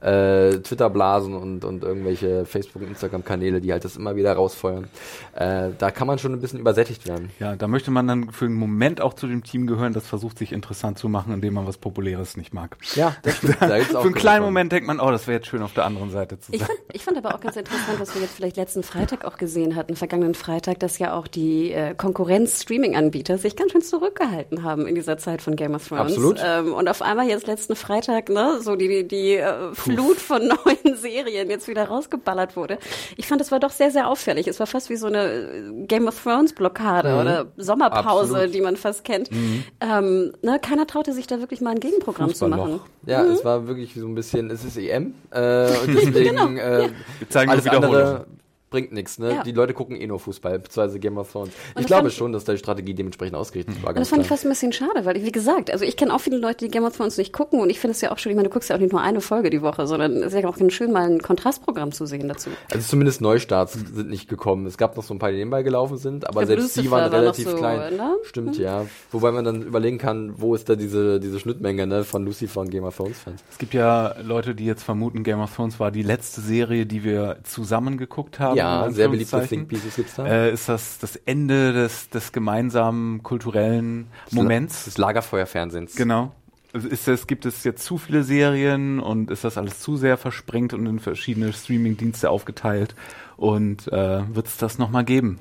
äh, 0.00 0.58
Twitter-Blasen 0.58 1.34
und, 1.34 1.64
und 1.64 1.82
irgendwelche 1.82 2.44
Facebook- 2.44 2.82
und 2.82 2.88
Instagram-Kanäle, 2.88 3.60
die 3.60 3.72
halt 3.72 3.84
das 3.84 3.96
immer 3.96 4.16
wieder 4.16 4.32
rausfeuern. 4.34 4.88
Äh, 5.34 5.70
da 5.78 5.90
kann 5.90 6.06
man 6.06 6.18
schon 6.18 6.32
ein 6.32 6.40
bisschen 6.40 6.60
übersättigt 6.60 7.06
werden. 7.08 7.30
Ja, 7.40 7.56
da 7.56 7.66
möchte 7.66 7.90
man 7.90 8.06
dann 8.06 8.30
für 8.32 8.44
einen 8.44 8.54
Moment 8.54 9.00
auch 9.00 9.14
zu 9.14 9.26
dem 9.26 9.42
Team 9.42 9.66
gehören, 9.66 9.92
das 9.92 10.06
versucht, 10.06 10.38
sich 10.38 10.52
interessant 10.52 10.98
zu 10.98 11.08
machen, 11.08 11.32
indem 11.32 11.54
man 11.54 11.66
was 11.66 11.78
Populäres 11.78 12.36
nicht 12.36 12.52
mag. 12.54 12.76
Ja, 12.94 13.16
das 13.22 13.36
stimmt. 13.38 13.56
Da 13.60 13.78
gibt's 13.78 13.94
auch 13.94 14.02
für 14.02 14.06
einen 14.08 14.14
kleinen 14.14 14.44
von. 14.44 14.52
Moment 14.52 14.72
denkt 14.72 14.86
man, 14.86 15.00
oh, 15.00 15.10
das 15.10 15.26
wäre 15.26 15.38
jetzt 15.38 15.48
schön 15.48 15.62
auf 15.62 15.72
der 15.72 15.84
anderen 15.84 16.10
Seite 16.10 16.38
zu 16.38 16.52
Ich 16.52 16.60
sein. 16.60 16.68
fand, 16.68 16.78
ich 16.92 17.04
fand 17.04 17.18
aber 17.18 17.34
auch 17.34 17.40
ganz 17.40 17.56
interessant, 17.56 17.98
was 17.98 18.14
wir 18.14 18.22
jetzt 18.22 18.34
vielleicht 18.34 18.56
letzten 18.56 18.82
Freitag 18.82 19.24
auch 19.24 19.36
gesehen 19.38 19.76
hatten, 19.76 19.96
vergangenen 19.96 20.34
Freitag, 20.34 20.78
dass 20.80 20.98
ja 20.98 21.14
auch 21.14 21.26
die 21.26 21.72
äh, 21.72 21.94
Konkurrenz-Streaming-Anbieter 21.94 23.38
sich 23.38 23.56
ganz 23.56 23.72
schön 23.72 23.82
zurückgehalten 23.82 24.62
haben 24.62 24.86
in 24.86 24.94
dieser 24.94 25.18
Zeit 25.18 25.42
von 25.42 25.56
Game 25.56 25.74
of 25.74 25.86
Thrones. 25.88 26.02
Absolut. 26.12 26.40
Ähm, 26.44 26.72
und 26.74 26.88
auf 26.88 27.02
einmal 27.02 27.28
jetzt 27.28 27.46
letzten 27.46 27.76
Freitag, 27.76 28.28
ne, 28.28 28.60
so 28.60 28.76
die, 28.76 29.06
die 29.06 29.35
äh, 29.36 29.74
Flut 29.74 30.16
von 30.16 30.46
neuen 30.64 30.96
Serien 30.96 31.50
jetzt 31.50 31.68
wieder 31.68 31.84
rausgeballert 31.84 32.56
wurde. 32.56 32.78
Ich 33.16 33.26
fand, 33.26 33.40
es 33.40 33.50
war 33.52 33.60
doch 33.60 33.70
sehr, 33.70 33.90
sehr 33.90 34.08
auffällig. 34.08 34.46
Es 34.46 34.60
war 34.60 34.66
fast 34.66 34.90
wie 34.90 34.96
so 34.96 35.06
eine 35.06 35.24
äh, 35.24 35.86
Game 35.86 36.06
of 36.08 36.22
Thrones-Blockade 36.22 37.20
oder 37.20 37.46
Sommerpause, 37.56 38.34
Absolut. 38.34 38.54
die 38.54 38.60
man 38.60 38.76
fast 38.76 39.04
kennt. 39.04 39.30
Ähm, 39.80 40.32
ne, 40.42 40.58
keiner 40.60 40.86
traute 40.86 41.12
sich 41.12 41.26
da 41.26 41.40
wirklich 41.40 41.60
mal 41.60 41.70
ein 41.70 41.80
Gegenprogramm 41.80 42.34
zu 42.34 42.48
machen. 42.48 42.80
Ja, 43.06 43.24
es 43.24 43.44
war 43.44 43.66
wirklich 43.68 43.94
so 43.94 44.06
ein 44.06 44.14
bisschen, 44.14 44.50
es 44.50 44.64
ist 44.64 44.76
EM 44.76 45.14
äh, 45.30 45.68
und 45.78 45.94
deswegen 45.94 46.58
äh, 46.58 46.88
Wir 47.18 47.28
zeigen 47.28 47.50
alles 47.50 47.66
andere 47.66 48.26
bringt 48.70 48.92
nichts. 48.92 49.18
Ne? 49.18 49.34
Ja. 49.34 49.42
Die 49.42 49.52
Leute 49.52 49.74
gucken 49.74 49.96
eh 49.96 50.06
nur 50.06 50.18
Fußball, 50.18 50.58
beziehungsweise 50.58 50.98
Game 50.98 51.18
of 51.18 51.30
Thrones. 51.30 51.50
Ich 51.68 51.74
das 51.74 51.86
glaube 51.86 52.10
schon, 52.10 52.32
dass 52.32 52.44
da 52.44 52.52
die 52.52 52.58
Strategie 52.58 52.94
dementsprechend 52.94 53.36
ausgerichtet 53.36 53.82
war. 53.82 53.90
Und 53.90 53.98
das 53.98 54.08
fand 54.08 54.22
ich 54.22 54.26
klar. 54.26 54.36
fast 54.36 54.46
ein 54.46 54.50
bisschen 54.50 54.72
schade, 54.72 55.04
weil, 55.04 55.16
ich, 55.16 55.24
wie 55.24 55.32
gesagt, 55.32 55.70
also 55.70 55.84
ich 55.84 55.96
kenne 55.96 56.12
auch 56.12 56.20
viele 56.20 56.38
Leute, 56.38 56.64
die 56.64 56.70
Game 56.70 56.84
of 56.84 56.96
Thrones 56.96 57.16
nicht 57.16 57.32
gucken 57.32 57.60
und 57.60 57.70
ich 57.70 57.78
finde 57.78 57.92
es 57.92 58.00
ja 58.00 58.10
auch 58.12 58.18
schon, 58.18 58.30
ich 58.30 58.36
meine, 58.36 58.48
du 58.48 58.52
guckst 58.52 58.68
ja 58.70 58.76
auch 58.76 58.80
nicht 58.80 58.92
nur 58.92 59.00
eine 59.00 59.20
Folge 59.20 59.50
die 59.50 59.62
Woche, 59.62 59.86
sondern 59.86 60.16
es 60.16 60.32
ist 60.34 60.42
ja 60.42 60.48
auch 60.48 60.56
ganz 60.56 60.72
schön, 60.72 60.92
mal 60.92 61.08
ein 61.08 61.22
Kontrastprogramm 61.22 61.92
zu 61.92 62.06
sehen 62.06 62.28
dazu. 62.28 62.50
Also 62.72 62.86
zumindest 62.86 63.20
Neustarts 63.20 63.74
sind 63.74 64.08
nicht 64.10 64.28
gekommen. 64.28 64.66
Es 64.66 64.76
gab 64.76 64.96
noch 64.96 65.04
so 65.04 65.14
ein 65.14 65.18
paar, 65.18 65.30
die 65.30 65.38
nebenbei 65.38 65.62
gelaufen 65.62 65.96
sind, 65.96 66.28
aber 66.28 66.40
Ja, 66.40 66.46
selbst 66.48 66.76
die 66.76 66.90
waren 66.90 67.10
relativ 67.12 67.48
so, 67.50 67.56
klein. 67.56 67.96
ne? 67.96 68.16
Stimmt, 68.24 68.58
ja. 68.58 68.86
Wobei 69.12 69.30
man 69.30 69.44
dann 69.44 69.62
überlegen 69.62 69.98
kann, 69.98 70.34
wo 70.38 70.54
ist 70.54 70.68
da 70.68 70.74
diese, 70.76 71.20
diese 71.20 71.38
Schnittmenge 71.38 71.86
ne, 71.86 72.04
von 72.04 72.24
Lucifer 72.24 72.60
und 72.60 72.70
Game 72.70 72.84
of 72.84 72.96
Thrones 72.96 73.18
Fans. 73.18 73.42
Es 73.50 73.58
gibt 73.58 73.74
ja 73.74 74.16
Leute, 74.22 74.54
die 74.54 74.64
jetzt 74.64 74.82
vermuten, 74.82 75.22
Game 75.22 75.40
of 75.40 75.54
Thrones 75.54 75.78
war 75.78 75.90
die 75.90 76.02
letzte 76.02 76.40
Serie, 76.40 76.86
die 76.86 77.04
wir 77.04 77.38
zusammen 77.44 77.96
geguckt 77.96 78.38
haben. 78.40 78.55
Ja, 78.56 78.90
sehr 78.90 79.08
beliebte 79.08 79.36
Anführungszeichen. 79.36 79.68
Think 79.68 79.68
Pieces 79.68 79.96
gibt's 79.96 80.14
da. 80.14 80.26
Äh, 80.26 80.52
ist 80.52 80.68
das 80.68 80.98
das 80.98 81.16
Ende 81.16 81.72
des, 81.72 82.10
des 82.10 82.32
gemeinsamen 82.32 83.22
kulturellen 83.22 84.08
Moments? 84.30 84.84
Des 84.84 84.98
Lagerfeuerfernsehens. 84.98 85.96
Genau. 85.96 86.32
Also 86.72 86.88
Ist 86.88 87.08
es, 87.08 87.26
gibt 87.26 87.46
es 87.46 87.64
jetzt 87.64 87.84
zu 87.84 87.96
viele 87.96 88.22
Serien 88.22 89.00
und 89.00 89.30
ist 89.30 89.44
das 89.44 89.56
alles 89.56 89.80
zu 89.80 89.96
sehr 89.96 90.16
versprengt 90.18 90.74
und 90.74 90.84
in 90.86 90.98
verschiedene 90.98 91.52
Streaming-Dienste 91.52 92.28
aufgeteilt? 92.28 92.94
Und 93.36 93.88
äh, 93.92 94.22
wird 94.34 94.46
es 94.46 94.56
das 94.58 94.78
nochmal 94.78 95.04
geben? 95.04 95.38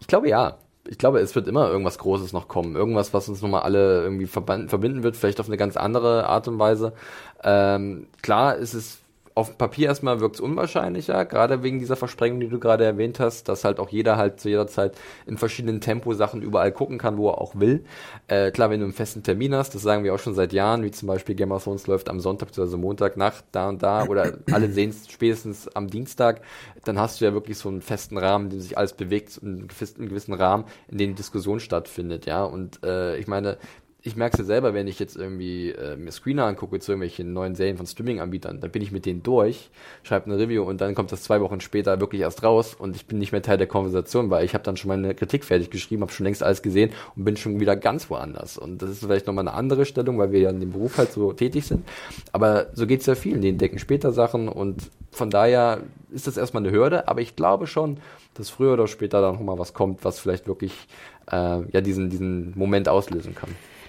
Ich 0.00 0.06
glaube 0.06 0.28
ja. 0.28 0.58
Ich 0.86 0.98
glaube, 0.98 1.20
es 1.20 1.34
wird 1.34 1.48
immer 1.48 1.70
irgendwas 1.70 1.96
Großes 1.96 2.34
noch 2.34 2.46
kommen. 2.46 2.76
Irgendwas, 2.76 3.14
was 3.14 3.28
uns 3.30 3.40
nochmal 3.40 3.62
alle 3.62 4.02
irgendwie 4.02 4.26
verbinden 4.26 5.02
wird, 5.02 5.16
vielleicht 5.16 5.40
auf 5.40 5.46
eine 5.46 5.56
ganz 5.56 5.78
andere 5.78 6.26
Art 6.26 6.46
und 6.46 6.58
Weise. 6.58 6.92
Ähm, 7.42 8.06
klar 8.20 8.56
ist 8.56 8.74
es 8.74 8.98
auf 9.36 9.48
dem 9.48 9.58
Papier 9.58 9.88
erstmal 9.88 10.20
wirkt 10.20 10.36
es 10.36 10.40
unwahrscheinlicher, 10.40 11.24
gerade 11.24 11.64
wegen 11.64 11.80
dieser 11.80 11.96
Versprengung, 11.96 12.38
die 12.38 12.48
du 12.48 12.60
gerade 12.60 12.84
erwähnt 12.84 13.18
hast, 13.18 13.48
dass 13.48 13.64
halt 13.64 13.80
auch 13.80 13.88
jeder 13.88 14.16
halt 14.16 14.38
zu 14.38 14.48
jeder 14.48 14.68
Zeit 14.68 14.96
in 15.26 15.38
verschiedenen 15.38 15.80
Temposachen 15.80 16.40
überall 16.40 16.70
gucken 16.70 16.98
kann, 16.98 17.16
wo 17.16 17.30
er 17.30 17.40
auch 17.40 17.56
will. 17.56 17.84
Äh, 18.28 18.52
klar, 18.52 18.70
wenn 18.70 18.78
du 18.78 18.84
einen 18.84 18.94
festen 18.94 19.24
Termin 19.24 19.52
hast, 19.54 19.74
das 19.74 19.82
sagen 19.82 20.04
wir 20.04 20.14
auch 20.14 20.20
schon 20.20 20.34
seit 20.34 20.52
Jahren, 20.52 20.84
wie 20.84 20.92
zum 20.92 21.08
Beispiel 21.08 21.34
Game 21.34 21.50
of 21.50 21.64
Thrones 21.64 21.88
läuft 21.88 22.08
am 22.08 22.20
Sonntag 22.20 22.48
bzw. 22.48 22.76
Montagnacht 22.76 23.44
da 23.50 23.68
und 23.68 23.82
da 23.82 24.06
oder 24.06 24.38
alle 24.52 24.70
sehen 24.70 24.90
es 24.90 25.10
spätestens 25.10 25.66
am 25.74 25.88
Dienstag, 25.88 26.42
dann 26.84 27.00
hast 27.00 27.20
du 27.20 27.24
ja 27.24 27.32
wirklich 27.32 27.58
so 27.58 27.68
einen 27.68 27.82
festen 27.82 28.18
Rahmen, 28.18 28.44
in 28.44 28.50
dem 28.50 28.60
sich 28.60 28.78
alles 28.78 28.92
bewegt, 28.92 29.40
einen 29.42 29.66
gewissen, 29.66 29.98
einen 29.98 30.08
gewissen 30.10 30.34
Rahmen, 30.34 30.64
in 30.88 30.98
dem 30.98 31.10
die 31.10 31.16
Diskussion 31.16 31.58
stattfindet, 31.58 32.26
ja. 32.26 32.44
Und 32.44 32.84
äh, 32.84 33.16
ich 33.16 33.26
meine, 33.26 33.58
ich 34.06 34.16
merke 34.16 34.34
es 34.34 34.40
ja 34.40 34.44
selber, 34.44 34.74
wenn 34.74 34.86
ich 34.86 34.98
jetzt 34.98 35.16
irgendwie 35.16 35.70
äh, 35.70 35.96
mir 35.96 36.12
Screener 36.12 36.44
angucke 36.44 36.78
zu 36.78 36.92
irgendwelchen 36.92 37.32
neuen 37.32 37.54
Serien 37.54 37.78
von 37.78 37.86
Streaming-Anbietern, 37.86 38.60
dann 38.60 38.70
bin 38.70 38.82
ich 38.82 38.92
mit 38.92 39.06
denen 39.06 39.22
durch, 39.22 39.70
schreibe 40.02 40.26
eine 40.26 40.38
Review 40.38 40.62
und 40.62 40.82
dann 40.82 40.94
kommt 40.94 41.10
das 41.10 41.22
zwei 41.22 41.40
Wochen 41.40 41.62
später 41.62 41.98
wirklich 42.00 42.20
erst 42.20 42.42
raus 42.42 42.74
und 42.74 42.96
ich 42.96 43.06
bin 43.06 43.18
nicht 43.18 43.32
mehr 43.32 43.40
Teil 43.40 43.56
der 43.56 43.66
Konversation, 43.66 44.28
weil 44.28 44.44
ich 44.44 44.52
habe 44.52 44.62
dann 44.62 44.76
schon 44.76 44.88
meine 44.88 45.14
Kritik 45.14 45.42
fertig 45.42 45.70
geschrieben, 45.70 46.02
habe 46.02 46.12
schon 46.12 46.24
längst 46.24 46.42
alles 46.42 46.60
gesehen 46.60 46.90
und 47.16 47.24
bin 47.24 47.38
schon 47.38 47.60
wieder 47.60 47.76
ganz 47.76 48.10
woanders. 48.10 48.58
Und 48.58 48.82
das 48.82 48.90
ist 48.90 49.00
vielleicht 49.00 49.26
nochmal 49.26 49.48
eine 49.48 49.56
andere 49.56 49.86
Stellung, 49.86 50.18
weil 50.18 50.32
wir 50.32 50.40
ja 50.40 50.50
in 50.50 50.60
dem 50.60 50.72
Beruf 50.72 50.98
halt 50.98 51.10
so 51.10 51.32
tätig 51.32 51.64
sind. 51.64 51.88
Aber 52.30 52.66
so 52.74 52.86
geht 52.86 53.00
es 53.00 53.06
ja 53.06 53.14
vielen, 53.14 53.40
die 53.40 53.48
entdecken 53.48 53.78
später 53.78 54.12
Sachen 54.12 54.48
und 54.48 54.82
von 55.12 55.30
daher 55.30 55.80
ist 56.10 56.26
das 56.26 56.36
erstmal 56.36 56.62
eine 56.62 56.76
Hürde, 56.76 57.08
aber 57.08 57.22
ich 57.22 57.36
glaube 57.36 57.66
schon, 57.66 57.96
dass 58.34 58.50
früher 58.50 58.74
oder 58.74 58.86
später 58.86 59.22
dann 59.22 59.36
nochmal 59.36 59.58
was 59.58 59.72
kommt, 59.72 60.04
was 60.04 60.18
vielleicht 60.18 60.46
wirklich 60.46 60.72
äh, 61.30 61.62
ja 61.72 61.80
diesen, 61.80 62.10
diesen 62.10 62.52
Moment 62.54 62.90
auslösen 62.90 63.34
kann. 63.34 63.48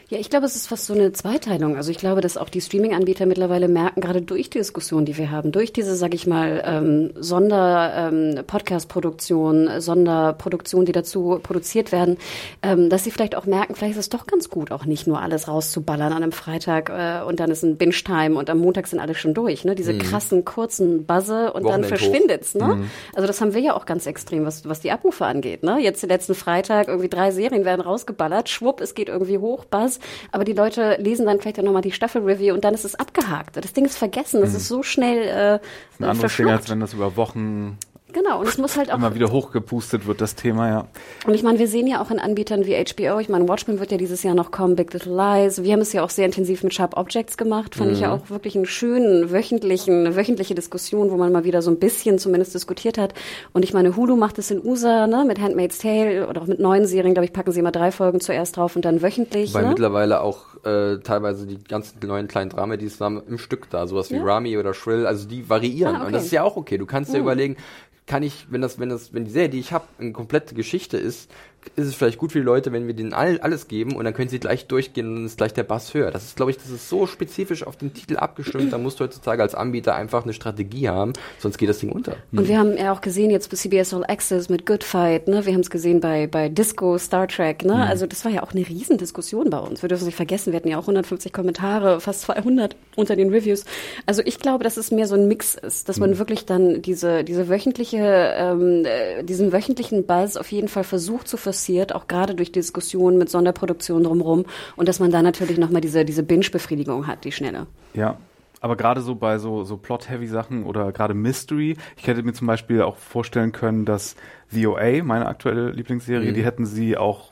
Ja, 0.10 0.20
ich 0.20 0.30
glaube, 0.30 0.46
es 0.46 0.56
ist 0.56 0.68
fast 0.68 0.86
so 0.86 0.94
eine 0.94 1.14
Zweiteilung. 1.14 1.78
Also 1.78 1.90
ich 1.90 1.98
glaube, 1.98 2.22
dass 2.22 2.38
auch 2.38 2.50
die 2.50 2.62
Streaming-Anbieter 2.62 3.26
mittlerweile 3.26 3.68
merken, 3.68 4.02
gerade 4.02 4.22
durch 4.22 4.52
die 4.52 4.60
Diskussion, 4.60 5.04
die 5.04 5.18
wir 5.18 5.32
haben, 5.32 5.52
durch 5.52 5.74
diese, 5.74 5.96
sag 5.96 6.14
ich 6.14 6.28
mal, 6.28 6.62
ähm, 6.64 7.10
Sonder-Podcast-Produktion, 7.20 9.82
Sonderproduktion, 9.82 10.86
die 10.86 10.92
dazu 10.92 11.40
produziert 11.42 11.92
werden, 11.92 12.18
ähm, 12.62 12.92
dass 12.92 13.04
sie 13.04 13.10
vielleicht 13.10 13.36
auch 13.36 13.48
merken, 13.48 13.74
vielleicht 13.74 13.94
ist 13.94 14.00
es 14.00 14.10
doch 14.10 14.28
ganz 14.28 14.52
gut, 14.52 14.72
auch 14.72 14.86
nicht 14.86 15.08
nur 15.08 15.24
alles 15.24 15.48
rauszuballern 15.48 16.14
an 16.14 16.22
einem 16.22 16.34
Freitag 16.34 16.92
äh, 16.92 17.24
und 17.26 17.40
dann 17.40 17.50
ist 17.50 17.64
ein 17.64 17.78
Binge-Time 17.78 18.38
und 18.38 18.52
am 18.52 18.60
Montag 18.60 18.86
sind 18.86 19.00
alle 19.00 19.16
schon 19.16 19.34
durch. 19.34 19.66
Ne? 19.66 19.74
Diese 19.74 19.98
krassen, 19.98 20.46
kurzen 20.46 21.08
Buzze 21.08 21.52
und 21.52 21.68
dann 21.68 21.84
verschwindet's. 21.84 22.54
Ne? 22.54 22.88
Also 23.16 23.26
das 23.26 23.42
haben 23.42 23.56
wir 23.56 23.62
ja 23.62 23.74
auch 23.74 23.88
ganz 23.88 24.06
extrem, 24.06 24.46
was, 24.46 24.70
was 24.70 24.82
die 24.82 24.92
Abrufe 24.92 25.26
angeht. 25.26 25.64
Ne? 25.64 25.80
Jetzt 25.80 26.04
den 26.04 26.10
letzten 26.10 26.36
Freitag, 26.36 26.90
irgendwie 26.90 27.10
drei 27.10 27.32
Serien 27.32 27.66
werden 27.66 27.82
rausgeballert, 27.82 28.50
schwupp, 28.50 28.82
es 28.82 28.94
geht 28.94 29.10
irgendwie 29.10 29.40
hoch, 29.40 29.66
Buzz, 29.66 29.95
aber 30.32 30.44
die 30.44 30.54
Leute 30.54 30.98
lesen 31.00 31.26
dann 31.26 31.40
vielleicht 31.40 31.60
auch 31.60 31.64
nochmal 31.64 31.82
die 31.82 31.92
Staffel-Review 31.92 32.54
und 32.54 32.64
dann 32.64 32.74
ist 32.74 32.86
es 32.86 32.96
abgehakt. 32.96 33.58
Das 33.58 33.74
Ding 33.74 33.86
ist 33.86 33.98
vergessen, 33.98 34.42
das 34.42 34.54
ist 34.54 34.68
so 34.68 34.84
schnell 34.84 35.28
äh, 35.28 35.32
Ein 35.32 35.60
anderes 36.00 36.18
Ding, 36.18 36.20
verschluckt. 36.20 36.52
als 36.52 36.70
wenn 36.70 36.80
das 36.80 36.94
über 36.94 37.16
Wochen 37.16 37.78
Genau, 38.16 38.40
und 38.40 38.48
es 38.48 38.58
muss 38.58 38.78
halt 38.78 38.94
auch 38.94 38.96
immer 38.96 39.14
wieder 39.14 39.30
hochgepustet 39.30 40.08
wird, 40.08 40.22
das 40.22 40.36
Thema, 40.36 40.70
ja. 40.70 40.88
Und 41.28 41.34
ich 41.34 41.44
meine, 41.44 41.60
wir 41.60 41.68
sehen 41.68 41.86
ja 41.86 42.02
auch 42.02 42.12
in 42.12 42.20
Anbietern 42.20 42.66
wie 42.66 42.74
HBO, 42.74 43.20
ich 43.20 43.28
meine, 43.28 43.50
Watchmen 43.50 43.82
wird 43.82 43.92
ja 43.92 43.98
dieses 43.98 44.24
Jahr 44.24 44.36
noch 44.36 44.52
kommen, 44.52 44.78
Big 44.78 44.94
Little 44.94 45.14
Lies. 45.14 45.64
Wir 45.64 45.74
haben 45.74 45.82
es 45.82 45.92
ja 45.92 46.02
auch 46.02 46.10
sehr 46.10 46.26
intensiv 46.26 46.64
mit 46.64 46.74
Sharp 46.74 46.96
Objects 46.96 47.36
gemacht. 47.36 47.76
Fand 47.76 47.92
ich 47.92 48.00
ja 48.00 48.14
auch 48.14 48.30
wirklich 48.30 48.56
einen 48.56 48.68
schönen 48.68 49.34
wöchentlichen, 49.34 50.06
eine 50.06 50.16
wöchentliche 50.16 50.56
Diskussion, 50.56 51.12
wo 51.12 51.18
man 51.18 51.34
mal 51.34 51.44
wieder 51.44 51.62
so 51.62 51.70
ein 51.70 51.78
bisschen 51.78 52.18
zumindest 52.18 52.56
diskutiert 52.56 52.98
hat. 52.98 53.14
Und 53.52 53.66
ich 53.66 53.74
meine, 53.74 53.98
Hulu 53.98 54.16
macht 54.16 54.40
es 54.40 54.50
in 54.50 54.66
USA, 54.66 55.08
ne, 55.08 55.26
mit 55.28 55.42
Handmaid's 55.42 55.80
Tale 55.80 56.30
oder 56.30 56.42
auch 56.42 56.48
mit 56.48 56.60
neuen 56.60 56.86
Serien, 56.86 57.16
glaube 57.16 57.26
ich, 57.26 57.34
packen 57.34 57.52
sie 57.52 57.60
immer 57.60 57.74
drei 57.74 57.92
Folgen 57.92 58.22
zuerst 58.22 58.56
drauf 58.56 58.78
und 58.78 58.86
dann 58.86 59.02
wöchentlich. 59.02 59.54
Weil 59.54 59.64
ne? 59.64 59.70
mittlerweile 59.70 60.22
auch 60.22 60.56
äh, 60.64 61.00
teilweise 61.00 61.46
die 61.48 61.62
ganzen 61.62 62.00
neuen 62.08 62.30
kleinen 62.30 62.50
Dramen, 62.50 62.80
die 62.80 62.86
es 62.86 63.02
haben, 63.02 63.22
im 63.28 63.40
Stück 63.40 63.70
da, 63.70 63.88
sowas 63.88 64.10
wie 64.10 64.16
Ja. 64.16 64.24
Rami 64.24 64.58
oder 64.58 64.74
Shrill, 64.74 65.06
also 65.06 65.28
die 65.28 65.50
variieren. 65.50 65.96
Ah, 65.96 65.98
okay. 65.98 66.08
Und 66.08 66.14
das 66.14 66.24
ist 66.24 66.32
ja 66.32 66.44
auch 66.44 66.56
okay. 66.56 66.78
Du 66.78 66.86
kannst 66.86 67.14
dir 67.14 67.20
überlegen, 67.20 67.58
kann 68.06 68.24
ich, 68.24 68.48
wenn 68.50 68.62
das, 68.62 68.80
wenn 68.80 68.90
das, 68.90 69.14
wenn 69.14 69.26
die 69.26 69.32
Serie, 69.32 69.50
die 69.50 69.60
ich 69.60 69.72
habe, 69.74 69.88
eine 70.00 70.12
komplette 70.12 70.54
Geschichte 70.56 70.98
ist, 70.98 71.30
ist 71.76 71.88
es 71.88 71.96
vielleicht 71.96 72.18
gut 72.18 72.32
für 72.32 72.40
die 72.40 72.46
Leute, 72.46 72.72
wenn 72.72 72.88
wir 72.88 72.94
denen 72.94 73.14
all, 73.14 73.40
alles 73.40 73.68
geben 73.68 73.96
und 73.96 74.06
dann 74.06 74.14
können 74.14 74.30
sie 74.30 74.40
gleich 74.40 74.68
durchgehen 74.68 75.08
und 75.08 75.16
dann 75.16 75.26
ist 75.26 75.38
gleich 75.38 75.54
der 75.54 75.64
Bass 75.64 75.94
höher. 75.94 76.12
Das 76.12 76.24
ist, 76.24 76.36
glaube 76.36 76.52
ich, 76.52 76.58
das 76.58 76.70
ist 76.70 76.90
so 76.90 77.08
spezifisch 77.08 77.66
auf 77.66 77.76
den 77.76 77.94
Titel 77.94 78.18
abgestimmt, 78.18 78.74
da 78.74 78.78
musst 78.78 79.00
du 79.00 79.04
heutzutage 79.04 79.42
als 79.42 79.56
Anbieter 79.56 79.96
einfach 79.96 80.24
eine 80.24 80.34
Strategie 80.34 80.90
haben, 80.90 81.14
sonst 81.40 81.58
geht 81.58 81.70
das 81.70 81.80
Ding 81.80 81.92
unter. 81.92 82.16
Und 82.32 82.48
wir 82.48 82.60
haben 82.60 82.78
ja 82.78 82.92
auch 82.92 83.02
gesehen 83.02 83.30
jetzt 83.32 83.50
bei 83.50 83.58
CBS 83.58 83.94
All 83.94 84.06
Access 84.06 84.50
mit 84.50 84.66
Good 84.66 84.84
Fight, 84.84 85.28
ne? 85.28 85.46
Wir 85.46 85.54
haben 85.54 85.62
es 85.62 85.70
gesehen 85.70 86.00
bei, 86.00 86.28
bei 86.28 86.50
Disco, 86.50 86.98
Star 86.98 87.28
Trek, 87.28 87.64
ne? 87.66 87.76
Also 87.76 88.08
das 88.08 88.24
war 88.26 88.32
ja 88.32 88.44
auch 88.44 88.52
eine 88.52 88.68
Riesendiskussion 88.68 89.50
bei 89.50 89.60
uns. 89.60 89.82
Wir 89.82 89.90
dürfen 89.90 90.04
es 90.04 90.08
nicht 90.08 90.16
vergessen, 90.16 90.52
wir 90.52 90.58
hatten 90.58 90.70
ja 90.70 90.78
auch 90.78 90.84
150 90.84 91.34
Kommentare, 91.34 92.00
fast 92.00 92.22
200 92.22 92.76
unter 92.96 93.16
den 93.16 93.30
Reviews. 93.30 93.66
Also 94.06 94.22
ich 94.26 94.40
glaube, 94.40 94.64
dass 94.64 94.78
es 94.78 94.92
mehr 94.92 95.08
so 95.08 95.16
ein 95.16 95.28
Mix 95.28 95.56
ist, 95.56 95.90
dass 95.90 96.00
man 96.00 96.18
wirklich 96.18 96.46
dann 96.46 96.82
diese, 96.82 97.24
diese 97.24 97.50
wöchentliche, 97.50 98.34
ähm, 98.38 98.86
äh, 98.86 99.24
diesen 99.24 99.52
wöchentlichen 99.52 100.06
Buzz 100.06 100.38
auf 100.38 100.52
jeden 100.52 100.68
Fall 100.68 100.84
versucht 100.84 101.28
zu 101.28 101.38
forciert, 101.56 101.96
auch 101.96 102.08
gerade 102.08 102.36
durch 102.36 102.52
Diskussionen 102.52 103.18
mit 103.18 103.30
Sonderproduktionen 103.30 104.04
drumherum 104.04 104.46
und 104.76 104.90
dass 104.90 105.00
man 105.00 105.12
da 105.12 105.22
natürlich 105.22 105.58
nochmal 105.58 105.82
diese, 105.82 106.04
diese 106.04 106.24
Binge-Befriedigung 106.24 107.08
hat, 107.08 107.24
die 107.24 107.32
schnelle. 107.32 107.68
Ja. 107.94 108.18
Aber 108.62 108.76
gerade 108.76 109.02
so 109.02 109.14
bei 109.14 109.38
so, 109.38 109.64
so 109.64 109.78
Plot-Heavy-Sachen 109.78 110.64
oder 110.64 110.92
gerade 110.92 111.14
Mystery, 111.14 111.78
ich 111.98 112.08
hätte 112.08 112.24
mir 112.24 112.34
zum 112.34 112.48
Beispiel 112.48 112.82
auch 112.82 112.96
vorstellen 112.96 113.52
können, 113.52 113.86
dass 113.86 114.16
The 114.56 114.68
OA, 114.68 115.04
meine 115.04 115.28
aktuelle 115.28 115.70
Lieblingsserie, 115.72 116.34
die 116.34 116.44
hätten 116.44 116.66
sie 116.66 116.98
auch 116.98 117.32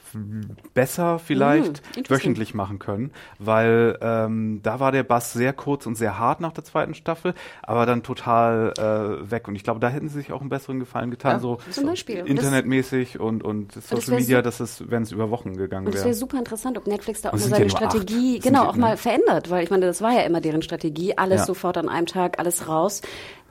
besser 0.75 1.17
vielleicht 1.17 1.81
interesting. 1.95 2.09
wöchentlich 2.09 2.53
machen 2.53 2.77
können, 2.77 3.09
weil 3.39 3.97
ähm, 4.01 4.59
da 4.61 4.79
war 4.79 4.91
der 4.91 5.01
Bass 5.03 5.33
sehr 5.33 5.53
kurz 5.53 5.87
und 5.87 5.95
sehr 5.95 6.19
hart 6.19 6.39
nach 6.39 6.51
der 6.51 6.63
zweiten 6.63 6.93
Staffel, 6.93 7.33
aber 7.63 7.85
dann 7.87 8.03
total 8.03 8.73
äh, 8.77 9.31
weg. 9.31 9.47
Und 9.47 9.55
ich 9.55 9.63
glaube, 9.63 9.79
da 9.79 9.89
hätten 9.89 10.09
sie 10.09 10.19
sich 10.19 10.31
auch 10.31 10.41
einen 10.41 10.49
besseren 10.49 10.79
Gefallen 10.79 11.09
getan, 11.09 11.33
Ja, 11.33 11.39
so 11.39 11.57
zum 11.71 11.87
Beispiel. 11.87 12.21
Und 12.21 12.29
das- 12.29 12.29
internetmäßig 12.45 13.19
und, 13.19 13.43
und 13.43 13.71
Social 13.73 14.15
Media, 14.19 14.41
dass 14.43 14.59
es, 14.59 14.83
wenn 14.89 15.01
es 15.03 15.11
über 15.11 15.31
Wochen 15.31 15.55
gegangen 15.57 15.87
Und 15.87 15.93
es 15.93 16.01
wäre 16.01 16.05
wäre. 16.09 16.15
super 16.15 16.37
interessant, 16.37 16.77
ob 16.77 16.85
Netflix 16.85 17.21
da 17.21 17.29
auch 17.29 17.33
mal 17.33 17.39
seine 17.39 17.63
ja. 17.63 17.69
Strategie, 17.69 18.39
genau, 18.39 18.65
auch 18.67 18.75
mal 18.75 18.97
verändert, 18.97 19.49
weil 19.49 19.63
ich 19.63 19.71
meine, 19.71 19.85
das 19.87 20.01
war 20.01 20.11
ja 20.13 20.21
immer 20.21 20.41
deren 20.41 20.61
Strategie, 20.61 21.17
alles 21.17 21.41
Ja. 21.41 21.45
sofort 21.45 21.77
an 21.77 21.89
einem 21.89 22.05
Tag, 22.05 22.37
alles 22.37 22.67
raus. 22.67 23.01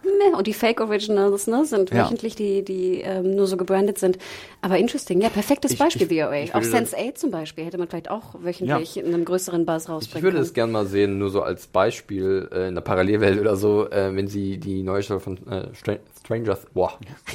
Meh, 0.04 0.36
Und 0.36 0.46
die 0.46 0.52
Fake 0.54 0.80
Originals, 0.80 1.46
ne, 1.46 1.64
sind 1.64 1.90
Ja. 1.90 2.04
wöchentlich, 2.04 2.34
die, 2.36 2.62
die 2.64 3.00
ähm, 3.02 3.34
nur 3.36 3.46
so 3.46 3.56
gebrandet 3.56 3.98
sind. 3.98 4.18
Aber 4.60 4.78
interesting, 4.78 5.20
ja, 5.20 5.28
perfektes 5.28 5.72
Ich- 5.72 5.78
Beispiel, 5.78 6.10
ich- 6.10 6.20
VOA. 6.22 6.42
ich 6.42 6.54
Auch 6.54 6.62
würde- 6.62 6.76
Sense8 6.86 7.14
zum 7.14 7.30
Beispiel 7.30 7.64
hätte 7.64 7.78
man 7.78 7.88
vielleicht 7.88 8.10
auch 8.10 8.34
wöchentlich 8.42 8.96
in 8.96 9.06
einem 9.06 9.24
größeren 9.24 9.64
Buzz 9.66 9.84
Ich 9.84 9.88
rausbringen 9.90 10.22
würde 10.24 10.36
können. 10.36 10.46
es 10.46 10.54
gern 10.54 10.70
mal 10.72 10.86
sehen, 10.86 11.18
nur 11.18 11.30
so 11.30 11.42
als 11.42 11.66
Beispiel 11.66 12.48
äh, 12.52 12.68
in 12.68 12.74
der 12.74 12.82
Parallelwelt 12.82 13.40
oder 13.40 13.56
so, 13.56 13.88
äh, 13.90 14.14
wenn 14.14 14.28
sie 14.28 14.58
die 14.58 14.82
neue 14.82 15.02
Staffel 15.02 15.20
von 15.20 15.46
äh, 15.48 15.68
Str 15.74 15.98
Stranger, 16.24 16.56
boah. 16.72 16.98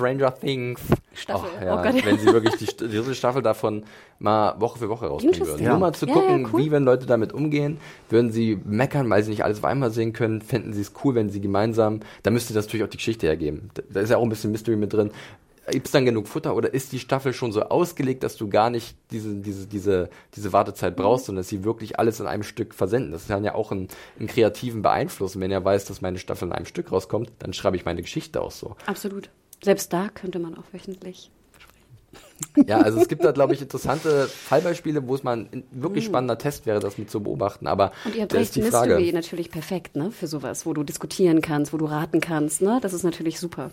Stranger 0.00 0.34
Things, 0.34 0.80
Staffel, 1.12 1.50
Och, 1.50 1.62
ja, 1.62 1.78
oh 1.78 1.82
Gott. 1.82 2.04
wenn 2.06 2.18
sie 2.18 2.26
wirklich 2.26 2.56
die 2.56 2.66
dritte 2.66 3.14
Staffel 3.14 3.42
davon 3.42 3.84
mal 4.18 4.58
Woche 4.58 4.78
für 4.78 4.88
Woche 4.88 5.06
rausbringen 5.06 5.46
würden. 5.46 5.66
Nur 5.66 5.78
mal 5.78 5.92
zu 5.92 6.06
gucken, 6.06 6.42
ja, 6.42 6.48
cool. 6.52 6.60
wie 6.60 6.70
wenn 6.70 6.84
Leute 6.84 7.04
damit 7.04 7.34
umgehen, 7.34 7.78
würden 8.08 8.32
sie 8.32 8.58
meckern, 8.64 9.10
weil 9.10 9.22
sie 9.22 9.30
nicht 9.30 9.44
alles 9.44 9.58
auf 9.58 9.64
einmal 9.64 9.90
sehen 9.90 10.14
können, 10.14 10.40
fänden 10.40 10.72
sie 10.72 10.80
es 10.80 10.92
cool, 11.04 11.14
wenn 11.14 11.28
sie 11.28 11.40
gemeinsam, 11.40 12.00
da 12.22 12.30
müsste 12.30 12.54
das 12.54 12.66
natürlich 12.66 12.84
auch 12.84 12.90
die 12.90 12.96
Geschichte 12.96 13.26
hergeben. 13.26 13.70
Da, 13.74 13.82
da 13.90 14.00
ist 14.00 14.10
ja 14.10 14.16
auch 14.16 14.22
ein 14.22 14.30
bisschen 14.30 14.52
Mystery 14.52 14.76
mit 14.76 14.92
drin. 14.92 15.10
Gibt 15.70 15.86
es 15.86 15.92
dann 15.92 16.06
genug 16.06 16.26
Futter 16.26 16.56
oder 16.56 16.72
ist 16.72 16.92
die 16.92 16.98
Staffel 16.98 17.32
schon 17.32 17.52
so 17.52 17.62
ausgelegt, 17.62 18.24
dass 18.24 18.36
du 18.36 18.48
gar 18.48 18.70
nicht 18.70 18.96
diese, 19.10 19.36
diese, 19.36 19.66
diese, 19.66 20.08
diese 20.34 20.52
Wartezeit 20.52 20.96
brauchst, 20.96 21.26
sondern 21.26 21.40
dass 21.40 21.48
sie 21.48 21.62
wirklich 21.62 21.98
alles 21.98 22.18
in 22.18 22.26
einem 22.26 22.42
Stück 22.42 22.74
versenden? 22.74 23.12
Das 23.12 23.28
kann 23.28 23.44
ja 23.44 23.54
auch 23.54 23.70
einen, 23.70 23.88
einen 24.18 24.26
kreativen 24.26 24.82
beeinflussen. 24.82 25.40
Wenn 25.40 25.50
er 25.50 25.64
weiß, 25.64 25.84
dass 25.84 26.00
meine 26.00 26.18
Staffel 26.18 26.48
in 26.48 26.54
einem 26.54 26.66
Stück 26.66 26.90
rauskommt, 26.90 27.30
dann 27.38 27.52
schreibe 27.52 27.76
ich 27.76 27.84
meine 27.84 28.02
Geschichte 28.02 28.40
auch 28.40 28.50
so. 28.50 28.74
Absolut. 28.86 29.30
Selbst 29.62 29.92
da 29.92 30.08
könnte 30.08 30.38
man 30.38 30.56
auch 30.56 30.64
wöchentlich. 30.72 31.30
Ja, 32.66 32.80
also 32.80 33.00
es 33.00 33.08
gibt 33.08 33.24
da, 33.24 33.32
glaube 33.32 33.54
ich, 33.54 33.62
interessante 33.62 34.26
Fallbeispiele, 34.26 35.06
wo 35.06 35.14
es 35.14 35.22
mal 35.22 35.36
ein 35.36 35.64
wirklich 35.70 36.06
spannender 36.06 36.38
Test 36.38 36.66
wäre, 36.66 36.80
das 36.80 36.98
mit 36.98 37.10
zu 37.10 37.22
beobachten. 37.22 37.66
Aber 37.66 37.88
Mm. 37.88 38.08
Und 38.08 38.14
ihr 38.16 38.22
habt 38.22 38.34
recht, 38.34 38.56
ist. 38.56 38.64
Mystery 38.64 39.12
natürlich 39.12 39.50
perfekt, 39.50 39.96
ne, 39.96 40.10
für 40.10 40.26
sowas, 40.26 40.66
wo 40.66 40.72
du 40.72 40.82
diskutieren 40.82 41.42
kannst, 41.42 41.72
wo 41.72 41.76
du 41.76 41.84
raten 41.84 42.20
kannst, 42.20 42.62
ne, 42.62 42.78
das 42.82 42.92
ist 42.92 43.02
natürlich 43.02 43.38
super. 43.38 43.70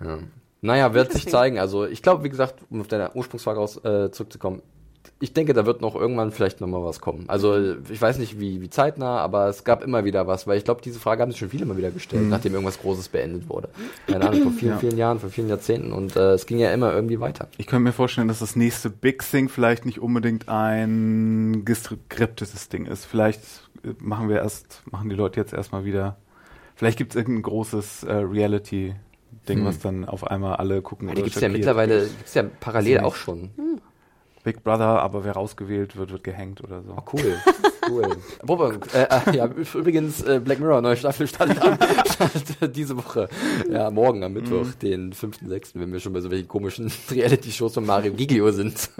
Ja. 0.00 0.18
Naja, 0.60 0.94
wird 0.94 1.12
sich 1.12 1.28
zeigen. 1.28 1.58
Also 1.58 1.84
ich 1.84 2.02
glaube, 2.02 2.24
wie 2.24 2.30
gesagt, 2.30 2.60
um 2.70 2.80
auf 2.80 2.88
deine 2.88 3.14
Ursprungsfrage 3.14 3.60
aus, 3.60 3.76
äh, 3.84 4.10
zurückzukommen, 4.10 4.62
ich 5.20 5.32
denke, 5.32 5.52
da 5.54 5.64
wird 5.66 5.80
noch 5.80 5.94
irgendwann 5.94 6.32
vielleicht 6.32 6.60
noch 6.60 6.68
mal 6.68 6.82
was 6.84 7.00
kommen. 7.00 7.24
Also 7.28 7.74
ich 7.90 8.00
weiß 8.00 8.18
nicht, 8.18 8.40
wie, 8.40 8.60
wie 8.60 8.68
zeitnah, 8.70 9.18
aber 9.18 9.48
es 9.48 9.64
gab 9.64 9.82
immer 9.82 10.04
wieder 10.04 10.26
was, 10.26 10.46
weil 10.46 10.58
ich 10.58 10.64
glaube, 10.64 10.80
diese 10.82 10.98
Frage 11.00 11.22
haben 11.22 11.30
sich 11.30 11.38
schon 11.40 11.50
viele 11.50 11.64
mal 11.66 11.76
wieder 11.76 11.90
gestellt, 11.90 12.28
nachdem 12.28 12.52
irgendwas 12.54 12.80
Großes 12.80 13.08
beendet 13.08 13.48
wurde. 13.48 13.68
Keine 14.06 14.26
Ahnung, 14.28 14.42
vor 14.42 14.52
vielen, 14.52 14.72
Ja. 14.72 14.78
vielen 14.78 14.96
Jahren, 14.98 15.18
vor 15.20 15.30
vielen 15.30 15.48
Jahrzehnten 15.48 15.92
und 15.92 16.16
äh, 16.16 16.32
es 16.32 16.46
ging 16.46 16.58
ja 16.58 16.72
immer 16.72 16.92
irgendwie 16.92 17.20
weiter. 17.20 17.48
Ich 17.58 17.66
könnte 17.66 17.84
mir 17.84 17.92
vorstellen, 17.92 18.28
dass 18.28 18.40
das 18.40 18.56
nächste 18.56 18.90
Big 18.90 19.22
Thing 19.28 19.48
vielleicht 19.48 19.86
nicht 19.86 20.00
unbedingt 20.00 20.48
ein 20.48 21.64
geskriptetes 21.64 22.68
Ding 22.68 22.86
ist. 22.86 23.04
Vielleicht 23.04 23.40
äh, 23.84 23.88
machen 23.98 24.28
wir 24.28 24.36
erst, 24.36 24.82
machen 24.90 25.08
die 25.08 25.16
Leute 25.16 25.40
jetzt 25.40 25.52
erstmal 25.52 25.84
wieder. 25.84 26.16
Vielleicht 26.76 26.98
gibt 26.98 27.12
es 27.12 27.16
irgendein 27.16 27.42
großes 27.42 28.02
äh, 28.04 28.12
Reality-Ding, 28.12 29.58
Hm. 29.58 29.64
was 29.64 29.78
dann 29.78 30.04
auf 30.04 30.26
einmal 30.26 30.56
alle 30.56 30.82
gucken. 30.82 31.08
Die 31.08 31.12
oder 31.12 31.22
gibt's 31.22 31.40
ja 31.40 31.48
mittlerweile, 31.48 32.00
gibt's 32.06 32.34
ja 32.34 32.44
parallel 32.60 33.00
auch 33.00 33.14
schon. 33.14 33.50
Big 34.44 34.62
Brother, 34.62 35.02
aber 35.02 35.24
wer 35.24 35.32
rausgewählt 35.32 35.96
wird, 35.96 36.12
wird 36.12 36.22
gehängt 36.22 36.62
oder 36.62 36.82
so. 36.82 36.92
Oh, 36.96 37.02
cool. 37.14 37.38
Cool. 37.88 38.16
Wobei, 38.42 38.74
äh, 38.94 39.30
äh, 39.30 39.36
ja, 39.36 39.46
übrigens, 39.46 40.22
äh, 40.22 40.38
Black 40.38 40.60
Mirror, 40.60 40.82
neue 40.82 40.96
Staffel 40.96 41.26
startet, 41.26 41.60
am, 41.62 41.78
startet 42.06 42.76
diese 42.76 42.96
Woche. 42.96 43.28
Ja, 43.70 43.90
morgen 43.90 44.22
am 44.22 44.34
Mittwoch, 44.34 44.66
den 44.80 45.12
5.6., 45.12 45.70
wenn 45.74 45.92
wir 45.92 46.00
schon 46.00 46.12
bei 46.12 46.20
so 46.20 46.30
welchen 46.30 46.46
komischen 46.46 46.92
Reality-Shows 47.10 47.74
von 47.74 47.86
Mario 47.86 48.12
Giglio 48.12 48.50
sind. 48.52 48.90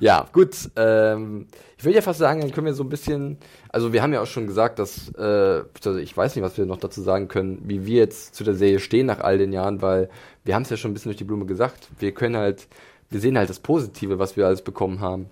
ja, 0.00 0.26
gut. 0.32 0.56
Ähm, 0.76 1.46
ich 1.76 1.84
würde 1.84 1.96
ja 1.96 2.02
fast 2.02 2.18
sagen, 2.18 2.40
dann 2.40 2.52
können 2.52 2.66
wir 2.66 2.74
so 2.74 2.82
ein 2.84 2.88
bisschen, 2.88 3.36
also 3.68 3.92
wir 3.92 4.02
haben 4.02 4.14
ja 4.14 4.22
auch 4.22 4.26
schon 4.26 4.46
gesagt, 4.46 4.78
dass, 4.78 5.10
äh, 5.18 5.62
also 5.84 5.98
ich 5.98 6.16
weiß 6.16 6.34
nicht, 6.34 6.44
was 6.44 6.56
wir 6.56 6.64
noch 6.64 6.78
dazu 6.78 7.02
sagen 7.02 7.28
können, 7.28 7.60
wie 7.64 7.84
wir 7.84 7.98
jetzt 7.98 8.34
zu 8.34 8.44
der 8.44 8.54
Serie 8.54 8.78
stehen 8.78 9.06
nach 9.06 9.20
all 9.20 9.36
den 9.36 9.52
Jahren, 9.52 9.82
weil 9.82 10.08
wir 10.44 10.54
haben 10.54 10.62
es 10.62 10.70
ja 10.70 10.78
schon 10.78 10.92
ein 10.92 10.94
bisschen 10.94 11.10
durch 11.10 11.18
die 11.18 11.24
Blume 11.24 11.44
gesagt. 11.44 11.88
Wir 11.98 12.12
können 12.12 12.36
halt, 12.36 12.68
wir 13.10 13.20
sehen 13.20 13.36
halt 13.38 13.48
das 13.50 13.60
Positive, 13.60 14.18
was 14.18 14.36
wir 14.36 14.46
alles 14.46 14.62
bekommen 14.62 15.00
haben. 15.00 15.26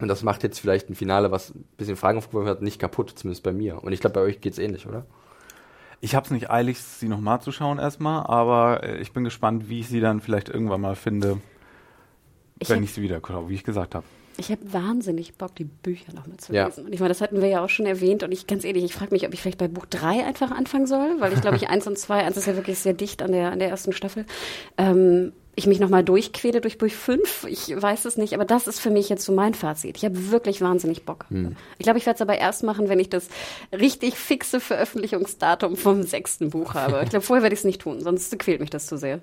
Und 0.00 0.08
das 0.08 0.22
macht 0.24 0.42
jetzt 0.42 0.58
vielleicht 0.58 0.90
ein 0.90 0.94
Finale, 0.96 1.30
was 1.30 1.50
ein 1.54 1.64
bisschen 1.76 1.96
Fragen 1.96 2.18
aufgeworfen 2.18 2.48
hat, 2.48 2.62
nicht 2.62 2.80
kaputt, 2.80 3.12
zumindest 3.14 3.44
bei 3.44 3.52
mir. 3.52 3.82
Und 3.84 3.92
ich 3.92 4.00
glaube, 4.00 4.14
bei 4.14 4.20
euch 4.22 4.40
geht's 4.40 4.58
ähnlich, 4.58 4.86
oder? 4.86 5.06
Ich 6.00 6.16
habe 6.16 6.24
es 6.24 6.32
nicht 6.32 6.50
eilig, 6.50 6.80
sie 6.80 7.06
nochmal 7.06 7.40
zu 7.40 7.52
schauen 7.52 7.78
erstmal, 7.78 8.26
aber 8.26 8.82
äh, 8.82 8.98
ich 9.00 9.12
bin 9.12 9.22
gespannt, 9.22 9.68
wie 9.68 9.80
ich 9.80 9.88
sie 9.88 10.00
dann 10.00 10.20
vielleicht 10.20 10.48
irgendwann 10.48 10.80
mal 10.80 10.96
finde, 10.96 11.38
Ich 12.58 12.68
wenn 12.68 12.82
ich 12.82 12.92
sie 12.92 13.02
wieder 13.02 13.20
schaue, 13.24 13.48
wie 13.48 13.54
ich 13.54 13.62
gesagt 13.62 13.94
habe. 13.94 14.04
Ich 14.38 14.50
habe 14.50 14.72
wahnsinnig 14.72 15.34
Bock, 15.34 15.54
die 15.54 15.64
Bücher 15.64 16.12
nochmal 16.14 16.38
zu 16.38 16.52
Ja. 16.52 16.64
lesen. 16.66 16.86
Und 16.86 16.92
ich 16.92 16.98
meine, 16.98 17.10
das 17.10 17.20
hatten 17.20 17.40
wir 17.40 17.48
ja 17.48 17.62
auch 17.62 17.68
schon 17.68 17.86
erwähnt. 17.86 18.24
Und 18.24 18.32
ich 18.32 18.48
ganz 18.48 18.64
ehrlich, 18.64 18.82
ich 18.82 18.94
frage 18.94 19.12
mich, 19.12 19.24
ob 19.26 19.34
ich 19.34 19.40
vielleicht 19.42 19.58
bei 19.58 19.68
Buch 19.68 19.86
3 19.86 20.24
einfach 20.24 20.50
anfangen 20.50 20.86
soll, 20.88 21.20
weil 21.20 21.32
ich 21.34 21.40
glaube, 21.40 21.58
ich 21.58 21.68
eins 21.68 21.86
und 21.86 21.96
zwei, 21.98 22.24
eins 22.24 22.36
ist 22.36 22.46
ja 22.46 22.56
wirklich 22.56 22.78
sehr 22.80 22.94
dicht 22.94 23.22
an 23.22 23.30
der, 23.30 23.52
an 23.52 23.58
der 23.60 23.68
ersten 23.68 23.92
Staffel. 23.92 24.24
Ähm, 24.78 25.32
ich 25.54 25.66
mich 25.66 25.80
nochmal 25.80 26.02
durchquäle 26.02 26.60
durch 26.60 26.78
Buch 26.78 26.90
5. 26.90 27.46
Ich 27.48 27.74
weiß 27.80 28.06
es 28.06 28.16
nicht, 28.16 28.32
aber 28.32 28.44
das 28.44 28.66
ist 28.66 28.80
für 28.80 28.90
mich 28.90 29.08
jetzt 29.08 29.24
so 29.24 29.32
mein 29.32 29.52
Fazit. 29.54 29.96
Ich 29.98 30.04
habe 30.04 30.30
wirklich 30.30 30.60
wahnsinnig 30.62 31.04
Bock. 31.04 31.26
Ich 31.78 31.84
glaube, 31.84 31.98
ich 31.98 32.06
werde 32.06 32.16
es 32.16 32.22
aber 32.22 32.38
erst 32.38 32.62
machen, 32.62 32.88
wenn 32.88 32.98
ich 32.98 33.10
das 33.10 33.28
richtig 33.72 34.16
fixe 34.16 34.60
Veröffentlichungsdatum 34.60 35.76
vom 35.76 36.02
sechsten 36.04 36.50
Buch 36.50 36.74
habe. 36.74 37.02
Ich 37.04 37.10
glaube, 37.10 37.24
vorher 37.24 37.42
werde 37.42 37.54
ich 37.54 37.60
es 37.60 37.64
nicht 37.64 37.82
tun, 37.82 38.00
sonst 38.00 38.38
quält 38.38 38.60
mich 38.60 38.70
das 38.70 38.86
zu 38.86 38.96
sehr. 38.96 39.20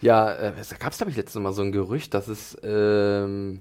Ja, 0.00 0.32
äh, 0.32 0.52
es 0.58 0.76
gab 0.78 0.92
es, 0.92 0.98
glaube 0.98 1.10
ich, 1.10 1.16
letztes 1.16 1.40
Mal 1.40 1.52
so 1.52 1.62
ein 1.62 1.72
Gerücht, 1.72 2.14
dass 2.14 2.28
es, 2.28 2.56
ähm, 2.62 3.60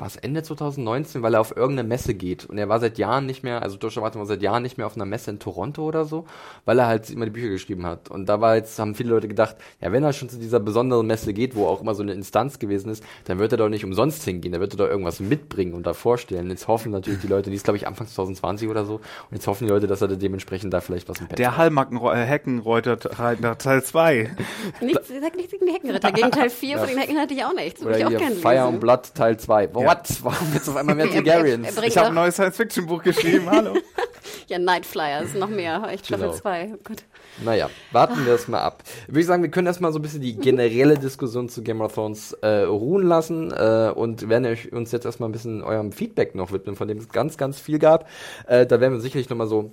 war 0.00 0.06
es 0.06 0.16
Ende 0.16 0.42
2019, 0.42 1.22
weil 1.22 1.34
er 1.34 1.40
auf 1.40 1.56
irgendeine 1.56 1.86
Messe 1.88 2.14
geht. 2.14 2.46
Und 2.46 2.58
er 2.58 2.68
war 2.68 2.80
seit 2.80 2.98
Jahren 2.98 3.26
nicht 3.26 3.42
mehr, 3.42 3.62
also 3.62 3.76
Joshua 3.78 4.00
Martin 4.02 4.18
war 4.18 4.26
seit 4.26 4.42
Jahren 4.42 4.62
nicht 4.62 4.78
mehr 4.78 4.86
auf 4.86 4.96
einer 4.96 5.04
Messe 5.04 5.30
in 5.30 5.38
Toronto 5.38 5.82
oder 5.84 6.04
so, 6.06 6.24
weil 6.64 6.78
er 6.78 6.86
halt 6.86 7.10
immer 7.10 7.26
die 7.26 7.30
Bücher 7.30 7.48
geschrieben 7.50 7.84
hat. 7.86 8.10
Und 8.10 8.26
da 8.28 8.40
war 8.40 8.56
jetzt, 8.56 8.78
haben 8.78 8.94
viele 8.94 9.10
Leute 9.10 9.28
gedacht, 9.28 9.56
ja, 9.80 9.92
wenn 9.92 10.02
er 10.02 10.12
schon 10.12 10.28
zu 10.28 10.38
dieser 10.38 10.58
besonderen 10.58 11.06
Messe 11.06 11.32
geht, 11.34 11.54
wo 11.54 11.66
auch 11.66 11.82
immer 11.82 11.94
so 11.94 12.02
eine 12.02 12.12
Instanz 12.12 12.58
gewesen 12.58 12.90
ist, 12.90 13.04
dann 13.26 13.38
wird 13.38 13.52
er 13.52 13.58
doch 13.58 13.68
nicht 13.68 13.84
umsonst 13.84 14.24
hingehen, 14.24 14.52
da 14.52 14.60
wird 14.60 14.72
er 14.74 14.78
doch 14.78 14.88
irgendwas 14.88 15.20
mitbringen 15.20 15.74
und 15.74 15.86
da 15.86 15.92
vorstellen. 15.92 16.48
Jetzt 16.48 16.66
hoffen 16.66 16.92
natürlich 16.92 17.20
die 17.20 17.26
Leute, 17.28 17.50
die 17.50 17.56
ist, 17.56 17.64
glaube 17.64 17.76
ich, 17.76 17.86
Anfang 17.86 18.06
2020 18.06 18.68
oder 18.68 18.84
so, 18.86 18.94
und 18.94 19.02
jetzt 19.32 19.46
hoffen 19.46 19.66
die 19.66 19.70
Leute, 19.70 19.86
dass 19.86 20.00
er 20.00 20.08
da 20.08 20.14
dementsprechend 20.16 20.72
da 20.72 20.80
vielleicht 20.80 21.08
was 21.08 21.18
im 21.20 21.26
Petto 21.28 21.36
Der 21.36 21.56
hat. 21.56 21.70
Hallmacken- 21.70 21.98
äh, 22.10 22.24
Heckenreuter 22.24 22.98
Teil- 22.98 23.36
Teil 23.58 23.82
2. 23.84 24.30
Nichts, 24.80 25.08
sag 25.20 25.36
nichts 25.36 25.52
gegen 25.52 25.66
die 25.66 25.72
Heckenritter. 25.72 26.12
Gegen 26.12 26.30
Teil 26.30 26.48
4 26.50 26.78
von 26.78 26.88
den 26.88 26.98
Hecken 26.98 27.18
hatte 27.18 27.34
ich 27.34 27.44
auch 27.44 27.54
nichts. 27.54 27.80
Würde 27.82 27.90
Oder 27.90 27.98
ich 27.98 28.04
auch 28.06 28.08
hier 28.10 28.18
gerne 28.18 28.36
Fire 28.36 28.54
lesen. 28.54 28.66
and 28.68 28.80
Blood 28.80 29.14
Teil 29.14 29.36
2. 29.38 29.74
What? 29.90 30.08
Warum 30.22 30.52
jetzt 30.54 30.68
auf 30.68 30.76
einmal 30.76 30.94
mehr 30.94 31.06
Er- 31.10 31.14
er- 31.14 31.24
Targaryens? 31.24 31.76
er 31.76 31.82
Ich 31.84 31.96
habe 31.98 32.08
ein 32.08 32.14
neues 32.14 32.34
Science-Fiction-Buch 32.34 33.02
geschrieben, 33.02 33.50
hallo. 33.50 33.74
Ja, 34.46 34.58
Nightflyers, 34.58 35.34
noch 35.34 35.48
mehr. 35.48 35.82
Echt 35.90 36.06
Staffel 36.06 36.26
Genau. 36.26 36.36
2. 36.36 36.70
Oh 36.74 36.78
Gott. 36.82 36.98
Naja, 37.44 37.70
warten 37.92 38.26
wir 38.26 38.34
es 38.34 38.48
mal 38.48 38.60
ab. 38.60 38.82
Würde 39.06 39.20
ich 39.20 39.26
sagen, 39.26 39.42
wir 39.44 39.50
können 39.50 39.68
erstmal 39.68 39.92
so 39.92 39.98
ein 40.00 40.02
bisschen 40.02 40.20
die 40.20 40.34
generelle 40.36 40.98
Diskussion 40.98 41.48
zu 41.48 41.62
Game 41.62 41.80
of 41.80 41.94
Thrones 41.94 42.32
äh, 42.42 42.62
ruhen 42.62 43.06
lassen 43.06 43.52
äh, 43.52 43.92
und 43.94 44.28
werden 44.28 44.46
euch, 44.46 44.72
uns 44.72 44.90
jetzt 44.90 45.04
erstmal 45.04 45.28
ein 45.28 45.32
bisschen 45.32 45.62
eurem 45.62 45.92
Feedback 45.92 46.34
noch 46.34 46.50
widmen, 46.52 46.74
von 46.74 46.88
dem 46.88 46.98
es 46.98 47.08
ganz, 47.08 47.36
ganz 47.36 47.60
viel 47.60 47.78
gab. 47.78 48.08
Äh, 48.48 48.66
da 48.66 48.80
werden 48.80 48.92
wir 48.94 49.00
sicherlich 49.00 49.30
nochmal 49.30 49.46
so 49.46 49.72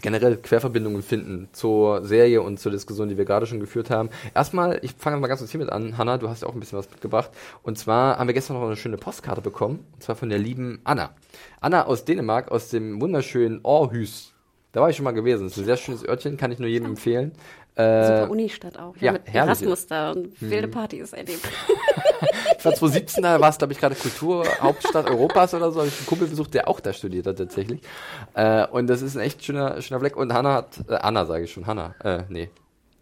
generell 0.00 0.36
Querverbindungen 0.36 1.02
finden 1.02 1.48
zur 1.52 2.04
Serie 2.04 2.42
und 2.42 2.58
zur 2.58 2.72
Diskussion, 2.72 3.08
die 3.08 3.18
wir 3.18 3.24
gerade 3.24 3.46
schon 3.46 3.60
geführt 3.60 3.90
haben. 3.90 4.08
Erstmal, 4.34 4.78
ich 4.82 4.94
fange 4.96 5.16
mal 5.18 5.28
ganz 5.28 5.40
kurz 5.40 5.50
hiermit 5.50 5.70
an. 5.70 5.98
Hanna, 5.98 6.18
du 6.18 6.28
hast 6.28 6.42
ja 6.42 6.48
auch 6.48 6.54
ein 6.54 6.60
bisschen 6.60 6.78
was 6.78 6.90
mitgebracht. 6.90 7.30
Und 7.62 7.78
zwar 7.78 8.18
haben 8.18 8.26
wir 8.26 8.34
gestern 8.34 8.56
noch 8.56 8.66
eine 8.66 8.76
schöne 8.76 8.96
Postkarte 8.96 9.40
bekommen. 9.40 9.84
Und 9.94 10.02
zwar 10.02 10.16
von 10.16 10.28
der 10.28 10.38
lieben 10.38 10.80
Anna. 10.84 11.10
Anna 11.60 11.86
aus 11.86 12.04
Dänemark, 12.04 12.50
aus 12.50 12.70
dem 12.70 13.00
wunderschönen 13.00 13.60
Aarhus. 13.64 14.32
Da 14.72 14.80
war 14.80 14.88
ich 14.88 14.96
schon 14.96 15.04
mal 15.04 15.12
gewesen. 15.12 15.44
Das 15.44 15.52
ist 15.52 15.58
ein 15.58 15.66
sehr 15.66 15.76
schönes 15.76 16.08
Örtchen, 16.08 16.38
kann 16.38 16.50
ich 16.50 16.58
nur 16.58 16.68
jedem 16.68 16.86
empfehlen. 16.86 17.32
Äh, 17.74 18.06
Super 18.06 18.30
Unistadt 18.30 18.78
auch. 18.78 18.94
Ja, 18.96 19.06
ja, 19.06 19.12
mit 19.12 19.22
herrlich. 19.26 19.62
Erasmus 19.62 19.86
da 19.86 20.10
und 20.12 20.40
wilde 20.40 20.68
Partys 20.68 21.12
erlebt. 21.12 21.40
Ich 22.58 22.64
war 22.64 22.74
2017, 22.74 23.22
da 23.24 23.40
war 23.40 23.48
es, 23.48 23.58
glaube 23.58 23.72
ich, 23.72 23.80
gerade 23.80 23.96
Kulturhauptstadt 23.96 25.10
Europas 25.10 25.52
oder 25.52 25.72
so. 25.72 25.80
Habe 25.80 25.88
ich 25.88 25.98
einen 25.98 26.06
Kumpel 26.06 26.28
besucht, 26.28 26.54
der 26.54 26.68
auch 26.68 26.78
da 26.78 26.92
studiert 26.92 27.26
hat 27.26 27.38
tatsächlich. 27.38 27.80
Äh, 28.34 28.68
und 28.68 28.86
das 28.86 29.02
ist 29.02 29.16
ein 29.16 29.20
echt 29.22 29.44
schöner, 29.44 29.82
schöner 29.82 29.98
Fleck. 29.98 30.16
Und 30.16 30.32
Hanna 30.32 30.54
hat, 30.54 30.78
äh, 30.88 30.94
Anna 30.94 31.26
sage 31.26 31.44
ich 31.44 31.52
schon, 31.52 31.66
Hanna, 31.66 31.96
äh, 32.04 32.22
nee. 32.28 32.50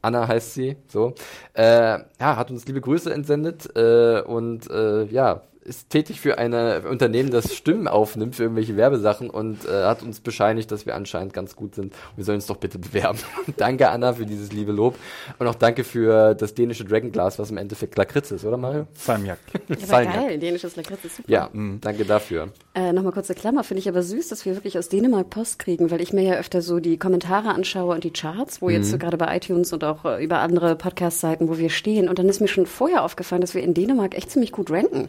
Anna 0.00 0.26
heißt 0.26 0.54
sie, 0.54 0.78
so. 0.88 1.14
Äh, 1.52 1.62
ja, 1.98 2.36
hat 2.36 2.50
uns 2.50 2.66
liebe 2.66 2.80
Grüße 2.80 3.12
entsendet 3.12 3.68
äh, 3.76 4.22
und 4.22 4.70
äh, 4.70 5.04
ja, 5.04 5.42
ist 5.62 5.90
tätig 5.90 6.20
für 6.20 6.38
ein 6.38 6.54
Unternehmen, 6.86 7.30
das 7.30 7.54
Stimmen 7.54 7.86
aufnimmt 7.86 8.36
für 8.36 8.44
irgendwelche 8.44 8.76
Werbesachen 8.76 9.28
und 9.30 9.66
äh, 9.66 9.84
hat 9.84 10.02
uns 10.02 10.20
bescheinigt, 10.20 10.70
dass 10.70 10.86
wir 10.86 10.94
anscheinend 10.94 11.34
ganz 11.34 11.54
gut 11.54 11.74
sind. 11.74 11.94
Wir 12.16 12.24
sollen 12.24 12.36
uns 12.36 12.46
doch 12.46 12.56
bitte 12.56 12.78
bewerben. 12.78 13.18
danke 13.56 13.90
Anna 13.90 14.14
für 14.14 14.26
dieses 14.26 14.52
liebe 14.52 14.72
Lob 14.72 14.96
und 15.38 15.46
auch 15.46 15.54
danke 15.54 15.84
für 15.84 16.34
das 16.34 16.54
dänische 16.54 16.84
Dragonglass, 16.84 17.38
was 17.38 17.50
im 17.50 17.58
Endeffekt 17.58 17.96
Lakritz 17.96 18.30
ist, 18.30 18.44
oder 18.44 18.56
Mario? 18.56 18.86
Salmiak. 18.94 19.38
Ja, 19.90 20.04
geil, 20.04 20.38
dänisches 20.38 20.76
Lakritz 20.76 21.04
ist 21.04 21.16
super. 21.16 21.30
Ja, 21.30 21.50
danke 21.80 22.04
dafür. 22.04 22.52
Äh, 22.74 22.92
Nochmal 22.92 23.12
kurze 23.12 23.34
Klammer, 23.34 23.64
finde 23.64 23.80
ich 23.80 23.88
aber 23.88 24.02
süß, 24.02 24.28
dass 24.28 24.44
wir 24.44 24.54
wirklich 24.54 24.78
aus 24.78 24.88
Dänemark 24.88 25.30
Post 25.30 25.58
kriegen, 25.58 25.90
weil 25.90 26.00
ich 26.00 26.12
mir 26.12 26.22
ja 26.22 26.34
öfter 26.34 26.62
so 26.62 26.80
die 26.80 26.98
Kommentare 26.98 27.50
anschaue 27.50 27.94
und 27.94 28.04
die 28.04 28.12
Charts, 28.12 28.62
wo 28.62 28.70
jetzt 28.70 28.90
so 28.90 28.98
gerade 28.98 29.16
bei 29.16 29.36
iTunes 29.36 29.72
und 29.72 29.84
auch 29.84 30.04
äh, 30.04 30.22
über 30.22 30.38
andere 30.38 30.76
Podcast-Seiten, 30.76 31.48
wo 31.48 31.58
wir 31.58 31.70
stehen. 31.70 32.08
Und 32.08 32.18
dann 32.18 32.28
ist 32.28 32.40
mir 32.40 32.48
schon 32.48 32.66
vorher 32.66 33.04
aufgefallen, 33.04 33.40
dass 33.40 33.54
wir 33.54 33.62
in 33.62 33.74
Dänemark 33.74 34.16
echt 34.16 34.30
ziemlich 34.30 34.52
gut 34.52 34.70
ranken. 34.70 35.08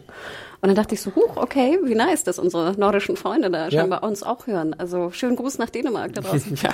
Und 0.62 0.68
dann 0.68 0.76
dachte 0.76 0.94
ich 0.94 1.00
so, 1.00 1.12
huch, 1.16 1.36
okay, 1.38 1.76
wie 1.82 1.96
nice, 1.96 2.22
dass 2.22 2.38
unsere 2.38 2.78
nordischen 2.78 3.16
Freunde 3.16 3.50
da 3.50 3.64
Ja. 3.64 3.80
scheinbar 3.80 4.04
uns 4.04 4.22
auch 4.22 4.46
hören. 4.46 4.74
Also 4.78 5.10
schönen 5.10 5.34
Gruß 5.34 5.58
nach 5.58 5.68
Dänemark 5.70 6.14
da 6.14 6.20
draußen. 6.20 6.56
Ja, 6.62 6.72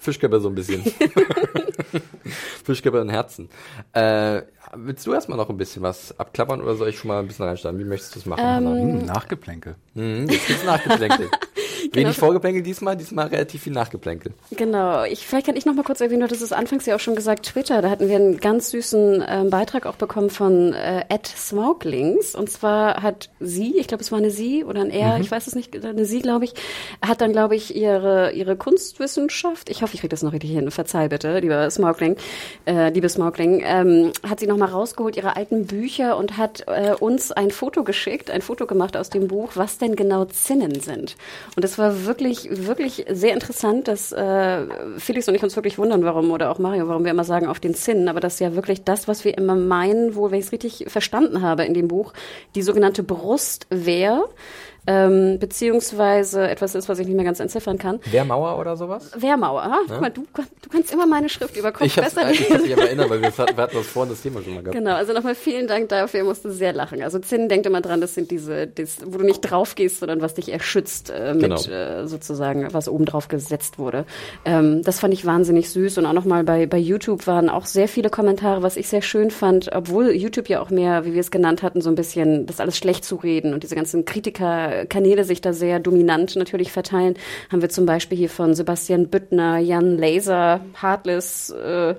Fischkörper 0.00 0.40
so 0.40 0.48
ein 0.48 0.56
bisschen. 0.56 0.82
Fischkörper 2.64 3.00
in 3.02 3.08
Herzen. 3.08 3.48
Äh, 3.92 4.42
willst 4.74 5.06
du 5.06 5.12
erstmal 5.12 5.38
noch 5.38 5.48
ein 5.48 5.56
bisschen 5.56 5.82
was 5.82 6.18
abklappern 6.18 6.60
oder 6.60 6.74
soll 6.74 6.88
ich 6.88 6.98
schon 6.98 7.08
mal 7.08 7.20
ein 7.20 7.28
bisschen 7.28 7.44
reinstarten? 7.46 7.78
Wie 7.78 7.84
möchtest 7.84 8.16
du 8.16 8.18
es 8.20 8.26
machen? 8.26 8.42
Hanna? 8.44 8.72
Hm, 8.72 9.04
Nachgeplänkel. 9.06 9.76
Mhm, 9.94 10.28
jetzt 10.28 10.46
gibt's 10.48 10.64
Nachgeplänkel. 10.64 11.30
Wenig 11.92 12.16
Vorgeplänkel 12.16 12.62
diesmal, 12.62 12.96
diesmal 12.96 13.28
relativ 13.28 13.62
viel 13.62 13.72
Nachgeplänkel. 13.72 14.32
Genau. 14.50 15.04
Ich, 15.04 15.26
vielleicht 15.26 15.46
kann 15.46 15.56
ich 15.56 15.66
noch 15.66 15.74
mal 15.74 15.84
kurz 15.84 16.00
erwähnen, 16.00 16.20
du 16.20 16.26
hattest 16.26 16.42
es 16.42 16.52
anfangs 16.52 16.86
ja 16.86 16.94
auch 16.96 17.00
schon 17.00 17.14
gesagt, 17.14 17.46
Twitter, 17.46 17.82
da 17.82 17.90
hatten 17.90 18.08
wir 18.08 18.16
einen 18.16 18.38
ganz 18.38 18.70
süßen 18.70 19.24
ähm, 19.26 19.50
Beitrag 19.50 19.86
auch 19.86 19.96
bekommen 19.96 20.30
von 20.30 20.72
äh, 20.72 21.04
Ed 21.08 21.26
Smokelings. 21.26 22.34
Und 22.34 22.50
zwar 22.50 23.02
hat 23.02 23.30
sie, 23.40 23.78
ich 23.78 23.88
glaube, 23.88 24.02
es 24.02 24.12
war 24.12 24.18
eine 24.18 24.30
sie 24.30 24.64
oder 24.64 24.80
ein 24.80 24.90
er, 24.90 25.18
ich 25.20 25.30
weiß 25.30 25.46
es 25.46 25.54
nicht, 25.54 25.84
eine 25.84 26.04
sie, 26.04 26.20
glaube 26.20 26.44
ich, 26.44 26.54
hat 27.04 27.20
dann, 27.20 27.32
glaube 27.32 27.56
ich, 27.56 27.74
ihre, 27.74 28.32
ihre 28.32 28.56
Kunstwissenschaft, 28.56 29.70
ich 29.70 29.82
hoffe, 29.82 29.94
ich 29.94 30.00
kriege 30.00 30.10
das 30.10 30.22
noch 30.22 30.32
richtig 30.32 30.50
hin, 30.50 30.70
verzeih 30.70 31.08
bitte, 31.08 31.38
lieber 31.38 31.70
Smokeling, 31.70 32.16
äh, 32.66 32.90
liebe 32.90 33.08
Smokeling, 33.08 33.62
ähm, 33.64 34.12
hat 34.28 34.40
sie 34.40 34.46
noch 34.46 34.56
mal 34.56 34.66
rausgeholt, 34.66 35.16
ihre 35.16 35.36
alten 35.36 35.66
Bücher 35.66 36.16
und 36.16 36.36
hat 36.36 36.64
äh, 36.66 36.94
uns 36.98 37.32
ein 37.32 37.50
Foto 37.50 37.84
geschickt, 37.84 38.30
ein 38.30 38.42
Foto 38.42 38.66
gemacht 38.66 38.96
aus 38.96 39.10
dem 39.10 39.28
Buch, 39.28 39.52
was 39.54 39.78
denn 39.78 39.96
genau 39.96 40.24
Zinnen 40.26 40.80
sind. 40.80 41.16
Und 41.56 41.64
das 41.64 41.77
war 41.78 42.04
wirklich, 42.06 42.48
wirklich 42.66 43.06
sehr 43.10 43.34
interessant, 43.34 43.88
dass 43.88 44.12
äh, 44.12 44.66
Felix 44.98 45.28
und 45.28 45.34
ich 45.34 45.42
uns 45.42 45.56
wirklich 45.56 45.78
wundern, 45.78 46.04
warum, 46.04 46.30
oder 46.30 46.50
auch 46.50 46.58
Mario, 46.58 46.88
warum 46.88 47.04
wir 47.04 47.10
immer 47.10 47.24
sagen, 47.24 47.46
auf 47.46 47.60
den 47.60 47.74
Zinnen, 47.74 48.08
aber 48.08 48.20
das 48.20 48.34
ist 48.34 48.40
ja 48.40 48.54
wirklich 48.54 48.84
das, 48.84 49.08
was 49.08 49.24
wir 49.24 49.36
immer 49.36 49.54
meinen, 49.54 50.14
wo, 50.14 50.30
wenn 50.30 50.38
ich 50.38 50.46
es 50.46 50.52
richtig 50.52 50.86
verstanden 50.88 51.42
habe 51.42 51.64
in 51.64 51.74
dem 51.74 51.88
Buch, 51.88 52.12
die 52.54 52.62
sogenannte 52.62 53.02
Brustwehr, 53.02 54.24
ähm, 54.86 55.38
beziehungsweise 55.38 56.48
etwas 56.48 56.74
ist, 56.74 56.88
was 56.88 56.98
ich 56.98 57.06
nicht 57.06 57.16
mehr 57.16 57.24
ganz 57.24 57.40
entziffern 57.40 57.78
kann. 57.78 58.00
Wehrmauer 58.10 58.58
oder 58.58 58.76
sowas? 58.76 59.10
Wehrmauer. 59.16 59.62
Ah, 59.62 59.78
guck 59.88 60.00
mal, 60.00 60.10
du, 60.10 60.26
du 60.62 60.68
kannst 60.70 60.92
immer 60.92 61.06
meine 61.06 61.28
Schrift 61.28 61.56
über 61.56 61.72
Kopf 61.72 61.86
Ich 61.86 61.96
besser 61.96 62.28
äh, 62.28 62.32
ich 62.32 62.40
lesen. 62.40 62.54
hab 62.54 62.62
mich 62.62 62.72
aber 62.72 62.86
erinnert, 62.86 63.10
weil 63.10 63.20
wir, 63.22 63.36
wir 63.36 63.44
hatten 63.56 63.76
das 63.76 63.86
vorhin 63.86 64.12
das 64.12 64.22
Thema 64.22 64.42
schon 64.42 64.54
mal 64.54 64.62
gehabt. 64.62 64.76
Genau, 64.78 64.94
also 64.94 65.12
nochmal 65.12 65.34
vielen 65.34 65.66
Dank 65.66 65.88
dafür. 65.90 66.20
Ich 66.20 66.26
musste 66.26 66.50
sehr 66.50 66.72
lachen. 66.72 67.02
Also 67.02 67.18
Zinn, 67.18 67.48
denkt 67.48 67.66
immer 67.66 67.80
dran, 67.80 68.00
das 68.00 68.14
sind 68.14 68.30
diese, 68.30 68.66
das, 68.66 68.98
wo 69.04 69.18
du 69.18 69.24
nicht 69.24 69.40
drauf 69.40 69.74
gehst, 69.74 70.00
sondern 70.00 70.22
was 70.22 70.34
dich 70.34 70.50
erschützt 70.52 71.10
äh, 71.10 71.34
mit 71.34 71.42
Genau. 71.48 71.60
äh, 71.70 72.06
sozusagen, 72.06 72.68
was 72.72 72.88
oben 72.88 73.04
drauf 73.04 73.28
gesetzt 73.28 73.78
wurde. 73.78 74.04
Ähm, 74.44 74.82
das 74.82 75.00
fand 75.00 75.12
ich 75.14 75.24
wahnsinnig 75.26 75.70
süß 75.70 75.98
und 75.98 76.06
auch 76.06 76.12
nochmal 76.12 76.44
bei, 76.44 76.66
bei 76.66 76.78
YouTube 76.78 77.26
waren 77.26 77.48
auch 77.48 77.66
sehr 77.66 77.88
viele 77.88 78.10
Kommentare, 78.10 78.62
was 78.62 78.76
ich 78.76 78.88
sehr 78.88 79.02
schön 79.02 79.30
fand, 79.30 79.70
obwohl 79.74 80.10
YouTube 80.12 80.48
ja 80.48 80.60
auch 80.60 80.70
mehr, 80.70 81.04
wie 81.04 81.12
wir 81.14 81.20
es 81.20 81.30
genannt 81.30 81.62
hatten, 81.62 81.80
so 81.80 81.88
ein 81.90 81.94
bisschen 81.94 82.46
das 82.46 82.60
alles 82.60 82.76
schlecht 82.78 83.04
zu 83.04 83.16
reden 83.16 83.54
und 83.54 83.62
diese 83.62 83.74
ganzen 83.74 84.04
Kritikerkanäle 84.88 85.24
sich 85.24 85.40
da 85.40 85.52
sehr 85.52 85.80
dominant 85.80 86.36
natürlich 86.36 86.72
verteilen, 86.72 87.14
haben 87.50 87.62
wir 87.62 87.68
zum 87.68 87.86
Beispiel 87.86 88.18
hier 88.18 88.28
von 88.28 88.54
Sebastian 88.54 89.08
Büttner, 89.08 89.58
Jan 89.58 89.96
Laser, 89.96 90.60
Heartless, 90.80 91.50
äh, 91.50 91.94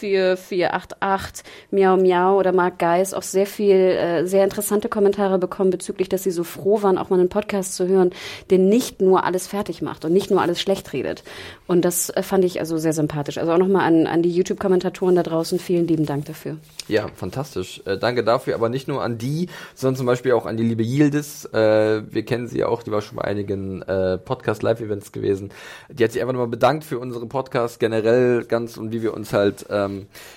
4488, 0.00 1.44
Miau 1.70 1.96
Miau 1.96 2.38
oder 2.38 2.52
Mark 2.52 2.78
Geis 2.78 3.12
auch 3.14 3.22
sehr 3.22 3.46
viel, 3.46 3.76
äh, 3.76 4.26
sehr 4.26 4.44
interessante 4.44 4.88
Kommentare 4.88 5.38
bekommen 5.38 5.70
bezüglich, 5.70 6.08
dass 6.08 6.22
sie 6.22 6.30
so 6.30 6.44
froh 6.44 6.82
waren, 6.82 6.98
auch 6.98 7.10
mal 7.10 7.20
einen 7.20 7.28
Podcast 7.28 7.74
zu 7.74 7.86
hören, 7.86 8.10
der 8.48 8.58
nicht 8.58 9.00
nur 9.00 9.24
alles 9.24 9.46
fertig 9.46 9.82
macht 9.82 10.04
und 10.04 10.12
nicht 10.12 10.30
nur 10.30 10.40
alles 10.40 10.60
schlecht 10.60 10.92
redet. 10.92 11.22
Und 11.66 11.84
das 11.84 12.10
äh, 12.10 12.22
fand 12.22 12.44
ich 12.44 12.60
also 12.60 12.78
sehr 12.78 12.92
sympathisch. 12.92 13.38
Also 13.38 13.52
auch 13.52 13.58
nochmal 13.58 13.86
an, 13.86 14.06
an 14.06 14.22
die 14.22 14.30
YouTube-Kommentatoren 14.30 15.14
da 15.14 15.22
draußen 15.22 15.58
vielen 15.58 15.86
lieben 15.86 16.06
Dank 16.06 16.24
dafür. 16.24 16.56
Ja, 16.88 17.06
fantastisch. 17.14 17.82
Äh, 17.84 17.98
danke 17.98 18.24
dafür, 18.24 18.54
aber 18.54 18.68
nicht 18.68 18.88
nur 18.88 19.02
an 19.02 19.18
die, 19.18 19.48
sondern 19.74 19.96
zum 19.96 20.06
Beispiel 20.06 20.32
auch 20.32 20.46
an 20.46 20.56
die 20.56 20.64
liebe 20.64 20.82
Yildiz. 20.82 21.44
Äh, 21.52 22.02
wir 22.10 22.24
kennen 22.24 22.48
sie 22.48 22.64
auch, 22.64 22.82
die 22.82 22.90
war 22.90 23.02
schon 23.02 23.16
bei 23.16 23.24
einigen 23.24 23.82
äh, 23.82 24.18
Podcast-Live-Events 24.18 25.12
gewesen. 25.12 25.50
Die 25.90 26.02
hat 26.02 26.12
sich 26.12 26.20
einfach 26.20 26.32
nochmal 26.32 26.48
bedankt 26.48 26.84
für 26.84 26.98
unsere 26.98 27.26
Podcasts 27.26 27.78
generell 27.78 28.44
ganz 28.44 28.76
und 28.76 28.92
wie 28.92 29.02
wir 29.02 29.14
uns 29.14 29.32
halt 29.32 29.66
ähm, 29.70 29.89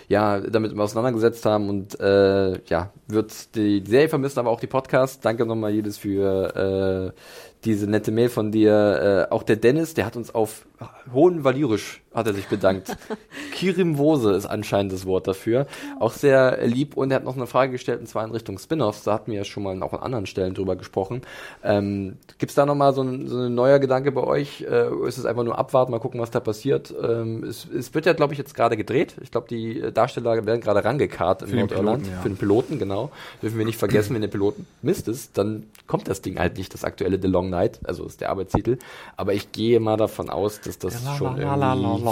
ja 0.07 0.39
damit 0.39 0.71
immer 0.71 0.83
auseinandergesetzt 0.83 1.45
haben 1.45 1.69
und 1.69 1.99
äh, 1.99 2.61
ja, 2.65 2.91
wird 3.07 3.55
die, 3.55 3.83
Serie 3.85 4.09
vermissen, 4.09 4.39
aber 4.39 4.49
auch 4.49 4.59
die 4.59 4.67
Podcasts. 4.67 5.19
Danke 5.19 5.45
nochmal 5.45 5.73
Yildiz 5.73 5.97
für 5.97 7.13
äh, 7.15 7.19
diese 7.65 7.87
nette 7.87 8.11
Mail 8.11 8.29
von 8.29 8.51
dir. 8.51 9.27
Äh, 9.29 9.33
auch 9.33 9.43
der 9.43 9.55
Dennis, 9.55 9.93
der 9.93 10.05
hat 10.05 10.15
uns 10.15 10.33
auf 10.35 10.65
hohen 11.11 11.43
Valyrisch 11.43 12.02
hat 12.13 12.27
er 12.27 12.33
sich 12.33 12.47
bedankt. 12.47 12.95
Kirimvose 13.53 14.33
ist 14.33 14.45
anscheinend 14.45 14.91
das 14.91 15.05
Wort 15.05 15.27
dafür. 15.27 15.67
Auch 15.99 16.13
sehr 16.13 16.65
lieb 16.65 16.95
und 16.95 17.11
er 17.11 17.17
hat 17.17 17.23
noch 17.23 17.35
eine 17.35 17.47
Frage 17.47 17.71
gestellt, 17.71 17.99
und 17.99 18.07
zwar 18.07 18.23
in 18.25 18.31
Richtung 18.31 18.57
Spin-offs. 18.57 19.03
Da 19.03 19.13
hatten 19.13 19.31
wir 19.31 19.39
ja 19.39 19.43
schon 19.43 19.63
mal 19.63 19.81
auch 19.83 19.93
an 19.93 20.01
anderen 20.01 20.25
Stellen 20.25 20.53
drüber 20.53 20.75
gesprochen. 20.75 21.21
Ähm, 21.63 22.17
Gibt 22.37 22.51
es 22.51 22.55
da 22.55 22.65
nochmal 22.65 22.93
so 22.93 23.01
ein, 23.01 23.27
so 23.27 23.39
ein 23.39 23.55
neuer 23.55 23.79
Gedanke 23.79 24.11
bei 24.11 24.21
euch? 24.21 24.61
Äh, 24.61 24.87
oder 24.87 25.07
ist 25.07 25.17
es 25.17 25.25
einfach 25.25 25.43
nur 25.43 25.57
abwarten, 25.57 25.91
mal 25.91 25.99
gucken, 25.99 26.19
was 26.19 26.31
da 26.31 26.39
passiert? 26.39 26.93
Ähm, 27.01 27.43
es, 27.43 27.65
es 27.65 27.93
wird 27.93 28.05
ja, 28.05 28.13
glaube 28.13 28.33
ich, 28.33 28.39
jetzt 28.39 28.55
gerade 28.55 28.77
gedreht. 28.77 29.15
Ich 29.21 29.31
glaube, 29.31 29.47
die 29.49 29.91
Darsteller 29.93 30.45
werden 30.45 30.61
gerade 30.61 30.83
rangekarrt 30.83 31.41
in 31.41 31.47
Für 31.49 31.55
den 31.55 31.67
Nordirland. 31.67 32.03
Piloten, 32.03 32.15
ja. 32.15 32.21
Für 32.21 32.29
den 32.29 32.37
Piloten, 32.37 32.79
genau. 32.79 33.11
Dürfen 33.41 33.57
wir 33.57 33.65
nicht 33.65 33.79
vergessen, 33.79 34.13
wenn 34.13 34.21
der 34.21 34.29
Piloten 34.29 34.65
Mist 34.81 35.07
ist, 35.07 35.37
dann 35.37 35.63
kommt 35.87 36.07
das 36.07 36.21
Ding 36.21 36.39
halt 36.39 36.57
nicht, 36.57 36.73
das 36.73 36.83
aktuelle 36.83 37.21
The 37.21 37.27
Long 37.27 37.49
Night, 37.49 37.79
also 37.83 38.05
ist 38.05 38.21
der 38.21 38.29
Arbeitstitel. 38.29 38.77
Aber 39.17 39.33
ich 39.33 39.51
gehe 39.51 39.79
mal 39.79 39.97
davon 39.97 40.29
aus, 40.29 40.61
dass 40.61 40.77
das 40.77 41.01
schon 41.17 41.37
irgendwie... 41.37 42.02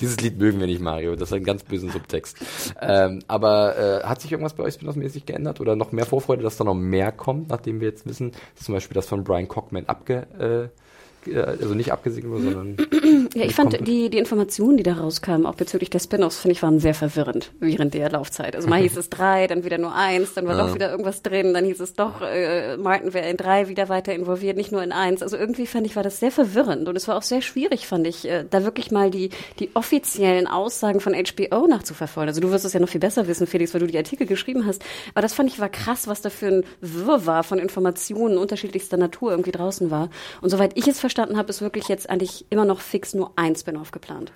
Dieses 0.00 0.20
Lied 0.20 0.38
mögen 0.38 0.58
wir 0.60 0.66
nicht, 0.66 0.80
Mario. 0.80 1.16
Das 1.16 1.30
hat 1.30 1.36
einen 1.36 1.44
ganz 1.44 1.64
bösen 1.64 1.90
Subtext. 1.90 2.36
Ähm, 2.80 3.20
aber 3.28 3.76
äh, 3.76 4.04
hat 4.04 4.20
sich 4.20 4.32
irgendwas 4.32 4.54
bei 4.54 4.62
euch 4.62 4.74
spin-off-mäßig 4.74 5.26
geändert 5.26 5.60
oder 5.60 5.76
noch 5.76 5.92
mehr 5.92 6.06
Vorfreude, 6.06 6.42
dass 6.42 6.56
da 6.56 6.64
noch 6.64 6.74
mehr 6.74 7.12
kommt, 7.12 7.48
nachdem 7.48 7.80
wir 7.80 7.88
jetzt 7.88 8.06
wissen, 8.06 8.32
dass 8.56 8.64
zum 8.64 8.74
Beispiel 8.74 8.94
das 8.94 9.06
von 9.06 9.24
Brian 9.24 9.48
Cockman 9.48 9.86
abge... 9.86 10.70
Äh, 10.72 10.82
also 11.34 11.74
nicht 11.74 11.92
abgesegnet 11.92 12.32
wurde, 12.32 12.44
sondern... 12.44 12.76
Ja, 13.34 13.44
ich 13.44 13.54
fand 13.56 13.86
die, 13.86 14.10
die 14.10 14.18
Informationen, 14.18 14.76
die 14.76 14.82
da 14.82 14.94
rauskamen, 14.94 15.46
auch 15.46 15.54
bezüglich 15.54 15.90
der 15.90 15.98
Spin-offs, 15.98 16.38
finde 16.38 16.52
ich, 16.52 16.62
waren 16.62 16.80
sehr 16.80 16.94
verwirrend 16.94 17.52
während 17.60 17.94
der 17.94 18.10
Laufzeit. 18.10 18.56
Also 18.56 18.68
mal 18.68 18.80
hieß 18.80 18.96
es 18.96 19.10
drei, 19.10 19.46
dann 19.46 19.64
wieder 19.64 19.78
nur 19.78 19.94
eins, 19.94 20.34
dann 20.34 20.46
war 20.46 20.56
doch 20.56 20.74
wieder 20.74 20.90
irgendwas 20.90 21.22
drin, 21.22 21.54
dann 21.54 21.64
hieß 21.64 21.80
es 21.80 21.94
doch, 21.94 22.22
äh, 22.22 22.76
Martin 22.76 23.14
wäre 23.14 23.28
in 23.28 23.36
drei 23.36 23.68
wieder 23.68 23.88
weiter 23.88 24.14
involviert, 24.14 24.56
nicht 24.56 24.72
nur 24.72 24.82
in 24.82 24.92
eins. 24.92 25.22
Also 25.22 25.36
irgendwie 25.36 25.66
fand 25.66 25.86
ich, 25.86 25.96
war 25.96 26.02
das 26.02 26.20
sehr 26.20 26.30
verwirrend 26.30 26.88
und 26.88 26.96
es 26.96 27.08
war 27.08 27.16
auch 27.16 27.22
sehr 27.22 27.42
schwierig, 27.42 27.86
fand 27.86 28.06
ich, 28.06 28.28
äh, 28.28 28.44
da 28.48 28.64
wirklich 28.64 28.90
mal 28.90 29.10
die, 29.10 29.30
die 29.58 29.70
offiziellen 29.74 30.46
Aussagen 30.46 31.00
von 31.00 31.14
HBO 31.14 31.66
nachzuverfolgen. 31.66 32.28
Also 32.28 32.40
du 32.40 32.50
wirst 32.50 32.64
es 32.64 32.72
ja 32.72 32.80
noch 32.80 32.88
viel 32.88 33.00
besser 33.00 33.26
wissen, 33.26 33.46
Felix, 33.46 33.74
weil 33.74 33.80
du 33.80 33.86
die 33.86 33.98
Artikel 33.98 34.26
geschrieben 34.26 34.66
hast. 34.66 34.82
Aber 35.14 35.22
das 35.22 35.34
fand 35.34 35.48
ich 35.48 35.58
war 35.58 35.68
krass, 35.68 36.06
was 36.08 36.20
da 36.22 36.30
für 36.30 36.48
ein 36.48 36.64
Wirrwarr 36.80 37.44
von 37.44 37.58
Informationen 37.58 38.38
unterschiedlichster 38.38 38.96
Natur 38.96 39.30
irgendwie 39.30 39.52
draußen 39.52 39.90
war. 39.90 40.10
Und 40.40 40.50
soweit 40.50 40.72
ich 40.76 40.88
es 40.88 41.00
verstanden 41.12 41.36
habe, 41.36 41.50
ist 41.50 41.60
wirklich 41.60 41.88
jetzt 41.88 42.08
eigentlich 42.08 42.46
immer 42.50 42.64
noch 42.64 42.80
fix 42.80 43.12
nur 43.14 43.32
ein 43.36 43.54
Spin-off 43.54 43.90
geplant. 43.90 44.32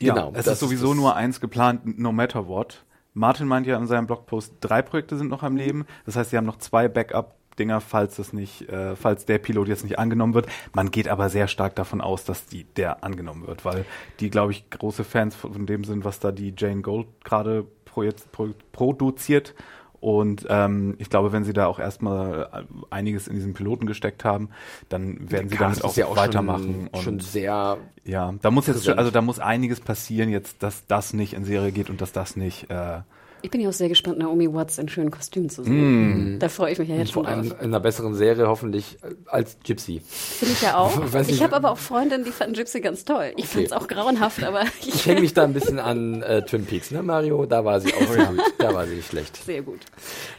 Ja, 0.00 0.14
Genau, 0.14 0.28
es 0.34 0.44
das 0.46 0.54
ist 0.54 0.60
sowieso 0.60 0.92
ist- 0.92 0.96
nur 0.96 1.14
eins 1.16 1.40
geplant, 1.40 1.98
no 1.98 2.10
matter 2.12 2.48
what. 2.48 2.84
Martin 3.14 3.46
meint 3.46 3.66
ja 3.66 3.76
in 3.78 3.86
seinem 3.86 4.06
Blogpost, 4.06 4.54
drei 4.60 4.82
Projekte 4.82 5.16
sind 5.16 5.28
noch 5.28 5.42
am 5.42 5.56
Leben. 5.56 5.86
Das 6.04 6.16
heißt, 6.16 6.30
sie 6.30 6.36
haben 6.36 6.44
noch 6.46 6.58
zwei 6.58 6.88
Backup 6.88 7.34
Dinger, 7.58 7.80
falls 7.80 8.18
es 8.18 8.34
nicht, 8.34 8.68
äh, 8.68 8.94
falls 8.96 9.24
der 9.24 9.38
Pilot 9.38 9.68
jetzt 9.68 9.82
nicht 9.84 9.98
angenommen 9.98 10.34
wird. 10.34 10.46
Man 10.74 10.90
geht 10.90 11.08
aber 11.08 11.30
sehr 11.30 11.48
stark 11.48 11.74
davon 11.74 12.02
aus, 12.02 12.24
dass 12.24 12.44
die 12.44 12.64
der 12.64 13.02
angenommen 13.02 13.46
wird, 13.46 13.64
weil 13.64 13.86
die, 14.20 14.28
glaube 14.28 14.52
ich, 14.52 14.68
große 14.68 15.04
Fans 15.04 15.34
von 15.34 15.64
dem 15.64 15.84
sind, 15.84 16.04
was 16.04 16.20
da 16.20 16.32
die 16.32 16.52
Jane 16.54 16.82
Gold 16.82 17.06
gerade 17.24 17.66
pro, 17.86 18.04
pro, 18.32 18.48
produziert. 18.72 19.54
Und 20.00 20.46
ähm, 20.48 20.94
ich 20.98 21.10
glaube, 21.10 21.32
wenn 21.32 21.44
sie 21.44 21.52
da 21.52 21.66
auch 21.66 21.78
erstmal 21.78 22.48
äh, 22.52 22.64
einiges 22.90 23.28
in 23.28 23.34
diesen 23.34 23.54
Piloten 23.54 23.86
gesteckt 23.86 24.24
haben, 24.24 24.50
dann 24.88 25.30
werden 25.30 25.48
sie 25.48 25.56
damit 25.56 25.84
auch, 25.84 25.96
ja 25.96 26.06
auch 26.06 26.16
weitermachen. 26.16 26.88
Schon, 26.94 27.02
schon 27.02 27.20
sehr. 27.20 27.78
Ja, 28.04 28.34
da 28.40 28.50
muss 28.50 28.66
jetzt, 28.66 28.88
also 28.88 29.10
da 29.10 29.22
muss 29.22 29.38
einiges 29.38 29.80
passieren 29.80 30.28
jetzt, 30.28 30.62
dass 30.62 30.86
das 30.86 31.12
nicht 31.12 31.32
in 31.32 31.44
Serie 31.44 31.72
geht 31.72 31.90
und 31.90 32.00
dass 32.00 32.12
das 32.12 32.36
nicht 32.36 32.70
äh, 32.70 33.00
ich 33.46 33.50
bin 33.52 33.60
ja 33.60 33.68
auch 33.68 33.72
sehr 33.72 33.88
gespannt, 33.88 34.18
Naomi 34.18 34.52
Watts 34.52 34.76
in 34.76 34.88
schönen 34.88 35.12
Kostümen 35.12 35.48
zu 35.48 35.62
sehen. 35.62 36.34
Mm. 36.34 36.38
Da 36.40 36.48
freue 36.48 36.72
ich 36.72 36.80
mich 36.80 36.88
ja 36.88 36.96
jetzt 36.96 37.12
schon 37.12 37.24
Vor 37.24 37.32
allem 37.32 37.52
in 37.60 37.66
einer 37.66 37.78
besseren 37.78 38.16
Serie 38.16 38.48
hoffentlich 38.48 38.98
als 39.26 39.56
Gypsy. 39.64 40.02
Finde 40.04 40.52
ich 40.52 40.62
ja 40.62 40.76
auch. 40.76 40.92
ich 41.28 41.40
habe 41.44 41.54
aber 41.54 41.70
auch 41.70 41.78
Freundinnen, 41.78 42.24
die 42.24 42.32
fanden 42.32 42.54
Gypsy 42.54 42.80
ganz 42.80 43.04
toll. 43.04 43.30
Ich 43.36 43.44
okay. 43.44 43.52
fand 43.52 43.66
es 43.66 43.72
auch 43.72 43.86
grauenhaft, 43.86 44.42
aber 44.42 44.62
ich, 44.84 45.06
hänge 45.06 45.20
mich 45.20 45.32
da 45.32 45.44
ein 45.44 45.52
bisschen 45.52 45.78
an 45.78 46.22
äh, 46.22 46.42
Twin 46.42 46.66
Peaks, 46.66 46.90
ne 46.90 47.04
Mario? 47.04 47.46
Da 47.46 47.64
war 47.64 47.80
sie 47.80 47.94
auch 47.94 47.98
gut. 47.98 48.40
Da 48.58 48.74
war 48.74 48.84
sie 48.88 49.00
schlecht. 49.00 49.36
Sehr 49.44 49.62
gut. 49.62 49.78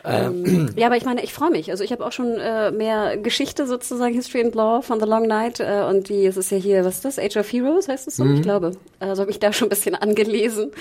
Ähm, 0.03 0.43
ähm, 0.45 0.69
ja, 0.75 0.87
aber 0.87 0.97
ich 0.97 1.05
meine, 1.05 1.23
ich 1.23 1.33
freue 1.33 1.51
mich. 1.51 1.71
Also 1.71 1.85
ich 1.85 1.93
habe 1.93 2.05
auch 2.05 2.11
schon 2.11 2.37
äh, 2.37 2.71
mehr 2.71 3.15
Geschichte 3.15 3.67
sozusagen, 3.67 4.13
History 4.13 4.43
and 4.43 4.53
Law 4.53 4.81
von 4.81 4.99
The 4.99 5.05
Long 5.05 5.27
Night 5.27 5.61
äh, 5.61 5.85
und 5.89 6.09
die, 6.09 6.25
es 6.25 6.35
ist 6.35 6.51
ja 6.51 6.57
hier, 6.57 6.83
was 6.83 6.95
ist 6.95 7.05
das? 7.05 7.19
Age 7.19 7.37
of 7.37 7.49
Heroes 7.49 7.87
heißt 7.87 8.05
es 8.05 8.17
so? 8.17 8.25
Mhm. 8.25 8.35
Ich 8.35 8.41
glaube. 8.41 8.71
Also 8.99 9.21
habe 9.21 9.31
ich 9.31 9.39
da 9.39 9.53
schon 9.53 9.67
ein 9.67 9.69
bisschen 9.69 9.95
angelesen. 10.17 10.71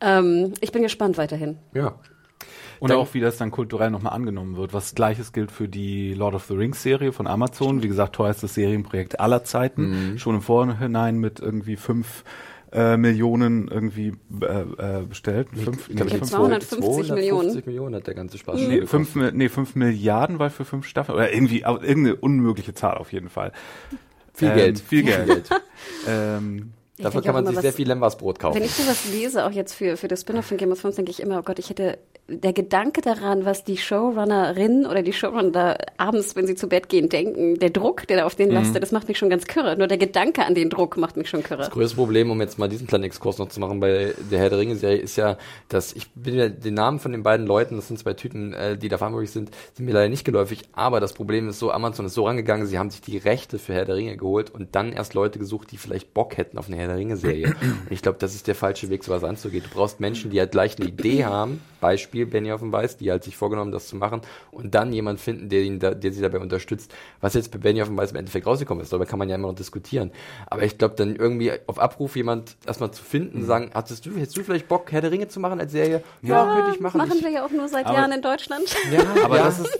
Ähm, 0.00 0.52
ich 0.60 0.70
bin 0.70 0.82
gespannt 0.82 1.18
weiterhin. 1.18 1.58
Ja. 1.74 1.94
Und 2.80 2.90
dann, 2.90 2.98
auch, 2.98 3.14
wie 3.14 3.20
das 3.20 3.36
dann 3.36 3.52
kulturell 3.52 3.90
nochmal 3.90 4.12
angenommen 4.12 4.56
wird. 4.56 4.74
Was 4.74 4.96
gleiches 4.96 5.32
gilt 5.32 5.52
für 5.52 5.68
die 5.68 6.14
Lord 6.14 6.34
of 6.34 6.44
the 6.46 6.54
Rings 6.54 6.82
Serie 6.82 7.12
von 7.12 7.28
Amazon. 7.28 7.82
Wie 7.82 7.88
gesagt, 7.88 8.16
teuerstes 8.16 8.54
Serienprojekt 8.54 9.20
aller 9.20 9.44
Zeiten. 9.44 10.12
Mhm. 10.12 10.18
Schon 10.18 10.34
im 10.34 10.42
Vorhinein 10.42 11.18
mit 11.18 11.38
irgendwie 11.38 11.76
fünf 11.76 12.24
äh, 12.72 12.96
Millionen 12.96 13.68
irgendwie 13.68 14.14
äh, 14.40 15.00
äh, 15.00 15.06
bestellt. 15.06 15.48
Fünf, 15.54 15.88
ich 15.88 15.96
glaube, 15.96 16.10
250 16.10 16.78
250 16.80 17.14
Millionen. 17.14 17.62
Millionen 17.66 17.94
hat 17.94 18.06
der 18.06 18.14
ganze 18.14 18.38
Spaß. 18.38 18.60
Mhm. 18.60 18.68
Nee, 18.68 18.86
fünf, 18.86 19.14
nee, 19.14 19.48
fünf 19.48 19.76
Milliarden 19.76 20.38
war 20.38 20.50
für 20.50 20.64
fünf 20.64 20.86
Staffeln. 20.86 21.16
Oder 21.16 21.32
irgendwie 21.32 21.60
irgendeine 21.60 22.16
unmögliche 22.16 22.74
Zahl 22.74 22.96
auf 22.96 23.12
jeden 23.12 23.28
Fall. 23.28 23.52
Viel 24.34 24.48
ähm, 24.48 24.54
Geld. 24.56 24.80
Viel 24.80 25.02
Geld. 25.04 25.50
ähm, 26.08 26.72
Dafür 26.98 27.22
kann 27.22 27.34
man 27.34 27.46
sich 27.46 27.58
sehr 27.58 27.72
viel 27.72 27.88
Lembasbrot 27.88 28.38
kaufen. 28.38 28.56
Wenn 28.56 28.64
ich 28.64 28.74
sowas 28.74 29.06
lese, 29.10 29.46
auch 29.46 29.50
jetzt 29.50 29.74
für, 29.74 29.96
für 29.96 30.08
das 30.08 30.20
Spin-off 30.20 30.46
von 30.46 30.56
Game 30.58 30.72
of 30.72 30.80
Thrones, 30.80 30.96
denke 30.96 31.10
ich 31.10 31.20
immer, 31.20 31.38
oh 31.38 31.42
Gott, 31.42 31.58
ich 31.58 31.70
hätte 31.70 31.98
der 32.40 32.52
Gedanke 32.52 33.00
daran, 33.00 33.44
was 33.44 33.64
die 33.64 33.76
Showrunnerin 33.76 34.86
oder 34.86 35.02
die 35.02 35.12
Showrunner 35.12 35.50
da 35.50 35.76
abends, 35.96 36.34
wenn 36.36 36.46
sie 36.46 36.54
zu 36.54 36.68
Bett 36.68 36.88
gehen, 36.88 37.08
denken, 37.08 37.58
der 37.58 37.70
Druck, 37.70 38.06
der 38.06 38.18
da 38.18 38.24
auf 38.24 38.34
denen 38.34 38.50
mhm. 38.50 38.58
lastet, 38.58 38.82
das 38.82 38.92
macht 38.92 39.08
mich 39.08 39.18
schon 39.18 39.30
ganz 39.30 39.46
kürre. 39.46 39.76
Nur 39.76 39.86
der 39.86 39.98
Gedanke 39.98 40.44
an 40.44 40.54
den 40.54 40.70
Druck 40.70 40.96
macht 40.96 41.16
mich 41.16 41.28
schon 41.28 41.42
kürre. 41.42 41.58
Das 41.58 41.70
größte 41.70 41.96
Problem, 41.96 42.30
um 42.30 42.40
jetzt 42.40 42.58
mal 42.58 42.68
diesen 42.68 42.86
kleinen 42.86 43.04
Exkurs 43.04 43.38
noch 43.38 43.48
zu 43.48 43.60
machen 43.60 43.80
bei 43.80 44.14
der 44.30 44.38
Herr 44.38 44.50
der 44.50 44.58
Ringe-Serie, 44.58 44.98
ist 44.98 45.16
ja, 45.16 45.36
dass 45.68 45.92
ich 45.92 46.10
bin 46.10 46.34
ja 46.34 46.48
den 46.48 46.74
Namen 46.74 46.98
von 46.98 47.12
den 47.12 47.22
beiden 47.22 47.46
Leuten, 47.46 47.76
das 47.76 47.88
sind 47.88 47.98
zwei 47.98 48.14
Typen, 48.14 48.52
äh, 48.54 48.76
die 48.76 48.88
da 48.88 48.98
verantwortlich 48.98 49.30
sind, 49.30 49.50
sind 49.74 49.86
mir 49.86 49.92
leider 49.92 50.08
nicht 50.08 50.24
geläufig. 50.24 50.62
Aber 50.72 51.00
das 51.00 51.12
Problem 51.12 51.48
ist 51.48 51.58
so, 51.58 51.70
Amazon 51.70 52.06
ist 52.06 52.14
so 52.14 52.26
rangegangen, 52.26 52.66
sie 52.66 52.78
haben 52.78 52.90
sich 52.90 53.00
die 53.00 53.18
Rechte 53.18 53.58
für 53.58 53.74
Herr 53.74 53.84
der 53.84 53.96
Ringe 53.96 54.16
geholt 54.16 54.50
und 54.50 54.74
dann 54.74 54.92
erst 54.92 55.14
Leute 55.14 55.38
gesucht, 55.38 55.72
die 55.72 55.76
vielleicht 55.76 56.14
Bock 56.14 56.36
hätten 56.36 56.58
auf 56.58 56.68
eine 56.68 56.76
Herr 56.76 56.88
der 56.88 56.96
Ringe-Serie. 56.96 57.54
und 57.60 57.92
ich 57.92 58.02
glaube, 58.02 58.18
das 58.18 58.34
ist 58.34 58.46
der 58.46 58.54
falsche 58.54 58.90
Weg, 58.90 59.04
sowas 59.04 59.24
anzugehen. 59.24 59.64
Du 59.64 59.76
brauchst 59.76 60.00
Menschen, 60.00 60.30
die 60.30 60.38
halt 60.38 60.52
gleich 60.52 60.78
eine 60.78 60.88
Idee 60.88 61.24
haben, 61.24 61.60
Beispiel 61.80 62.21
Benny 62.26 62.52
auf 62.52 62.60
dem 62.60 62.72
Weiß, 62.72 62.96
die 62.96 63.10
halt 63.10 63.24
sich 63.24 63.36
vorgenommen, 63.36 63.72
das 63.72 63.88
zu 63.88 63.96
machen 63.96 64.20
und 64.50 64.74
dann 64.74 64.92
jemand 64.92 65.20
finden, 65.20 65.48
der 65.48 65.62
ihn 65.62 65.78
da, 65.78 65.92
der 65.94 66.12
sie 66.12 66.22
dabei 66.22 66.38
unterstützt. 66.38 66.92
Was 67.20 67.34
jetzt 67.34 67.50
bei 67.50 67.58
dem 67.58 67.96
Weiß 67.96 68.10
im 68.10 68.16
Endeffekt 68.16 68.46
rausgekommen 68.46 68.82
ist, 68.82 68.92
darüber 68.92 69.06
kann 69.06 69.18
man 69.18 69.28
ja 69.28 69.36
immer 69.36 69.48
noch 69.48 69.54
diskutieren. 69.54 70.12
Aber 70.46 70.62
ich 70.62 70.78
glaube, 70.78 70.94
dann 70.96 71.16
irgendwie 71.16 71.52
auf 71.66 71.78
Abruf 71.78 72.16
jemand 72.16 72.56
erstmal 72.66 72.90
zu 72.90 73.02
finden, 73.02 73.40
mhm. 73.40 73.46
sagen, 73.46 73.70
hattest 73.74 74.06
du, 74.06 74.14
hättest 74.16 74.36
du 74.36 74.42
vielleicht 74.42 74.68
Bock, 74.68 74.92
Herr 74.92 75.00
der 75.00 75.10
Ringe 75.10 75.28
zu 75.28 75.40
machen 75.40 75.60
als 75.60 75.72
Serie? 75.72 76.02
Ja, 76.22 76.46
ja 76.46 76.54
könnte 76.54 76.74
ich 76.74 76.80
machen. 76.80 76.98
Machen 76.98 77.16
ich, 77.16 77.24
wir 77.24 77.30
ja 77.30 77.44
auch 77.44 77.50
nur 77.50 77.68
seit 77.68 77.86
Jahren 77.86 78.12
in 78.12 78.22
Deutschland. 78.22 78.64
Ja, 78.92 79.24
aber 79.24 79.36
ja. 79.36 79.44
das 79.44 79.60
ist 79.60 79.78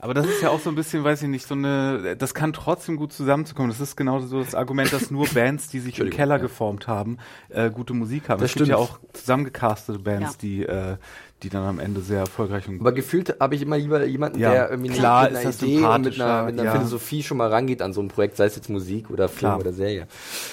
aber 0.00 0.14
das 0.14 0.26
ist 0.26 0.42
ja 0.42 0.48
auch 0.48 0.60
so 0.60 0.70
ein 0.70 0.76
bisschen, 0.76 1.04
weiß 1.04 1.22
ich 1.22 1.28
nicht, 1.28 1.46
so 1.46 1.54
eine, 1.54 2.16
das 2.16 2.32
kann 2.32 2.52
trotzdem 2.52 2.96
gut 2.96 3.12
zusammenzukommen. 3.12 3.70
Das 3.70 3.80
ist 3.80 3.96
genau 3.96 4.20
so 4.20 4.42
das 4.42 4.54
Argument, 4.54 4.92
dass 4.92 5.10
nur 5.10 5.26
Bands, 5.28 5.68
die 5.68 5.78
sich 5.78 5.98
im 5.98 6.10
Keller 6.10 6.36
ja. 6.36 6.42
geformt 6.42 6.88
haben, 6.88 7.18
äh, 7.50 7.70
gute 7.70 7.92
Musik 7.92 8.28
haben. 8.28 8.40
Das 8.40 8.46
es 8.46 8.52
stimmt. 8.52 8.68
gibt 8.68 8.78
ja 8.78 8.82
auch 8.82 8.98
zusammengecastete 9.12 9.98
Bands, 9.98 10.32
ja. 10.32 10.38
die, 10.40 10.62
äh, 10.64 10.96
die 11.42 11.50
dann 11.50 11.64
am 11.64 11.78
Ende 11.78 12.00
sehr 12.00 12.20
erfolgreich 12.20 12.66
und 12.68 12.80
Aber 12.80 12.92
gefühlt 12.92 13.36
habe 13.40 13.54
ich 13.54 13.62
immer 13.62 13.76
lieber 13.76 14.04
jemanden, 14.04 14.38
ja, 14.38 14.50
der 14.52 14.70
irgendwie 14.70 14.90
klar, 14.90 15.24
mit 15.24 15.36
einer 15.36 15.50
Idee 15.50 15.84
und 15.84 16.04
mit 16.04 16.20
einer, 16.20 16.44
mit 16.44 16.54
einer 16.54 16.64
ja. 16.64 16.72
Philosophie 16.72 17.22
schon 17.22 17.36
mal 17.36 17.48
rangeht 17.48 17.82
an 17.82 17.92
so 17.92 18.00
ein 18.00 18.08
Projekt, 18.08 18.36
sei 18.36 18.46
es 18.46 18.56
jetzt 18.56 18.70
Musik 18.70 19.10
oder 19.10 19.28
Film 19.28 19.38
klar. 19.38 19.60
oder 19.60 19.72
Serie. 19.72 20.06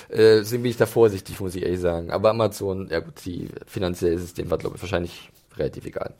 Äh, 0.09 0.39
deswegen 0.39 0.63
bin 0.63 0.71
ich 0.71 0.77
da 0.77 0.85
vorsichtig, 0.85 1.39
muss 1.39 1.55
ich 1.55 1.63
ehrlich 1.63 1.79
sagen. 1.79 2.11
Aber 2.11 2.31
Amazon, 2.31 2.87
ja 2.89 2.99
gut, 2.99 3.13
die 3.25 3.49
finanziell 3.65 4.13
ist 4.13 4.23
es 4.23 4.33
dem 4.33 4.47
glaube 4.47 4.75
ich 4.75 4.81
wahrscheinlich 4.81 5.29
relativ 5.57 5.85
egal. 5.85 6.13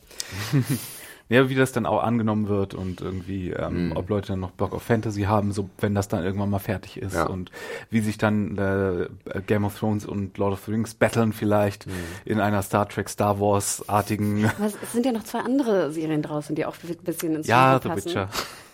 Ja, 1.30 1.50
wie 1.50 1.56
das 1.56 1.74
dann 1.74 1.86
auch 1.86 2.04
angenommen 2.04 2.48
wird 2.48 2.74
und 2.74 3.02
irgendwie, 3.02 3.52
ähm, 3.52 3.88
mhm. 3.88 3.98
ob 3.98 4.10
Leute 4.10 4.30
dann 4.30 4.40
noch 4.40 4.52
Bock 4.52 4.74
auf 4.74 4.84
Fantasy 4.84 5.24
haben, 5.24 5.52
so 5.52 5.70
wenn 5.80 5.94
das 5.94 6.08
dann 6.08 6.24
irgendwann 6.24 6.50
mal 6.50 6.60
fertig 6.60 6.98
ist 6.98 7.16
ja. 7.16 7.26
und 7.26 7.52
wie 7.90 8.00
sich 8.00 8.18
dann 8.18 8.58
äh, 8.58 9.08
Game 9.46 9.66
of 9.66 9.78
Thrones 9.78 10.06
und 10.06 10.38
Lord 10.38 10.54
of 10.54 10.64
the 10.66 10.72
Rings 10.72 10.94
battlen 10.94 11.34
vielleicht 11.34 11.88
mhm. 11.88 11.92
in 12.26 12.40
einer 12.40 12.62
Star 12.62 12.88
Trek, 12.88 13.10
Star 13.10 13.40
Wars 13.40 13.88
artigen. 13.90 14.50
es 14.84 14.94
sind 14.94 15.06
ja 15.06 15.12
noch 15.12 15.24
zwei 15.24 15.40
andere 15.40 15.92
Serien 15.92 16.22
draußen, 16.22 16.56
die 16.56 16.66
auch 16.66 16.76
ein 16.82 16.96
bisschen 17.04 17.36
ins 17.36 17.48
Ja, 17.48 17.80
The 17.82 17.90
Witcher. 17.90 18.30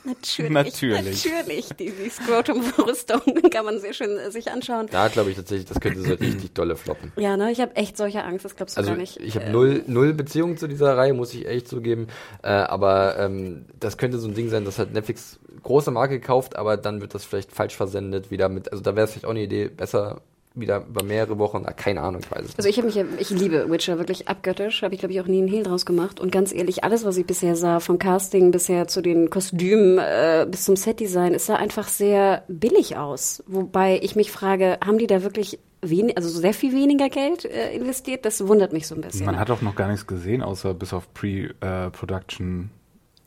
Natürlich. 0.05 0.51
Natürlich. 0.51 1.25
Natürlich. 1.25 1.69
Die, 1.79 1.91
die 1.91 2.09
Scrotum-Rüstung 2.09 3.21
kann 3.51 3.65
man 3.65 3.79
sehr 3.79 3.93
schön 3.93 4.17
äh, 4.17 4.31
sich 4.31 4.51
anschauen. 4.51 4.87
Da 4.91 5.07
glaube 5.07 5.29
ich 5.29 5.37
tatsächlich, 5.37 5.67
das 5.67 5.79
könnte 5.79 6.01
so 6.01 6.13
richtig 6.19 6.53
dolle 6.53 6.75
floppen. 6.75 7.11
Ja, 7.15 7.37
ne, 7.37 7.51
ich 7.51 7.61
habe 7.61 7.75
echt 7.75 7.97
solche 7.97 8.23
Angst, 8.23 8.43
das 8.43 8.55
glaubst 8.55 8.75
du 8.75 8.79
also 8.79 8.91
gar 8.91 8.97
nicht. 8.97 9.17
Ich 9.17 9.35
habe 9.35 9.45
äh, 9.45 9.51
null, 9.51 9.83
null 9.87 10.13
Beziehung 10.13 10.57
zu 10.57 10.67
dieser 10.67 10.97
Reihe, 10.97 11.13
muss 11.13 11.33
ich 11.33 11.47
echt 11.47 11.67
zugeben. 11.67 12.07
Äh, 12.41 12.49
aber 12.49 13.17
ähm, 13.17 13.65
das 13.79 13.97
könnte 13.97 14.19
so 14.19 14.27
ein 14.27 14.33
Ding 14.33 14.49
sein, 14.49 14.65
das 14.65 14.79
hat 14.79 14.91
Netflix 14.91 15.39
große 15.61 15.91
Marke 15.91 16.19
gekauft, 16.19 16.55
aber 16.55 16.77
dann 16.77 16.99
wird 17.01 17.15
das 17.15 17.23
vielleicht 17.23 17.51
falsch 17.51 17.75
versendet 17.75 18.31
wieder 18.31 18.49
mit. 18.49 18.71
Also 18.71 18.83
da 18.83 18.95
wäre 18.95 19.05
es 19.05 19.11
vielleicht 19.11 19.25
auch 19.25 19.31
eine 19.31 19.43
Idee, 19.43 19.69
besser 19.69 20.21
wieder 20.55 20.85
über 20.87 21.03
mehrere 21.03 21.39
Wochen, 21.39 21.65
keine 21.75 22.01
Ahnung, 22.01 22.21
ich 22.23 22.31
weiß 22.31 22.41
es 22.41 22.47
nicht. 22.47 22.59
Also 22.59 22.69
ich 22.69 22.77
habe 22.77 22.87
mich, 22.87 23.19
ich 23.19 23.29
liebe 23.31 23.69
Witcher 23.69 23.97
wirklich 23.97 24.27
abgöttisch, 24.27 24.83
habe 24.83 24.93
ich 24.93 24.99
glaube 24.99 25.13
ich 25.13 25.21
auch 25.21 25.27
nie 25.27 25.39
einen 25.39 25.47
Hehl 25.47 25.63
draus 25.63 25.85
gemacht 25.85 26.19
und 26.19 26.31
ganz 26.31 26.53
ehrlich, 26.53 26.83
alles 26.83 27.05
was 27.05 27.17
ich 27.17 27.25
bisher 27.25 27.55
sah, 27.55 27.79
vom 27.79 27.97
Casting 27.97 28.51
bisher 28.51 28.87
zu 28.87 29.01
den 29.01 29.29
Kostümen 29.29 29.97
äh, 29.97 30.45
bis 30.49 30.65
zum 30.65 30.75
Setdesign, 30.75 31.33
es 31.33 31.47
sah 31.47 31.55
einfach 31.55 31.87
sehr 31.87 32.43
billig 32.47 32.97
aus, 32.97 33.43
wobei 33.47 33.99
ich 34.01 34.15
mich 34.15 34.31
frage, 34.31 34.77
haben 34.85 34.99
die 34.99 35.07
da 35.07 35.23
wirklich 35.23 35.59
wenig, 35.81 36.17
also 36.17 36.29
sehr 36.29 36.53
viel 36.53 36.73
weniger 36.73 37.09
Geld 37.09 37.45
äh, 37.45 37.73
investiert? 37.73 38.25
Das 38.25 38.47
wundert 38.47 38.73
mich 38.73 38.87
so 38.87 38.95
ein 38.95 39.01
bisschen. 39.01 39.25
Man 39.25 39.39
hat 39.39 39.49
auch 39.51 39.61
noch 39.61 39.75
gar 39.75 39.87
nichts 39.87 40.07
gesehen, 40.07 40.41
außer 40.41 40.73
bis 40.73 40.93
auf 40.93 41.13
Pre-Production. 41.13 42.69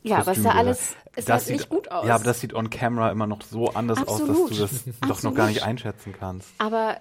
Äh, 0.03 0.09
ja, 0.09 0.19
aber 0.19 0.31
es 0.31 0.41
sah 0.41 0.51
alles, 0.51 0.95
es 1.15 1.25
das 1.25 1.45
sah 1.45 1.53
sieht, 1.53 1.69
gut 1.69 1.91
aus. 1.91 2.07
Ja, 2.07 2.15
aber 2.15 2.23
das 2.23 2.39
sieht 2.39 2.53
on 2.53 2.69
camera 2.69 3.11
immer 3.11 3.27
noch 3.27 3.41
so 3.41 3.69
anders 3.69 3.99
Absolut. 3.99 4.51
aus, 4.51 4.57
dass 4.57 4.57
du 4.57 4.61
das 4.61 4.71
Absolut. 4.71 5.09
doch 5.09 5.23
noch 5.23 5.35
gar 5.35 5.47
nicht 5.47 5.63
einschätzen 5.63 6.13
kannst. 6.17 6.49
Aber 6.57 6.97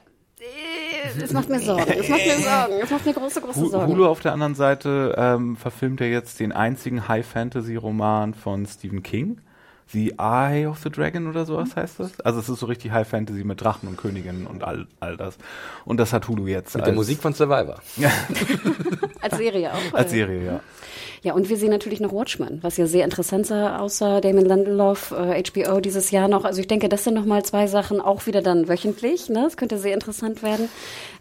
es 1.22 1.32
macht 1.32 1.48
mir 1.48 1.60
Sorgen. 1.60 1.92
Es 1.98 2.08
macht 2.08 2.26
mir 2.26 2.36
Sorgen. 2.38 2.74
Es 2.82 2.90
macht 2.90 3.06
mir 3.06 3.14
große, 3.14 3.40
große 3.40 3.68
Sorgen. 3.68 3.86
Hulu 3.86 4.06
auf 4.06 4.20
der 4.20 4.32
anderen 4.32 4.54
Seite 4.54 5.14
ähm, 5.16 5.56
verfilmt 5.56 6.00
ja 6.00 6.06
jetzt 6.06 6.40
den 6.40 6.52
einzigen 6.52 7.08
High-Fantasy-Roman 7.08 8.34
von 8.34 8.66
Stephen 8.66 9.02
King. 9.02 9.40
The 9.92 10.14
Eye 10.18 10.66
of 10.66 10.80
the 10.80 10.90
Dragon 10.90 11.28
oder 11.28 11.46
sowas 11.46 11.70
mhm. 11.70 11.80
heißt 11.80 12.00
das. 12.00 12.20
Also 12.20 12.40
es 12.40 12.48
ist 12.48 12.58
so 12.58 12.66
richtig 12.66 12.90
High 12.90 13.06
Fantasy 13.06 13.44
mit 13.44 13.60
Drachen 13.60 13.88
und 13.88 13.96
Königinnen 13.96 14.46
und 14.46 14.64
all, 14.64 14.88
all 14.98 15.16
das. 15.16 15.38
Und 15.84 15.98
das 15.98 16.12
hat 16.12 16.26
Hulu 16.26 16.48
jetzt. 16.48 16.74
Mit 16.74 16.82
als, 16.82 16.88
der 16.88 16.94
Musik 16.94 17.20
von 17.20 17.32
Survivor. 17.32 17.80
als 19.20 19.36
Serie 19.36 19.72
auch. 19.72 19.94
Als 19.94 20.10
Serie, 20.10 20.44
ja. 20.44 20.60
Ja, 21.22 21.34
und 21.34 21.48
wir 21.48 21.56
sehen 21.56 21.70
natürlich 21.70 22.00
noch 22.00 22.12
Watchmen, 22.12 22.58
was 22.62 22.76
ja 22.76 22.86
sehr 22.86 23.04
interessant 23.04 23.46
sah, 23.46 23.78
außer 23.78 24.20
Damon 24.20 24.44
Lindelof, 24.44 25.12
äh, 25.12 25.42
HBO 25.42 25.80
dieses 25.80 26.10
Jahr 26.10 26.28
noch. 26.28 26.44
Also 26.44 26.60
ich 26.60 26.68
denke, 26.68 26.88
das 26.88 27.04
sind 27.04 27.14
nochmal 27.14 27.44
zwei 27.44 27.66
Sachen, 27.66 28.00
auch 28.00 28.26
wieder 28.26 28.42
dann 28.42 28.68
wöchentlich. 28.68 29.28
Ne? 29.28 29.42
Das 29.44 29.56
könnte 29.56 29.78
sehr 29.78 29.94
interessant 29.94 30.42
werden. 30.42 30.68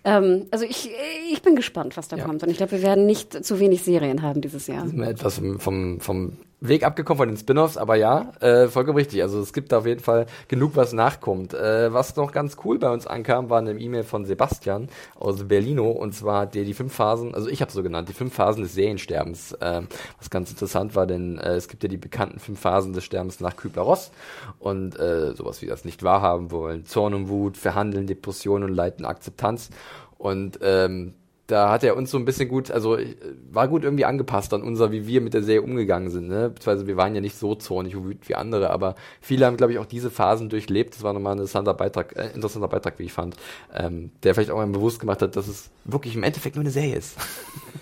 Ähm, 0.04 0.46
also 0.52 0.66
ich, 0.66 0.90
ich 1.32 1.42
bin 1.42 1.56
gespannt, 1.56 1.98
was 1.98 2.08
da 2.08 2.18
ja. 2.18 2.26
kommt. 2.26 2.44
Und 2.44 2.50
ich 2.50 2.58
glaube, 2.58 2.74
wir 2.74 2.82
werden 2.82 3.06
nicht 3.06 3.46
zu 3.46 3.60
wenig 3.60 3.84
Serien 3.84 4.22
haben 4.22 4.42
dieses 4.42 4.68
Jahr. 4.68 4.88
Etwas 5.02 5.42
vom, 5.58 6.00
vom 6.00 6.34
Weg 6.68 6.84
abgekommen 6.84 7.18
von 7.18 7.28
den 7.28 7.38
Spin-offs, 7.38 7.78
aber 7.78 7.96
ja, 7.96 8.32
äh, 8.40 8.68
vollkommen 8.68 8.98
richtig. 8.98 9.22
Also 9.22 9.40
es 9.40 9.54
gibt 9.54 9.74
auf 9.74 9.86
jeden 9.86 10.02
Fall 10.02 10.26
genug, 10.48 10.76
was 10.76 10.94
nachkommt. 10.94 11.54
Äh, 11.54 11.94
was 11.94 12.16
noch 12.16 12.32
ganz 12.32 12.58
cool 12.64 12.80
bei 12.80 12.92
uns 12.92 13.08
ankam, 13.08 13.50
war 13.50 13.60
eine 13.60 13.74
E-Mail 13.74 14.04
von 14.04 14.26
Sebastian 14.26 14.90
aus 15.16 15.48
Berlino 15.48 15.90
und 15.92 16.14
zwar 16.14 16.46
der 16.46 16.64
die 16.64 16.74
fünf 16.74 16.94
Phasen, 16.94 17.34
also 17.34 17.50
ich 17.50 17.62
habe 17.62 17.72
so 17.72 17.84
genannt, 17.84 18.10
die 18.10 18.14
fünf 18.14 18.34
Phasen 18.34 18.64
des 18.64 18.74
Seriensterbens. 18.74 19.54
Äh, 19.54 19.82
was 20.18 20.30
ganz 20.30 20.50
interessant 20.50 20.96
war, 20.96 21.08
denn 21.08 21.38
äh, 21.38 21.56
es 21.56 21.68
gibt 21.68 21.84
ja 21.84 21.90
die 21.90 21.98
bekannten 21.98 22.40
fünf 22.40 22.60
Phasen 22.60 22.94
des 22.94 23.04
Sterbens 23.04 23.40
nach 23.40 23.56
Kübler-Ross 23.56 24.12
und 24.60 25.00
äh, 25.00 25.34
sowas 25.34 25.62
wie 25.62 25.68
das 25.68 25.86
nicht 25.86 26.04
wahrhaben 26.04 26.52
wollen, 26.52 26.86
Zorn 26.86 27.14
und 27.14 27.30
Wut, 27.30 27.58
Verhandeln, 27.58 28.08
Depression 28.08 28.64
und 28.64 28.74
Leiden, 28.74 29.06
Akzeptanz 29.06 29.70
und 30.18 30.60
ähm, 30.62 31.14
da 31.48 31.70
hat 31.70 31.84
er 31.84 31.96
uns 31.96 32.10
so 32.10 32.18
ein 32.18 32.26
bisschen 32.26 32.50
gut, 32.50 32.72
also 32.72 32.98
äh, 32.98 33.16
war 33.52 33.68
gut 33.68 33.84
irgendwie 33.84 34.06
angepasst 34.06 34.54
an 34.54 34.64
unser, 34.64 34.92
wie 34.92 35.06
wir 35.06 35.22
mit 35.22 35.34
der 35.34 35.44
Serie 35.44 35.62
umgegangen 35.62 36.10
sind. 36.10 36.28
Ne? 36.28 36.50
Beziehungsweise 36.50 36.88
wir 36.88 36.98
waren 36.98 37.14
ja 37.14 37.22
nicht 37.22 37.38
so 37.38 37.54
zornig 37.56 37.96
wie 37.96 38.36
andere, 38.36 38.72
aber 38.72 38.96
viele 39.22 39.46
haben, 39.46 39.58
glaube 39.58 39.74
ich, 39.74 39.80
auch 39.80 39.86
diese 39.86 40.10
Phasen 40.10 40.50
durchlebt. 40.50 40.96
Das 40.96 41.04
war 41.04 41.14
nochmal 41.14 41.34
ein 41.34 41.40
interessanter 41.40 41.76
Beitrag, 41.76 42.16
äh, 42.16 42.30
interessanter 42.34 42.68
Beitrag, 42.68 42.98
wie 42.98 43.04
ich 43.04 43.14
fand, 43.14 43.36
ähm, 43.74 44.12
der 44.24 44.34
vielleicht 44.34 44.50
auch 44.50 44.58
mal 44.58 44.66
bewusst 44.68 45.00
gemacht 45.00 45.22
hat, 45.22 45.36
dass 45.36 45.48
es 45.48 45.70
wirklich 45.84 46.16
im 46.16 46.24
Endeffekt 46.24 46.56
nur 46.56 46.64
eine 46.64 46.72
Serie 46.72 46.96
ist. 46.96 47.16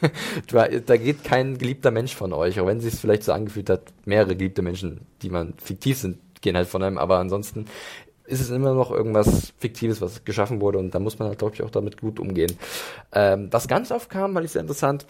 da 0.52 0.98
geht 0.98 1.24
kein 1.24 1.58
geliebter 1.58 1.92
Mensch 1.92 2.16
von 2.16 2.34
euch, 2.34 2.60
auch 2.60 2.68
wenn 2.68 2.80
es 2.80 2.84
sich 2.84 2.96
vielleicht 2.96 3.24
so 3.24 3.32
angefühlt 3.32 3.70
hat, 3.70 3.94
mehrere 4.06 4.36
geliebte 4.36 4.62
Menschen, 4.62 5.02
die 5.22 5.30
man 5.30 5.54
fiktiv 5.58 5.98
sind, 5.98 6.18
gehen 6.42 6.58
halt 6.58 6.68
von 6.68 6.84
einem, 6.84 6.98
aber 6.98 7.20
ansonsten 7.20 7.68
ist 8.26 8.42
es 8.42 8.50
immer 8.50 8.74
noch 8.74 8.92
irgendwas 8.92 9.54
Fiktives, 9.58 10.02
was 10.02 10.24
geschaffen 10.24 10.62
wurde 10.62 10.80
und 10.80 10.96
da 10.96 11.00
muss 11.00 11.20
man 11.20 11.28
halt, 11.28 11.40
glaube 11.40 11.56
ich, 11.56 11.64
auch 11.64 11.70
damit 11.70 12.00
gut 12.00 12.20
umgehen. 12.20 12.58
Ähm, 13.12 13.50
was 13.52 13.68
ganz 13.68 13.92
oft 13.92 14.10
kam, 14.10 14.34
weil 14.36 14.46
ich 14.46 14.52
sehr 14.52 14.62
interessant, 14.62 15.06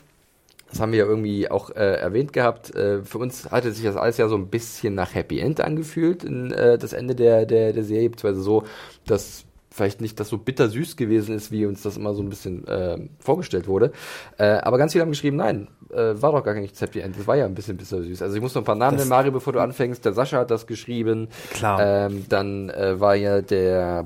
das 0.70 0.80
haben 0.80 0.92
wir 0.92 1.00
ja 1.00 1.06
irgendwie 1.06 1.52
auch 1.52 1.70
äh, 1.70 1.96
erwähnt 1.96 2.34
gehabt, 2.34 2.74
äh, 2.76 3.04
für 3.04 3.20
uns 3.20 3.52
hatte 3.52 3.72
sich 3.72 3.84
das 3.84 3.96
alles 3.96 4.18
ja 4.18 4.28
so 4.28 4.36
ein 4.36 4.48
bisschen 4.48 4.96
nach 4.96 5.14
Happy 5.14 5.40
End 5.40 5.62
angefühlt, 5.62 6.24
in, 6.24 6.52
äh, 6.52 6.80
das 6.80 6.94
Ende 6.94 7.14
der, 7.14 7.46
der, 7.46 7.74
der 7.74 7.84
Serie, 7.84 8.10
beziehungsweise 8.10 8.42
so, 8.42 8.64
dass 9.06 9.46
vielleicht 9.70 10.02
nicht 10.02 10.20
das 10.20 10.30
so 10.30 10.38
bittersüß 10.38 10.98
gewesen 10.98 11.36
ist, 11.36 11.52
wie 11.52 11.66
uns 11.66 11.82
das 11.82 11.98
immer 11.98 12.14
so 12.14 12.22
ein 12.22 12.30
bisschen 12.30 12.68
äh, 12.68 12.98
vorgestellt 13.20 13.68
wurde. 13.68 13.92
Äh, 14.38 14.46
aber 14.46 14.78
ganz 14.78 14.94
viele 14.94 15.04
haben 15.04 15.12
geschrieben, 15.12 15.38
nein, 15.38 15.68
äh, 15.96 16.22
war 16.22 16.32
doch 16.32 16.44
gar 16.44 16.54
nicht 16.56 16.80
Happy 16.80 17.00
End. 17.00 17.18
Das 17.18 17.28
war 17.28 17.36
ja 17.36 17.46
ein 17.46 17.56
bisschen 17.56 17.78
bittersüß. 17.78 18.22
Also 18.22 18.36
ich 18.36 18.42
muss 18.42 18.54
noch 18.56 18.62
ein 18.62 18.66
paar 18.66 18.76
Namen 18.76 18.98
nennen, 18.98 19.10
Mario, 19.10 19.32
bevor 19.32 19.54
du 19.54 19.60
anfängst. 19.60 20.04
Der 20.06 20.14
Sascha 20.14 20.40
hat 20.40 20.52
das 20.52 20.68
geschrieben. 20.68 21.28
Klar. 21.54 21.80
Ähm, 22.08 22.26
dann 22.30 22.70
äh, 22.70 23.00
war 23.00 23.16
ja 23.16 23.42
der 23.42 24.06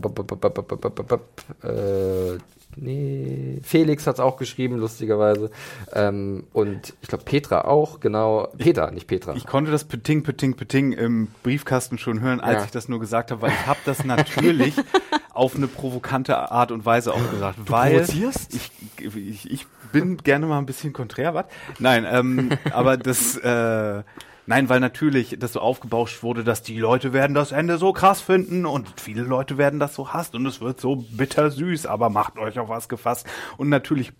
äh, 1.64 2.38
Nee, 2.80 3.60
Felix 3.64 4.06
hat 4.06 4.16
es 4.16 4.20
auch 4.20 4.38
geschrieben, 4.38 4.78
lustigerweise. 4.78 5.50
Ähm, 5.94 6.44
und 6.54 6.94
ich 7.02 7.08
glaube 7.08 7.24
Petra 7.24 7.62
auch, 7.62 8.00
genau. 8.00 8.50
Peter, 8.58 8.92
nicht 8.92 9.08
Petra. 9.08 9.36
Ich 9.36 9.48
konnte 9.48 9.72
das 9.72 9.84
Peting, 9.84 10.22
Peting, 10.22 10.54
Peting 10.56 10.92
im 10.92 11.28
Briefkasten 11.42 11.98
schon 11.98 12.22
hören, 12.22 12.40
als 12.40 12.58
Ja. 12.60 12.66
ich 12.66 12.72
das 12.72 12.88
nur 12.88 13.00
gesagt 13.00 13.32
habe, 13.32 13.42
weil 13.42 13.50
ich 13.52 13.66
habe 13.66 13.80
das 13.86 14.06
natürlich 14.06 14.76
auf 15.34 15.56
eine 15.56 15.68
provokante 15.68 16.52
Art 16.52 16.72
und 16.72 16.86
Weise 16.86 17.14
auch 17.14 17.32
gesagt. 17.32 17.58
weil 17.66 17.94
provozierst? 17.94 18.54
Ich, 18.54 18.72
ich, 19.16 19.52
ich 19.52 19.68
bin 19.92 20.18
gerne 20.18 20.46
mal 20.46 20.60
ein 20.60 20.66
bisschen 20.66 20.94
konträr, 20.94 21.34
was? 21.34 21.46
Nein, 21.80 22.06
ähm, 22.10 22.52
aber 22.72 22.98
das... 22.98 23.38
Äh, 23.38 24.04
Nein, 24.50 24.70
weil 24.70 24.80
natürlich 24.80 25.36
das 25.38 25.52
so 25.52 25.60
aufgebauscht 25.60 26.24
wurde, 26.24 26.46
dass 26.46 26.62
die 26.62 26.80
Leute 26.80 27.12
werden 27.12 27.34
das 27.34 27.52
Ende 27.52 27.78
so 27.78 27.92
krass 27.92 28.22
finden 28.22 28.66
und 28.66 28.88
viele 28.98 29.24
Leute 29.24 29.58
werden 29.58 29.78
das 29.78 29.94
so 29.94 30.14
hassen 30.14 30.38
und 30.38 30.46
es 30.46 30.62
wird 30.62 30.80
so 30.80 31.04
bittersüß, 31.12 31.86
aber 31.86 32.10
macht 32.10 32.38
euch 32.38 32.58
auf 32.58 32.70
was 32.70 32.88
gefasst. 32.88 33.28
Und 33.58 33.68
natürlich 33.68 34.14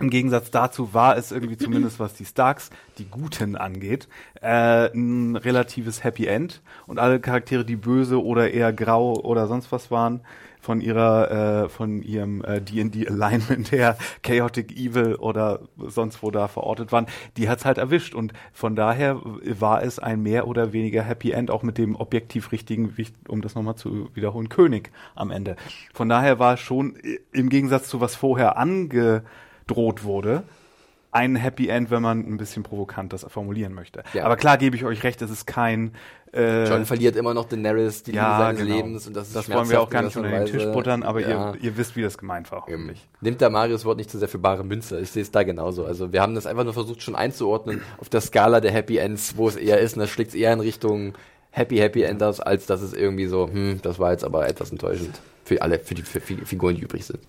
im 0.00 0.10
Gegensatz 0.10 0.50
dazu 0.50 0.94
war 0.94 1.16
es 1.16 1.32
irgendwie 1.32 1.56
zumindest, 1.56 2.00
was 2.00 2.14
die 2.14 2.24
Starks, 2.24 2.70
die 2.98 3.04
Guten 3.04 3.56
angeht, 3.56 4.08
äh, 4.40 4.90
ein 4.92 5.36
relatives 5.36 6.02
Happy 6.02 6.26
End. 6.26 6.60
Und 6.86 6.98
alle 6.98 7.20
Charaktere, 7.20 7.64
die 7.64 7.76
böse 7.76 8.22
oder 8.22 8.50
eher 8.50 8.72
grau 8.72 9.14
oder 9.14 9.46
sonst 9.46 9.70
was 9.72 9.90
waren, 9.92 10.20
von 10.68 10.82
ihrer, 10.82 11.30
äh, 11.64 11.68
von 11.70 12.02
ihrem 12.02 12.44
äh, 12.44 12.60
D&D 12.60 13.08
Alignment 13.08 13.72
her, 13.72 13.96
Chaotic 14.22 14.76
Evil 14.76 15.14
oder 15.14 15.60
sonst 15.78 16.22
wo 16.22 16.30
da 16.30 16.46
verortet 16.46 16.92
waren, 16.92 17.06
die 17.38 17.48
hat's 17.48 17.64
halt 17.64 17.78
erwischt. 17.78 18.14
Und 18.14 18.34
von 18.52 18.76
daher 18.76 19.18
war 19.24 19.82
es 19.82 19.98
ein 19.98 20.22
mehr 20.22 20.46
oder 20.46 20.74
weniger 20.74 21.02
Happy 21.02 21.30
End, 21.30 21.50
auch 21.50 21.62
mit 21.62 21.78
dem 21.78 21.96
objektiv 21.96 22.52
richtigen, 22.52 22.94
um 23.28 23.40
das 23.40 23.54
nochmal 23.54 23.76
zu 23.76 24.10
wiederholen, 24.12 24.50
König 24.50 24.90
am 25.14 25.30
Ende. 25.30 25.56
Von 25.94 26.10
daher 26.10 26.38
war 26.38 26.52
es 26.52 26.60
schon 26.60 26.96
äh, 26.96 27.18
im 27.32 27.48
Gegensatz 27.48 27.88
zu 27.88 28.02
was 28.02 28.14
vorher 28.14 28.58
angedroht 28.58 30.04
wurde, 30.04 30.42
ein 31.10 31.36
Happy 31.36 31.68
End, 31.68 31.90
wenn 31.90 32.02
man 32.02 32.20
ein 32.20 32.36
bisschen 32.36 32.62
provokant 32.62 33.12
das 33.12 33.24
formulieren 33.28 33.72
möchte. 33.74 34.02
Ja. 34.12 34.24
Aber 34.24 34.36
klar 34.36 34.58
gebe 34.58 34.76
ich 34.76 34.84
euch 34.84 35.02
recht, 35.02 35.22
es 35.22 35.30
ist 35.30 35.46
kein 35.46 35.92
äh, 36.32 36.68
John 36.68 36.84
verliert 36.84 37.16
immer 37.16 37.32
noch 37.34 37.46
Daenerys, 37.46 38.02
die 38.02 38.10
Liebe 38.10 38.22
ja, 38.22 38.38
seines 38.38 38.60
genau. 38.60 38.76
Lebens 38.76 39.06
und 39.06 39.16
das 39.16 39.28
ist 39.28 39.36
das 39.36 39.50
wollen 39.50 39.68
wir 39.70 39.80
auch 39.80 39.88
gar 39.88 40.02
nicht 40.02 40.16
unter 40.16 40.28
den 40.28 40.46
Tisch 40.46 40.64
buttern, 40.66 41.02
aber 41.02 41.20
Ja. 41.20 41.54
ihr, 41.54 41.62
ihr 41.62 41.76
wisst, 41.76 41.96
wie 41.96 42.02
das 42.02 42.18
gemeint 42.18 42.50
war. 42.52 42.64
Eben. 42.68 42.72
hoffentlich. 42.82 43.08
Nimmt 43.20 43.40
der 43.40 43.50
Marius 43.50 43.84
Wort 43.84 43.96
nicht 43.96 44.10
zu 44.10 44.18
sehr 44.18 44.28
für 44.28 44.38
bare 44.38 44.64
Münze. 44.64 45.00
Ich 45.00 45.10
sehe 45.10 45.22
es 45.22 45.30
da 45.30 45.42
genauso. 45.42 45.84
Also 45.84 46.12
wir 46.12 46.20
haben 46.20 46.34
das 46.34 46.46
einfach 46.46 46.64
nur 46.64 46.74
versucht 46.74 47.02
schon 47.02 47.16
einzuordnen 47.16 47.80
auf 47.98 48.08
der 48.08 48.20
Skala 48.20 48.60
der 48.60 48.72
Happy 48.72 48.98
Ends, 48.98 49.36
wo 49.36 49.48
es 49.48 49.56
eher 49.56 49.78
ist. 49.80 49.94
Und 49.94 50.00
das 50.00 50.10
schlägt 50.10 50.34
eher 50.34 50.52
in 50.52 50.60
Richtung 50.60 51.14
Happy 51.50 51.78
Happy 51.78 52.02
Enders, 52.02 52.40
als 52.40 52.66
dass 52.66 52.82
es 52.82 52.92
irgendwie 52.92 53.26
so, 53.26 53.48
hm, 53.48 53.80
das 53.82 53.98
war 53.98 54.12
jetzt 54.12 54.24
aber 54.24 54.46
etwas 54.46 54.70
enttäuschend 54.70 55.18
für 55.44 55.62
alle, 55.62 55.78
für 55.78 55.94
die 55.94 56.02
für 56.02 56.20
die 56.20 56.44
Figuren, 56.44 56.76
die 56.76 56.82
übrig 56.82 57.06
sind. 57.06 57.20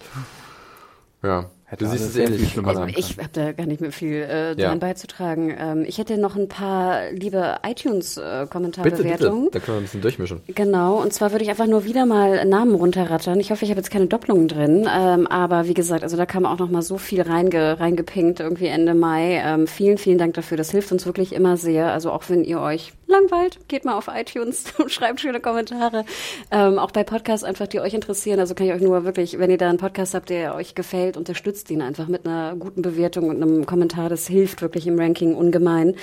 Ja. 1.24 1.50
Hätte 1.70 1.86
du 1.86 1.92
siehst 1.92 2.10
es 2.10 2.16
ähnlich. 2.18 2.52
schlimmer 2.52 2.74
sein 2.74 2.90
Ich 2.98 3.18
habe 3.18 3.30
da 3.32 3.52
gar 3.52 3.68
nicht 3.68 3.80
mehr 3.80 3.92
viel 3.92 4.14
äh, 4.24 4.60
Ja. 4.60 4.70
dran 4.70 4.80
beizutragen. 4.80 5.56
Ähm, 5.58 5.86
ich 5.88 6.00
hätte 6.00 6.18
noch 6.18 6.36
ein 6.36 6.48
paar 6.48 7.12
liebe 7.12 7.58
Bitte, 7.62 7.62
bitte. 7.64 7.70
iTunes-Kommentarbewertungen. 7.70 9.50
Da 9.52 9.60
können 9.60 9.78
wir 9.78 9.82
ein 9.82 9.84
bisschen 9.84 10.02
durchmischen. 10.02 10.42
Genau, 10.48 11.02
und 11.02 11.14
zwar 11.14 11.32
würde 11.32 11.44
ich 11.44 11.50
einfach 11.52 11.68
nur 11.68 11.86
wieder 11.86 12.06
mal 12.06 12.44
Namen 12.46 12.74
runterrattern. 12.76 13.40
Ich 13.40 13.52
hoffe, 13.52 13.66
ich 13.66 13.72
habe 13.72 13.80
jetzt 13.80 13.92
keine 13.92 14.08
Doppelungen 14.08 14.48
drin, 14.48 14.88
ähm, 14.92 15.28
aber 15.28 15.68
wie 15.68 15.74
gesagt, 15.74 16.04
also 16.04 16.18
da 16.18 16.26
kam 16.26 16.46
auch 16.46 16.58
noch 16.58 16.70
mal 16.72 16.82
so 16.82 16.98
viel 16.98 17.22
reinge, 17.22 17.80
reingepinkt 17.80 18.40
irgendwie 18.40 18.68
Ende 18.68 18.94
Mai. 18.96 19.42
Ähm, 19.46 19.68
vielen, 19.68 19.98
vielen 19.98 20.18
Dank 20.18 20.34
dafür. 20.34 20.58
Das 20.58 20.72
hilft 20.72 20.92
uns 20.92 21.06
wirklich 21.06 21.34
immer 21.34 21.58
sehr. 21.58 21.92
Also 21.94 22.12
auch 22.12 22.24
wenn 22.30 22.44
ihr 22.44 22.60
euch 22.62 22.94
langweilt, 23.10 23.60
geht 23.68 23.86
mal 23.86 23.98
auf 23.98 24.08
iTunes 24.08 24.66
und 24.78 24.92
schreibt 24.92 25.22
schöne 25.22 25.40
Kommentare. 25.40 26.06
Ähm, 26.52 26.80
auch 26.80 26.92
bei 26.92 27.04
Podcasts 27.04 27.44
einfach, 27.44 27.68
die 27.68 27.80
euch 27.80 27.94
interessieren. 27.94 28.40
Also 28.40 28.56
kann 28.56 28.68
ich 28.68 28.74
euch 28.74 28.82
nur 28.82 29.04
wirklich, 29.04 29.38
wenn 29.40 29.52
ihr 29.52 29.58
da 29.58 29.70
einen 29.70 29.78
Podcast 29.78 30.14
habt, 30.14 30.30
der 30.30 30.56
euch 30.56 30.76
gefällt, 30.76 31.18
unterstützt 31.18 31.70
ihn 31.72 31.82
einfach 31.82 32.08
mit 32.08 32.26
einer 32.26 32.56
guten 32.56 32.82
Bewertung 32.82 33.30
und 33.30 33.42
einem 33.42 33.66
Kommentar. 33.66 34.10
Das 34.10 34.28
hilft 34.28 34.62
wirklich 34.62 34.88
im 34.88 35.00
Ranking 35.00 35.36
ungemein. 35.36 35.96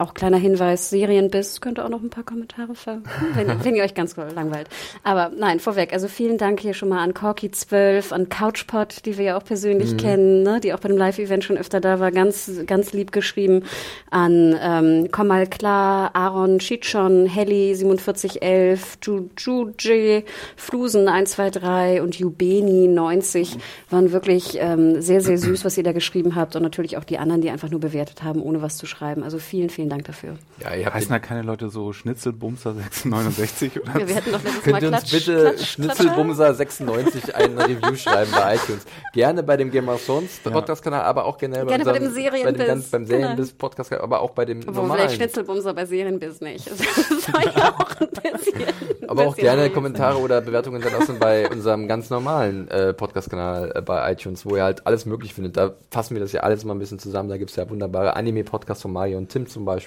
Auch 0.00 0.14
kleiner 0.14 0.38
Hinweis, 0.38 0.88
Serienbiss 0.88 1.60
könnte 1.60 1.84
auch 1.84 1.90
noch 1.90 2.00
ein 2.00 2.08
paar 2.08 2.24
Kommentare 2.24 2.74
ver, 2.74 3.02
wenn, 3.34 3.62
wenn 3.62 3.74
ihr 3.74 3.84
euch 3.84 3.94
ganz 3.94 4.16
langweilt. 4.16 4.68
Aber 5.02 5.30
nein, 5.36 5.60
vorweg, 5.60 5.92
also 5.92 6.08
vielen 6.08 6.38
Dank 6.38 6.60
hier 6.60 6.72
schon 6.72 6.88
mal 6.88 7.02
an 7.02 7.12
Corky12, 7.12 8.10
an 8.12 8.30
Couchpot, 8.30 9.04
die 9.04 9.18
wir 9.18 9.24
ja 9.24 9.36
auch 9.36 9.44
persönlich 9.44 9.98
kennen, 9.98 10.42
ne, 10.42 10.58
die 10.58 10.72
auch 10.72 10.80
bei 10.80 10.88
dem 10.88 10.96
Live-Event 10.96 11.44
schon 11.44 11.58
öfter 11.58 11.80
da 11.80 12.00
war, 12.00 12.12
ganz, 12.12 12.50
ganz 12.66 12.94
lieb 12.94 13.12
geschrieben, 13.12 13.64
an 14.10 14.58
ähm, 14.58 15.08
Komm 15.12 15.26
mal 15.26 15.46
klar, 15.46 16.10
Aaron 16.14 16.60
Schichon, 16.60 17.26
Helly 17.26 17.74
4711, 17.74 18.98
Jujuj, 19.36 20.24
Flusen 20.56 21.08
123 21.08 22.00
und 22.00 22.18
Jubeni 22.18 22.88
90 22.88 23.58
waren 23.90 24.12
wirklich 24.12 24.56
ähm, 24.58 25.02
sehr, 25.02 25.20
sehr 25.20 25.36
süß, 25.36 25.66
was 25.66 25.76
ihr 25.76 25.84
da 25.84 25.92
geschrieben 25.92 26.36
habt 26.36 26.56
und 26.56 26.62
natürlich 26.62 26.96
auch 26.96 27.04
die 27.04 27.18
anderen, 27.18 27.42
die 27.42 27.50
einfach 27.50 27.68
nur 27.68 27.80
bewertet 27.80 28.22
haben, 28.22 28.40
ohne 28.40 28.62
was 28.62 28.78
zu 28.78 28.86
schreiben. 28.86 29.22
Also 29.22 29.38
vielen, 29.38 29.68
vielen 29.68 29.89
Dank 29.90 30.04
dafür. 30.04 30.36
Ja, 30.62 30.74
ihr 30.74 30.86
habt 30.86 30.94
Heißen 30.96 31.10
da 31.10 31.18
keine 31.18 31.42
Leute 31.42 31.68
so 31.68 31.92
Schnitzelbumser 31.92 32.74
669 32.74 33.80
oder 33.82 34.00
Ja, 34.00 34.08
wir 34.08 34.14
hätten 34.14 34.32
doch 34.32 34.42
letztes 34.42 34.66
Mal 34.66 34.72
Könnt 34.72 34.82
ihr 34.82 34.88
uns 34.88 34.98
Klatsch, 34.98 35.12
bitte 35.12 35.40
Klatsch, 35.54 35.66
Schnitzelbumser 35.66 36.54
96 36.54 37.34
ein 37.36 37.58
Review 37.58 37.94
schreiben 37.96 38.30
bei 38.32 38.54
iTunes? 38.56 38.84
Gerne 39.12 39.42
bei 39.42 39.56
dem 39.56 39.70
Game 39.70 39.88
of 39.88 40.04
Thrones 40.04 40.38
Podcast-Kanal, 40.44 41.02
aber 41.02 41.24
auch 41.26 41.36
generell 41.38 41.66
Gerne 41.66 41.84
bei 41.84 41.90
unserem- 41.92 42.06
dem 42.08 42.14
Serienbiz, 42.14 42.44
bei 42.44 42.52
dem 42.52 42.66
ganz, 42.66 42.86
beim. 42.88 43.06
Serienbiz 43.06 43.52
Podcast, 43.52 43.92
aber 43.92 44.20
auch 44.20 44.30
bei 44.30 44.44
dem 44.44 44.66
Wo 44.66 44.70
normalen. 44.72 45.00
vielleicht 45.00 45.16
Schnitzelbumser 45.16 45.74
bei 45.74 45.84
Serienbiz 45.86 46.40
nicht. 46.40 46.70
Das 47.20 47.32
war 47.34 47.44
ja 47.44 47.74
auch 47.78 48.00
ein 48.00 48.08
bisschen. 48.08 48.64
Aber 49.08 49.26
auch 49.26 49.36
gerne. 49.36 49.70
Kommentare 49.70 50.18
oder 50.18 50.40
Bewertungen 50.40 50.80
hinterlassen 50.82 51.18
bei 51.18 51.48
unserem 51.50 51.88
ganz 51.88 52.10
normalen 52.10 52.68
äh, 52.68 52.92
Podcast-Kanal 52.94 53.72
äh, 53.74 53.82
bei 53.82 54.12
iTunes, 54.12 54.46
wo 54.46 54.56
ihr 54.56 54.62
halt 54.62 54.86
alles 54.86 55.04
möglich 55.06 55.34
findet. 55.34 55.56
Da 55.56 55.74
fassen 55.90 56.14
wir 56.14 56.20
das 56.20 56.32
ja 56.32 56.40
alles 56.42 56.64
mal 56.64 56.74
ein 56.74 56.78
bisschen 56.78 56.98
zusammen. 56.98 57.28
Da 57.28 57.36
gibt's 57.36 57.56
ja 57.56 57.68
wunderbare 57.68 58.14
Anime-Podcasts 58.16 58.82
von 58.82 58.92
Mario 58.92 59.18
und 59.18 59.28
Tim 59.28 59.46
zum 59.48 59.64
Beispiel. 59.64 59.79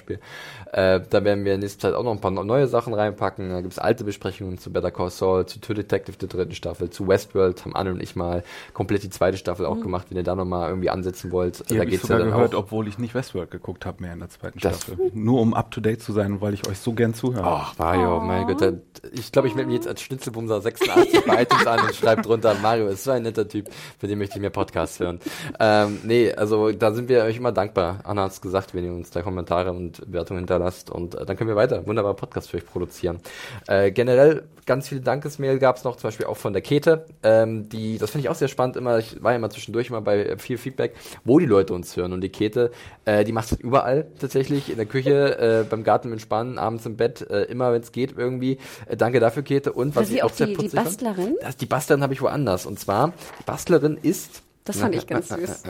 Äh, 0.72 1.00
da 1.08 1.24
werden 1.24 1.44
wir 1.44 1.54
in 1.54 1.60
nächster 1.60 1.88
Zeit 1.88 1.94
auch 1.94 2.02
noch 2.04 2.12
ein 2.12 2.20
paar 2.20 2.30
neue 2.30 2.66
Sachen 2.66 2.94
reinpacken. 2.94 3.50
Da 3.50 3.60
gibt's 3.60 3.78
alte 3.78 4.04
Besprechungen 4.04 4.58
zu 4.58 4.72
Better 4.72 4.90
Call 4.90 5.10
Saul, 5.10 5.46
zu 5.46 5.60
True 5.60 5.74
Detective 5.76 6.16
der 6.18 6.28
dritten 6.28 6.54
Staffel, 6.54 6.90
zu 6.90 7.06
Westworld 7.08 7.64
haben 7.64 7.74
Anne 7.76 7.92
und 7.92 8.02
ich 8.02 8.16
mal 8.16 8.42
komplett 8.72 9.02
die 9.02 9.10
zweite 9.10 9.36
Staffel 9.36 9.66
Mhm. 9.66 9.72
auch 9.72 9.80
gemacht, 9.80 10.06
wenn 10.10 10.16
ihr 10.16 10.22
da 10.24 10.34
nochmal 10.34 10.68
irgendwie 10.68 10.90
ansetzen 10.90 11.30
wollt. 11.32 11.62
Ihr 11.70 11.78
da 11.78 11.84
geht's 11.84 12.02
sogar 12.02 12.18
ja 12.18 12.24
dann 12.24 12.34
gehört, 12.34 12.54
auch. 12.54 12.60
obwohl 12.60 12.88
ich 12.88 12.98
nicht 12.98 13.14
Westworld 13.14 13.50
geguckt 13.50 13.86
habe 13.86 14.02
mehr 14.02 14.12
in 14.12 14.18
der 14.20 14.28
zweiten 14.30 14.58
Das- 14.58 14.82
Staffel. 14.82 15.10
Nur 15.14 15.40
um 15.40 15.54
up 15.54 15.70
to 15.70 15.80
date 15.80 16.02
zu 16.02 16.12
sein, 16.12 16.40
weil 16.40 16.54
ich 16.54 16.66
euch 16.68 16.78
so 16.78 16.92
gern 16.92 17.14
zuhöre. 17.14 17.44
Ach, 17.46 17.78
Mario, 17.78 18.20
mein 18.20 18.46
Gott. 18.46 18.60
da- 18.60 18.72
Ich 19.12 19.30
glaube, 19.32 19.48
ich 19.48 19.54
melde 19.54 19.68
mich 19.68 19.76
jetzt 19.76 19.88
als 19.88 20.00
Schnitzelbumser 20.02 20.60
86 20.60 21.24
bei 21.26 21.42
iTunes 21.42 21.66
an 21.66 21.80
und 21.80 21.94
schreibe 21.94 22.22
drunter, 22.22 22.54
Mario 22.62 22.88
ist 22.88 23.04
so 23.04 23.10
ein 23.12 23.22
netter 23.22 23.46
Typ, 23.48 23.68
für 23.98 24.06
den 24.06 24.18
möchte 24.18 24.36
ich 24.36 24.40
mehr 24.40 24.50
Podcasts 24.50 24.98
hören. 25.00 25.20
Ähm, 25.60 25.98
nee, 26.04 26.32
also 26.32 26.72
da 26.72 26.92
sind 26.92 27.08
wir 27.08 27.22
euch 27.24 27.36
immer 27.36 27.52
dankbar. 27.52 28.00
Anna 28.04 28.24
hat 28.24 28.32
es 28.32 28.40
gesagt, 28.40 28.74
wenn 28.74 28.84
ihr 28.84 28.92
uns 28.92 29.10
da 29.10 29.22
Kommentare 29.22 29.70
und 29.72 29.83
Wertungen 30.06 30.40
hinterlasst 30.40 30.90
und 30.90 31.14
äh, 31.14 31.24
dann 31.24 31.36
können 31.36 31.48
wir 31.48 31.56
weiter 31.56 31.86
wunderbare 31.86 32.14
Podcasts 32.14 32.50
für 32.50 32.56
euch 32.58 32.66
produzieren. 32.66 33.20
Äh, 33.68 33.90
generell 33.92 34.44
ganz 34.66 34.88
viele 34.88 35.00
Dankesmail 35.02 35.58
gab 35.58 35.76
es 35.76 35.84
noch, 35.84 35.96
zum 35.96 36.08
Beispiel 36.08 36.26
auch 36.26 36.36
von 36.38 36.52
der 36.54 36.62
Kete. 36.62 37.04
Ähm, 37.22 37.68
die, 37.68 37.98
das 37.98 38.10
finde 38.10 38.24
ich 38.26 38.30
auch 38.30 38.34
sehr 38.34 38.48
spannend 38.48 38.76
immer. 38.76 38.98
Ich 38.98 39.22
war 39.22 39.32
ja 39.32 39.36
immer 39.36 39.50
zwischendurch 39.50 39.90
mal 39.90 40.00
bei 40.00 40.24
äh, 40.24 40.38
viel 40.38 40.56
Feedback, 40.58 40.94
wo 41.24 41.38
die 41.38 41.46
Leute 41.46 41.74
uns 41.74 41.96
hören. 41.96 42.12
Und 42.14 42.22
die 42.22 42.30
Kete, 42.30 42.70
äh, 43.04 43.24
die 43.24 43.32
macht 43.32 43.52
es 43.52 43.58
überall 43.58 44.06
tatsächlich, 44.18 44.70
in 44.70 44.76
der 44.76 44.86
Küche, 44.86 45.38
äh, 45.38 45.64
beim 45.68 45.84
Garten 45.84 46.08
im 46.08 46.14
Entspannen, 46.14 46.58
abends 46.58 46.86
im 46.86 46.96
Bett, 46.96 47.20
äh, 47.30 47.42
immer 47.44 47.72
wenn 47.72 47.82
es 47.82 47.92
geht 47.92 48.14
irgendwie. 48.16 48.58
Äh, 48.86 48.96
danke 48.96 49.20
dafür, 49.20 49.42
Kete. 49.42 49.72
Und 49.72 49.90
was 49.90 49.96
War 49.96 50.04
sie 50.06 50.14
ich 50.16 50.22
auch 50.22 50.30
sehr 50.32 50.46
die- 50.46 50.52
die 50.54 50.56
putzig 50.56 50.72
fand, 50.80 50.86
Bastlerin? 50.86 51.36
Das, 51.42 51.56
die 51.58 51.66
Bastlerin 51.66 52.02
habe 52.02 52.14
ich 52.14 52.22
woanders. 52.22 52.64
Und 52.64 52.78
zwar, 52.78 53.12
die 53.40 53.44
Bastlerin 53.44 53.98
ist 54.00 54.42
Das 54.64 54.78
fand 54.78 54.94
ich 54.94 55.06
ganz 55.06 55.28
süß. 55.28 55.62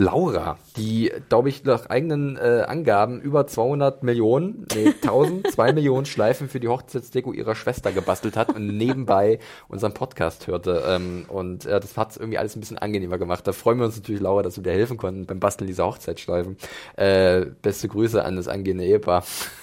Laura, 0.00 0.56
die, 0.78 1.12
glaube 1.28 1.50
ich, 1.50 1.62
nach 1.64 1.86
eigenen 1.90 2.38
äh, 2.38 2.64
Angaben 2.66 3.20
über 3.20 3.46
200 3.46 4.02
Millionen, 4.02 4.66
nee, 4.74 4.94
1000, 5.02 5.52
2 5.52 5.74
Millionen 5.74 6.06
Schleifen 6.06 6.48
für 6.48 6.58
die 6.58 6.68
Hochzeitsdeko 6.68 7.34
ihrer 7.34 7.54
Schwester 7.54 7.92
gebastelt 7.92 8.34
hat 8.34 8.54
und 8.54 8.66
nebenbei 8.66 9.40
unseren 9.68 9.92
Podcast 9.92 10.46
hörte. 10.46 10.82
Ähm, 10.86 11.26
und 11.28 11.66
äh, 11.66 11.78
das 11.78 11.98
hat 11.98 12.12
es 12.12 12.16
irgendwie 12.16 12.38
alles 12.38 12.56
ein 12.56 12.60
bisschen 12.60 12.78
angenehmer 12.78 13.18
gemacht. 13.18 13.46
Da 13.46 13.52
freuen 13.52 13.78
wir 13.78 13.84
uns 13.84 13.96
natürlich, 13.96 14.22
Laura, 14.22 14.42
dass 14.42 14.56
wir 14.56 14.62
dir 14.62 14.72
helfen 14.72 14.96
konnten 14.96 15.26
beim 15.26 15.38
Basteln 15.38 15.68
dieser 15.68 15.84
Hochzeitsschleifen. 15.84 16.56
Äh, 16.96 17.46
beste 17.60 17.88
Grüße 17.88 18.24
an 18.24 18.36
das 18.36 18.48
angehende 18.48 18.84
Ehepaar. 18.84 19.22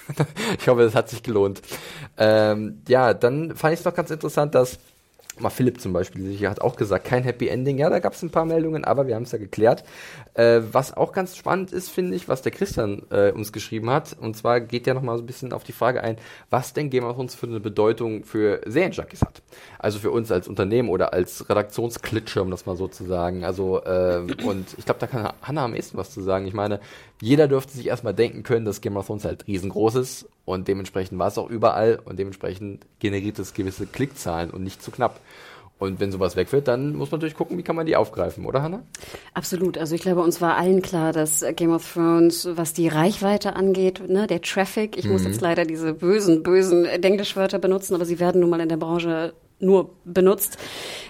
ich 0.59 0.67
hoffe, 0.67 0.83
das 0.83 0.93
hat 0.93 1.09
sich 1.09 1.23
gelohnt. 1.23 1.63
Ähm, 2.15 2.83
ja, 2.87 3.15
dann 3.15 3.55
fand 3.55 3.73
ich 3.73 3.79
es 3.79 3.85
noch 3.85 3.95
ganz 3.95 4.11
interessant, 4.11 4.53
dass 4.53 4.77
mal 5.41 5.49
Philipp 5.49 5.79
zum 5.81 5.93
Beispiel 5.93 6.25
sich 6.25 6.45
hat 6.45 6.61
auch 6.61 6.75
gesagt, 6.75 7.05
kein 7.05 7.23
Happy 7.23 7.47
Ending. 7.47 7.77
Ja, 7.77 7.89
da 7.89 7.99
gab 7.99 8.13
es 8.13 8.21
ein 8.21 8.29
paar 8.29 8.45
Meldungen, 8.45 8.85
aber 8.85 9.07
wir 9.07 9.15
haben 9.15 9.23
es 9.23 9.31
ja 9.31 9.37
geklärt. 9.37 9.83
Äh, 10.33 10.61
was 10.71 10.95
auch 10.95 11.11
ganz 11.11 11.35
spannend 11.35 11.71
ist, 11.71 11.89
finde 11.89 12.15
ich, 12.15 12.27
was 12.27 12.41
der 12.41 12.51
Christian 12.51 13.03
äh, 13.09 13.31
uns 13.31 13.51
geschrieben 13.51 13.89
hat. 13.89 14.15
Und 14.19 14.35
zwar 14.35 14.59
geht 14.61 14.87
ja 14.87 14.93
nochmal 14.93 15.17
so 15.17 15.23
ein 15.23 15.27
bisschen 15.27 15.53
auf 15.53 15.63
die 15.63 15.71
Frage 15.71 16.03
ein, 16.03 16.17
was 16.49 16.73
denn 16.73 16.89
Game 16.89 17.03
of 17.03 17.15
Thrones 17.15 17.35
für 17.35 17.47
eine 17.47 17.59
Bedeutung 17.59 18.23
für 18.23 18.61
Serienjunkies 18.65 19.21
hat. 19.21 19.41
Also 19.79 19.99
für 19.99 20.11
uns 20.11 20.31
als 20.31 20.47
Unternehmen 20.47 20.89
oder 20.89 21.13
als 21.13 21.49
Redaktionsklitsche, 21.49 22.41
um 22.41 22.51
das 22.51 22.65
mal 22.65 22.75
so 22.75 22.87
zu 22.87 23.05
sagen. 23.05 23.43
Also, 23.43 23.83
äh, 23.83 24.21
und 24.43 24.75
ich 24.77 24.85
glaube, 24.85 24.99
da 24.99 25.07
kann 25.07 25.33
Hanna 25.41 25.65
am 25.65 25.75
ehesten 25.75 25.97
was 25.97 26.11
zu 26.11 26.21
sagen. 26.21 26.47
Ich 26.47 26.53
meine, 26.53 26.79
jeder 27.21 27.47
dürfte 27.47 27.73
sich 27.73 27.87
erstmal 27.87 28.13
denken 28.13 28.43
können, 28.43 28.65
dass 28.65 28.81
Game 28.81 28.97
of 28.97 29.07
Thrones 29.07 29.25
halt 29.25 29.47
riesengroß 29.47 29.95
ist 29.95 30.29
und 30.45 30.67
dementsprechend 30.67 31.17
war 31.19 31.27
es 31.27 31.37
auch 31.37 31.49
überall 31.49 31.99
und 32.05 32.19
dementsprechend 32.19 32.85
generiert 32.99 33.39
es 33.39 33.53
gewisse 33.53 33.87
Klickzahlen 33.87 34.51
und 34.51 34.63
nicht 34.63 34.83
zu 34.83 34.91
knapp. 34.91 35.19
Und 35.79 35.99
wenn 35.99 36.11
sowas 36.11 36.35
wegfällt, 36.35 36.67
dann 36.67 36.95
muss 36.95 37.11
man 37.11 37.19
natürlich 37.19 37.35
gucken, 37.35 37.57
wie 37.57 37.63
kann 37.63 37.75
man 37.75 37.85
die 37.85 37.95
aufgreifen, 37.95 38.45
oder 38.45 38.63
Hanna? 38.63 38.81
Absolut. 39.35 39.77
Also 39.77 39.93
ich 39.93 40.01
glaube, 40.01 40.21
uns 40.21 40.41
war 40.41 40.57
allen 40.57 40.81
klar, 40.81 41.13
dass 41.13 41.45
Game 41.55 41.71
of 41.71 41.93
Thrones, 41.93 42.47
was 42.51 42.73
die 42.73 42.87
Reichweite 42.87 43.55
angeht, 43.55 44.01
ne, 44.09 44.25
der 44.25 44.41
Traffic, 44.41 44.97
ich 44.97 45.05
mhm. 45.05 45.11
muss 45.11 45.23
jetzt 45.23 45.41
leider 45.41 45.65
diese 45.65 45.93
bösen, 45.93 46.41
bösen 46.41 46.85
Englischwörter 46.85 47.59
benutzen, 47.59 47.93
aber 47.93 48.05
sie 48.05 48.19
werden 48.19 48.41
nun 48.41 48.49
mal 48.49 48.59
in 48.59 48.69
der 48.69 48.77
Branche 48.77 49.33
nur 49.59 49.91
benutzt, 50.05 50.57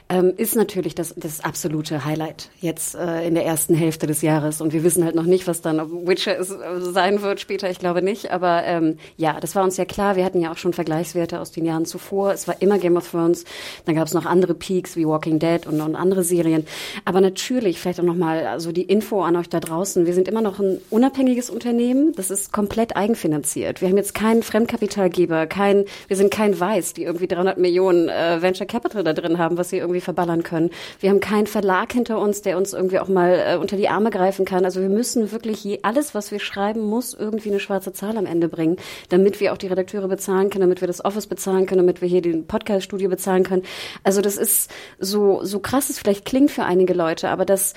ähm, 0.09 0.33
ist 0.37 0.55
natürlich 0.55 0.95
das, 0.95 1.13
das 1.17 1.41
absolute 1.41 2.05
Highlight 2.05 2.49
jetzt 2.59 2.95
äh, 2.95 3.27
in 3.27 3.35
der 3.35 3.45
ersten 3.45 3.75
Hälfte 3.75 4.07
des 4.07 4.21
Jahres. 4.21 4.61
Und 4.61 4.73
wir 4.73 4.83
wissen 4.83 5.03
halt 5.03 5.15
noch 5.15 5.25
nicht, 5.25 5.47
was 5.47 5.61
dann 5.61 6.07
Witcher 6.07 6.37
ist, 6.37 6.51
äh, 6.51 6.79
sein 6.79 7.21
wird 7.21 7.39
später. 7.39 7.69
Ich 7.69 7.79
glaube 7.79 8.01
nicht. 8.01 8.31
Aber 8.31 8.63
ähm, 8.63 8.97
ja, 9.17 9.39
das 9.39 9.55
war 9.55 9.63
uns 9.63 9.77
ja 9.77 9.85
klar. 9.85 10.15
Wir 10.15 10.23
hatten 10.23 10.39
ja 10.39 10.51
auch 10.51 10.57
schon 10.57 10.73
Vergleichswerte 10.73 11.39
aus 11.39 11.51
den 11.51 11.65
Jahren 11.65 11.85
zuvor. 11.85 12.31
Es 12.31 12.47
war 12.47 12.61
immer 12.61 12.77
Game 12.77 12.95
of 12.95 13.09
Thrones. 13.11 13.43
Dann 13.85 13.95
gab 13.95 14.07
es 14.07 14.13
noch 14.13 14.25
andere 14.25 14.53
Peaks 14.53 14.95
wie 14.95 15.05
Walking 15.05 15.39
Dead 15.39 15.67
und, 15.67 15.81
und 15.81 15.95
andere 15.95 16.23
Serien. 16.23 16.65
Aber 17.03 17.19
natürlich 17.19 17.79
vielleicht 17.79 17.99
auch 17.99 18.05
nochmal 18.05 18.47
also 18.47 18.71
die 18.71 18.83
Info 18.83 19.21
an 19.23 19.35
euch 19.35 19.49
da 19.49 19.59
draußen. 19.59 20.05
Wir 20.05 20.13
sind 20.13 20.27
immer 20.27 20.41
noch 20.41 20.59
ein 20.59 20.79
unabhängiges 20.89 21.49
Unternehmen. 21.49 22.13
Das 22.15 22.31
ist 22.31 22.53
komplett 22.53 22.95
eigenfinanziert. 22.95 23.81
Wir 23.81 23.89
haben 23.89 23.97
jetzt 23.97 24.13
keinen 24.13 24.43
Fremdkapitalgeber, 24.43 25.47
kein, 25.47 25.85
wir 26.07 26.15
sind 26.15 26.31
kein 26.31 26.57
Weiß, 26.57 26.93
die 26.93 27.03
irgendwie 27.03 27.27
300 27.27 27.57
Millionen 27.57 28.09
äh, 28.09 28.41
Venture 28.41 28.67
Capital 28.67 29.03
da 29.03 29.13
drin 29.13 29.37
haben, 29.37 29.57
was 29.57 29.69
sie 29.69 29.77
irgendwie 29.77 29.96
irgendwie 29.97 30.01
verballern 30.01 30.43
können. 30.43 30.69
Wir 30.99 31.09
haben 31.09 31.19
keinen 31.19 31.47
Verlag 31.47 31.93
hinter 31.93 32.19
uns, 32.19 32.41
der 32.41 32.57
uns 32.57 32.73
irgendwie 32.73 32.99
auch 32.99 33.07
mal 33.07 33.53
äh, 33.53 33.57
unter 33.57 33.77
die 33.77 33.89
Arme 33.89 34.09
greifen 34.09 34.45
kann. 34.45 34.65
Also 34.65 34.81
wir 34.81 34.89
müssen 34.89 35.31
wirklich 35.31 35.63
je, 35.63 35.79
alles, 35.83 36.13
was 36.13 36.31
wir 36.31 36.39
schreiben, 36.39 36.81
muss 36.81 37.13
irgendwie 37.13 37.49
eine 37.49 37.59
schwarze 37.59 37.93
Zahl 37.93 38.17
am 38.17 38.25
Ende 38.25 38.47
bringen, 38.47 38.77
damit 39.09 39.39
wir 39.39 39.53
auch 39.53 39.57
die 39.57 39.67
Redakteure 39.67 40.07
bezahlen 40.07 40.49
können, 40.49 40.61
damit 40.61 40.81
wir 40.81 40.87
das 40.87 41.03
Office 41.03 41.27
bezahlen 41.27 41.65
können, 41.65 41.79
damit 41.79 42.01
wir 42.01 42.07
hier 42.07 42.21
den 42.21 42.45
Podcast-Studio 42.45 43.09
bezahlen 43.09 43.43
können. 43.43 43.63
Also 44.03 44.21
das 44.21 44.37
ist 44.37 44.71
so, 44.99 45.43
so 45.43 45.59
krass 45.59 45.89
es 45.89 45.99
vielleicht 45.99 46.25
klingt 46.25 46.51
für 46.51 46.63
einige 46.63 46.93
Leute, 46.93 47.29
aber 47.29 47.45
das, 47.45 47.73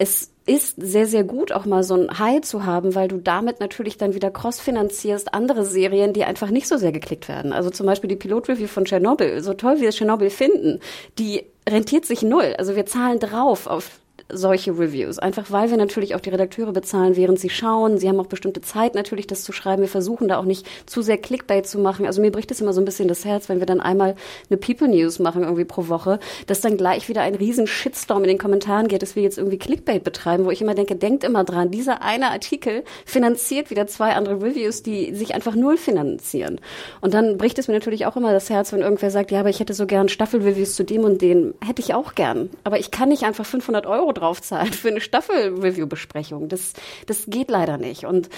es 0.00 0.32
ist 0.46 0.76
sehr, 0.78 1.06
sehr 1.06 1.24
gut, 1.24 1.52
auch 1.52 1.66
mal 1.66 1.82
so 1.82 1.94
ein 1.94 2.18
High 2.18 2.40
zu 2.40 2.64
haben, 2.64 2.94
weil 2.94 3.06
du 3.06 3.18
damit 3.18 3.60
natürlich 3.60 3.98
dann 3.98 4.14
wieder 4.14 4.30
cross-finanzierst 4.30 5.34
andere 5.34 5.66
Serien, 5.66 6.14
die 6.14 6.24
einfach 6.24 6.48
nicht 6.48 6.68
so 6.68 6.78
sehr 6.78 6.90
geklickt 6.90 7.28
werden. 7.28 7.52
Also 7.52 7.68
zum 7.68 7.84
Beispiel 7.84 8.08
die 8.08 8.16
Pilot-Review 8.16 8.66
von 8.66 8.86
Tschernobyl. 8.86 9.42
So 9.42 9.52
toll 9.52 9.78
wir 9.80 9.90
Tschernobyl 9.90 10.30
finden, 10.30 10.80
die 11.18 11.44
rentiert 11.68 12.06
sich 12.06 12.22
null. 12.22 12.54
Also 12.56 12.76
wir 12.76 12.86
zahlen 12.86 13.18
drauf 13.18 13.66
auf 13.66 14.00
solche 14.32 14.72
Reviews. 14.72 15.18
Einfach 15.18 15.50
weil 15.50 15.70
wir 15.70 15.76
natürlich 15.76 16.14
auch 16.14 16.20
die 16.20 16.30
Redakteure 16.30 16.72
bezahlen, 16.72 17.16
während 17.16 17.38
sie 17.38 17.50
schauen. 17.50 17.98
Sie 17.98 18.08
haben 18.08 18.20
auch 18.20 18.26
bestimmte 18.26 18.60
Zeit 18.60 18.94
natürlich, 18.94 19.26
das 19.26 19.42
zu 19.42 19.52
schreiben. 19.52 19.82
Wir 19.82 19.88
versuchen 19.88 20.28
da 20.28 20.38
auch 20.38 20.44
nicht 20.44 20.66
zu 20.86 21.02
sehr 21.02 21.18
Clickbait 21.18 21.66
zu 21.66 21.78
machen. 21.78 22.06
Also 22.06 22.20
mir 22.20 22.30
bricht 22.30 22.50
es 22.50 22.60
immer 22.60 22.72
so 22.72 22.80
ein 22.80 22.84
bisschen 22.84 23.08
das 23.08 23.24
Herz, 23.24 23.48
wenn 23.48 23.58
wir 23.58 23.66
dann 23.66 23.80
einmal 23.80 24.16
eine 24.48 24.56
People 24.56 24.88
News 24.88 25.18
machen 25.18 25.42
irgendwie 25.42 25.64
pro 25.64 25.88
Woche, 25.88 26.18
dass 26.46 26.60
dann 26.60 26.76
gleich 26.76 27.08
wieder 27.08 27.22
ein 27.22 27.34
riesen 27.34 27.66
Shitstorm 27.66 28.22
in 28.22 28.28
den 28.28 28.38
Kommentaren 28.38 28.88
geht, 28.88 29.02
dass 29.02 29.16
wir 29.16 29.22
jetzt 29.22 29.38
irgendwie 29.38 29.58
Clickbait 29.58 30.04
betreiben, 30.04 30.44
wo 30.44 30.50
ich 30.50 30.60
immer 30.60 30.74
denke, 30.74 30.96
denkt 30.96 31.24
immer 31.24 31.44
dran, 31.44 31.70
dieser 31.70 32.02
eine 32.02 32.30
Artikel 32.30 32.84
finanziert 33.04 33.70
wieder 33.70 33.86
zwei 33.86 34.14
andere 34.14 34.42
Reviews, 34.42 34.82
die 34.82 35.14
sich 35.14 35.34
einfach 35.34 35.54
null 35.54 35.76
finanzieren. 35.76 36.60
Und 37.00 37.14
dann 37.14 37.38
bricht 37.38 37.58
es 37.58 37.68
mir 37.68 37.74
natürlich 37.74 38.06
auch 38.06 38.16
immer 38.16 38.32
das 38.32 38.50
Herz, 38.50 38.72
wenn 38.72 38.80
irgendwer 38.80 39.10
sagt, 39.10 39.30
ja, 39.30 39.40
aber 39.40 39.50
ich 39.50 39.60
hätte 39.60 39.74
so 39.74 39.86
gern 39.86 40.08
Staffelreviews 40.08 40.74
zu 40.74 40.84
dem 40.84 41.04
und 41.04 41.22
dem. 41.22 41.54
Hätte 41.64 41.82
ich 41.82 41.94
auch 41.94 42.14
gern. 42.14 42.50
Aber 42.64 42.78
ich 42.78 42.90
kann 42.90 43.08
nicht 43.08 43.24
einfach 43.24 43.46
500 43.46 43.86
Euro 43.86 44.12
draufzahlen 44.20 44.72
für 44.72 44.88
eine 44.88 45.00
Staffel-Review-Besprechung. 45.00 46.48
Das, 46.48 46.72
das 47.06 47.24
geht 47.26 47.50
leider 47.50 47.78
nicht. 47.78 48.04
Und 48.04 48.28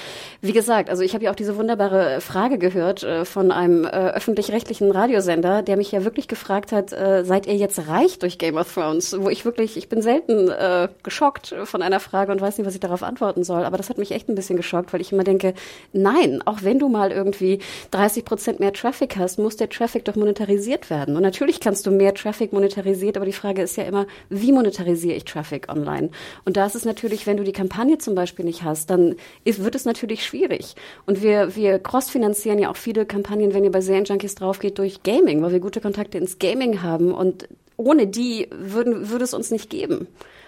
wie 0.40 0.52
gesagt, 0.52 0.90
also 0.90 1.02
ich 1.02 1.14
habe 1.14 1.24
ja 1.24 1.30
auch 1.30 1.36
diese 1.36 1.56
wunderbare 1.56 2.20
Frage 2.20 2.59
gehört 2.59 3.02
äh, 3.02 3.24
von 3.24 3.50
einem 3.50 3.84
äh, 3.84 3.88
öffentlich-rechtlichen 3.88 4.90
Radiosender, 4.90 5.62
der 5.62 5.76
mich 5.76 5.92
ja 5.92 6.04
wirklich 6.04 6.28
gefragt 6.28 6.72
hat, 6.72 6.92
äh, 6.92 7.24
seid 7.24 7.46
ihr 7.46 7.56
jetzt 7.56 7.88
reich 7.88 8.18
durch 8.18 8.38
Game 8.38 8.56
of 8.56 8.72
Thrones? 8.72 9.16
Wo 9.18 9.28
ich 9.28 9.44
wirklich, 9.44 9.76
ich 9.76 9.88
bin 9.88 10.02
selten 10.02 10.48
äh, 10.48 10.88
geschockt 11.02 11.54
von 11.64 11.82
einer 11.82 12.00
Frage 12.00 12.32
und 12.32 12.40
weiß 12.40 12.59
nicht, 12.59 12.66
was 12.66 12.74
ich 12.74 12.80
darauf 12.80 13.02
antworten 13.02 13.44
soll. 13.44 13.64
Aber 13.64 13.76
das 13.76 13.90
hat 13.90 13.98
mich 13.98 14.12
echt 14.12 14.28
ein 14.28 14.34
bisschen 14.34 14.56
geschockt, 14.56 14.92
weil 14.92 15.00
ich 15.00 15.12
immer 15.12 15.24
denke, 15.24 15.54
nein, 15.92 16.42
auch 16.44 16.62
wenn 16.62 16.78
du 16.78 16.88
mal 16.88 17.10
irgendwie 17.10 17.60
30 17.90 18.24
Prozent 18.24 18.60
mehr 18.60 18.72
Traffic 18.72 19.16
hast, 19.16 19.38
muss 19.38 19.56
der 19.56 19.68
Traffic 19.68 20.04
doch 20.04 20.16
monetarisiert 20.16 20.90
werden. 20.90 21.16
Und 21.16 21.22
natürlich 21.22 21.60
kannst 21.60 21.86
du 21.86 21.90
mehr 21.90 22.14
Traffic 22.14 22.52
monetarisiert, 22.52 23.16
aber 23.16 23.26
die 23.26 23.32
Frage 23.32 23.62
ist 23.62 23.76
ja 23.76 23.84
immer, 23.84 24.06
wie 24.28 24.52
monetarisiere 24.52 25.16
ich 25.16 25.24
Traffic 25.24 25.68
online. 25.73 26.11
Und 26.44 26.57
da 26.57 26.66
ist 26.66 26.74
es 26.74 26.85
natürlich, 26.85 27.27
wenn 27.27 27.36
du 27.36 27.44
die 27.44 27.53
Kampagne 27.53 27.99
zum 27.99 28.15
Beispiel 28.15 28.44
nicht 28.44 28.62
hast, 28.62 28.90
dann 28.90 29.16
ist, 29.44 29.65
wird 29.65 29.74
es 29.74 29.85
natürlich 29.85 30.24
schwierig. 30.24 30.74
Und 31.07 31.23
wir, 31.23 31.57
wir 31.57 31.78
cross-finanzieren 31.78 32.59
ja 32.59 32.70
auch 32.70 32.77
viele 32.77 33.07
Kampagnen, 33.07 33.55
wenn 33.55 33.65
ihr 33.65 33.73
bei 33.73 33.81
Serienjunkies 33.81 34.35
drauf 34.35 34.59
geht, 34.59 34.78
durch 34.78 35.03
Gaming, 35.03 35.43
weil 35.43 35.53
wir 35.53 35.61
gute 35.61 35.81
Kontakte 35.81 36.19
ins 36.19 36.39
Gaming 36.39 36.82
haben. 36.82 37.12
Und 37.12 37.49
ohne 37.77 38.07
die 38.07 38.49
würden, 38.51 39.11
würde 39.11 39.24
es 39.24 39.35
uns 39.35 39.51
nicht 39.51 39.70
geben. 39.70 40.07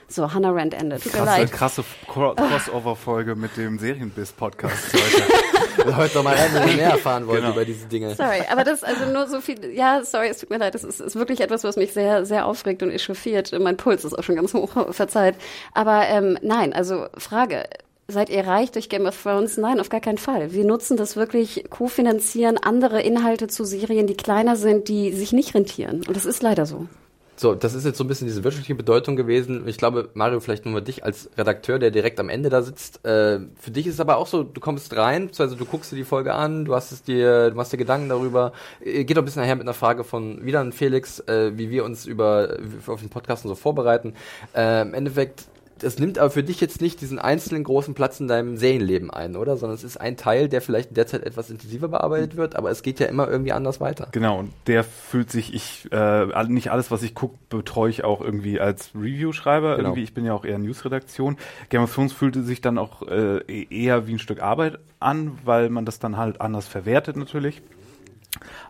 So, 0.09 0.33
Hannah 0.33 0.51
Rand 0.51 0.75
endet. 0.75 1.03
Tut 1.03 1.13
krasse, 1.13 1.25
mir 1.25 1.39
leid. 1.39 1.53
krasse 1.53 1.85
Crossover-Folge 2.07 3.35
mit 3.35 3.57
dem 3.57 3.79
Serienbiss-Podcast 3.79 4.93
heute. 4.93 5.97
heute 5.97 6.17
noch 6.17 6.25
mal 6.25 6.35
rein, 6.35 6.51
wenn 6.53 6.69
ihr 6.69 6.77
mehr 6.77 6.91
erfahren 6.91 7.27
wollt 7.27 7.41
genau. 7.41 7.53
über 7.53 7.65
diese 7.65 7.87
Dinge. 7.87 8.15
Sorry, 8.15 8.43
aber 8.51 8.65
das 8.65 8.85
also 8.85 9.07
nur 9.07 9.27
so 9.27 9.41
viel, 9.41 9.73
ja, 9.73 10.03
sorry, 10.05 10.29
es 10.29 10.39
tut 10.39 10.51
mir 10.51 10.59
leid, 10.59 10.75
das 10.75 10.85
ist, 10.85 11.01
ist 11.01 11.17
wirklich 11.17 11.41
etwas, 11.41 11.65
was 11.65 11.77
mich 11.77 11.93
sehr, 11.93 12.25
sehr 12.25 12.47
aufregt 12.47 12.83
und 12.83 12.91
echauffiert. 12.91 13.59
Mein 13.59 13.77
Puls 13.77 14.05
ist 14.05 14.17
auch 14.19 14.23
schon 14.23 14.37
ganz 14.37 14.55
hoch, 14.55 14.71
verzeiht. 14.95 15.37
Aber 15.73 16.07
ähm, 16.09 16.39
nein, 16.43 16.73
also 16.73 17.07
Frage, 17.17 17.65
Seid 18.07 18.29
ihr 18.29 18.47
reich 18.47 18.71
durch 18.71 18.91
Game 18.91 19.07
of 19.07 19.23
Thrones? 19.23 19.57
Nein, 19.57 19.81
auf 19.81 19.89
gar 19.89 20.01
keinen 20.01 20.19
Fall. 20.19 20.53
Wir 20.53 20.67
nutzen 20.67 20.99
das 20.99 21.17
wirklich, 21.17 21.65
kofinanzieren 21.71 22.59
andere 22.59 23.01
Inhalte 23.01 23.49
zu 23.49 23.65
Serien, 23.65 24.07
die 24.07 24.15
kleiner 24.15 24.57
sind, 24.57 24.89
die 24.89 25.11
sich 25.13 25.33
nicht 25.33 25.55
rentieren. 25.55 26.03
Und 26.07 26.15
das 26.15 26.27
ist 26.27 26.43
leider 26.43 26.67
so. 26.67 26.87
So, 27.37 27.55
das 27.57 27.75
ist 27.75 27.85
jetzt 27.85 27.99
so 27.99 28.05
ein 28.05 28.07
bisschen 28.07 28.29
diese 28.29 28.45
wirtschaftliche 28.45 28.77
Bedeutung 28.77 29.17
gewesen. 29.17 29.67
Ich 29.67 29.77
glaube, 29.77 30.09
Mario, 30.15 30.39
vielleicht 30.39 30.65
nur 30.65 30.75
mal 30.75 30.81
dich 30.81 31.05
als 31.05 31.31
Redakteur, 31.37 31.81
der 31.81 31.91
direkt 31.91 32.21
am 32.21 32.29
Ende 32.29 32.49
da 32.49 32.63
sitzt. 32.63 33.05
Äh, 33.05 33.41
für 33.59 33.71
dich 33.73 33.89
ist 33.89 33.95
es 33.95 34.01
aber 34.01 34.19
auch 34.19 34.29
so, 34.29 34.45
du 34.45 34.61
kommst 34.61 34.97
rein, 34.97 35.31
also 35.37 35.57
du 35.57 35.65
guckst 35.65 35.91
dir 35.91 35.97
die 35.97 36.05
Folge 36.05 36.33
an, 36.35 36.65
du 36.65 36.75
hast 36.77 36.93
es 36.93 37.03
dir, 37.03 37.51
du 37.51 37.57
machst 37.57 37.73
dir 37.73 37.77
Gedanken 37.77 38.09
darüber. 38.09 38.53
Äh, 38.85 39.05
geht 39.05 39.17
doch 39.17 39.23
ein 39.23 39.25
bisschen 39.25 39.43
nachher 39.43 39.57
mit 39.57 39.65
einer 39.65 39.75
Frage 39.75 40.05
von 40.05 40.45
wieder 40.45 40.61
an 40.61 40.73
Felix, 40.73 41.19
äh, 41.21 41.59
wie 41.59 41.71
wir 41.71 41.85
uns 41.85 42.07
über 42.07 42.57
auf 42.87 43.01
den 43.01 43.11
Podcast 43.11 43.45
und 43.45 43.49
so 43.49 43.57
vorbereiten. 43.57 44.15
Äh, 44.55 44.83
Im 44.83 44.95
Endeffekt 44.95 45.47
das 45.79 45.99
nimmt 45.99 46.19
aber 46.19 46.31
für 46.31 46.43
dich 46.43 46.61
jetzt 46.61 46.81
nicht 46.81 47.01
diesen 47.01 47.19
einzelnen 47.19 47.65
großen 47.65 47.95
Platz 47.95 48.21
in 48.21 48.29
deinem 48.29 48.57
Serienleben 48.57 49.11
ein, 49.11 49.37
oder? 49.37 49.57
Sondern 49.57 49.75
es 49.75 49.85
ist 49.85 49.97
ein 49.97 50.17
Teil, 50.17 50.49
der 50.49 50.61
vielleicht 50.61 50.91
in 50.91 50.95
der 50.95 51.07
Zeit 51.07 51.23
etwas 51.23 51.51
intensiver 51.51 51.89
bearbeitet 51.89 52.37
wird, 52.37 52.57
aber 52.57 52.71
es 52.71 52.83
geht 52.83 53.01
ja 53.01 53.07
immer 53.07 53.29
irgendwie 53.29 53.53
anders 53.53 53.81
weiter. 53.81 54.09
Genau, 54.13 54.39
und 54.39 54.53
der 54.67 54.85
fühlt 54.85 55.31
sich, 55.31 55.55
ich, 55.55 55.89
äh, 55.93 56.45
nicht 56.49 56.71
alles, 56.71 56.91
was 56.91 57.03
ich 57.03 57.15
gucke, 57.15 57.37
betreue 57.49 57.91
ich 57.91 58.05
auch 58.05 58.21
irgendwie 58.21 58.61
als 58.61 58.91
Review-Schreiber. 58.95 59.77
Genau. 59.77 59.89
Irgendwie, 59.89 60.03
ich 60.03 60.15
bin 60.15 60.25
ja 60.25 60.33
auch 60.33 60.45
eher 60.45 60.59
News-Redaktion. 60.59 61.37
Game 61.69 61.83
of 61.83 61.95
Thrones 61.95 62.13
fühlte 62.13 62.43
sich 62.43 62.61
dann 62.61 62.79
auch 62.79 63.03
äh, 63.03 63.41
eher 63.71 64.07
wie 64.07 64.13
ein 64.13 64.19
Stück 64.19 64.43
Arbeit 64.43 64.79
an, 65.01 65.39
weil 65.45 65.71
man 65.71 65.85
das 65.85 65.99
dann 65.99 66.17
halt 66.17 66.41
anders 66.41 66.69
verwertet 66.69 67.17
natürlich 67.17 67.63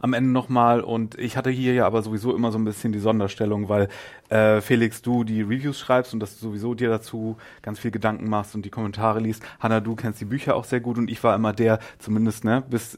am 0.00 0.12
Ende 0.12 0.30
nochmal. 0.30 0.80
Und 0.80 1.18
ich 1.18 1.36
hatte 1.36 1.50
hier 1.50 1.74
ja 1.74 1.86
aber 1.86 2.02
sowieso 2.02 2.34
immer 2.34 2.52
so 2.52 2.58
ein 2.58 2.64
bisschen 2.64 2.92
die 2.92 2.98
Sonderstellung, 2.98 3.68
weil 3.68 3.88
äh, 4.28 4.60
Felix, 4.60 5.02
du 5.02 5.24
die 5.24 5.42
Reviews 5.42 5.78
schreibst 5.78 6.14
und 6.14 6.20
dass 6.20 6.38
du 6.38 6.46
sowieso 6.48 6.74
dir 6.74 6.88
dazu 6.88 7.36
ganz 7.62 7.78
viel 7.78 7.90
Gedanken 7.90 8.28
machst 8.28 8.54
und 8.54 8.64
die 8.64 8.70
Kommentare 8.70 9.20
liest. 9.20 9.42
Hanna, 9.60 9.80
du 9.80 9.94
kennst 9.94 10.20
die 10.20 10.26
Bücher 10.26 10.56
auch 10.56 10.64
sehr 10.64 10.80
gut 10.80 10.98
und 10.98 11.10
ich 11.10 11.22
war 11.24 11.34
immer 11.34 11.52
der, 11.52 11.78
zumindest 11.98 12.44
ne, 12.44 12.62
bis 12.68 12.96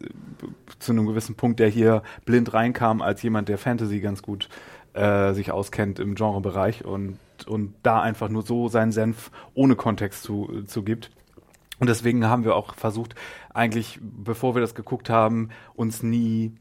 zu 0.79 0.93
einem 0.93 1.07
gewissen 1.07 1.35
Punkt, 1.35 1.61
der 1.61 1.69
hier 1.69 2.03
blind 2.25 2.53
reinkam 2.55 3.03
als 3.03 3.23
jemand, 3.23 3.49
der 3.49 3.59
Fantasy 3.59 4.01
ganz 4.01 4.23
gut 4.23 4.49
äh, 4.95 5.35
sich 5.35 5.53
auskennt 5.53 5.99
im 5.99 6.15
Genrebereich 6.15 6.85
und, 6.85 7.19
und 7.47 7.75
da 7.83 8.01
einfach 8.01 8.29
nur 8.29 8.43
so 8.43 8.69
seinen 8.69 8.93
Senf 8.93 9.31
ohne 9.55 9.77
Kontext 9.77 10.23
zu, 10.23 10.63
zu 10.67 10.83
gibt. 10.83 11.11
Und 11.79 11.89
deswegen 11.89 12.27
haben 12.27 12.45
wir 12.45 12.55
auch 12.57 12.75
versucht, 12.75 13.15
eigentlich, 13.53 13.99
bevor 14.01 14.55
wir 14.55 14.61
das 14.61 14.75
geguckt 14.75 15.11
haben, 15.11 15.51
uns 15.75 16.03
nie 16.03 16.55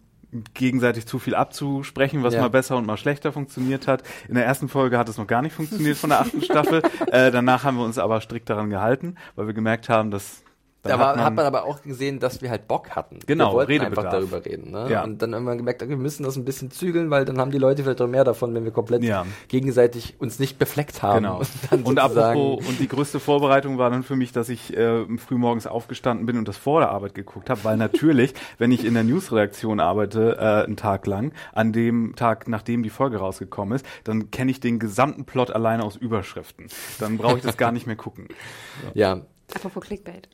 gegenseitig 0.54 1.06
zu 1.06 1.20
viel 1.20 1.36
abzusprechen, 1.36 2.22
was 2.24 2.34
Ja. 2.34 2.42
mal 2.42 2.50
besser 2.50 2.76
und 2.76 2.86
mal 2.86 2.98
schlechter 2.98 3.32
funktioniert 3.32 3.88
hat. 3.88 4.04
In 4.28 4.36
der 4.36 4.46
ersten 4.46 4.68
Folge 4.68 4.98
hat 4.98 5.08
es 5.08 5.18
noch 5.18 5.28
gar 5.28 5.42
nicht 5.42 5.54
funktioniert 5.54 5.98
von 5.98 6.10
der 6.10 6.22
achten 6.22 6.42
Staffel. 6.42 6.82
Äh, 7.08 7.32
danach 7.32 7.64
haben 7.64 7.78
wir 7.78 7.86
uns 7.86 7.98
aber 7.98 8.20
strikt 8.20 8.50
daran 8.50 8.70
gehalten, 8.70 9.16
weil 9.36 9.48
wir 9.48 9.54
gemerkt 9.54 9.88
haben, 9.88 10.12
dass 10.12 10.44
dann 10.86 10.99
Da 10.99 11.06
war, 11.06 11.24
hat, 11.24 11.36
man, 11.36 11.45
aber 11.45 11.66
auch 11.66 11.82
gesehen, 11.82 12.20
dass 12.20 12.41
wir 12.41 12.49
halt 12.49 12.68
Bock 12.68 12.91
hatten. 12.91 13.20
Genau, 13.26 13.49
wir 13.49 13.53
wollten 13.56 13.72
Redebedarf. 13.72 13.98
einfach 14.06 14.12
darüber 14.12 14.45
reden. 14.45 14.72
Ne? 14.72 14.88
Ja. 14.90 15.03
Und 15.03 15.22
dann 15.22 15.34
haben 15.36 15.44
wir 15.45 15.56
gemerkt, 15.56 15.82
okay, 15.82 15.90
wir 15.90 15.98
müssen 15.98 16.24
das 16.24 16.36
ein 16.36 16.45
bisschen 16.45 16.72
zügeln, 16.72 17.10
weil 17.10 17.26
dann 17.26 17.40
haben 17.40 17.52
die 17.52 17.57
Leute 17.57 17.84
vielleicht 17.84 18.02
auch 18.02 18.07
mehr 18.07 18.24
davon, 18.24 18.53
wenn 18.53 18.64
wir 18.64 18.72
komplett 18.72 19.03
Ja. 19.03 19.26
gegenseitig 19.48 20.16
uns 20.20 20.40
nicht 20.40 20.57
befleckt 20.60 21.02
haben. 21.02 21.24
Genau. 21.24 21.38
Und, 21.40 21.49
dann 21.72 21.84
Und 21.84 21.99
apropos, 21.99 22.68
und 22.68 22.80
die 22.80 22.88
größte 22.88 23.20
Vorbereitung 23.20 23.78
war 23.78 23.90
dann 23.90 24.03
für 24.03 24.16
mich, 24.16 24.32
dass 24.32 24.49
ich 24.49 24.76
äh, 24.76 25.06
frühmorgens 25.18 25.68
aufgestanden 25.68 26.26
bin 26.26 26.38
und 26.38 26.48
das 26.48 26.57
vor 26.57 26.80
der 26.82 26.90
Arbeit 26.91 27.16
geguckt 27.16 27.49
habe, 27.49 27.64
weil 27.64 27.78
natürlich, 27.78 28.34
wenn 28.57 28.72
ich 28.72 28.86
in 28.86 28.94
der 28.94 29.03
Newsredaktion 29.03 29.80
arbeite, 29.80 30.38
äh, 30.40 30.66
einen 30.66 30.78
Tag 30.78 31.07
lang, 31.07 31.34
an 31.53 31.74
dem 31.74 32.16
Tag, 32.16 32.48
nachdem 32.48 32.84
die 32.84 32.90
Folge 32.90 33.18
rausgekommen 33.18 33.76
ist, 33.76 33.86
dann 34.03 34.30
kenne 34.32 34.52
ich 34.52 34.60
den 34.60 34.80
gesamten 34.80 35.26
Plot 35.26 35.52
alleine 35.52 35.84
aus 35.84 35.95
Überschriften. 35.95 36.68
Dann 36.99 37.18
brauche 37.18 37.38
ich 37.38 37.44
das 37.44 37.57
gar 37.57 37.72
nicht 37.72 37.88
mehr 37.88 37.95
gucken. 37.95 38.28
ja, 38.94 39.22
Apropos 39.53 39.84
Clickbait. 39.84 40.28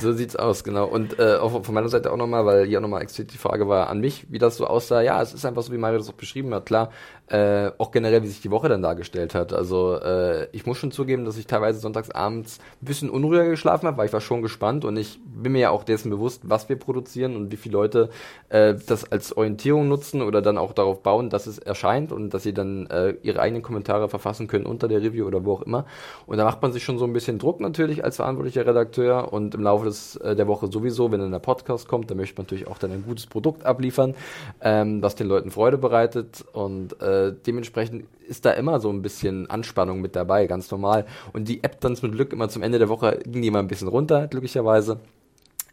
So 0.00 0.12
sieht's 0.12 0.36
aus, 0.36 0.62
genau. 0.62 0.86
Und 0.86 1.18
äh, 1.18 1.34
auch 1.36 1.64
von 1.64 1.74
meiner 1.74 1.88
Seite 1.88 2.12
auch 2.12 2.16
nochmal, 2.16 2.46
weil 2.46 2.66
hier 2.66 2.80
nochmal 2.80 3.02
explizit 3.02 3.32
die 3.32 3.38
Frage 3.38 3.66
war 3.68 3.88
an 3.88 3.98
mich, 3.98 4.26
wie 4.30 4.38
das 4.38 4.56
so 4.56 4.66
aussah. 4.66 5.00
Ja, 5.00 5.20
es 5.20 5.34
ist 5.34 5.44
einfach 5.44 5.62
so, 5.62 5.72
wie 5.72 5.78
Mario 5.78 5.98
das 5.98 6.08
auch 6.08 6.14
beschrieben 6.14 6.54
hat. 6.54 6.66
Klar, 6.66 6.90
äh, 7.30 7.70
auch 7.78 7.90
generell, 7.90 8.22
wie 8.22 8.28
sich 8.28 8.40
die 8.40 8.50
Woche 8.50 8.68
dann 8.68 8.82
dargestellt 8.82 9.34
hat. 9.34 9.52
Also 9.52 9.96
äh, 9.96 10.48
ich 10.52 10.66
muss 10.66 10.78
schon 10.78 10.92
zugeben, 10.92 11.24
dass 11.24 11.36
ich 11.36 11.46
teilweise 11.46 11.80
sonntags 11.80 12.10
abends 12.10 12.58
ein 12.80 12.86
bisschen 12.86 13.10
unruhiger 13.10 13.48
geschlafen 13.48 13.86
habe, 13.86 13.98
weil 13.98 14.06
ich 14.06 14.12
war 14.12 14.20
schon 14.20 14.42
gespannt 14.42 14.84
und 14.84 14.96
ich 14.96 15.18
bin 15.24 15.52
mir 15.52 15.60
ja 15.60 15.70
auch 15.70 15.84
dessen 15.84 16.10
bewusst, 16.10 16.42
was 16.44 16.68
wir 16.68 16.76
produzieren 16.76 17.36
und 17.36 17.50
wie 17.52 17.56
viele 17.56 17.72
Leute 17.72 18.10
äh, 18.48 18.74
das 18.86 19.10
als 19.10 19.36
Orientierung 19.36 19.88
nutzen 19.88 20.22
oder 20.22 20.42
dann 20.42 20.58
auch 20.58 20.72
darauf 20.72 21.02
bauen, 21.02 21.30
dass 21.30 21.46
es 21.46 21.58
erscheint 21.58 22.10
und 22.10 22.34
dass 22.34 22.42
sie 22.42 22.52
dann 22.52 22.86
äh, 22.86 23.14
ihre 23.22 23.40
eigenen 23.40 23.62
Kommentare 23.62 24.08
verfassen 24.08 24.48
können 24.48 24.66
unter 24.66 24.88
der 24.88 25.00
Review 25.00 25.26
oder 25.26 25.44
wo 25.44 25.54
auch 25.54 25.62
immer. 25.62 25.86
Und 26.26 26.38
da 26.38 26.44
macht 26.44 26.62
man 26.62 26.72
sich 26.72 26.84
schon 26.84 26.98
so 26.98 27.04
ein 27.04 27.12
bisschen 27.12 27.38
Druck 27.38 27.60
natürlich 27.60 28.04
als 28.04 28.16
verantwortlicher 28.16 28.66
Redakteur 28.66 29.32
und 29.32 29.39
im 29.48 29.62
Laufe 29.62 29.86
des, 29.86 30.16
äh, 30.16 30.36
der 30.36 30.46
Woche 30.46 30.70
sowieso, 30.70 31.10
wenn 31.10 31.20
dann 31.20 31.30
der 31.30 31.38
Podcast 31.38 31.88
kommt, 31.88 32.10
dann 32.10 32.18
möchte 32.18 32.36
man 32.36 32.44
natürlich 32.44 32.66
auch 32.66 32.78
dann 32.78 32.92
ein 32.92 33.04
gutes 33.04 33.26
Produkt 33.26 33.64
abliefern, 33.64 34.14
ähm, 34.60 35.02
was 35.02 35.14
den 35.14 35.26
Leuten 35.26 35.50
Freude 35.50 35.78
bereitet 35.78 36.44
und 36.52 37.00
äh, 37.00 37.32
dementsprechend 37.46 38.04
ist 38.28 38.44
da 38.44 38.52
immer 38.52 38.78
so 38.78 38.90
ein 38.90 39.02
bisschen 39.02 39.50
Anspannung 39.50 40.00
mit 40.00 40.14
dabei, 40.14 40.46
ganz 40.46 40.70
normal. 40.70 41.04
Und 41.32 41.48
die 41.48 41.64
App 41.64 41.80
dann 41.80 41.96
zum 41.96 42.12
Glück 42.12 42.32
immer 42.32 42.48
zum 42.48 42.62
Ende 42.62 42.78
der 42.78 42.88
Woche 42.88 43.18
ging 43.24 43.42
die 43.42 43.48
immer 43.48 43.58
ein 43.58 43.68
bisschen 43.68 43.88
runter, 43.88 44.28
glücklicherweise. 44.28 45.00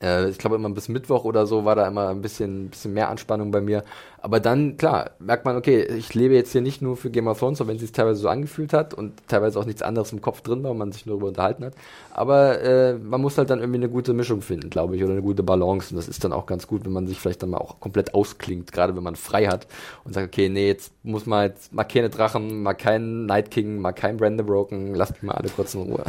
Äh, 0.02 0.30
ich 0.30 0.38
glaube 0.38 0.56
immer 0.56 0.70
bis 0.70 0.90
Mittwoch 0.90 1.24
oder 1.24 1.46
so 1.46 1.66
war 1.66 1.76
da 1.76 1.88
immer 1.88 2.10
ein 2.10 2.22
bisschen, 2.22 2.70
bisschen 2.70 2.94
mehr 2.94 3.10
Anspannung 3.10 3.52
bei 3.52 3.62
mir. 3.62 3.84
Aber 4.20 4.40
dann, 4.40 4.78
klar, 4.78 5.12
merkt 5.20 5.46
man, 5.46 5.56
okay, 5.56 5.84
ich 5.84 6.14
lebe 6.14 6.34
jetzt 6.34 6.52
hier 6.52 6.62
nicht 6.62 6.82
nur 6.82 6.98
für 6.98 7.12
Game 7.12 7.28
of 7.28 7.40
Thrones, 7.40 7.62
auch 7.62 7.68
wenn 7.68 7.76
es 7.76 7.82
sich 7.82 7.92
teilweise 7.92 8.20
so 8.20 8.30
angefühlt 8.30 8.74
hat 8.74 8.94
und 8.94 9.14
teilweise 9.28 9.60
auch 9.60 9.66
nichts 9.66 9.84
anderes 9.84 10.12
im 10.12 10.22
Kopf 10.22 10.42
drin 10.42 10.64
war 10.64 10.72
und 10.72 10.78
man 10.80 10.92
sich 10.92 11.06
nur 11.06 11.16
darüber 11.16 11.28
unterhalten 11.28 11.64
hat. 11.66 11.76
Aber 12.12 12.60
äh, 12.62 12.96
man 12.96 13.22
muss 13.22 13.38
halt 13.38 13.52
dann 13.52 13.60
irgendwie 13.60 13.78
eine 13.78 13.90
gute 13.90 14.14
Mischung 14.14 14.42
finden, 14.42 14.70
glaube 14.70 14.96
ich, 14.96 15.04
oder 15.04 15.14
eine 15.14 15.22
gute 15.22 15.44
Balance. 15.44 15.92
Und 15.92 15.98
das 15.98 16.08
ist 16.08 16.24
dann 16.24 16.34
auch 16.34 16.48
ganz 16.48 16.66
gut, 16.68 16.84
wenn 16.84 16.94
man 16.94 17.08
sich 17.08 17.20
vielleicht 17.20 17.44
dann 17.44 17.52
mal 17.52 17.60
auch 17.60 17.80
komplett 17.80 18.16
ausklingt, 18.16 18.72
gerade 18.72 18.96
wenn 18.96 19.04
man 19.04 19.16
frei 19.16 19.46
hat 19.48 19.68
und 20.04 20.14
sagt, 20.14 20.28
okay, 20.28 20.50
nee, 20.50 20.68
jetzt 20.68 20.92
muss 21.04 21.26
man 21.26 21.46
jetzt 21.46 21.72
mal 21.72 21.84
keine 21.84 22.10
Drachen, 22.10 22.64
mal 22.64 22.74
keinen 22.74 23.28
Night 23.28 23.52
King, 23.52 23.80
mal 23.80 23.94
kein 23.94 24.18
Brand 24.18 24.40
the 24.40 24.44
Broken, 24.44 24.96
lasst 24.96 25.14
mich 25.14 25.24
mal 25.24 25.36
alle 25.36 25.50
kurz 25.50 25.76
in 25.76 25.84
Ruhe. 25.84 26.04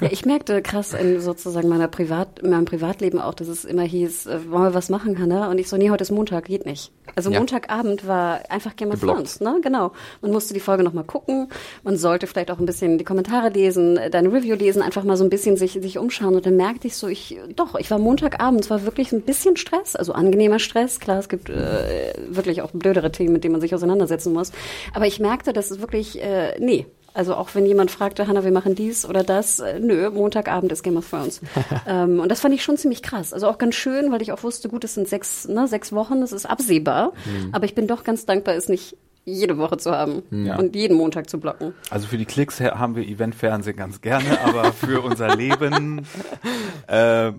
Ja, 0.00 0.08
ich 0.10 0.24
merkte 0.26 0.60
krass 0.62 0.92
in 0.92 1.20
sozusagen 1.20 1.68
meiner 1.68 1.88
Privat, 1.88 2.40
in 2.40 2.50
meinem 2.50 2.66
Privatleben 2.66 3.18
auch, 3.18 3.33
dass 3.34 3.48
es 3.48 3.64
immer 3.64 3.82
hieß, 3.82 4.26
äh, 4.26 4.50
wollen 4.50 4.64
wir 4.64 4.74
was 4.74 4.88
machen, 4.88 5.18
Hannah? 5.18 5.50
Und 5.50 5.58
ich 5.58 5.68
so, 5.68 5.76
nee, 5.76 5.90
heute 5.90 6.02
ist 6.02 6.10
Montag, 6.10 6.46
geht 6.46 6.66
nicht. 6.66 6.92
Also 7.16 7.30
Ja. 7.30 7.38
Montagabend 7.38 8.06
war 8.06 8.40
einfach 8.48 8.76
Game 8.76 8.90
of. 8.90 9.00
Thrones, 9.00 9.40
ne? 9.40 9.58
Genau. 9.62 9.92
Man 10.22 10.30
musste 10.32 10.54
die 10.54 10.60
Folge 10.60 10.82
nochmal 10.82 11.04
gucken. 11.04 11.48
Man 11.82 11.96
sollte 11.96 12.26
vielleicht 12.26 12.50
auch 12.50 12.58
ein 12.58 12.66
bisschen 12.66 12.98
die 12.98 13.04
Kommentare 13.04 13.50
lesen, 13.50 13.96
äh, 13.96 14.10
deine 14.10 14.32
Review 14.32 14.54
lesen, 14.56 14.82
einfach 14.82 15.04
mal 15.04 15.16
so 15.16 15.24
ein 15.24 15.30
bisschen 15.30 15.56
sich, 15.56 15.72
sich 15.72 15.98
umschauen. 15.98 16.34
Und 16.34 16.46
dann 16.46 16.56
merkte 16.56 16.86
ich 16.86 16.96
so, 16.96 17.08
ich, 17.08 17.38
doch, 17.54 17.74
ich 17.76 17.90
war 17.90 17.98
Montagabend, 17.98 18.60
es 18.62 18.70
war 18.70 18.84
wirklich 18.84 19.12
ein 19.12 19.22
bisschen 19.22 19.56
Stress, 19.56 19.96
also 19.96 20.12
angenehmer 20.12 20.58
Stress. 20.58 21.00
Klar, 21.00 21.18
es 21.18 21.28
gibt 21.28 21.50
äh, 21.50 22.12
wirklich 22.28 22.62
auch 22.62 22.70
blödere 22.72 23.12
Themen, 23.12 23.32
mit 23.32 23.44
denen 23.44 23.52
man 23.52 23.60
sich 23.60 23.74
auseinandersetzen 23.74 24.32
muss. 24.32 24.52
Aber 24.92 25.06
ich 25.06 25.20
merkte, 25.20 25.52
dass 25.52 25.70
es 25.70 25.80
wirklich, 25.80 26.20
äh, 26.22 26.58
nee, 26.58 26.86
also 27.14 27.34
auch 27.36 27.54
wenn 27.54 27.64
jemand 27.64 27.90
fragte, 27.90 28.26
Hanna, 28.26 28.44
wir 28.44 28.50
machen 28.52 28.74
dies 28.74 29.06
oder 29.06 29.22
das, 29.22 29.60
äh, 29.60 29.78
nö, 29.80 30.10
Montagabend 30.10 30.70
ist 30.72 30.82
Game 30.82 30.96
of 30.96 31.08
Thrones. 31.08 31.40
ähm, 31.86 32.20
und 32.20 32.28
das 32.28 32.40
fand 32.40 32.54
ich 32.54 32.62
schon 32.62 32.76
ziemlich 32.76 33.02
krass. 33.02 33.32
Also 33.32 33.48
auch 33.48 33.56
ganz 33.58 33.74
schön, 33.76 34.12
weil 34.12 34.20
ich 34.20 34.32
auch 34.32 34.42
wusste, 34.42 34.68
gut, 34.68 34.84
es 34.84 34.94
sind 34.94 35.08
sechs, 35.08 35.46
ne, 35.48 35.66
sechs 35.68 35.92
Wochen, 35.92 36.20
das 36.20 36.32
ist 36.32 36.44
absehbar. 36.46 37.12
Aber 37.52 37.64
ich 37.64 37.74
bin 37.74 37.86
doch 37.86 38.04
ganz 38.04 38.26
dankbar, 38.26 38.54
es 38.56 38.68
nicht 38.68 38.96
jede 39.26 39.56
Woche 39.56 39.78
zu 39.78 39.90
haben 39.92 40.22
Ja. 40.30 40.56
und 40.58 40.74
jeden 40.76 40.96
Montag 40.98 41.30
zu 41.30 41.38
blocken. 41.40 41.72
Also 41.88 42.06
für 42.06 42.18
die 42.18 42.26
Klicks 42.26 42.60
haben 42.60 42.94
wir 42.94 43.04
Eventfernsehen 43.08 43.74
ganz 43.76 44.02
gerne, 44.02 44.38
aber 44.44 44.72
für 44.72 45.00
unser 45.00 45.34
Leben 45.34 46.06
äh, 46.88 47.32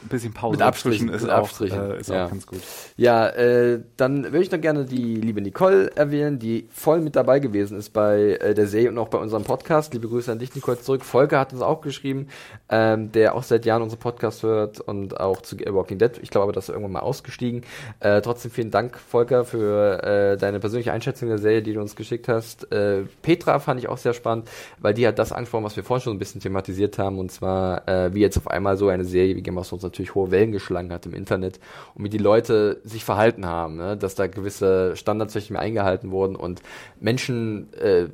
ein 0.00 0.08
bisschen 0.08 0.32
Pause 0.32 0.58
Mit 0.58 0.66
Abstrichen, 0.66 1.08
ist, 1.08 1.22
mit 1.22 1.30
auch, 1.30 1.44
Abstrichen, 1.44 1.90
äh, 1.90 2.00
ist 2.00 2.08
ja. 2.08 2.26
auch 2.26 2.30
ganz 2.30 2.46
gut. 2.46 2.60
Ja, 2.96 3.28
äh, 3.28 3.80
dann 3.96 4.24
würde 4.24 4.40
ich 4.40 4.50
noch 4.50 4.60
gerne 4.60 4.84
die 4.84 5.16
liebe 5.16 5.40
Nicole 5.40 5.90
erwähnen, 5.96 6.38
die 6.38 6.68
voll 6.70 7.00
mit 7.00 7.16
dabei 7.16 7.38
gewesen 7.38 7.78
ist 7.78 7.90
bei 7.90 8.38
äh, 8.40 8.54
der 8.54 8.66
Serie 8.66 8.88
und 8.88 8.98
auch 8.98 9.08
bei 9.08 9.18
unserem 9.18 9.44
Podcast. 9.44 9.92
Liebe 9.92 10.08
Grüße 10.08 10.30
an 10.32 10.38
dich, 10.38 10.54
Nicole, 10.54 10.80
zurück. 10.80 11.04
Volker 11.04 11.38
hat 11.38 11.52
uns 11.52 11.62
auch 11.62 11.80
geschrieben, 11.80 12.28
ähm, 12.68 13.12
der 13.12 13.34
auch 13.34 13.42
seit 13.42 13.66
Jahren 13.66 13.82
unseren 13.82 14.00
Podcast 14.00 14.42
hört 14.42 14.80
und 14.80 15.20
auch 15.20 15.42
zu 15.42 15.56
Walking 15.58 15.98
Dead. 15.98 16.12
Ich 16.22 16.30
glaube 16.30 16.44
aber, 16.44 16.52
dass 16.52 16.68
er 16.68 16.74
irgendwann 16.74 16.92
mal 16.92 17.00
ausgestiegen. 17.00 17.62
Äh, 18.00 18.22
trotzdem 18.22 18.50
vielen 18.50 18.70
Dank, 18.70 18.98
Volker, 18.98 19.44
für 19.44 20.02
äh, 20.02 20.36
deine 20.36 20.60
persönliche 20.60 20.92
Einschätzung 20.92 21.28
der 21.28 21.38
Serie, 21.38 21.62
die 21.62 21.74
du 21.74 21.80
uns 21.80 21.96
geschickt 21.96 22.28
hast. 22.28 22.70
Äh, 22.72 23.02
Petra 23.22 23.58
fand 23.58 23.80
ich 23.80 23.88
auch 23.88 23.98
sehr 23.98 24.14
spannend, 24.14 24.48
weil 24.78 24.94
die 24.94 25.06
hat 25.06 25.18
das 25.18 25.32
angesprochen, 25.32 25.64
was 25.64 25.76
wir 25.76 25.84
vorhin 25.84 26.02
schon 26.02 26.16
ein 26.16 26.18
bisschen 26.18 26.40
thematisiert 26.40 26.98
haben, 26.98 27.18
und 27.18 27.30
zwar, 27.30 27.82
wie 28.12 28.20
jetzt 28.20 28.36
auf 28.36 28.48
einmal 28.48 28.76
so 28.76 28.88
eine 28.88 29.04
Serie 29.04 29.36
wie 29.36 29.42
Game 29.42 29.58
of 29.58 29.68
Thrones 29.68 29.81
natürlich 29.82 30.14
hohe 30.14 30.30
Wellen 30.30 30.52
geschlagen 30.52 30.92
hat 30.92 31.06
im 31.06 31.14
Internet 31.14 31.60
und 31.94 32.04
wie 32.04 32.10
die 32.10 32.18
Leute 32.18 32.80
sich 32.84 33.04
verhalten 33.04 33.46
haben, 33.46 33.76
ne? 33.76 33.96
dass 33.96 34.14
da 34.14 34.26
gewisse 34.26 34.96
Standards 34.96 35.34
nicht 35.34 35.50
mehr 35.50 35.60
eingehalten 35.60 36.10
wurden 36.10 36.36
und 36.36 36.62
Menschen 37.00 37.72
äh, 37.74 38.08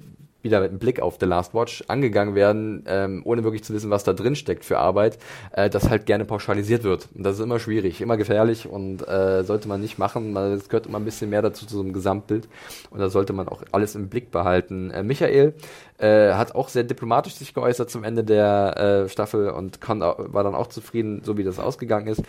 wieder 0.49 0.61
mit 0.61 0.71
einem 0.71 0.79
Blick 0.79 1.01
auf 1.01 1.19
The 1.21 1.27
Last 1.27 1.55
Watch 1.55 1.85
angegangen 1.89 2.35
werden, 2.35 2.85
ähm, 2.87 3.23
ohne 3.25 3.45
wirklich 3.45 3.63
zu 3.63 3.75
wissen, 3.75 3.91
was 3.91 4.03
da 4.03 4.15
drin 4.15 4.35
steckt 4.35 4.65
für 4.65 4.79
Arbeit, 4.79 5.19
äh, 5.53 5.69
das 5.69 5.91
halt 5.91 6.07
gerne 6.07 6.25
pauschalisiert 6.25 6.85
wird. 6.85 7.09
Und 7.15 7.25
das 7.25 7.37
ist 7.37 7.45
immer 7.45 7.59
schwierig, 7.59 8.01
immer 8.01 8.17
gefährlich 8.17 8.69
und 8.69 9.07
äh, 9.07 9.45
sollte 9.45 9.69
man 9.69 9.81
nicht 9.81 9.99
machen. 9.99 10.37
Es 10.37 10.69
gehört 10.69 10.87
immer 10.87 10.99
ein 10.99 11.05
bisschen 11.05 11.31
mehr 11.31 11.43
dazu 11.43 11.67
zu 11.67 11.77
so 11.77 11.83
einem 11.83 11.93
Gesamtbild 11.93 12.49
und 12.91 12.99
da 12.99 13.11
sollte 13.11 13.33
man 13.33 13.49
auch 13.49 13.63
alles 13.73 13.95
im 13.95 14.09
Blick 14.09 14.31
behalten. 14.31 14.91
Äh, 14.91 15.03
Michael 15.03 15.55
äh, 15.99 16.33
hat 16.33 16.55
auch 16.55 16.69
sehr 16.69 16.85
diplomatisch 16.85 17.35
sich 17.35 17.55
geäußert 17.55 17.91
zum 17.91 18.05
Ende 18.05 18.25
der 18.25 19.05
äh, 19.05 19.09
Staffel 19.09 19.51
und 19.51 19.81
kann, 19.81 20.01
war 20.01 20.45
dann 20.45 20.55
auch 20.55 20.69
zufrieden, 20.69 21.23
so 21.25 21.37
wie 21.37 21.45
das 21.45 21.59
ausgegangen 21.59 22.07
ist 22.07 22.23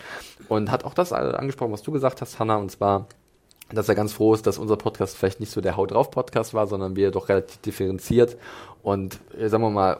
und 0.47 0.71
hat 0.71 0.83
auch 0.83 0.93
das 0.93 1.13
angesprochen, 1.13 1.71
was 1.71 1.83
du 1.83 1.91
gesagt 1.91 2.21
hast, 2.21 2.39
Hannah, 2.39 2.57
und 2.57 2.71
zwar 2.71 3.07
dass 3.71 3.89
er 3.89 3.95
ganz 3.95 4.13
froh 4.13 4.33
ist, 4.33 4.47
dass 4.47 4.57
unser 4.57 4.77
Podcast 4.77 5.17
vielleicht 5.17 5.39
nicht 5.39 5.51
so 5.51 5.61
der 5.61 5.77
Haut 5.77 5.91
drauf 5.91 6.11
Podcast 6.11 6.53
war, 6.53 6.67
sondern 6.67 6.95
wir 6.95 7.11
doch 7.11 7.29
relativ 7.29 7.57
differenziert 7.57 8.37
und 8.81 9.19
äh, 9.37 9.47
sagen 9.49 9.63
wir 9.63 9.69
mal 9.69 9.99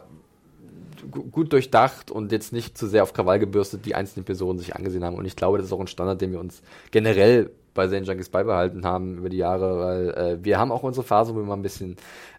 gu- 1.10 1.24
gut 1.24 1.52
durchdacht 1.52 2.10
und 2.10 2.32
jetzt 2.32 2.52
nicht 2.52 2.76
zu 2.76 2.86
sehr 2.86 3.02
auf 3.02 3.12
Krawall 3.12 3.38
gebürstet 3.38 3.86
die 3.86 3.94
einzelnen 3.94 4.24
Personen 4.24 4.58
sich 4.58 4.74
angesehen 4.74 5.04
haben. 5.04 5.16
Und 5.16 5.24
ich 5.24 5.36
glaube, 5.36 5.58
das 5.58 5.66
ist 5.66 5.72
auch 5.72 5.80
ein 5.80 5.86
Standard, 5.86 6.20
den 6.20 6.32
wir 6.32 6.40
uns 6.40 6.62
generell 6.90 7.50
bei 7.74 7.86
Zen 7.86 8.04
Junkies 8.04 8.28
beibehalten 8.28 8.84
haben 8.84 9.18
über 9.18 9.28
die 9.28 9.36
Jahre, 9.36 9.78
weil 9.78 10.08
äh, 10.10 10.44
wir 10.44 10.58
haben 10.58 10.72
auch 10.72 10.82
unsere 10.82 11.06
Phase, 11.06 11.34
wo 11.34 11.38
wir 11.38 11.44
mal 11.44 11.54
ein 11.54 11.62
bisschen 11.62 11.96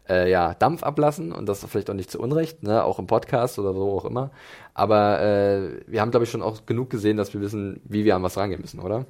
äh, 0.09 0.29
ja, 0.29 0.53
Dampf 0.55 0.83
ablassen 0.83 1.31
und 1.31 1.47
das 1.47 1.63
vielleicht 1.63 1.89
auch 1.89 1.93
nicht 1.93 2.11
zu 2.11 2.19
Unrecht, 2.19 2.63
ne, 2.63 2.83
auch 2.83 2.99
im 2.99 3.07
Podcast 3.07 3.57
oder 3.57 3.73
so 3.73 3.89
auch 3.91 4.03
immer. 4.03 4.31
Aber 4.73 5.21
äh, 5.21 5.69
wir 5.87 6.01
haben, 6.01 6.11
glaube 6.11 6.25
ich, 6.25 6.31
schon 6.31 6.41
auch 6.41 6.65
genug 6.65 6.89
gesehen, 6.89 7.15
dass 7.15 7.33
wir 7.33 7.39
wissen, 7.39 7.79
wie 7.85 8.03
wir 8.03 8.15
an 8.17 8.23
was 8.23 8.35
rangehen 8.35 8.59
müssen, 8.59 8.81
oder? 8.81 9.05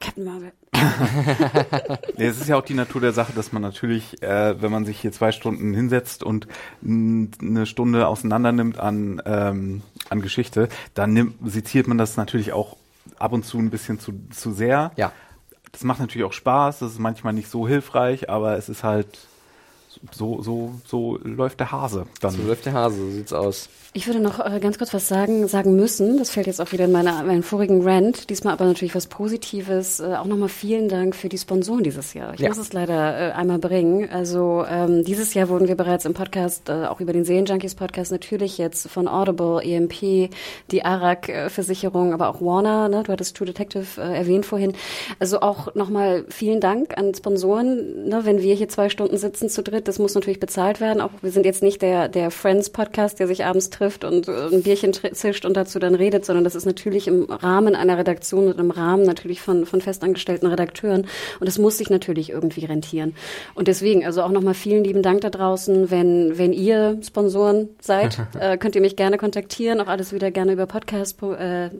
Captain 0.00 0.24
Marvel. 0.24 0.52
Nee, 2.16 2.26
es 2.26 2.40
ist 2.40 2.48
ja 2.48 2.56
auch 2.56 2.64
die 2.64 2.74
Natur 2.74 3.00
der 3.00 3.12
Sache, 3.12 3.32
dass 3.32 3.52
man 3.52 3.62
natürlich, 3.62 4.22
äh, 4.22 4.60
wenn 4.60 4.70
man 4.70 4.84
sich 4.84 5.00
hier 5.00 5.12
zwei 5.12 5.32
Stunden 5.32 5.74
hinsetzt 5.74 6.22
und 6.22 6.46
eine 6.82 7.66
Stunde 7.66 8.06
auseinander 8.06 8.52
nimmt 8.52 8.78
an, 8.78 9.22
ähm, 9.24 9.82
an 10.10 10.20
Geschichte, 10.20 10.68
dann 10.94 11.12
nimmt, 11.12 11.36
seziert 11.44 11.86
man 11.86 11.98
das 11.98 12.16
natürlich 12.16 12.52
auch 12.52 12.76
ab 13.18 13.32
und 13.32 13.44
zu 13.44 13.58
ein 13.58 13.70
bisschen 13.70 13.98
zu, 13.98 14.12
zu 14.30 14.52
sehr. 14.52 14.92
Ja. 14.96 15.12
Das 15.72 15.82
macht 15.84 16.00
natürlich 16.00 16.26
auch 16.26 16.32
Spaß, 16.32 16.80
das 16.80 16.92
ist 16.92 16.98
manchmal 16.98 17.32
nicht 17.32 17.50
so 17.50 17.66
hilfreich, 17.66 18.30
aber 18.30 18.56
es 18.56 18.68
ist 18.68 18.84
halt 18.84 19.26
so, 20.12 20.42
so, 20.42 20.80
so 20.86 21.18
läuft 21.22 21.60
der 21.60 21.72
Hase 21.72 22.06
dann. 22.20 22.32
So 22.32 22.42
läuft 22.42 22.66
der 22.66 22.74
Hase, 22.74 22.96
so 22.96 23.10
sieht's 23.10 23.32
aus. 23.32 23.68
Ich 23.96 24.08
würde 24.08 24.18
noch 24.18 24.44
äh, 24.44 24.58
ganz 24.58 24.76
kurz 24.78 24.92
was 24.92 25.06
sagen, 25.06 25.46
sagen 25.46 25.76
müssen. 25.76 26.18
Das 26.18 26.30
fällt 26.30 26.48
jetzt 26.48 26.60
auch 26.60 26.72
wieder 26.72 26.86
in 26.86 26.90
meine, 26.90 27.12
meinen 27.24 27.44
vorigen 27.44 27.86
Rant. 27.86 28.28
Diesmal 28.28 28.54
aber 28.54 28.64
natürlich 28.64 28.96
was 28.96 29.06
Positives. 29.06 30.00
Äh, 30.00 30.16
auch 30.16 30.24
nochmal 30.24 30.48
vielen 30.48 30.88
Dank 30.88 31.14
für 31.14 31.28
die 31.28 31.38
Sponsoren 31.38 31.84
dieses 31.84 32.12
Jahr. 32.12 32.34
Ich 32.34 32.40
Ja. 32.40 32.48
muss 32.48 32.58
es 32.58 32.72
leider 32.72 33.28
äh, 33.28 33.32
einmal 33.34 33.60
bringen. 33.60 34.08
Also 34.10 34.64
ähm, 34.68 35.04
dieses 35.04 35.32
Jahr 35.34 35.48
wurden 35.48 35.68
wir 35.68 35.76
bereits 35.76 36.06
im 36.06 36.12
Podcast, 36.12 36.70
äh, 36.70 36.86
auch 36.86 36.98
über 37.00 37.12
den 37.12 37.24
Serienjunkies 37.24 37.76
Podcast, 37.76 38.10
natürlich 38.10 38.58
jetzt 38.58 38.88
von 38.88 39.06
Audible, 39.06 39.60
EMP, 39.62 40.28
die 40.72 40.84
ARAG-Versicherung, 40.84 42.12
aber 42.12 42.30
auch 42.30 42.40
Warner, 42.40 42.88
ne? 42.88 43.04
du 43.04 43.12
hattest 43.12 43.36
True 43.36 43.46
Detective 43.46 44.00
äh, 44.02 44.16
erwähnt 44.18 44.44
vorhin. 44.44 44.72
Also 45.20 45.38
auch 45.40 45.72
nochmal 45.76 46.24
vielen 46.30 46.58
Dank 46.60 46.98
an 46.98 47.14
Sponsoren. 47.14 48.08
Ne? 48.08 48.22
Wenn 48.24 48.42
wir 48.42 48.56
hier 48.56 48.68
zwei 48.68 48.88
Stunden 48.88 49.18
sitzen 49.18 49.48
zu 49.48 49.62
dritt, 49.62 49.86
das 49.86 50.00
muss 50.00 50.16
natürlich 50.16 50.40
bezahlt 50.40 50.80
werden. 50.80 51.00
Auch 51.00 51.10
wir 51.22 51.30
sind 51.30 51.46
jetzt 51.46 51.62
nicht 51.62 51.80
der, 51.80 52.08
der 52.08 52.32
Friends-Podcast, 52.32 53.20
der 53.20 53.28
sich 53.28 53.44
abends 53.44 53.70
trifft 53.70 53.83
und 54.04 54.28
äh, 54.28 54.48
ein 54.52 54.62
Bierchen 54.62 54.92
zischt 54.92 55.44
und 55.44 55.56
dazu 55.56 55.78
dann 55.78 55.94
redet, 55.94 56.24
sondern 56.24 56.44
das 56.44 56.54
ist 56.54 56.66
natürlich 56.66 57.08
im 57.08 57.24
Rahmen 57.24 57.74
einer 57.74 57.98
Redaktion 57.98 58.48
und 58.48 58.58
im 58.58 58.70
Rahmen 58.70 59.04
natürlich 59.04 59.40
von, 59.40 59.66
von 59.66 59.80
festangestellten 59.80 60.48
Redakteuren. 60.48 61.06
Und 61.40 61.46
das 61.46 61.58
muss 61.58 61.78
sich 61.78 61.90
natürlich 61.90 62.30
irgendwie 62.30 62.64
rentieren. 62.64 63.14
Und 63.54 63.68
deswegen, 63.68 64.04
also 64.04 64.22
auch 64.22 64.30
nochmal 64.30 64.54
vielen 64.54 64.84
lieben 64.84 65.02
Dank 65.02 65.20
da 65.20 65.30
draußen. 65.30 65.90
Wenn, 65.90 66.38
wenn 66.38 66.52
ihr 66.52 66.98
Sponsoren 67.02 67.68
seid, 67.80 68.18
äh, 68.40 68.56
könnt 68.56 68.74
ihr 68.74 68.80
mich 68.80 68.96
gerne 68.96 69.18
kontaktieren. 69.18 69.80
Auch 69.80 69.88
alles 69.88 70.12
wieder 70.12 70.30
gerne 70.30 70.52
über 70.52 70.66
Podcast, 70.66 71.22
äh, 71.22 71.70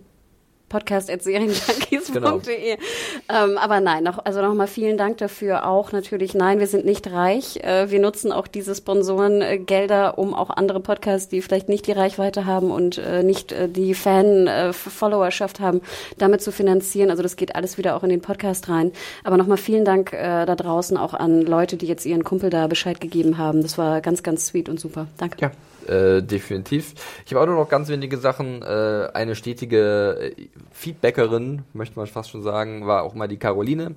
podcast.serienjunkies.de. 0.74 2.72
Ähm, 3.28 3.58
aber 3.58 3.80
nein, 3.80 4.02
noch, 4.02 4.24
also 4.24 4.42
nochmal 4.42 4.66
vielen 4.66 4.98
Dank 4.98 5.18
dafür 5.18 5.68
auch 5.68 5.92
natürlich. 5.92 6.34
Nein, 6.34 6.58
wir 6.58 6.66
sind 6.66 6.84
nicht 6.84 7.12
reich. 7.12 7.58
Äh, 7.62 7.92
wir 7.92 8.00
nutzen 8.00 8.32
auch 8.32 8.48
diese 8.48 8.74
Sponsorengelder, 8.74 10.18
um 10.18 10.34
auch 10.34 10.50
andere 10.50 10.80
Podcasts, 10.80 11.28
die 11.28 11.42
vielleicht 11.42 11.68
nicht 11.68 11.86
die 11.86 11.92
Reichweite 11.92 12.44
haben 12.44 12.72
und 12.72 12.98
äh, 12.98 13.22
nicht 13.22 13.52
äh, 13.52 13.68
die 13.68 13.94
Fan-Followerschaft 13.94 15.60
haben, 15.60 15.80
damit 16.18 16.42
zu 16.42 16.50
finanzieren. 16.50 17.10
Also 17.10 17.22
das 17.22 17.36
geht 17.36 17.54
alles 17.54 17.78
wieder 17.78 17.94
auch 17.94 18.02
in 18.02 18.10
den 18.10 18.20
Podcast 18.20 18.68
rein. 18.68 18.90
Aber 19.22 19.36
nochmal 19.36 19.58
vielen 19.58 19.84
Dank 19.84 20.12
äh, 20.12 20.44
da 20.44 20.56
draußen 20.56 20.96
auch 20.96 21.14
an 21.14 21.42
Leute, 21.42 21.76
die 21.76 21.86
jetzt 21.86 22.04
ihren 22.04 22.24
Kumpel 22.24 22.50
da 22.50 22.66
Bescheid 22.66 23.00
gegeben 23.00 23.38
haben. 23.38 23.62
Das 23.62 23.78
war 23.78 24.00
ganz, 24.00 24.24
ganz 24.24 24.46
sweet 24.46 24.68
und 24.68 24.80
super. 24.80 25.06
Danke. 25.18 25.36
Ja, 25.40 25.52
äh, 25.88 26.22
definitiv. 26.22 26.94
Ich 27.26 27.32
habe 27.32 27.42
auch 27.42 27.46
nur 27.46 27.56
noch 27.56 27.68
ganz 27.68 27.88
wenige 27.88 28.18
Sachen. 28.18 28.62
Äh, 28.62 29.08
eine 29.14 29.34
stetige 29.34 30.34
äh, 30.36 30.48
Feedbackerin, 30.70 31.62
möchte 31.72 31.96
man 31.98 32.06
fast 32.06 32.30
schon 32.30 32.42
sagen, 32.42 32.86
war 32.86 33.02
auch 33.02 33.14
mal 33.14 33.28
die 33.28 33.38
Caroline 33.38 33.94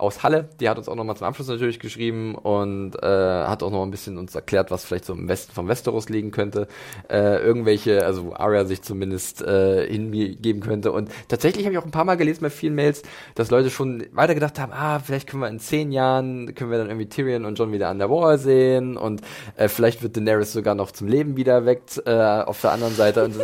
aus 0.00 0.22
Halle. 0.22 0.48
Die 0.60 0.68
hat 0.68 0.78
uns 0.78 0.88
auch 0.88 0.94
nochmal 0.94 1.16
zum 1.16 1.26
Abschluss 1.26 1.48
natürlich 1.48 1.78
geschrieben 1.78 2.34
und 2.34 2.94
äh, 3.02 3.06
hat 3.06 3.62
auch 3.62 3.70
noch 3.70 3.82
ein 3.82 3.90
bisschen 3.90 4.18
uns 4.18 4.34
erklärt, 4.34 4.70
was 4.70 4.84
vielleicht 4.84 5.04
so 5.04 5.12
im 5.12 5.28
Westen 5.28 5.52
vom 5.52 5.68
Westeros 5.68 6.08
liegen 6.08 6.30
könnte. 6.30 6.68
Äh, 7.08 7.36
irgendwelche, 7.38 8.04
also 8.04 8.34
Arya 8.34 8.64
sich 8.64 8.82
zumindest 8.82 9.42
äh, 9.42 9.86
hingeben 9.86 10.60
könnte. 10.60 10.92
Und 10.92 11.10
tatsächlich 11.28 11.64
habe 11.64 11.74
ich 11.74 11.78
auch 11.78 11.84
ein 11.84 11.90
paar 11.90 12.04
Mal 12.04 12.16
gelesen 12.16 12.42
bei 12.42 12.50
vielen 12.50 12.74
Mails, 12.74 13.02
dass 13.34 13.50
Leute 13.50 13.70
schon 13.70 14.06
weiter 14.12 14.34
gedacht 14.34 14.58
haben, 14.58 14.72
ah, 14.72 14.98
vielleicht 14.98 15.28
können 15.28 15.42
wir 15.42 15.48
in 15.48 15.60
zehn 15.60 15.92
Jahren, 15.92 16.54
können 16.54 16.70
wir 16.70 16.78
dann 16.78 16.88
irgendwie 16.88 17.08
Tyrion 17.08 17.44
und 17.44 17.58
John 17.58 17.72
wieder 17.72 17.88
an 17.88 17.98
der 17.98 18.10
Wall 18.10 18.38
sehen 18.38 18.96
und 18.96 19.22
äh, 19.56 19.68
vielleicht 19.68 20.02
wird 20.02 20.16
Daenerys 20.16 20.52
sogar 20.52 20.74
noch 20.74 20.90
zum 20.90 21.08
Leben 21.08 21.36
wieder 21.36 21.52
erweckt 21.52 22.02
äh, 22.06 22.10
auf 22.10 22.60
der 22.60 22.72
anderen 22.72 22.94
Seite. 22.94 23.24
Und 23.24 23.34
so, 23.34 23.40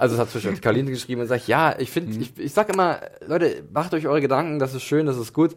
also 0.00 0.16
das 0.16 0.26
hat 0.26 0.30
zum 0.30 0.40
Beispiel 0.40 0.60
Caroline 0.62 0.90
geschrieben 0.90 1.20
und 1.20 1.26
sagt, 1.26 1.46
ja, 1.46 1.78
ich 1.78 1.90
finde, 1.90 2.18
ich, 2.18 2.38
ich 2.38 2.52
sag 2.54 2.72
immer, 2.72 3.00
Leute, 3.26 3.62
macht 3.70 3.92
euch 3.92 4.06
eure 4.06 4.22
Gedanken, 4.22 4.58
das 4.58 4.74
ist 4.74 4.82
schön, 4.82 5.04
das 5.04 5.18
ist 5.18 5.34
gut, 5.34 5.54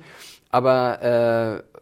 aber 0.50 1.64
äh, 1.64 1.74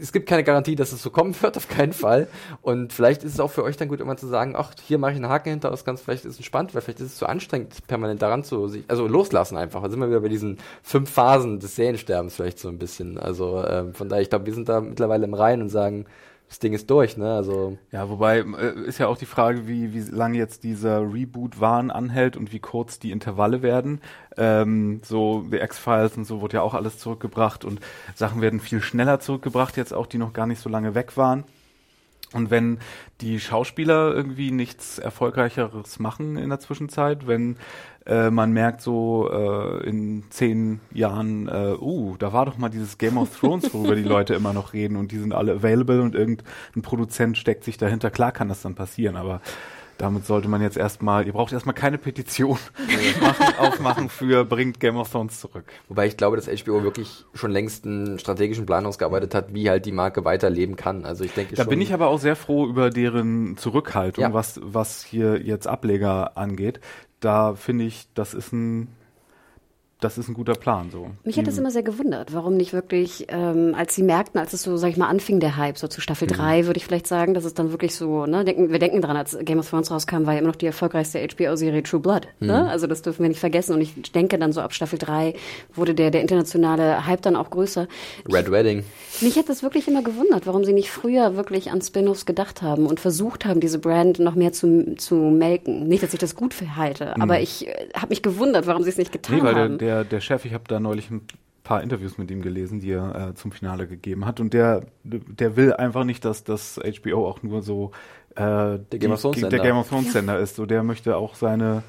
es 0.00 0.12
gibt 0.12 0.28
keine 0.28 0.44
Garantie, 0.44 0.76
dass 0.76 0.92
es 0.92 1.02
so 1.02 1.10
kommen 1.10 1.34
wird, 1.40 1.56
auf 1.56 1.66
keinen 1.66 1.94
Fall. 1.94 2.28
Und 2.60 2.92
vielleicht 2.92 3.24
ist 3.24 3.32
es 3.32 3.40
auch 3.40 3.50
für 3.50 3.64
euch 3.64 3.76
dann 3.76 3.88
gut, 3.88 4.00
immer 4.00 4.16
zu 4.18 4.26
sagen, 4.26 4.54
ach, 4.54 4.72
hier 4.86 4.98
mache 4.98 5.12
ich 5.12 5.16
einen 5.16 5.28
Haken 5.30 5.48
hinter, 5.48 5.70
das 5.70 5.86
ganz 5.86 6.02
vielleicht 6.02 6.26
ist 6.26 6.38
es 6.38 6.44
spannend, 6.44 6.74
weil 6.74 6.82
vielleicht 6.82 7.00
ist 7.00 7.06
es 7.06 7.16
zu 7.16 7.26
anstrengend, 7.26 7.86
permanent 7.86 8.20
daran 8.20 8.44
zu 8.44 8.68
sich, 8.68 8.84
also 8.88 9.08
loslassen 9.08 9.56
einfach. 9.56 9.82
Da 9.82 9.88
sind 9.88 10.00
wir 10.00 10.10
wieder 10.10 10.20
bei 10.20 10.28
diesen 10.28 10.58
fünf 10.82 11.10
Phasen 11.10 11.58
des 11.58 11.74
Seriensterbens 11.74 12.34
vielleicht 12.34 12.58
so 12.58 12.68
ein 12.68 12.78
bisschen. 12.78 13.18
Also 13.18 13.64
ähm, 13.64 13.94
von 13.94 14.10
daher, 14.10 14.22
ich 14.22 14.28
glaube, 14.28 14.44
wir 14.44 14.54
sind 14.54 14.68
da 14.68 14.82
mittlerweile 14.82 15.24
im 15.24 15.34
Rein 15.34 15.62
und 15.62 15.70
sagen, 15.70 16.04
das 16.48 16.58
Ding 16.58 16.72
ist 16.72 16.88
durch, 16.90 17.16
ne? 17.16 17.34
Also 17.34 17.76
Ja, 17.92 18.08
wobei 18.08 18.38
äh, 18.38 18.86
ist 18.86 18.98
ja 18.98 19.06
auch 19.06 19.18
die 19.18 19.26
Frage, 19.26 19.68
wie, 19.68 19.92
wie 19.92 20.00
lange 20.10 20.38
jetzt 20.38 20.64
dieser 20.64 21.00
Reboot-Wahn 21.00 21.90
anhält 21.90 22.36
und 22.36 22.52
wie 22.52 22.58
kurz 22.58 22.98
die 22.98 23.10
Intervalle 23.10 23.62
werden. 23.62 24.00
Ähm, 24.36 25.00
so 25.04 25.44
The 25.50 25.58
X-Files 25.58 26.16
und 26.16 26.24
so 26.24 26.40
wurde 26.40 26.54
ja 26.54 26.62
auch 26.62 26.74
alles 26.74 26.98
zurückgebracht 26.98 27.64
und 27.64 27.80
Sachen 28.14 28.40
werden 28.40 28.60
viel 28.60 28.80
schneller 28.80 29.20
zurückgebracht, 29.20 29.76
jetzt 29.76 29.92
auch, 29.92 30.06
die 30.06 30.18
noch 30.18 30.32
gar 30.32 30.46
nicht 30.46 30.60
so 30.60 30.68
lange 30.70 30.94
weg 30.94 31.16
waren. 31.16 31.44
Und 32.34 32.50
wenn 32.50 32.78
die 33.20 33.40
Schauspieler 33.40 34.14
irgendwie 34.14 34.50
nichts 34.50 34.98
Erfolgreicheres 34.98 35.98
machen 35.98 36.36
in 36.36 36.50
der 36.50 36.60
Zwischenzeit, 36.60 37.26
wenn 37.26 37.56
äh, 38.04 38.30
man 38.30 38.52
merkt 38.52 38.82
so 38.82 39.30
äh, 39.30 39.88
in 39.88 40.24
zehn 40.30 40.80
Jahren, 40.92 41.48
äh, 41.48 41.74
uh, 41.78 42.16
da 42.18 42.32
war 42.32 42.46
doch 42.46 42.58
mal 42.58 42.68
dieses 42.68 42.98
Game 42.98 43.16
of 43.16 43.38
Thrones, 43.38 43.72
worüber 43.72 43.96
die 43.96 44.02
Leute 44.02 44.34
immer 44.34 44.52
noch 44.52 44.72
reden 44.72 44.96
und 44.96 45.12
die 45.12 45.18
sind 45.18 45.32
alle 45.32 45.52
available 45.52 46.02
und 46.02 46.14
irgendein 46.14 46.82
Produzent 46.82 47.38
steckt 47.38 47.64
sich 47.64 47.78
dahinter. 47.78 48.10
Klar 48.10 48.32
kann 48.32 48.48
das 48.48 48.62
dann 48.62 48.74
passieren, 48.74 49.16
aber 49.16 49.40
damit 49.98 50.24
sollte 50.26 50.48
man 50.48 50.62
jetzt 50.62 50.76
erstmal, 50.76 51.26
ihr 51.26 51.32
braucht 51.32 51.52
erstmal 51.52 51.74
keine 51.74 51.98
Petition 51.98 52.56
machen, 53.20 53.46
aufmachen 53.58 54.08
für 54.08 54.44
bringt 54.44 54.80
Game 54.80 54.96
of 54.96 55.10
Thrones 55.10 55.40
zurück. 55.40 55.64
Wobei 55.88 56.06
ich 56.06 56.16
glaube, 56.16 56.36
dass 56.36 56.46
HBO 56.46 56.82
wirklich 56.82 57.24
schon 57.34 57.50
längst 57.50 57.84
einen 57.84 58.18
strategischen 58.18 58.64
Plan 58.64 58.86
ausgearbeitet 58.86 59.34
hat, 59.34 59.52
wie 59.52 59.68
halt 59.68 59.86
die 59.86 59.92
Marke 59.92 60.24
weiterleben 60.24 60.76
kann. 60.76 61.04
Also 61.04 61.24
ich 61.24 61.32
denke 61.32 61.54
Da 61.56 61.64
schon, 61.64 61.70
bin 61.70 61.80
ich 61.80 61.92
aber 61.92 62.08
auch 62.08 62.18
sehr 62.20 62.36
froh 62.36 62.66
über 62.66 62.90
deren 62.90 63.56
Zurückhaltung, 63.56 64.22
Ja. 64.22 64.32
was, 64.32 64.60
was 64.62 65.02
hier 65.04 65.42
jetzt 65.42 65.66
Ableger 65.66 66.36
angeht. 66.38 66.80
Da 67.20 67.54
finde 67.56 67.84
ich, 67.84 68.06
das 68.14 68.34
ist 68.34 68.52
ein, 68.52 68.88
das 70.00 70.16
ist 70.18 70.28
ein 70.28 70.34
guter 70.34 70.54
Plan, 70.54 70.90
so. 70.92 71.10
Mich 71.24 71.38
hat 71.38 71.46
das 71.46 71.54
Die- 71.54 71.60
immer 71.60 71.70
sehr 71.72 71.82
gewundert, 71.82 72.32
warum 72.32 72.56
nicht 72.56 72.72
wirklich, 72.72 73.26
ähm, 73.30 73.74
als 73.76 73.94
sie 73.96 74.02
merkten, 74.04 74.38
als 74.40 74.52
es 74.52 74.62
so, 74.62 74.76
sag 74.76 74.90
ich 74.90 74.96
mal, 74.96 75.08
anfing 75.08 75.40
der 75.40 75.56
Hype, 75.56 75.76
so 75.76 75.88
zu 75.88 76.00
Staffel 76.00 76.28
3, 76.28 76.66
würde 76.66 76.78
ich 76.78 76.84
vielleicht 76.84 77.06
sagen, 77.08 77.34
dass 77.34 77.44
es 77.44 77.54
dann 77.54 77.72
wirklich 77.72 77.94
so, 77.96 78.24
ne, 78.26 78.44
denken, 78.44 78.70
wir 78.70 78.78
denken 78.78 79.02
dran, 79.02 79.16
als 79.16 79.36
Game 79.42 79.58
of 79.58 79.68
Thrones 79.68 79.90
rauskam, 79.90 80.24
war 80.26 80.34
ja 80.34 80.38
immer 80.38 80.48
noch 80.48 80.56
die 80.56 80.66
erfolgreichste 80.66 81.18
HBO-Serie 81.20 81.82
True 81.82 82.00
Blood, 82.00 82.28
ne? 82.40 82.68
Also 82.70 82.86
das 82.86 83.02
dürfen 83.02 83.22
wir 83.22 83.28
nicht 83.28 83.40
vergessen 83.40 83.74
und 83.74 83.80
ich 83.80 84.12
denke 84.12 84.38
dann 84.38 84.52
so 84.52 84.60
ab 84.60 84.72
Staffel 84.72 84.98
3 85.00 85.34
wurde 85.74 85.94
der, 85.94 86.10
der 86.12 86.20
internationale 86.20 87.06
Hype 87.06 87.22
dann 87.22 87.34
auch 87.36 87.50
größer. 87.50 87.88
Red 88.32 88.50
Wedding. 88.52 88.84
Mich 89.20 89.36
hat 89.36 89.48
das 89.48 89.62
wirklich 89.64 89.88
immer 89.88 90.02
gewundert, 90.02 90.46
warum 90.46 90.64
sie 90.64 90.72
nicht 90.72 90.90
früher 90.90 91.34
wirklich 91.36 91.72
an 91.72 91.80
Spin-offs 91.82 92.24
gedacht 92.24 92.62
haben 92.62 92.86
und 92.86 93.00
versucht 93.00 93.44
haben, 93.44 93.58
diese 93.58 93.80
Brand 93.80 94.20
noch 94.20 94.36
mehr 94.36 94.52
zu, 94.52 94.94
zu 94.96 95.16
melken. 95.16 95.88
Nicht, 95.88 96.04
dass 96.04 96.12
ich 96.12 96.20
das 96.20 96.36
gut 96.36 96.54
halte, 96.76 97.20
aber 97.20 97.40
ich 97.40 97.66
äh, 97.66 97.88
habe 97.94 98.10
mich 98.10 98.22
gewundert, 98.22 98.66
warum 98.68 98.84
sie 98.84 98.90
es 98.90 98.96
nicht 98.96 99.10
getan 99.10 99.36
Nee, 99.38 99.42
weil 99.42 99.54
der, 99.54 99.64
haben. 99.64 99.78
Der, 99.88 100.04
der 100.04 100.20
Chef, 100.20 100.44
ich 100.44 100.52
habe 100.52 100.64
da 100.68 100.80
neulich 100.80 101.10
ein 101.10 101.22
paar 101.64 101.82
Interviews 101.82 102.18
mit 102.18 102.30
ihm 102.30 102.42
gelesen, 102.42 102.80
die 102.80 102.92
er 102.92 103.30
äh, 103.30 103.34
zum 103.34 103.52
Finale 103.52 103.86
gegeben 103.86 104.26
hat. 104.26 104.38
Und 104.38 104.52
der, 104.52 104.84
der 105.02 105.56
will 105.56 105.72
einfach 105.72 106.04
nicht, 106.04 106.24
dass 106.24 106.44
das 106.44 106.78
HBO 106.78 107.26
auch 107.26 107.42
nur 107.42 107.62
so 107.62 107.92
äh, 108.36 108.78
der 108.78 108.98
Game 108.98 109.12
of 109.12 109.22
Thrones 109.22 109.40
der. 109.40 109.58
Game 109.58 109.76
of 109.76 109.88
Thrones 109.88 110.12
Sender 110.12 110.38
ist. 110.38 110.56
So, 110.56 110.66
der 110.66 110.82
möchte 110.82 111.16
auch 111.16 111.34
seine 111.34 111.82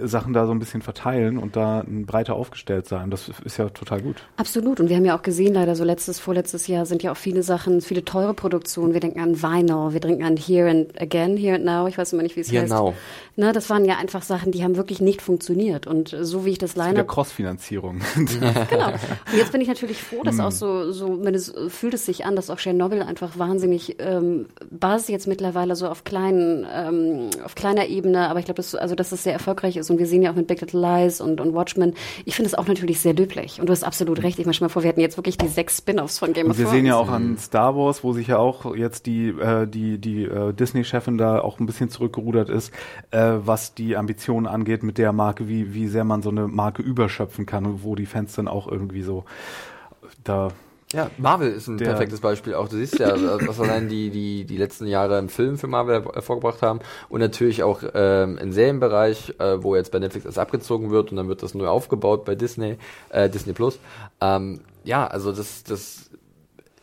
Sachen 0.00 0.32
da 0.32 0.46
so 0.46 0.52
ein 0.52 0.58
bisschen 0.58 0.82
verteilen 0.82 1.38
und 1.38 1.56
da 1.56 1.80
ein 1.80 2.06
breiter 2.06 2.34
aufgestellt 2.34 2.86
sein. 2.86 3.10
Das 3.10 3.30
ist 3.44 3.56
ja 3.56 3.68
total 3.68 4.02
gut. 4.02 4.16
Absolut. 4.36 4.80
Und 4.80 4.88
wir 4.88 4.96
haben 4.96 5.04
ja 5.04 5.16
auch 5.16 5.22
gesehen, 5.22 5.54
leider 5.54 5.74
so 5.74 5.84
letztes, 5.84 6.18
vorletztes 6.18 6.66
Jahr 6.66 6.86
sind 6.86 7.02
ja 7.02 7.12
auch 7.12 7.16
viele 7.16 7.42
Sachen, 7.42 7.80
viele 7.80 8.04
teure 8.04 8.34
Produktionen. 8.34 8.92
Wir 8.92 9.00
denken 9.00 9.20
an 9.20 9.42
Vinyl, 9.42 9.92
wir 9.92 10.00
denken 10.00 10.24
an 10.24 10.36
Here 10.36 10.70
and 10.70 11.00
Again, 11.00 11.36
Here 11.36 11.56
and 11.56 11.64
Now. 11.64 11.86
Ich 11.88 11.98
weiß 11.98 12.12
immer 12.12 12.22
nicht, 12.22 12.36
wie 12.36 12.40
es 12.40 12.50
Here 12.50 12.62
heißt. 12.62 12.72
Now. 12.72 12.94
Ne, 13.36 13.52
das 13.52 13.70
waren 13.70 13.84
ja 13.84 13.96
einfach 13.96 14.22
Sachen, 14.22 14.52
die 14.52 14.62
haben 14.62 14.76
wirklich 14.76 15.00
nicht 15.00 15.22
funktioniert. 15.22 15.86
Und 15.86 16.16
so 16.20 16.44
wie 16.44 16.50
ich 16.50 16.58
das 16.58 16.76
Line-Up 16.76 17.08
Cross-Finanzierung. 17.08 18.00
Genau. 18.70 18.88
Und 18.88 19.36
jetzt 19.36 19.52
bin 19.52 19.60
ich 19.60 19.68
natürlich 19.68 20.02
froh, 20.02 20.22
dass 20.22 20.38
auch 20.40 20.50
so, 20.50 20.92
so, 20.92 21.24
wenn 21.24 21.34
es 21.34 21.52
fühlt 21.68 21.94
es 21.94 22.06
sich 22.06 22.24
an, 22.24 22.36
dass 22.36 22.50
auch 22.50 22.58
Chernobyl 22.58 23.02
einfach 23.02 23.38
wahnsinnig 23.38 23.96
ähm, 23.98 24.46
Basis 24.70 25.08
jetzt 25.08 25.26
mittlerweile 25.26 25.76
so 25.76 25.88
auf 25.88 26.04
kleinen, 26.04 26.66
ähm, 26.72 27.30
auf 27.44 27.54
kleiner 27.54 27.86
Ebene, 27.86 28.28
aber 28.28 28.38
ich 28.38 28.44
glaube, 28.44 28.56
dass, 28.56 28.74
also 28.74 28.94
dass 28.94 29.12
es 29.12 29.22
sehr 29.22 29.32
erfolgreich 29.32 29.61
ist 29.76 29.90
und 29.90 29.98
wir 29.98 30.06
sehen 30.06 30.22
ja 30.22 30.30
auch 30.30 30.36
mit 30.36 30.46
Big 30.46 30.60
Little 30.60 30.80
Lies 30.80 31.20
und, 31.20 31.40
und 31.40 31.54
Watchmen. 31.54 31.94
Ich 32.24 32.34
finde 32.34 32.48
es 32.48 32.54
auch 32.54 32.66
natürlich 32.66 33.00
sehr 33.00 33.14
löblich 33.14 33.60
und 33.60 33.66
du 33.66 33.72
hast 33.72 33.84
absolut 33.84 34.22
recht. 34.22 34.38
Ich 34.38 34.44
meine, 34.44 34.54
stell 34.54 34.66
mal 34.66 34.72
vor, 34.72 34.82
wir 34.82 34.88
hätten 34.88 35.00
jetzt 35.00 35.16
wirklich 35.16 35.38
die 35.38 35.48
sechs 35.48 35.78
Spin-offs 35.78 36.18
von 36.18 36.32
Game 36.32 36.46
Und 36.46 36.52
of 36.52 36.58
wir 36.58 36.64
Thrones. 36.64 36.76
sehen 36.76 36.86
ja 36.86 36.96
auch 36.96 37.08
an 37.08 37.36
Star 37.38 37.76
Wars, 37.76 38.04
wo 38.04 38.12
sich 38.12 38.26
ja 38.28 38.38
auch 38.38 38.74
jetzt 38.76 39.06
die, 39.06 39.28
äh, 39.28 39.66
die, 39.66 39.98
die 39.98 40.24
äh, 40.24 40.52
Disney-Chefin 40.52 41.18
da 41.18 41.40
auch 41.40 41.58
ein 41.60 41.66
bisschen 41.66 41.90
zurückgerudert 41.90 42.48
ist, 42.48 42.72
äh, 43.10 43.32
was 43.44 43.74
die 43.74 43.96
Ambitionen 43.96 44.46
angeht 44.46 44.82
mit 44.82 44.98
der 44.98 45.12
Marke, 45.12 45.48
wie, 45.48 45.74
wie 45.74 45.88
sehr 45.88 46.04
man 46.04 46.22
so 46.22 46.30
eine 46.30 46.48
Marke 46.48 46.82
überschöpfen 46.82 47.46
kann 47.46 47.66
und 47.66 47.84
wo 47.84 47.94
die 47.94 48.06
Fans 48.06 48.34
dann 48.34 48.48
auch 48.48 48.66
irgendwie 48.68 49.02
so 49.02 49.24
da 50.24 50.48
Ja, 50.92 51.10
Marvel 51.16 51.50
ist 51.52 51.68
ein 51.68 51.78
Der- 51.78 51.86
perfektes 51.86 52.20
Beispiel 52.20 52.54
auch. 52.54 52.68
Du 52.68 52.76
siehst 52.76 52.98
ja, 52.98 53.14
was 53.46 53.58
allein 53.60 53.88
die, 53.88 54.10
die, 54.10 54.44
die 54.44 54.56
letzten 54.56 54.86
Jahre 54.86 55.18
im 55.18 55.28
Film 55.28 55.56
für 55.56 55.66
Marvel 55.66 56.04
hervorgebracht 56.12 56.60
haben 56.62 56.80
und 57.08 57.20
natürlich 57.20 57.62
auch 57.62 57.82
ähm, 57.94 58.36
im 58.38 58.52
Serienbereich, 58.52 59.34
äh, 59.38 59.62
wo 59.62 59.74
jetzt 59.74 59.90
bei 59.92 59.98
Netflix 59.98 60.26
das 60.26 60.38
abgezogen 60.38 60.90
wird 60.90 61.10
und 61.10 61.16
dann 61.16 61.28
wird 61.28 61.42
das 61.42 61.54
neu 61.54 61.66
aufgebaut 61.68 62.24
bei 62.24 62.34
Disney, 62.34 62.76
äh, 63.10 63.28
Disney 63.30 63.52
Plus. 63.54 63.78
Ähm, 64.20 64.60
ja, 64.84 65.06
also 65.06 65.32
das, 65.32 65.64
das 65.64 66.10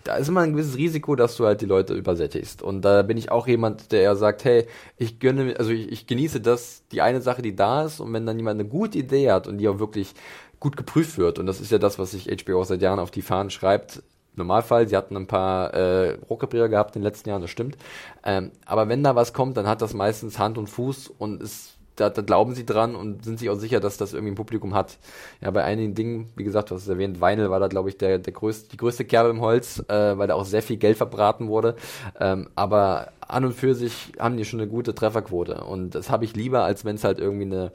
da 0.06 0.16
ist 0.16 0.30
immer 0.30 0.40
ein 0.42 0.54
gewisses 0.54 0.78
Risiko, 0.78 1.16
dass 1.16 1.36
du 1.36 1.46
halt 1.46 1.60
die 1.62 1.66
Leute 1.66 1.94
übersättigst. 1.94 2.64
Und 2.64 2.82
da 2.84 3.02
bin 3.04 3.18
ich 3.18 3.32
auch 3.32 3.48
jemand, 3.48 3.92
der 3.92 4.02
eher 4.02 4.16
sagt, 4.16 4.46
hey, 4.46 4.66
ich 4.98 5.20
gönne, 5.20 5.56
also 5.60 5.72
ich, 5.72 5.92
ich 5.92 6.08
genieße 6.08 6.40
das, 6.40 6.84
die 6.94 7.02
eine 7.02 7.22
Sache, 7.22 7.42
die 7.42 7.54
da 7.56 7.84
ist, 7.84 8.00
und 8.00 8.12
wenn 8.14 8.26
dann 8.26 8.38
jemand 8.38 8.60
eine 8.60 8.70
gute 8.70 8.98
Idee 8.98 9.30
hat 9.30 9.46
und 9.48 9.58
die 9.58 9.68
auch 9.68 9.78
wirklich 9.80 10.14
gut 10.60 10.78
geprüft 10.78 11.18
wird, 11.18 11.40
und 11.40 11.46
das 11.46 11.62
ist 11.62 11.72
ja 11.72 11.78
das, 11.78 12.00
was 12.00 12.12
sich 12.12 12.28
HBO 12.44 12.64
seit 12.64 12.82
Jahren 12.82 13.00
auf 13.00 13.12
die 13.12 13.22
Fahnen 13.22 13.50
schreibt, 13.50 14.04
Normalfall, 14.36 14.88
sie 14.88 14.96
hatten 14.96 15.18
ein 15.18 15.28
paar 15.28 15.74
äh, 15.74 16.18
Rohrkrepierer 16.30 16.70
gehabt 16.70 16.96
in 16.96 17.02
den 17.02 17.08
letzten 17.08 17.30
Jahren, 17.30 17.42
das 17.42 17.52
stimmt. 17.52 17.78
Ähm, 18.24 18.52
aber 18.66 18.88
wenn 18.88 19.04
da 19.04 19.16
was 19.16 19.34
kommt, 19.34 19.58
dann 19.58 19.68
hat 19.68 19.82
das 19.82 19.94
meistens 19.94 20.40
Hand 20.40 20.58
und 20.58 20.68
Fuß 20.68 21.10
und 21.18 21.42
ist 21.42 21.76
da, 22.00 22.10
da 22.10 22.22
glauben 22.22 22.56
sie 22.56 22.66
dran 22.66 22.96
und 22.96 23.26
sind 23.26 23.40
sich 23.40 23.50
auch 23.50 23.58
sicher, 23.58 23.80
dass 23.80 23.98
das 23.98 24.14
irgendwie 24.14 24.32
ein 24.32 24.36
Publikum 24.36 24.74
hat. 24.74 24.98
Ja, 25.42 25.52
bei 25.52 25.64
einigen 25.64 25.96
Dingen, 25.96 26.30
wie 26.36 26.44
gesagt, 26.44 26.72
du 26.72 26.76
hast 26.76 26.84
es 26.84 26.88
erwähnt, 26.88 27.20
Vinyl 27.22 27.50
war 27.50 27.60
da, 27.60 27.68
glaube 27.68 27.90
ich, 27.90 27.98
der, 27.98 28.20
der 28.20 28.34
größte, 28.34 28.70
die 28.70 28.78
größte 28.78 29.06
Kerbe 29.06 29.30
im 29.30 29.42
Holz, 29.42 29.84
äh, 29.90 30.18
weil 30.18 30.28
da 30.28 30.36
auch 30.36 30.46
sehr 30.46 30.62
viel 30.62 30.78
Geld 30.78 30.98
verbraten 30.98 31.48
wurde. 31.50 31.76
Ähm, 32.20 32.50
aber 32.56 33.12
an 33.20 33.46
und 33.46 33.54
für 33.54 33.76
sich 33.76 34.14
haben 34.18 34.38
die 34.38 34.46
schon 34.46 34.62
eine 34.62 34.70
gute 34.70 34.96
Trefferquote. 34.96 35.64
Und 35.64 35.94
das 35.96 36.10
habe 36.10 36.26
ich 36.26 36.36
lieber, 36.36 36.64
als 36.64 36.86
wenn 36.86 36.96
es 36.96 37.04
halt 37.04 37.20
irgendwie 37.20 37.46
eine 37.46 37.72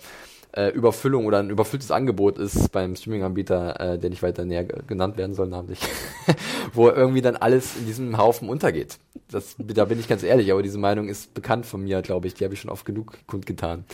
äh, 0.57 0.69
Überfüllung 0.69 1.27
oder 1.27 1.39
ein 1.39 1.51
überfülltes 1.51 1.91
Angebot 1.91 2.39
ist 2.39 2.71
beim 2.73 2.95
Streaming-Anbieter, 2.97 3.81
äh, 3.81 3.99
der 3.99 4.11
nicht 4.11 4.23
weiter 4.23 4.45
näher 4.45 4.65
genannt 4.65 5.17
werden 5.17 5.35
soll, 5.35 5.49
namentlich, 5.49 5.81
wo 6.73 6.89
irgendwie 6.89 7.23
dann 7.23 7.37
alles 7.37 7.77
in 7.77 7.87
diesem 7.87 8.19
Haufen 8.19 8.49
untergeht. 8.49 8.99
Das, 9.31 9.57
da 9.59 9.85
bin 9.85 9.99
ich 9.99 10.09
ganz 10.09 10.23
ehrlich, 10.23 10.53
aber 10.53 10.63
diese 10.63 10.79
Meinung 10.79 11.09
ist 11.09 11.35
bekannt 11.35 11.67
von 11.67 11.83
mir, 11.83 12.03
glaube 12.03 12.27
ich. 12.27 12.35
Die 12.35 12.45
habe 12.45 12.55
ich 12.55 12.61
schon 12.61 12.71
oft 12.71 12.85
genug 12.85 13.19
kundgetan, 13.27 13.85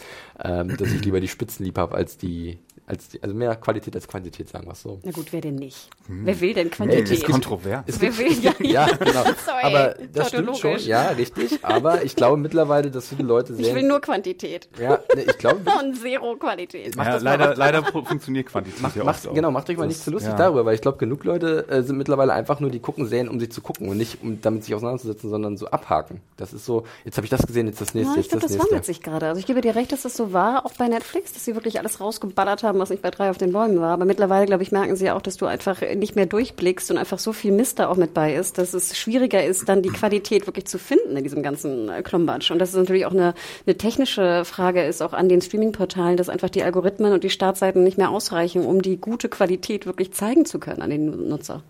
ähm, 0.43 0.77
dass 0.77 0.93
ich 0.93 1.05
lieber 1.05 1.21
die 1.21 1.29
Spitzen 1.29 1.65
lieb 1.65 1.79
habe 1.79 1.95
als 1.95 2.19
die 2.19 2.59
als 2.91 3.09
die, 3.09 3.23
also 3.23 3.35
mehr 3.35 3.55
Qualität 3.57 3.95
als 3.95 4.09
Quantität, 4.09 4.49
sagen 4.49 4.67
wir 4.67 4.73
es 4.73 4.83
so. 4.83 4.99
Na 5.05 5.13
gut, 5.13 5.33
wer 5.33 5.41
denn 5.41 5.55
nicht? 5.55 5.89
Hm. 6.07 6.27
Wer 6.27 6.41
will 6.41 6.55
denn 6.55 6.71
Quantität? 6.71 7.09
Hey, 7.09 7.17
ist 7.17 7.25
kontrovers. 7.25 7.85
Es 7.87 8.01
wer 8.01 8.17
will, 8.19 8.33
ja, 8.43 8.53
ja, 8.61 8.87
genau. 8.87 9.25
so, 9.47 9.53
aber 9.63 9.95
das 10.13 10.29
stimmt 10.29 10.57
schon, 10.59 10.79
ja, 10.81 11.11
richtig. 11.11 11.65
Aber 11.65 12.03
ich 12.03 12.17
glaube 12.17 12.37
mittlerweile, 12.37 12.91
dass 12.91 13.09
viele 13.09 13.23
Leute 13.23 13.55
sehen. 13.55 13.65
Ich 13.65 13.75
will 13.75 13.85
nur 13.85 14.01
Quantität. 14.01 14.69
Ja, 14.79 14.99
ne, 15.15 15.23
ich 15.23 15.39
glaube. 15.39 15.61
Und 15.81 15.97
Zero 15.97 16.37
Qualität. 16.37 16.97
Ja, 16.97 17.17
leider, 17.17 17.55
leider 17.55 17.85
funktioniert 17.85 18.47
Quantität 18.47 18.83
macht, 18.83 18.97
ja 18.97 19.05
macht, 19.05 19.23
so. 19.23 19.33
Genau, 19.33 19.51
macht 19.51 19.71
euch 19.71 19.77
mal 19.77 19.85
das, 19.85 19.95
nicht 19.95 20.05
zu 20.05 20.11
lustig 20.11 20.33
ja. 20.33 20.37
darüber, 20.37 20.65
weil 20.65 20.75
ich 20.75 20.81
glaube, 20.81 20.99
genug 20.99 21.25
Leute 21.25 21.69
äh, 21.69 21.83
sind 21.83 21.97
mittlerweile 21.97 22.33
einfach 22.33 22.61
nur 22.61 22.71
die 22.71 22.81
gucken 22.81 23.07
sehen, 23.07 23.29
um 23.29 23.39
sich 23.39 23.53
zu 23.53 23.61
gucken 23.61 23.89
und 23.89 23.97
nicht 23.97 24.23
um 24.23 24.41
damit 24.41 24.65
sich 24.65 24.75
auseinanderzusetzen, 24.75 25.31
sondern 25.31 25.57
so 25.57 25.67
abhaken. 25.69 26.21
Das 26.37 26.53
ist 26.53 26.65
so, 26.65 26.85
jetzt 27.05 27.17
habe 27.17 27.27
ich 27.27 27.31
das 27.31 27.47
gesehen, 27.47 27.67
jetzt 27.67 27.81
das 27.81 27.95
nächste, 27.95 28.15
ja, 28.15 28.21
ich 28.21 28.29
glaub, 28.29 28.41
das, 28.41 28.53
das 28.53 28.61
wandelt 28.61 28.85
sich 28.85 29.01
gerade. 29.01 29.29
Also 29.29 29.39
ich 29.39 29.47
gebe 29.47 29.61
dir 29.61 29.77
recht, 29.77 29.93
dass 29.93 30.03
das 30.03 30.17
so 30.17 30.33
war, 30.33 30.67
auch 30.67 30.73
bei 30.73 30.89
Netflix, 30.89 31.33
dass 31.33 31.45
sie 31.45 31.55
wirklich 31.55 31.79
alles 31.79 32.01
rausgeballert 32.01 32.63
haben, 32.63 32.80
was 32.81 32.91
nicht 32.91 33.03
bei 33.03 33.11
drei 33.11 33.31
auf 33.31 33.39
den 33.39 33.53
Bäumen 33.53 33.81
war. 33.81 33.93
Aber 33.93 34.05
mittlerweile, 34.05 34.47
glaube 34.47 34.63
ich, 34.63 34.73
merken 34.73 34.97
sie 34.97 35.11
auch, 35.11 35.23
dass 35.23 35.37
du 35.37 35.47
einfach 35.47 35.81
nicht 35.95 36.17
mehr 36.17 36.27
durchblickst 36.27 36.91
und 36.91 36.99
einfach 36.99 37.19
so 37.19 37.33
viel 37.33 37.53
Mist 37.53 37.79
da 37.79 37.89
auch 37.89 37.97
mit 37.97 38.15
bei 38.15 38.35
ist, 38.35 38.59
dass 38.59 38.75
es 38.75 38.99
schwieriger 38.99 39.45
ist, 39.45 39.69
dann 39.69 39.83
die 39.83 39.91
Qualität 39.91 40.47
wirklich 40.47 40.67
zu 40.67 40.79
finden 40.79 41.17
in 41.17 41.23
diesem 41.23 41.43
ganzen 41.43 41.89
äh, 41.89 42.03
Klombatsch. 42.03 42.51
Und 42.51 42.59
das 42.59 42.71
ist 42.71 42.77
natürlich 42.77 43.07
auch 43.07 43.13
eine, 43.13 43.35
eine 43.67 43.77
technische 43.77 44.45
Frage 44.45 44.83
ist 44.83 45.03
auch 45.03 45.13
an 45.13 45.29
den 45.29 45.41
Streaming-Portalen, 45.41 46.17
dass 46.17 46.29
einfach 46.29 46.51
die 46.51 46.63
Algorithmen 46.63 47.13
und 47.13 47.25
die 47.25 47.31
Startseiten 47.31 47.85
nicht 47.85 47.99
mehr 47.99 48.11
ausreichen, 48.11 48.65
um 48.65 48.83
die 48.83 48.97
gute 48.97 49.29
Qualität 49.29 49.87
wirklich 49.87 50.13
zeigen 50.13 50.45
zu 50.45 50.59
können 50.59 50.83
an 50.83 50.91
den 50.91 51.29
Nutzer. 51.29 51.63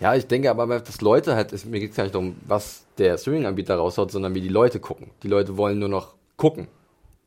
Ja, 0.00 0.14
ich 0.14 0.26
denke 0.26 0.50
aber, 0.50 0.80
dass 0.80 1.00
Leute 1.00 1.36
halt, 1.36 1.52
mir 1.66 1.80
geht 1.80 1.90
es 1.90 1.96
gar 1.96 2.04
nicht 2.04 2.14
darum, 2.14 2.36
was 2.46 2.84
der 2.96 3.18
Streaming-Anbieter 3.18 3.76
raushaut, 3.76 4.10
sondern 4.10 4.34
wie 4.34 4.40
die 4.40 4.48
Leute 4.48 4.80
gucken. 4.80 5.10
Die 5.22 5.28
Leute 5.28 5.56
wollen 5.56 5.78
nur 5.78 5.88
noch 5.88 6.14
gucken. 6.36 6.68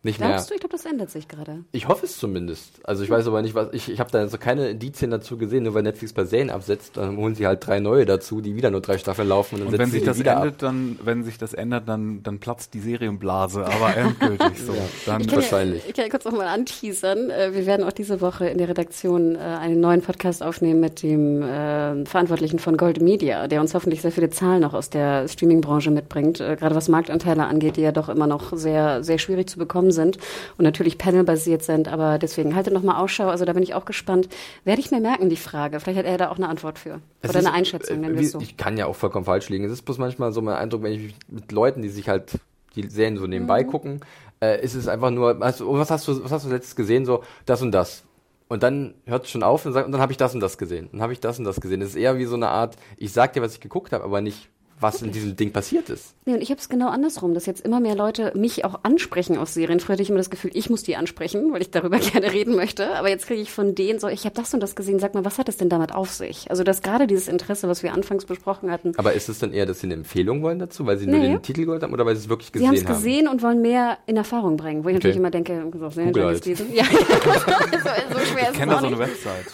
Nicht 0.04 0.18
Glaubst 0.18 0.50
mehr. 0.50 0.50
du? 0.50 0.54
Ich 0.56 0.60
glaube, 0.60 0.76
das 0.76 0.86
ändert 0.86 1.10
sich 1.10 1.30
gerade. 1.30 1.64
Ich 1.72 1.88
hoffe 1.88 2.06
es 2.06 2.18
zumindest. 2.18 2.82
Also 2.84 3.04
ich 3.06 3.10
weiß 3.10 3.26
aber 3.26 3.42
nicht, 3.42 3.56
was 3.56 3.70
ich 3.72 3.90
ich 3.90 4.02
habe 4.02 4.12
da 4.12 4.28
so 4.28 4.38
keine 4.38 4.68
Indizien 4.70 5.12
dazu 5.12 5.38
gesehen, 5.38 5.64
nur 5.64 5.74
weil 5.74 5.84
Netflix 5.84 6.12
bei 6.12 6.26
Serien 6.26 6.50
absetzt, 6.50 6.98
dann 6.98 7.16
holen 7.16 7.36
sie 7.36 7.48
halt 7.48 7.66
drei 7.66 7.80
neue 7.80 8.06
dazu, 8.06 8.42
die 8.42 8.56
wieder 8.56 8.70
nur 8.70 8.82
drei 8.82 8.98
Staffeln 8.98 9.30
laufen 9.30 9.56
und, 9.56 9.62
dann 9.62 9.74
und 9.74 9.80
wenn 9.80 9.92
sich 9.92 10.04
das 10.04 10.18
ändert, 10.18 10.38
ab. 10.38 10.58
dann 10.58 11.00
wenn 11.02 11.24
sich 11.24 11.38
das 11.38 11.54
ändert, 11.54 11.88
dann 11.88 12.22
dann 12.22 12.40
platzt 12.40 12.74
die 12.74 12.82
Serienblase, 12.82 13.66
aber 13.66 13.96
endgültig 13.96 14.60
so. 14.60 14.74
Ja, 15.06 15.14
dann 15.14 15.22
ich 15.22 15.36
wahrscheinlich. 15.36 15.84
Ja, 15.84 15.90
ich 15.90 15.94
kann 15.94 16.06
ja 16.06 16.10
kurz 16.10 16.26
noch 16.26 16.32
mal 16.34 16.48
anteasern. 16.48 17.30
Äh, 17.30 17.54
wir 17.54 17.66
werden 17.66 17.86
auch 17.86 17.92
diese 17.92 18.22
Woche 18.22 18.48
in 18.48 18.58
der 18.58 18.68
Redaktion 18.68 19.36
äh, 19.36 19.40
einen 19.40 19.80
neuen 19.80 20.02
Podcast 20.02 20.42
aufnehmen 20.44 20.80
mit 20.80 21.04
dem 21.04 21.42
äh, 21.42 22.06
Verantwortlichen 22.06 22.60
von 22.60 22.76
Gold 22.76 23.02
Media, 23.02 23.48
der 23.48 23.62
uns 23.62 23.74
hoffentlich 23.74 24.02
sehr 24.02 24.12
viele 24.12 24.30
Zahlen 24.30 24.62
noch 24.62 24.74
aus 24.74 24.90
der 24.90 25.28
Streaming-Branche 25.28 25.92
mitbringt, 25.92 26.42
äh, 26.42 26.56
gerade 26.56 26.76
was 26.76 26.90
Marktanteile 26.90 27.46
angeht, 27.46 27.78
die 27.78 27.82
ja 27.82 27.92
doch 27.92 28.10
immer 28.10 28.28
noch 28.28 28.52
sehr 28.56 29.04
sehr 29.04 29.20
schwierig 29.20 29.48
zu 29.48 29.60
bekommen 29.60 29.93
sind 29.94 30.18
und 30.58 30.66
natürlich 30.66 30.98
panelbasiert 30.98 31.64
sind. 31.64 31.88
Aber 31.88 32.20
deswegen 32.20 32.56
halte 32.56 32.74
noch 32.74 32.84
mal 32.84 33.00
Ausschau. 33.00 33.30
Also 33.30 33.46
da 33.46 33.54
bin 33.54 33.64
ich 33.64 33.74
auch 33.74 33.86
gespannt. 33.86 34.28
Werde 34.66 34.82
ich 34.82 34.92
mir 34.92 35.00
merken, 35.00 35.30
die 35.30 35.38
Frage. 35.38 35.80
Vielleicht 35.80 36.00
hat 36.00 36.06
er 36.06 36.18
da 36.18 36.30
auch 36.30 36.38
eine 36.38 36.50
Antwort 36.50 36.78
für. 36.78 37.00
Es 37.22 37.30
Oder 37.30 37.40
ist, 37.40 37.46
eine 37.46 37.56
Einschätzung, 37.56 38.02
nennen 38.02 38.16
wir 38.16 38.24
es 38.24 38.32
so. 38.32 38.42
Ich 38.42 38.58
kann 38.58 38.76
ja 38.76 38.88
auch 38.88 38.96
vollkommen 38.96 39.26
falsch 39.26 39.48
liegen. 39.48 39.64
Es 39.64 39.72
ist 39.72 39.84
bloß 39.84 39.98
manchmal 39.98 40.34
so 40.34 40.42
mein 40.42 40.56
Eindruck, 40.56 40.84
wenn 40.84 40.92
ich 40.92 41.16
mit 41.30 41.52
Leuten, 41.54 41.82
die 41.82 41.90
sich 41.90 42.10
halt 42.10 42.34
die 42.76 42.90
Serien 42.90 43.18
so 43.18 43.28
nebenbei 43.28 43.64
mhm. 43.64 43.68
gucken, 43.68 44.00
äh, 44.42 44.64
ist 44.64 44.76
es 44.76 44.88
einfach 44.88 45.12
nur, 45.12 45.42
also, 45.42 45.72
was 45.74 45.92
hast 45.92 46.08
du, 46.08 46.24
was 46.24 46.32
hast 46.32 46.46
du 46.46 46.50
letztes 46.50 46.76
gesehen? 46.76 47.06
So, 47.06 47.24
das 47.46 47.62
und 47.62 47.72
das. 47.72 48.04
Und 48.50 48.62
dann 48.62 48.94
hört 49.06 49.26
es 49.26 49.32
schon 49.32 49.42
auf 49.42 49.66
und, 49.66 49.74
sagt, 49.74 49.86
und 49.86 49.94
dann 49.94 50.02
habe 50.02 50.12
ich 50.12 50.18
das 50.18 50.34
und 50.34 50.40
das 50.40 50.58
gesehen. 50.58 50.90
Dann 50.92 51.02
habe 51.02 51.14
ich 51.14 51.20
das 51.20 51.40
und 51.40 51.46
das 51.46 51.60
gesehen. 51.60 51.82
Es 51.82 51.90
ist 51.90 51.96
eher 51.96 52.18
wie 52.18 52.26
so 52.26 52.36
eine 52.36 52.50
Art, 52.50 52.76
ich 52.98 53.12
sag 53.12 53.34
dir, 53.34 53.42
was 53.42 53.54
ich 53.54 53.62
geguckt 53.62 53.94
habe, 53.94 54.04
aber 54.04 54.22
nicht, 54.22 54.50
was 54.80 54.96
okay. 54.96 55.06
in 55.06 55.12
diesem 55.12 55.36
Ding 55.36 55.52
passiert 55.52 55.90
ist. 55.90 56.14
Nee, 56.26 56.36
und 56.36 56.42
ich 56.42 56.50
habe 56.50 56.60
es 56.60 56.70
genau 56.70 56.90
andersrum, 56.90 57.34
dass 57.34 57.46
jetzt 57.46 57.66
immer 57.66 57.80
mehr 57.80 57.96
Leute 57.96 58.32
mich 58.36 58.64
auch 58.64 58.80
ansprechen 58.84 59.38
aus 59.38 59.54
Serien. 59.54 59.80
Früher 59.80 59.94
hatte 59.94 60.04
ich 60.04 60.10
immer 60.10 60.20
das 60.20 60.30
Gefühl, 60.30 60.52
ich 60.54 60.70
muss 60.70 60.84
die 60.84 60.96
ansprechen, 60.96 61.52
weil 61.52 61.62
ich 61.62 61.72
darüber 61.72 62.00
gerne 62.00 62.32
reden 62.32 62.56
möchte. 62.56 62.96
Aber 62.96 63.10
jetzt 63.10 63.28
kriege 63.28 63.42
ich 63.42 63.52
von 63.52 63.76
denen 63.76 64.00
so, 64.00 64.08
ich 64.08 64.26
habe 64.26 64.36
das 64.36 64.54
und 64.54 64.62
das 64.62 64.76
gesehen, 64.76 65.00
sag 65.00 65.14
mal, 65.16 65.26
was 65.26 65.38
hat 65.38 65.50
es 65.50 65.58
denn 65.58 65.70
damit 65.70 65.94
auf 65.94 66.12
sich? 66.12 66.50
Also 66.50 66.64
dass 66.64 66.82
gerade 66.82 67.08
dieses 67.08 67.28
Interesse, 67.28 67.68
was 67.68 67.84
wir 67.84 67.94
anfangs 67.94 68.26
besprochen 68.26 68.72
hatten. 68.72 68.94
Aber 68.98 69.14
ist 69.14 69.30
es 69.30 69.40
dann 69.40 69.54
eher, 69.54 69.66
dass 69.66 69.80
sie 69.80 69.88
eine 69.88 69.96
Empfehlung 69.96 70.44
wollen 70.44 70.60
dazu, 70.60 70.86
weil 70.86 70.98
sie 70.98 71.08
nee. 71.08 71.18
nur 71.18 71.28
den 71.28 71.42
Titel 71.42 71.66
gehört 71.66 71.84
haben 71.84 71.94
oder 71.94 72.06
weil 72.06 72.16
sie 72.16 72.24
es 72.24 72.30
wirklich 72.30 72.52
gesehen 72.52 72.68
haben? 72.68 72.78
Sie 72.78 72.86
haben 72.86 72.92
es 72.92 72.98
gesehen 72.98 73.28
und 73.28 73.42
wollen 73.42 73.62
mehr 73.62 73.98
in 74.06 74.18
Erfahrung 74.18 74.58
bringen. 74.58 74.84
Wo 74.84 74.90
ich 74.90 74.96
okay. 74.96 75.08
natürlich 75.08 75.18
immer 75.18 75.32
denke, 75.32 75.66
so, 75.74 75.90
Google 75.90 76.26
halt. 76.26 76.46
lesen. 76.46 76.74
Ja, 76.74 76.84
so, 76.92 77.00
so 77.00 78.20
schwer 78.26 78.50
ich 78.52 78.58
kenne 78.58 78.74
da 78.74 78.80
so 78.80 78.88
eine 78.88 79.00
Website. 79.00 79.46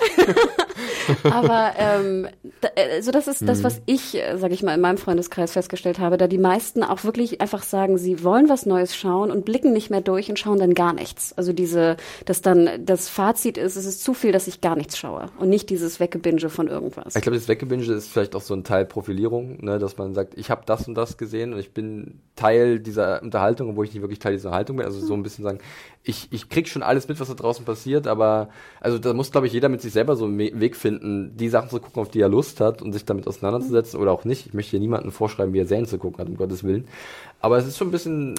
Aber 1.24 1.74
ähm, 1.78 2.28
da, 2.62 2.70
also 2.76 3.12
das 3.12 3.28
ist 3.28 3.48
das, 3.48 3.60
mhm. 3.60 3.64
was 3.64 3.82
ich, 3.86 4.16
äh, 4.16 4.38
sage 4.38 4.54
ich 4.54 4.64
mal, 4.64 4.76
in 4.76 4.82
meinem 4.82 4.98
Freundeskreis 5.10 5.54
festgestellt 5.54 5.98
habe, 5.98 6.18
da 6.18 6.28
die 6.28 6.38
meisten 6.38 6.84
auch 6.84 7.04
wirklich 7.04 7.42
einfach 7.42 7.64
sagen, 7.64 7.98
sie 7.98 8.24
wollen 8.24 8.48
was 8.48 8.68
Neues 8.68 8.96
schauen 8.96 9.32
und 9.32 9.44
blicken 9.44 9.74
nicht 9.74 9.90
mehr 9.90 10.02
durch 10.02 10.30
und 10.30 10.38
schauen 10.38 10.60
dann 10.60 10.76
gar 10.76 10.94
nichts. 10.94 11.34
Also 11.36 11.52
diese, 11.52 11.98
dass 12.26 12.44
dann 12.44 12.70
das 12.86 13.10
Fazit 13.10 13.58
ist, 13.58 13.76
es 13.76 13.88
ist 13.88 14.04
zu 14.04 14.14
viel, 14.14 14.32
dass 14.32 14.46
ich 14.46 14.62
gar 14.62 14.76
nichts 14.76 15.00
schaue 15.00 15.32
und 15.40 15.50
nicht 15.50 15.72
dieses 15.72 16.00
Weggebinge 16.00 16.50
von 16.50 16.68
irgendwas. 16.68 17.16
Ich 17.16 17.24
glaube, 17.24 17.40
das 17.40 17.48
Weggebinge 17.48 17.86
ist 17.86 18.12
vielleicht 18.12 18.36
auch 18.36 18.42
so 18.42 18.54
ein 18.54 18.64
Teil 18.64 18.86
Profilierung, 18.86 19.66
ne, 19.66 19.80
dass 19.80 19.98
man 19.98 20.14
sagt, 20.14 20.38
ich 20.38 20.52
habe 20.52 20.62
das 20.68 20.88
und 20.88 20.94
das 20.94 21.18
gesehen 21.18 21.54
und 21.54 21.60
ich 21.60 21.74
bin 21.74 22.20
Teil 22.36 22.80
dieser 22.80 23.24
Unterhaltung, 23.24 23.72
obwohl 23.72 23.86
ich 23.86 23.94
nicht 23.94 24.04
wirklich 24.04 24.20
Teil 24.20 24.34
dieser 24.34 24.50
Unterhaltung 24.50 24.78
bin. 24.78 24.86
Also 24.86 25.00
so 25.00 25.16
ein 25.16 25.24
bisschen 25.24 25.44
sagen, 25.44 25.58
ich, 26.04 26.28
ich 26.32 26.50
krieg 26.50 26.68
schon 26.68 26.84
alles 26.84 27.08
mit, 27.08 27.20
was 27.20 27.30
da 27.30 27.34
draußen 27.34 27.66
passiert, 27.66 28.06
aber 28.06 28.50
also 28.80 29.00
da 29.00 29.14
muss, 29.14 29.32
glaube 29.32 29.48
ich, 29.48 29.54
jeder 29.54 29.70
mit 29.70 29.82
sich 29.82 29.92
selber 29.92 30.16
so 30.16 30.26
einen 30.26 30.38
Weg 30.38 30.76
finden, 30.76 31.36
die 31.36 31.50
Sachen 31.50 31.70
zu 31.70 31.80
gucken, 31.80 32.02
auf 32.02 32.10
die 32.10 32.22
er 32.22 32.30
Lust 32.30 32.62
hat 32.62 32.82
und 32.82 32.94
sich 32.94 33.06
damit 33.06 33.28
auseinanderzusetzen 33.28 34.00
oder 34.00 34.12
auch 34.12 34.24
nicht. 34.24 34.46
Ich 34.46 34.54
möchte 34.54 34.72
hier 34.72 34.80
niemandem 35.00 35.12
vorschreiben, 35.12 35.54
wie 35.54 35.60
er 35.60 35.66
Serien 35.66 35.86
zu 35.86 35.98
gucken 35.98 36.20
hat, 36.20 36.28
um 36.28 36.38
Gottes 36.38 36.64
Willen. 36.64 36.88
Aber 37.42 37.58
es 37.58 37.66
ist 37.66 37.78
schon 37.78 37.88
ein 37.88 37.92
bisschen 37.92 38.36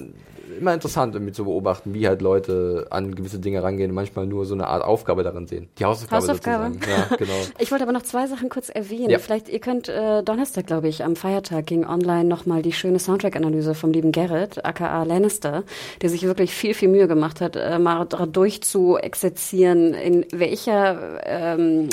immer 0.58 0.74
interessant, 0.74 1.14
irgendwie 1.14 1.32
zu 1.32 1.44
beobachten, 1.44 1.94
wie 1.94 2.06
halt 2.06 2.20
Leute 2.20 2.86
an 2.90 3.14
gewisse 3.14 3.38
Dinge 3.38 3.62
rangehen 3.62 3.90
und 3.90 3.94
manchmal 3.94 4.26
nur 4.26 4.44
so 4.44 4.54
eine 4.54 4.66
Art 4.66 4.84
Aufgabe 4.84 5.22
darin 5.22 5.46
sehen. 5.46 5.68
Die 5.78 5.84
Hausaufgabe, 5.84 6.22
Hausaufgabe. 6.22 6.74
sozusagen. 6.74 7.08
Ja, 7.10 7.16
genau. 7.18 7.32
Ich 7.58 7.70
wollte 7.70 7.84
aber 7.84 7.92
noch 7.92 8.02
zwei 8.02 8.26
Sachen 8.26 8.48
kurz 8.50 8.68
erwähnen. 8.68 9.08
Ja. 9.10 9.18
Vielleicht, 9.18 9.48
ihr 9.48 9.60
könnt 9.60 9.88
äh, 9.88 10.22
Donnerstag, 10.22 10.66
glaube 10.66 10.88
ich, 10.88 11.04
am 11.04 11.16
Feiertag 11.16 11.66
ging 11.66 11.86
online 11.86 12.24
nochmal 12.24 12.60
die 12.62 12.72
schöne 12.72 12.98
Soundtrack-Analyse 12.98 13.74
vom 13.74 13.92
lieben 13.92 14.12
Garrett, 14.12 14.64
aka 14.64 15.02
Lannister, 15.04 15.64
der 16.02 16.10
sich 16.10 16.24
wirklich 16.24 16.52
viel, 16.52 16.74
viel 16.74 16.88
Mühe 16.88 17.08
gemacht 17.08 17.40
hat, 17.40 17.56
äh, 17.56 17.78
mal 17.78 18.04
durchzuexerzieren, 18.04 19.94
in 19.94 20.26
welcher 20.32 21.20
ähm, 21.24 21.88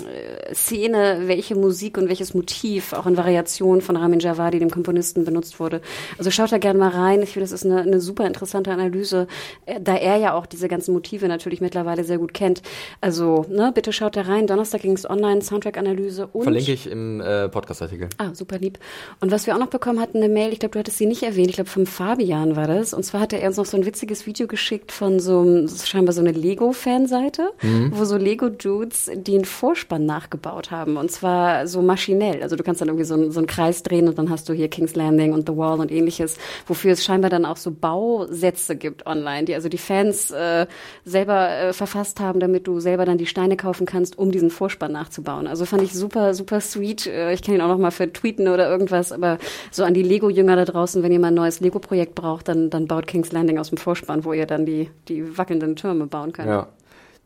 Szene, 0.53 1.21
welche 1.25 1.55
Musik 1.55 1.97
und 1.97 2.09
welches 2.09 2.33
Motiv 2.33 2.91
auch 2.93 3.05
in 3.05 3.15
Variationen 3.15 3.81
von 3.81 3.95
Ramin 3.95 4.19
Javadi, 4.19 4.56
dem 4.59 4.69
Komponisten, 4.69 5.25
benutzt 5.25 5.59
wurde. 5.59 5.81
Also 6.17 6.31
schaut 6.31 6.51
da 6.51 6.57
gerne 6.57 6.79
mal 6.79 6.89
rein. 6.89 7.21
Ich 7.21 7.31
finde, 7.31 7.45
das 7.45 7.51
ist 7.51 7.65
eine, 7.65 7.81
eine 7.81 7.99
super 7.99 8.25
interessante 8.25 8.71
Analyse, 8.71 9.27
äh, 9.65 9.79
da 9.81 9.95
er 9.95 10.17
ja 10.17 10.33
auch 10.33 10.45
diese 10.45 10.67
ganzen 10.67 10.93
Motive 10.93 11.27
natürlich 11.27 11.61
mittlerweile 11.61 12.03
sehr 12.03 12.17
gut 12.17 12.33
kennt. 12.33 12.61
Also, 13.01 13.45
ne, 13.49 13.71
bitte 13.73 13.93
schaut 13.93 14.15
da 14.15 14.21
rein. 14.21 14.47
Donnerstag 14.47 14.81
ging 14.81 14.93
es 14.93 15.09
online, 15.09 15.41
Soundtrack-Analyse 15.41 16.27
und. 16.27 16.43
Verlinke 16.43 16.71
ich 16.71 16.89
im 16.89 17.21
äh, 17.21 17.49
Podcast-Artikel. 17.49 18.09
Ah, 18.17 18.33
super 18.33 18.57
lieb. 18.57 18.79
Und 19.19 19.31
was 19.31 19.47
wir 19.47 19.55
auch 19.55 19.59
noch 19.59 19.67
bekommen 19.67 19.99
hatten, 19.99 20.17
eine 20.17 20.29
Mail, 20.29 20.53
ich 20.53 20.59
glaube, 20.59 20.73
du 20.73 20.79
hattest 20.79 20.97
sie 20.97 21.05
nicht 21.05 21.23
erwähnt, 21.23 21.49
ich 21.49 21.55
glaube, 21.55 21.69
vom 21.69 21.85
Fabian 21.85 22.55
war 22.55 22.67
das. 22.67 22.93
Und 22.93 23.03
zwar 23.03 23.21
hatte 23.21 23.39
er 23.39 23.49
uns 23.49 23.57
noch 23.57 23.65
so 23.65 23.77
ein 23.77 23.85
witziges 23.85 24.25
Video 24.25 24.47
geschickt 24.47 24.91
von 24.91 25.19
so 25.19 25.67
scheinbar 25.67 26.13
so 26.13 26.21
eine 26.21 26.31
Lego-Fanseite, 26.31 27.49
mhm. 27.61 27.91
wo 27.93 28.05
so 28.05 28.17
Lego-Dudes 28.17 29.11
den 29.13 29.45
Vorspann 29.45 30.05
nachgebaut 30.05 30.71
haben. 30.71 30.97
Und 30.97 31.11
zwar 31.11 31.67
so 31.67 31.81
maschinell. 31.81 32.41
Also 32.41 32.55
du 32.55 32.63
kannst 32.63 32.81
dann 32.81 32.87
irgendwie 32.87 33.05
so, 33.05 33.31
so 33.31 33.39
einen 33.39 33.47
Kreis 33.47 33.83
drehen 33.83 34.07
und 34.07 34.17
dann 34.17 34.29
hast 34.29 34.46
du 34.49 34.53
hier 34.53 34.69
King's 34.69 34.95
Landing 34.95 35.33
und 35.33 35.47
The 35.47 35.55
Wall 35.55 35.79
und 35.79 35.91
ähnliches, 35.91 36.37
wofür 36.65 36.93
es 36.93 37.03
scheinbar 37.03 37.29
dann 37.29 37.45
auch 37.45 37.57
so 37.57 37.71
Bausätze 37.71 38.75
gibt 38.75 39.05
online, 39.05 39.45
die 39.45 39.55
also 39.55 39.69
die 39.69 39.77
Fans 39.77 40.31
äh, 40.31 40.67
selber 41.05 41.49
äh, 41.49 41.73
verfasst 41.73 42.19
haben, 42.19 42.39
damit 42.39 42.67
du 42.67 42.79
selber 42.79 43.05
dann 43.05 43.17
die 43.17 43.25
Steine 43.25 43.57
kaufen 43.57 43.85
kannst, 43.85 44.17
um 44.17 44.31
diesen 44.31 44.49
Vorspann 44.49 44.91
nachzubauen. 44.91 45.47
Also 45.47 45.65
fand 45.65 45.83
ich 45.83 45.93
super, 45.93 46.33
super 46.33 46.61
sweet. 46.61 47.07
Äh, 47.07 47.33
ich 47.33 47.41
kann 47.41 47.55
ihn 47.55 47.61
auch 47.61 47.67
noch 47.67 47.77
mal 47.77 47.91
für 47.91 48.11
tweeten 48.11 48.47
oder 48.47 48.69
irgendwas, 48.69 49.11
aber 49.11 49.37
so 49.71 49.83
an 49.83 49.93
die 49.93 50.03
Lego-Jünger 50.03 50.55
da 50.55 50.65
draußen, 50.65 51.03
wenn 51.03 51.11
ihr 51.11 51.19
mal 51.19 51.27
ein 51.27 51.33
neues 51.33 51.59
Lego-Projekt 51.59 52.15
braucht, 52.15 52.47
dann, 52.47 52.69
dann 52.69 52.87
baut 52.87 53.07
King's 53.07 53.31
Landing 53.31 53.57
aus 53.57 53.69
dem 53.69 53.77
Vorspann, 53.77 54.25
wo 54.25 54.33
ihr 54.33 54.45
dann 54.45 54.65
die, 54.65 54.89
die 55.07 55.37
wackelnden 55.37 55.75
Türme 55.75 56.07
bauen 56.07 56.33
könnt. 56.33 56.49
Ja. 56.49 56.67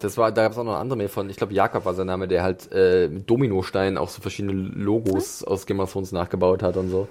Das 0.01 0.17
war, 0.17 0.31
da 0.31 0.43
gab 0.43 0.51
es 0.51 0.57
auch 0.57 0.63
noch 0.63 0.73
eine 0.73 0.81
andere 0.81 0.97
Mail 0.97 1.07
von, 1.09 1.29
ich 1.29 1.37
glaube 1.37 1.53
Jakob 1.53 1.85
war 1.85 1.93
sein 1.93 2.07
Name, 2.07 2.27
der 2.27 2.43
halt 2.43 2.69
äh, 2.71 3.07
mit 3.07 3.29
Dominosteinen 3.29 3.97
auch 3.97 4.09
so 4.09 4.21
verschiedene 4.21 4.53
Logos 4.53 5.43
aus 5.43 5.65
Game 5.65 5.79
of 5.79 5.91
Thrones 5.91 6.11
nachgebaut 6.11 6.63
hat 6.63 6.75
und 6.77 6.89
so. 6.89 7.07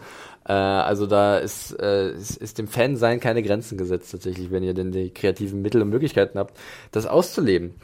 Äh, 0.46 0.52
also 0.52 1.06
da 1.06 1.38
ist, 1.38 1.78
äh, 1.80 2.12
ist, 2.12 2.36
ist 2.36 2.58
dem 2.58 2.66
Fan-Sein 2.66 3.20
keine 3.20 3.42
Grenzen 3.42 3.78
gesetzt 3.78 4.10
tatsächlich, 4.10 4.50
wenn 4.50 4.62
ihr 4.62 4.74
denn 4.74 4.90
die 4.90 5.10
kreativen 5.10 5.62
Mittel 5.62 5.82
und 5.82 5.90
Möglichkeiten 5.90 6.38
habt, 6.38 6.58
das 6.90 7.06
auszuleben. 7.06 7.74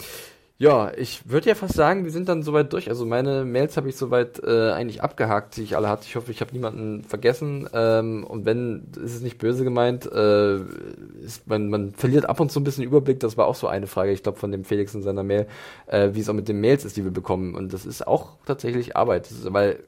Ja, 0.58 0.90
ich 0.96 1.28
würde 1.28 1.50
ja 1.50 1.54
fast 1.54 1.74
sagen, 1.74 2.04
wir 2.04 2.10
sind 2.10 2.30
dann 2.30 2.42
soweit 2.42 2.72
durch. 2.72 2.88
Also 2.88 3.04
meine 3.04 3.44
Mails 3.44 3.76
habe 3.76 3.90
ich 3.90 3.96
soweit 3.96 4.42
äh, 4.42 4.70
eigentlich 4.70 5.02
abgehakt, 5.02 5.58
die 5.58 5.62
ich 5.62 5.76
alle 5.76 5.86
hatte. 5.90 6.04
Ich 6.06 6.16
hoffe, 6.16 6.30
ich 6.30 6.40
habe 6.40 6.52
niemanden 6.52 7.04
vergessen. 7.04 7.68
Ähm, 7.74 8.24
und 8.24 8.46
wenn, 8.46 8.86
ist 8.96 9.16
es 9.16 9.20
nicht 9.20 9.36
böse 9.36 9.64
gemeint, 9.64 10.10
äh, 10.10 10.56
ist, 11.22 11.46
man, 11.46 11.68
man 11.68 11.92
verliert 11.92 12.26
ab 12.26 12.40
und 12.40 12.50
zu 12.50 12.58
ein 12.58 12.64
bisschen 12.64 12.84
Überblick. 12.84 13.20
Das 13.20 13.36
war 13.36 13.46
auch 13.46 13.54
so 13.54 13.66
eine 13.66 13.86
Frage, 13.86 14.12
ich 14.12 14.22
glaube, 14.22 14.38
von 14.38 14.50
dem 14.50 14.64
Felix 14.64 14.94
in 14.94 15.02
seiner 15.02 15.24
Mail, 15.24 15.46
äh, 15.88 16.10
wie 16.14 16.20
es 16.20 16.28
auch 16.30 16.34
mit 16.34 16.48
den 16.48 16.60
Mails 16.62 16.86
ist, 16.86 16.96
die 16.96 17.04
wir 17.04 17.10
bekommen. 17.10 17.54
Und 17.54 17.74
das 17.74 17.84
ist 17.84 18.06
auch 18.06 18.38
tatsächlich 18.46 18.96
Arbeit. 18.96 19.30
Ist, 19.30 19.52
weil 19.52 19.80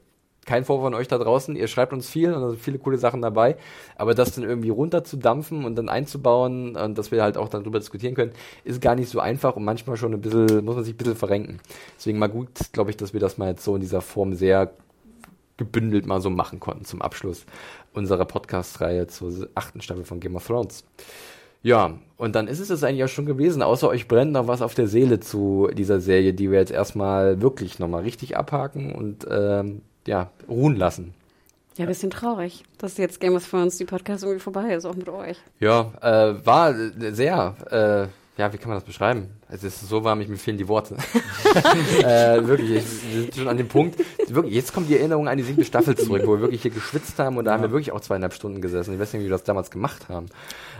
kein 0.49 0.65
Vorwurf 0.65 0.87
an 0.87 0.95
euch 0.95 1.07
da 1.07 1.19
draußen. 1.19 1.55
Ihr 1.55 1.67
schreibt 1.67 1.93
uns 1.93 2.09
viel 2.09 2.33
und 2.33 2.41
da 2.41 2.49
sind 2.49 2.59
viele 2.59 2.79
coole 2.79 2.97
Sachen 2.97 3.21
dabei. 3.21 3.55
Aber 3.97 4.15
das 4.15 4.33
dann 4.33 4.43
irgendwie 4.43 4.69
runterzudampfen 4.69 5.63
und 5.63 5.75
dann 5.75 5.89
einzubauen 5.89 6.75
und 6.75 6.97
dass 6.97 7.11
wir 7.11 7.21
halt 7.21 7.37
auch 7.37 7.49
dann 7.49 7.63
drüber 7.63 7.77
diskutieren 7.77 8.15
können, 8.15 8.31
ist 8.63 8.81
gar 8.81 8.95
nicht 8.95 9.09
so 9.09 9.19
einfach 9.19 9.55
und 9.55 9.63
manchmal 9.63 9.95
schon 9.95 10.11
ein 10.11 10.21
bisschen, 10.21 10.65
muss 10.65 10.73
man 10.73 10.83
sich 10.83 10.95
ein 10.95 10.97
bisschen 10.97 11.15
verrenken. 11.15 11.59
Deswegen 11.95 12.17
mal 12.17 12.29
gut, 12.29 12.49
glaube 12.71 12.89
ich, 12.89 12.97
dass 12.97 13.13
wir 13.13 13.19
das 13.19 13.37
mal 13.37 13.49
jetzt 13.49 13.63
so 13.63 13.75
in 13.75 13.81
dieser 13.81 14.01
Form 14.01 14.33
sehr 14.33 14.71
gebündelt 15.57 16.07
mal 16.07 16.19
so 16.19 16.31
machen 16.31 16.59
konnten 16.59 16.85
zum 16.85 17.01
Abschluss 17.01 17.45
unserer 17.93 18.25
Podcast-Reihe 18.25 19.05
zur 19.05 19.49
achten 19.53 19.81
Staffel 19.81 20.05
von 20.05 20.19
Game 20.19 20.35
of 20.35 20.47
Thrones. 20.47 20.83
Ja, 21.61 21.99
und 22.17 22.35
dann 22.35 22.47
ist 22.47 22.59
es 22.59 22.69
das 22.69 22.83
eigentlich 22.83 23.03
auch 23.03 23.09
schon 23.09 23.25
gewesen. 23.25 23.61
Außer 23.61 23.87
euch 23.89 24.07
brennt 24.07 24.31
noch 24.31 24.47
was 24.47 24.61
auf 24.61 24.73
der 24.73 24.87
Seele 24.87 25.19
zu 25.19 25.69
dieser 25.73 25.99
Serie, 25.99 26.33
die 26.33 26.49
wir 26.49 26.57
jetzt 26.57 26.71
erstmal 26.71 27.41
wirklich 27.41 27.77
nochmal 27.77 28.03
richtig 28.03 28.37
abhaken 28.37 28.95
und 28.95 29.27
ähm, 29.29 29.81
ja, 30.07 30.29
ruhen 30.47 30.75
lassen. 30.75 31.13
Ja, 31.77 31.85
ein 31.85 31.87
bisschen 31.87 32.09
traurig, 32.09 32.63
dass 32.77 32.97
jetzt 32.97 33.21
Game 33.21 33.35
of 33.35 33.49
Thrones 33.49 33.77
die 33.77 33.85
Podcast 33.85 34.23
irgendwie 34.23 34.41
vorbei 34.41 34.73
ist, 34.73 34.85
auch 34.85 34.95
mit 34.95 35.07
euch. 35.07 35.37
Ja, 35.59 35.91
äh, 36.01 36.45
war 36.45 36.75
sehr, 37.13 37.55
äh, 37.71 38.39
ja, 38.39 38.51
wie 38.53 38.57
kann 38.57 38.69
man 38.69 38.77
das 38.77 38.83
beschreiben? 38.83 39.29
Es 39.49 39.63
ist 39.63 39.87
so 39.87 40.03
warm, 40.03 40.19
ich 40.21 40.27
mir 40.27 40.37
fehlen 40.37 40.57
die 40.57 40.67
Worte. 40.67 40.95
äh, 42.03 42.45
wirklich, 42.45 42.83
wir 43.11 43.21
sind 43.21 43.35
schon 43.35 43.47
an 43.47 43.57
dem 43.57 43.67
Punkt. 43.67 43.97
Wirklich, 44.27 44.55
jetzt 44.55 44.73
kommt 44.73 44.89
die 44.89 44.97
Erinnerung 44.97 45.27
an 45.27 45.37
die 45.37 45.43
siebte 45.43 45.63
Staffel 45.63 45.95
zurück, 45.95 46.23
wo 46.25 46.33
wir 46.33 46.41
wirklich 46.41 46.61
hier 46.61 46.71
geschwitzt 46.71 47.17
haben 47.17 47.37
und 47.37 47.45
da 47.45 47.53
haben 47.53 47.63
wir 47.63 47.71
wirklich 47.71 47.91
auch 47.91 48.01
zweieinhalb 48.01 48.33
Stunden 48.33 48.61
gesessen. 48.61 48.93
Ich 48.93 48.99
weiß 48.99 49.13
nicht, 49.13 49.21
wie 49.21 49.25
wir 49.25 49.31
das 49.31 49.43
damals 49.43 49.71
gemacht 49.71 50.09
haben. 50.09 50.27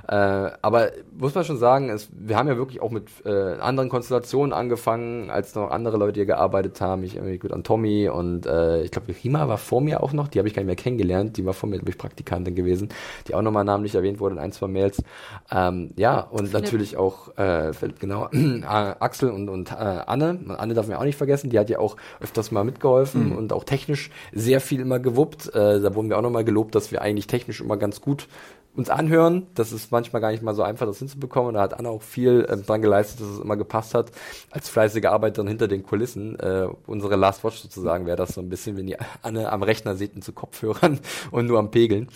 Äh, 0.10 0.52
aber 0.64 0.90
muss 1.15 1.36
man 1.36 1.44
schon 1.44 1.57
sagen, 1.57 1.90
es, 1.90 2.10
wir 2.11 2.36
haben 2.36 2.48
ja 2.48 2.57
wirklich 2.57 2.81
auch 2.81 2.90
mit 2.90 3.10
äh, 3.26 3.60
anderen 3.60 3.90
Konstellationen 3.90 4.53
angefangen, 4.53 5.30
als 5.30 5.53
noch 5.53 5.69
andere 5.69 5.98
Leute 5.98 6.15
hier 6.15 6.26
gearbeitet 6.26 6.81
haben. 6.81 7.03
Ich 7.03 7.15
irgendwie 7.15 7.38
gut 7.38 7.52
an 7.52 7.64
Tommy 7.64 8.10
und 8.10 8.48
äh, 8.48 8.81
ich 8.81 8.90
glaube, 8.90 9.14
Rima 9.23 9.48
war 9.48 9.60
vor 9.60 9.81
mir 9.81 10.02
auch 10.02 10.11
noch, 10.11 10.27
die 10.27 10.40
habe 10.40 10.48
ich 10.48 10.56
gar 10.56 10.61
nicht 10.61 10.68
mehr 10.68 10.76
kennengelernt, 10.76 11.38
die 11.38 11.45
war 11.45 11.53
vor 11.53 11.69
mir, 11.69 11.76
glaube 11.76 11.91
ich, 11.91 11.98
Praktikantin 11.99 12.56
gewesen, 12.56 12.90
die 13.27 13.36
auch 13.36 13.44
nochmal 13.44 13.64
namentlich 13.65 13.94
erwähnt 13.94 14.19
wurde 14.19 14.34
in 14.34 14.41
ein, 14.41 14.52
zwei 14.52 14.68
Mails. 14.68 15.03
Ähm, 15.52 15.91
ja, 15.95 16.22
und 16.22 16.48
Philipp. 16.48 16.53
natürlich 16.53 16.98
auch, 16.98 17.38
äh, 17.38 17.72
genau, 17.99 18.30
Axel 18.65 19.30
und, 19.30 19.48
und 19.48 19.72
äh, 19.72 19.76
Anne. 19.76 20.40
Anne 20.57 20.73
darf 20.73 20.88
man 20.88 20.98
auch 20.98 21.03
nicht 21.03 21.18
vergessen, 21.18 21.52
die 21.52 21.60
hat 21.60 21.69
ja 21.69 21.77
auch 21.77 21.98
öfters 22.19 22.49
mal 22.49 22.64
mitgeholfen 22.64 23.30
mhm. 23.30 23.38
und 23.38 23.53
auch 23.53 23.64
technisch 23.64 24.10
sehr 24.34 24.60
viel 24.60 24.81
immer 24.81 24.98
gewuppt. 24.98 25.53
Äh, 25.53 25.81
da 25.81 25.94
wurden 25.94 26.10
wir 26.10 26.18
auch 26.18 26.23
nochmal 26.23 26.45
gelobt, 26.45 26.73
dass 26.73 26.91
wir 26.91 27.03
eigentlich 27.03 27.27
technisch 27.27 27.61
immer 27.61 27.77
ganz 27.77 28.02
gut 28.02 28.27
uns 28.75 28.89
anhören. 28.89 29.47
Das 29.55 29.71
ist 29.71 29.91
manchmal 29.91 30.21
gar 30.21 30.31
nicht 30.31 30.43
mal 30.43 30.55
so 30.55 30.63
einfach, 30.63 30.85
das 30.85 30.99
hinzubekommen. 30.99 31.49
Und 31.49 31.53
da 31.55 31.61
hat 31.61 31.77
Anna 31.77 31.89
auch 31.89 32.01
viel 32.01 32.45
äh, 32.47 32.57
dran 32.57 32.81
geleistet, 32.81 33.21
dass 33.21 33.27
es 33.27 33.39
immer 33.39 33.57
gepasst 33.57 33.93
hat. 33.93 34.11
Als 34.51 34.69
fleißige 34.69 35.05
Arbeiterin 35.05 35.47
hinter 35.47 35.67
den 35.67 35.83
Kulissen. 35.83 36.39
Äh, 36.39 36.67
unsere 36.87 37.15
Last 37.15 37.43
Watch 37.43 37.57
sozusagen 37.57 38.05
wäre 38.05 38.17
das 38.17 38.33
so 38.33 38.41
ein 38.41 38.49
bisschen, 38.49 38.77
wenn 38.77 38.87
ihr 38.87 38.99
Anne 39.21 39.51
am 39.51 39.63
Rechner 39.63 39.95
seht 39.95 40.15
und 40.15 40.23
zu 40.23 40.33
Kopfhörern 40.33 40.99
und 41.31 41.47
nur 41.47 41.59
am 41.59 41.71
Pegeln. 41.71 42.07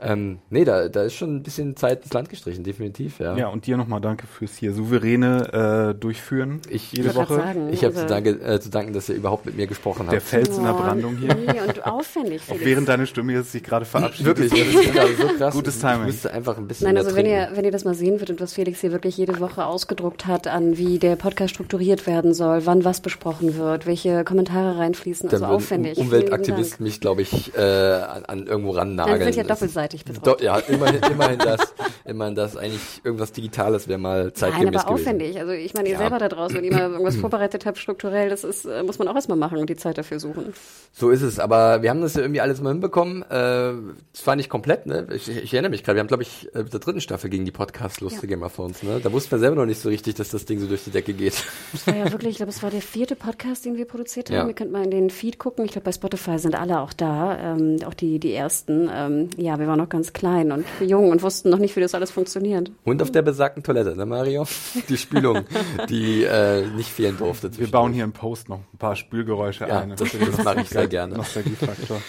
Ähm, 0.00 0.38
nee, 0.50 0.64
da, 0.64 0.88
da 0.88 1.02
ist 1.02 1.14
schon 1.14 1.36
ein 1.36 1.42
bisschen 1.42 1.76
Zeit 1.76 2.02
ins 2.02 2.12
Land 2.12 2.28
gestrichen, 2.28 2.64
definitiv. 2.64 3.18
Ja, 3.18 3.36
ja 3.36 3.48
und 3.48 3.66
dir 3.66 3.76
nochmal 3.76 4.00
danke 4.00 4.26
fürs 4.26 4.56
hier 4.56 4.72
souveräne 4.74 5.92
äh, 5.92 5.98
Durchführen 5.98 6.60
ich, 6.68 6.92
jede 6.92 7.14
Woche. 7.14 7.36
Sagen, 7.36 7.72
ich 7.72 7.84
habe 7.84 7.94
zu, 7.94 8.06
danke, 8.06 8.30
äh, 8.30 8.60
zu 8.60 8.70
danken, 8.70 8.92
dass 8.92 9.08
ihr 9.08 9.14
überhaupt 9.14 9.46
mit 9.46 9.56
mir 9.56 9.66
gesprochen 9.66 10.02
habt. 10.02 10.12
Der 10.12 10.20
Fels 10.20 10.56
in 10.56 10.64
der 10.64 10.72
Brandung 10.72 11.16
hier. 11.16 11.34
Nee, 11.34 11.60
und 11.66 11.86
aufwendig. 11.86 12.42
Auch 12.50 12.56
während 12.58 12.88
deine 12.88 13.06
Stimme 13.06 13.32
jetzt 13.32 13.52
sich 13.52 13.62
gerade 13.62 13.84
verabschiedet. 13.84 14.38
Wirklich, 14.38 14.50
das 14.50 14.84
ist 14.84 14.92
gerade 14.92 15.14
so 15.14 15.28
krass. 15.28 15.54
Gutes 15.54 15.78
Timing 15.78 16.01
müsste 16.04 16.32
einfach 16.32 16.58
ein 16.58 16.68
bisschen 16.68 16.86
Nein, 16.86 16.96
also 16.96 17.14
wenn 17.16 17.26
ihr, 17.26 17.50
wenn 17.54 17.64
ihr 17.64 17.70
das 17.70 17.84
mal 17.84 17.94
sehen 17.94 18.20
würdet, 18.20 18.40
was 18.40 18.52
Felix 18.52 18.80
hier 18.80 18.92
wirklich 18.92 19.16
jede 19.16 19.40
Woche 19.40 19.64
ausgedruckt 19.64 20.26
hat, 20.26 20.46
an 20.46 20.76
wie 20.78 20.98
der 20.98 21.16
Podcast 21.16 21.54
strukturiert 21.54 22.06
werden 22.06 22.34
soll, 22.34 22.66
wann 22.66 22.84
was 22.84 23.00
besprochen 23.00 23.56
wird, 23.56 23.86
welche 23.86 24.24
Kommentare 24.24 24.78
reinfließen, 24.78 25.30
also 25.30 25.44
aufwendig. 25.44 25.98
Umweltaktivist 25.98 26.80
mich, 26.80 27.00
glaube 27.00 27.22
ich, 27.22 27.54
äh, 27.56 27.60
an, 27.60 28.24
an 28.24 28.46
irgendwo 28.46 28.70
rannageln. 28.72 29.18
Dann 29.18 29.26
wird 29.26 29.36
ja 29.36 29.44
doppelseitig 29.44 30.04
bedruckt. 30.04 30.40
Do, 30.40 30.44
ja, 30.44 30.58
immerhin, 30.58 31.00
immerhin 31.10 31.38
das, 31.38 31.74
immerhin 32.04 32.34
das 32.34 32.56
eigentlich 32.56 33.00
irgendwas 33.04 33.32
Digitales 33.32 33.88
wäre 33.88 33.98
mal 33.98 34.32
zeitgemäß 34.32 34.64
Nein, 34.64 34.74
aber 34.76 34.94
gewesen. 34.94 35.08
aufwendig. 35.08 35.40
Also 35.40 35.52
ich 35.52 35.74
meine, 35.74 35.88
ihr 35.88 35.94
ja. 35.94 35.98
selber 35.98 36.18
da 36.18 36.28
draußen, 36.28 36.56
wenn 36.56 36.64
ihr 36.64 36.72
mal 36.72 36.90
irgendwas 36.90 37.16
vorbereitet 37.20 37.66
habt, 37.66 37.78
strukturell, 37.78 38.28
das 38.28 38.44
ist, 38.44 38.64
äh, 38.64 38.82
muss 38.82 38.98
man 38.98 39.08
auch 39.08 39.14
erstmal 39.14 39.38
machen 39.38 39.58
und 39.58 39.68
die 39.68 39.76
Zeit 39.76 39.98
dafür 39.98 40.20
suchen. 40.20 40.52
So 40.92 41.10
ist 41.10 41.22
es, 41.22 41.38
aber 41.38 41.82
wir 41.82 41.90
haben 41.90 42.00
das 42.00 42.14
ja 42.14 42.22
irgendwie 42.22 42.40
alles 42.40 42.60
mal 42.60 42.70
hinbekommen. 42.70 43.22
Äh, 43.22 43.72
das 44.12 44.26
war 44.26 44.36
nicht 44.36 44.48
komplett, 44.48 44.86
ne? 44.86 45.06
Ich, 45.14 45.28
ich 45.28 45.52
erinnere 45.52 45.70
mich 45.70 45.84
gerade, 45.84 45.91
wir 45.94 46.00
haben, 46.00 46.08
glaube 46.08 46.22
ich, 46.22 46.48
äh, 46.54 46.64
der 46.64 46.80
dritten 46.80 47.00
Staffel 47.00 47.30
gegen 47.30 47.44
die 47.44 47.50
Podcast 47.50 48.00
lustige 48.00 48.26
ja. 48.26 48.36
Game 48.36 48.42
of 48.42 48.54
Thrones, 48.54 48.82
ne? 48.82 49.00
Da 49.02 49.12
wussten 49.12 49.30
wir 49.32 49.38
selber 49.38 49.56
noch 49.56 49.66
nicht 49.66 49.80
so 49.80 49.88
richtig, 49.88 50.14
dass 50.14 50.30
das 50.30 50.44
Ding 50.44 50.60
so 50.60 50.66
durch 50.66 50.84
die 50.84 50.90
Decke 50.90 51.12
geht. 51.12 51.44
Das 51.72 51.86
war 51.86 51.96
ja 51.96 52.10
wirklich, 52.10 52.32
ich 52.32 52.36
glaube, 52.36 52.50
es 52.50 52.62
war 52.62 52.70
der 52.70 52.82
vierte 52.82 53.16
Podcast, 53.16 53.64
den 53.64 53.76
wir 53.76 53.86
produziert 53.86 54.30
haben. 54.30 54.36
Ja. 54.36 54.46
Ihr 54.46 54.54
könnt 54.54 54.72
mal 54.72 54.84
in 54.84 54.90
den 54.90 55.10
Feed 55.10 55.38
gucken. 55.38 55.64
Ich 55.64 55.72
glaube, 55.72 55.84
bei 55.84 55.92
Spotify 55.92 56.38
sind 56.38 56.54
alle 56.54 56.80
auch 56.80 56.92
da, 56.92 57.54
ähm, 57.54 57.78
auch 57.86 57.94
die, 57.94 58.18
die 58.18 58.32
ersten. 58.32 58.90
Ähm, 58.92 59.30
ja, 59.36 59.58
wir 59.58 59.66
waren 59.66 59.78
noch 59.78 59.88
ganz 59.88 60.12
klein 60.12 60.52
und 60.52 60.64
jung 60.80 61.10
und 61.10 61.22
wussten 61.22 61.50
noch 61.50 61.58
nicht, 61.58 61.76
wie 61.76 61.80
das 61.80 61.94
alles 61.94 62.10
funktioniert. 62.10 62.70
Und 62.84 63.02
auf 63.02 63.10
der 63.10 63.22
besagten 63.22 63.62
Toilette, 63.62 63.96
ne 63.96 64.06
Mario? 64.06 64.46
Die 64.88 64.96
Spülung, 64.96 65.44
die 65.88 66.24
äh, 66.24 66.66
nicht 66.76 66.90
fehlen 66.90 67.16
durfte. 67.18 67.56
Wir 67.58 67.70
bauen 67.70 67.92
hier 67.92 68.04
im 68.04 68.12
Post 68.12 68.48
noch 68.48 68.60
ein 68.72 68.78
paar 68.78 68.96
Spülgeräusche 68.96 69.66
ja, 69.66 69.80
ein. 69.80 69.90
Das, 69.90 70.10
das 70.10 70.44
mache 70.44 70.60
ich 70.60 70.68
sehr 70.68 70.88
gerne. 70.88 71.16
Nostalgiefaktor. 71.16 72.00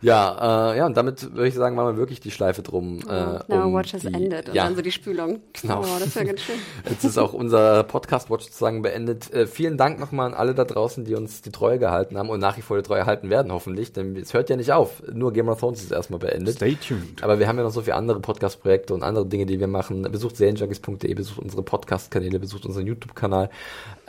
Ja, 0.00 0.72
äh, 0.72 0.78
ja, 0.78 0.86
und 0.86 0.96
damit 0.96 1.34
würde 1.34 1.48
ich 1.48 1.54
sagen, 1.54 1.74
machen 1.74 1.94
wir 1.94 1.96
wirklich 1.96 2.20
die 2.20 2.30
Schleife 2.30 2.62
drum. 2.62 3.00
Äh, 3.08 3.40
Now 3.48 3.66
um 3.66 3.74
Watch 3.74 3.92
has 3.94 4.02
die, 4.02 4.14
ended 4.14 4.48
und 4.48 4.54
ja, 4.54 4.64
dann 4.64 4.76
so 4.76 4.82
die 4.82 4.92
Spülung. 4.92 5.40
Genau. 5.60 5.80
Oh, 5.80 5.98
das 5.98 6.14
wäre 6.14 6.26
ganz 6.26 6.40
schön. 6.40 6.56
Jetzt 6.88 7.04
ist 7.04 7.18
auch 7.18 7.32
unser 7.32 7.82
Podcast 7.82 8.30
Watch 8.30 8.44
sozusagen 8.44 8.82
beendet. 8.82 9.32
Äh, 9.32 9.46
vielen 9.46 9.76
Dank 9.76 9.98
nochmal 9.98 10.28
an 10.28 10.34
alle 10.34 10.54
da 10.54 10.64
draußen, 10.64 11.04
die 11.04 11.14
uns 11.14 11.42
die 11.42 11.50
Treue 11.50 11.78
gehalten 11.78 12.16
haben 12.16 12.30
und 12.30 12.38
nach 12.38 12.56
wie 12.56 12.62
vor 12.62 12.76
die 12.76 12.82
Treue 12.82 13.06
halten 13.06 13.28
werden, 13.30 13.50
hoffentlich. 13.52 13.92
Denn 13.92 14.16
es 14.16 14.34
hört 14.34 14.50
ja 14.50 14.56
nicht 14.56 14.72
auf. 14.72 15.02
Nur 15.12 15.32
Game 15.32 15.48
of 15.48 15.58
Thrones 15.58 15.82
ist 15.82 15.90
erstmal 15.90 16.20
beendet. 16.20 16.56
Stay 16.56 16.76
tuned. 16.76 17.22
Aber 17.22 17.38
wir 17.38 17.48
haben 17.48 17.58
ja 17.58 17.64
noch 17.64 17.72
so 17.72 17.82
viele 17.82 17.96
andere 17.96 18.20
Podcast-Projekte 18.20 18.94
und 18.94 19.02
andere 19.02 19.26
Dinge, 19.26 19.46
die 19.46 19.58
wir 19.58 19.66
machen. 19.66 20.02
Besucht 20.02 20.36
serienjunkies.de, 20.36 21.12
besucht 21.14 21.40
unsere 21.40 21.62
Podcast-Kanäle, 21.62 22.38
besucht 22.38 22.66
unseren 22.66 22.86
YouTube-Kanal. 22.86 23.50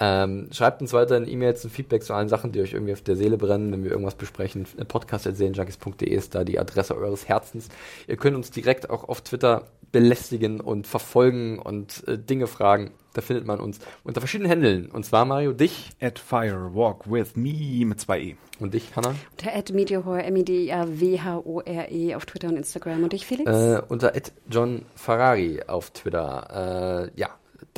Ähm, 0.02 0.48
schreibt 0.52 0.82
uns 0.82 0.94
weiterhin 0.94 1.28
E-Mails 1.28 1.66
und 1.66 1.72
Feedback 1.72 2.04
zu 2.04 2.14
allen 2.14 2.30
Sachen, 2.30 2.54
die 2.54 2.62
euch 2.62 2.74
irgendwie 2.74 2.94
auf 2.94 3.02
der 3.02 3.18
Seele 3.18 3.38
brennen, 3.38 3.72
wenn 3.72 3.84
wir 3.84 3.92
irgendwas 3.92 4.16
besprechen. 4.16 4.66
Podcast.serienjunkies.de 4.88 6.10
ist 6.10 6.36
da 6.36 6.46
die 6.46 6.58
Adresse 6.58 6.96
eures 6.96 7.28
Herzens. 7.28 7.68
Ihr 8.08 8.16
könnt 8.16 8.38
uns 8.38 8.50
direkt 8.50 8.90
auch 8.90 9.10
auf 9.10 9.22
Twitter 9.22 9.66
belästigen 9.92 10.62
und 10.62 10.88
verfolgen 10.88 11.60
und 11.60 12.08
äh, 12.08 12.18
Dinge 12.18 12.48
fragen. 12.48 12.92
Da 13.14 13.22
findet 13.22 13.46
man 13.46 13.60
uns 13.60 13.80
unter 14.04 14.22
verschiedenen 14.22 14.50
Händeln. 14.50 14.90
Und 14.92 15.06
zwar, 15.06 15.26
Mario, 15.26 15.52
dich. 15.52 15.90
At 16.00 16.20
Firewalk 16.20 17.12
with 17.12 17.36
me 17.36 17.86
mit 17.86 18.00
zwei 18.00 18.22
E. 18.22 18.36
Und 18.60 18.74
dich, 18.74 18.96
Hannah? 18.96 19.16
Unter 19.32 19.54
at 19.56 19.74
Meteorhore, 19.74 20.24
M-I-D-I-A-W-H-O-R-E 20.24 22.16
auf 22.16 22.26
Twitter 22.26 22.50
und 22.50 22.56
Instagram. 22.58 23.04
Und 23.04 23.14
dich, 23.14 23.26
Felix? 23.26 23.50
Äh, 23.50 23.82
unter 23.88 24.16
at 24.16 24.32
John 24.50 24.86
Ferrari 24.96 25.62
auf 25.68 25.92
Twitter. 25.92 27.10
Äh, 27.16 27.20
ja, 27.20 27.30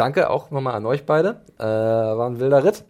danke 0.02 0.30
auch 0.32 0.50
nochmal 0.52 0.74
an 0.74 0.86
euch 0.88 1.06
beide. 1.06 1.42
Äh, 1.60 1.64
war 1.64 2.28
ein 2.28 2.40
wilder 2.40 2.64
Ritt. 2.64 2.84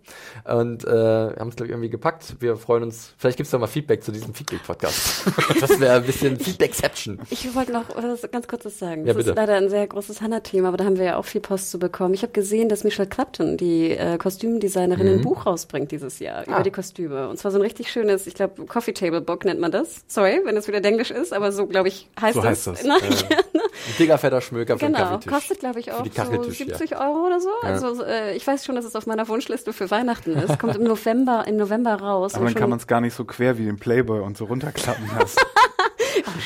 Und 0.46 0.86
äh, 0.86 0.88
wir 0.88 1.36
haben 1.40 1.50
es, 1.50 1.56
glaube 1.58 1.66
ich, 1.68 1.72
irgendwie 1.72 1.90
gepackt. 1.90 2.38
Wir 2.40 2.56
freuen 2.56 2.84
uns. 2.84 3.14
Vielleicht 3.18 3.36
gibt 3.38 3.52
es 3.52 3.60
mal 3.60 3.68
Feedback 3.68 4.02
zu 4.04 4.12
diesem 4.14 4.34
Feedback-Podcast. 4.34 5.26
das 5.62 5.80
wäre 5.80 5.96
ein 5.98 6.04
bisschen 6.04 6.40
Feedbackception. 6.40 7.20
Ich 7.30 7.54
wollte 7.54 7.74
noch 7.74 7.84
was 7.96 8.22
ganz 8.32 8.48
kurzes 8.48 8.80
sagen. 8.80 9.02
Ja, 9.02 9.08
das 9.08 9.18
bitte. 9.18 9.30
ist 9.32 9.36
leider 9.36 9.56
ein 9.56 9.70
sehr 9.70 9.86
großes 9.88 10.22
Hannah-Thema, 10.22 10.70
aber 10.70 10.78
da 10.78 10.86
haben 10.86 10.98
wir 10.98 11.06
ja 11.06 11.18
auch 11.18 11.26
viel 11.26 11.42
Post 11.42 11.70
zu 11.72 11.80
bekommen. 11.80 12.14
Ich 12.14 12.22
habe 12.24 12.32
gesehen, 12.32 12.70
dass 12.70 12.84
Michelle 12.86 13.10
Clapton, 13.10 13.58
die 13.58 13.92
äh, 13.92 14.18
Kostümdesignerin, 14.18 15.08
ein 15.08 15.22
Buch 15.22 15.46
rausbringt 15.46 15.92
dieses 15.92 16.20
Jahr 16.20 16.44
Ah. 16.48 16.54
über 16.56 16.64
die 16.64 16.72
Kostüme. 16.72 17.28
Und 17.28 17.38
zwar 17.38 17.52
so 17.52 17.58
ein 17.58 17.62
richtig 17.62 17.92
schönes, 17.92 18.26
ich 18.26 18.34
glaube, 18.36 18.66
Coffee 18.66 18.94
Table 18.94 19.20
Book 19.22 19.44
nennt 19.46 19.60
man 19.60 19.72
das. 19.72 20.04
Sorry, 20.08 20.40
wenn 20.46 20.56
es 20.56 20.68
wieder 20.68 20.82
Englisch 20.84 21.12
ist, 21.12 21.34
aber 21.34 21.52
so, 21.52 21.68
glaube 21.68 21.90
ich, 21.90 22.08
heißt 22.20 22.36
So 22.36 22.40
es. 22.40 22.46
heißt 22.46 22.68
das. 22.68 22.84
Nein, 22.86 23.00
Ein 23.04 23.98
dicker, 24.00 24.18
fetter 24.18 24.40
Schmöker 24.42 24.78
für 24.78 24.86
den 24.86 24.94
Genau, 24.94 25.06
Kaffeetisch. 25.06 25.32
kostet 25.34 25.60
glaube 25.60 25.80
ich 25.82 25.92
auch 25.92 26.04
die 26.04 26.10
so 26.10 26.16
Kacheltisch, 26.16 26.60
ja. 26.60 26.78
70 27.02 27.08
Euro 27.08 27.26
oder 27.26 27.40
so. 27.40 27.50
Also 27.64 28.04
äh, 28.04 28.36
ich 28.36 28.46
weiß 28.46 28.66
schon, 28.66 28.76
dass 28.76 28.86
es 28.86 28.96
auf 28.96 29.08
meiner 29.08 29.28
Wunschliste 29.28 29.74
für 29.74 29.90
Weihnachten 29.92 30.32
ist. 30.34 30.60
Kommt 30.60 30.76
im 30.76 30.84
November, 30.84 31.46
im 31.48 31.58
November 31.58 31.96
raus. 31.96 32.36
Aber 32.36 32.46
dann 32.46 32.56
kann 32.56 32.70
man 32.70 32.80
es 32.80 32.88
gar 32.88 33.02
nicht 33.02 33.14
so 33.16 33.26
quer 33.26 33.58
wie 33.58 33.66
den 33.66 33.78
Playboy 33.78 34.22
und 34.22 34.38
so 34.38 34.46
runterklappen 34.46 35.10
lassen. 35.18 35.40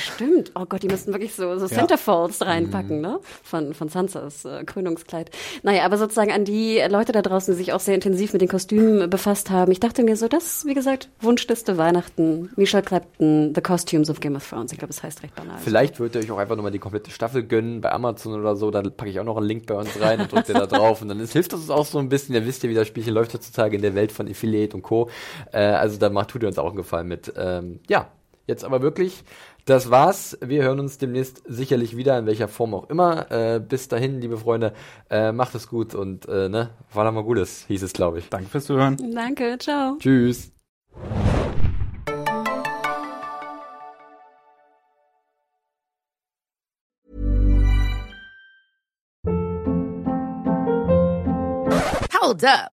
Stimmt. 0.06 0.52
Oh 0.56 0.66
Gott, 0.66 0.84
die 0.84 0.88
müssten 0.88 1.12
wirklich 1.12 1.34
so, 1.34 1.58
so 1.58 1.68
Centerfolds 1.68 2.42
reinpacken, 2.42 3.02
ne? 3.02 3.20
Von, 3.44 3.74
von 3.74 3.90
Sansas 3.90 4.46
äh, 4.46 4.64
Krönungskleid. 4.64 5.32
Naja, 5.64 5.84
aber 5.86 5.98
sozusagen 5.98 6.32
an 6.32 6.46
die 6.46 6.80
Leute 6.90 7.12
da 7.12 7.22
draußen, 7.22 7.54
die 7.54 7.58
sich 7.58 7.74
auch 7.74 7.80
sehr 7.80 7.96
intensiv 7.96 8.34
mit 8.34 8.42
den 8.42 8.50
Kostümen 8.50 9.10
befasst 9.10 9.50
haben. 9.50 9.72
Ich 9.72 9.80
dachte 9.80 10.04
mir 10.04 10.16
so, 10.16 10.28
das, 10.28 10.66
wie 10.66 10.74
gesagt, 10.74 11.10
Wunschliste 11.22 11.78
Weihnachten, 11.78 12.52
Michelle 12.56 12.84
Clapton, 12.84 13.54
The 13.56 13.62
Costumes 13.62 14.10
of 14.10 14.20
Game 14.20 14.36
of 14.36 14.48
Thrones. 14.48 14.72
Ich 14.72 14.78
glaube, 14.78 14.92
es 14.92 15.02
heißt 15.02 15.24
recht 15.24 15.36
banal. 15.36 15.58
Vielleicht 15.64 16.00
würdet 16.00 16.16
ihr 16.16 16.22
euch 16.22 16.32
auch 16.32 16.38
einfach 16.38 16.56
nochmal 16.56 16.72
die 16.72 16.80
komplette 16.80 17.12
Staffel 17.12 17.44
gönnen 17.44 17.82
bei 17.82 17.92
Amazon 17.92 18.40
oder 18.40 18.56
so. 18.56 18.72
Dann 18.72 18.96
packe 18.96 19.10
ich 19.10 19.20
auch 19.20 19.26
noch 19.26 19.38
einen 19.38 19.48
Link 19.48 19.66
bei 19.66 19.76
uns 19.76 20.00
rein 20.00 20.22
und 20.22 20.32
drückt 20.32 20.50
ihr 20.50 20.56
da 20.56 20.68
drauf. 20.68 21.02
Und 21.02 21.10
dann 21.10 21.20
ist, 21.20 21.34
hilft 21.34 21.54
das 21.54 21.62
uns 21.62 21.70
auch 21.70 21.86
so 21.86 22.00
ein 22.00 22.10
bisschen. 22.10 22.36
Ihr 22.36 22.46
wisst 22.46 22.64
ja, 22.64 22.70
wie 22.70 22.74
das 22.74 22.88
Spielchen 22.88 23.14
läuft 23.14 23.34
heutzutage 23.34 23.76
in 23.76 23.82
der 23.82 23.96
Welt 23.96 24.12
von 24.12 24.28
Affiliate 24.28 24.76
und 24.76 24.84
Co. 24.84 25.10
Äh, 25.52 25.60
also 25.60 25.98
da 25.98 26.10
macht, 26.10 26.30
tut 26.30 26.44
ihr 26.44 26.48
uns 26.48 26.58
auch 26.58 26.68
einen 26.68 26.78
Gefallen 26.78 27.08
mit. 27.08 27.34
Ähm, 27.38 27.80
ja, 27.90 28.10
jetzt 28.48 28.64
aber 28.64 28.82
wirklich. 28.82 29.24
Das 29.66 29.90
war's. 29.90 30.38
Wir 30.42 30.62
hören 30.62 30.80
uns 30.80 31.00
demnächst 31.00 31.42
sicherlich 31.48 31.98
wieder, 31.98 32.20
in 32.20 32.28
welcher 32.28 32.48
Form 32.48 32.76
auch 32.76 32.88
immer. 32.88 33.32
Äh, 33.32 33.60
bis 33.60 33.88
dahin, 33.88 34.22
liebe 34.22 34.38
Freunde, 34.38 34.74
äh, 35.10 35.32
macht 35.32 35.56
es 35.56 35.68
gut 35.68 35.96
und 35.96 36.28
äh, 36.28 36.50
ne, 36.50 36.70
war 36.94 37.12
mal 37.12 37.24
Gutes, 37.24 37.66
hieß 37.66 37.82
es, 37.82 37.92
glaube 37.92 38.20
ich. 38.20 38.30
Danke 38.30 38.48
fürs 38.48 38.66
Zuhören. 38.66 38.96
Danke, 39.16 39.58
ciao. 39.58 39.98
Tschüss. 39.98 40.52
Hold 52.22 52.44
up. 52.44 52.75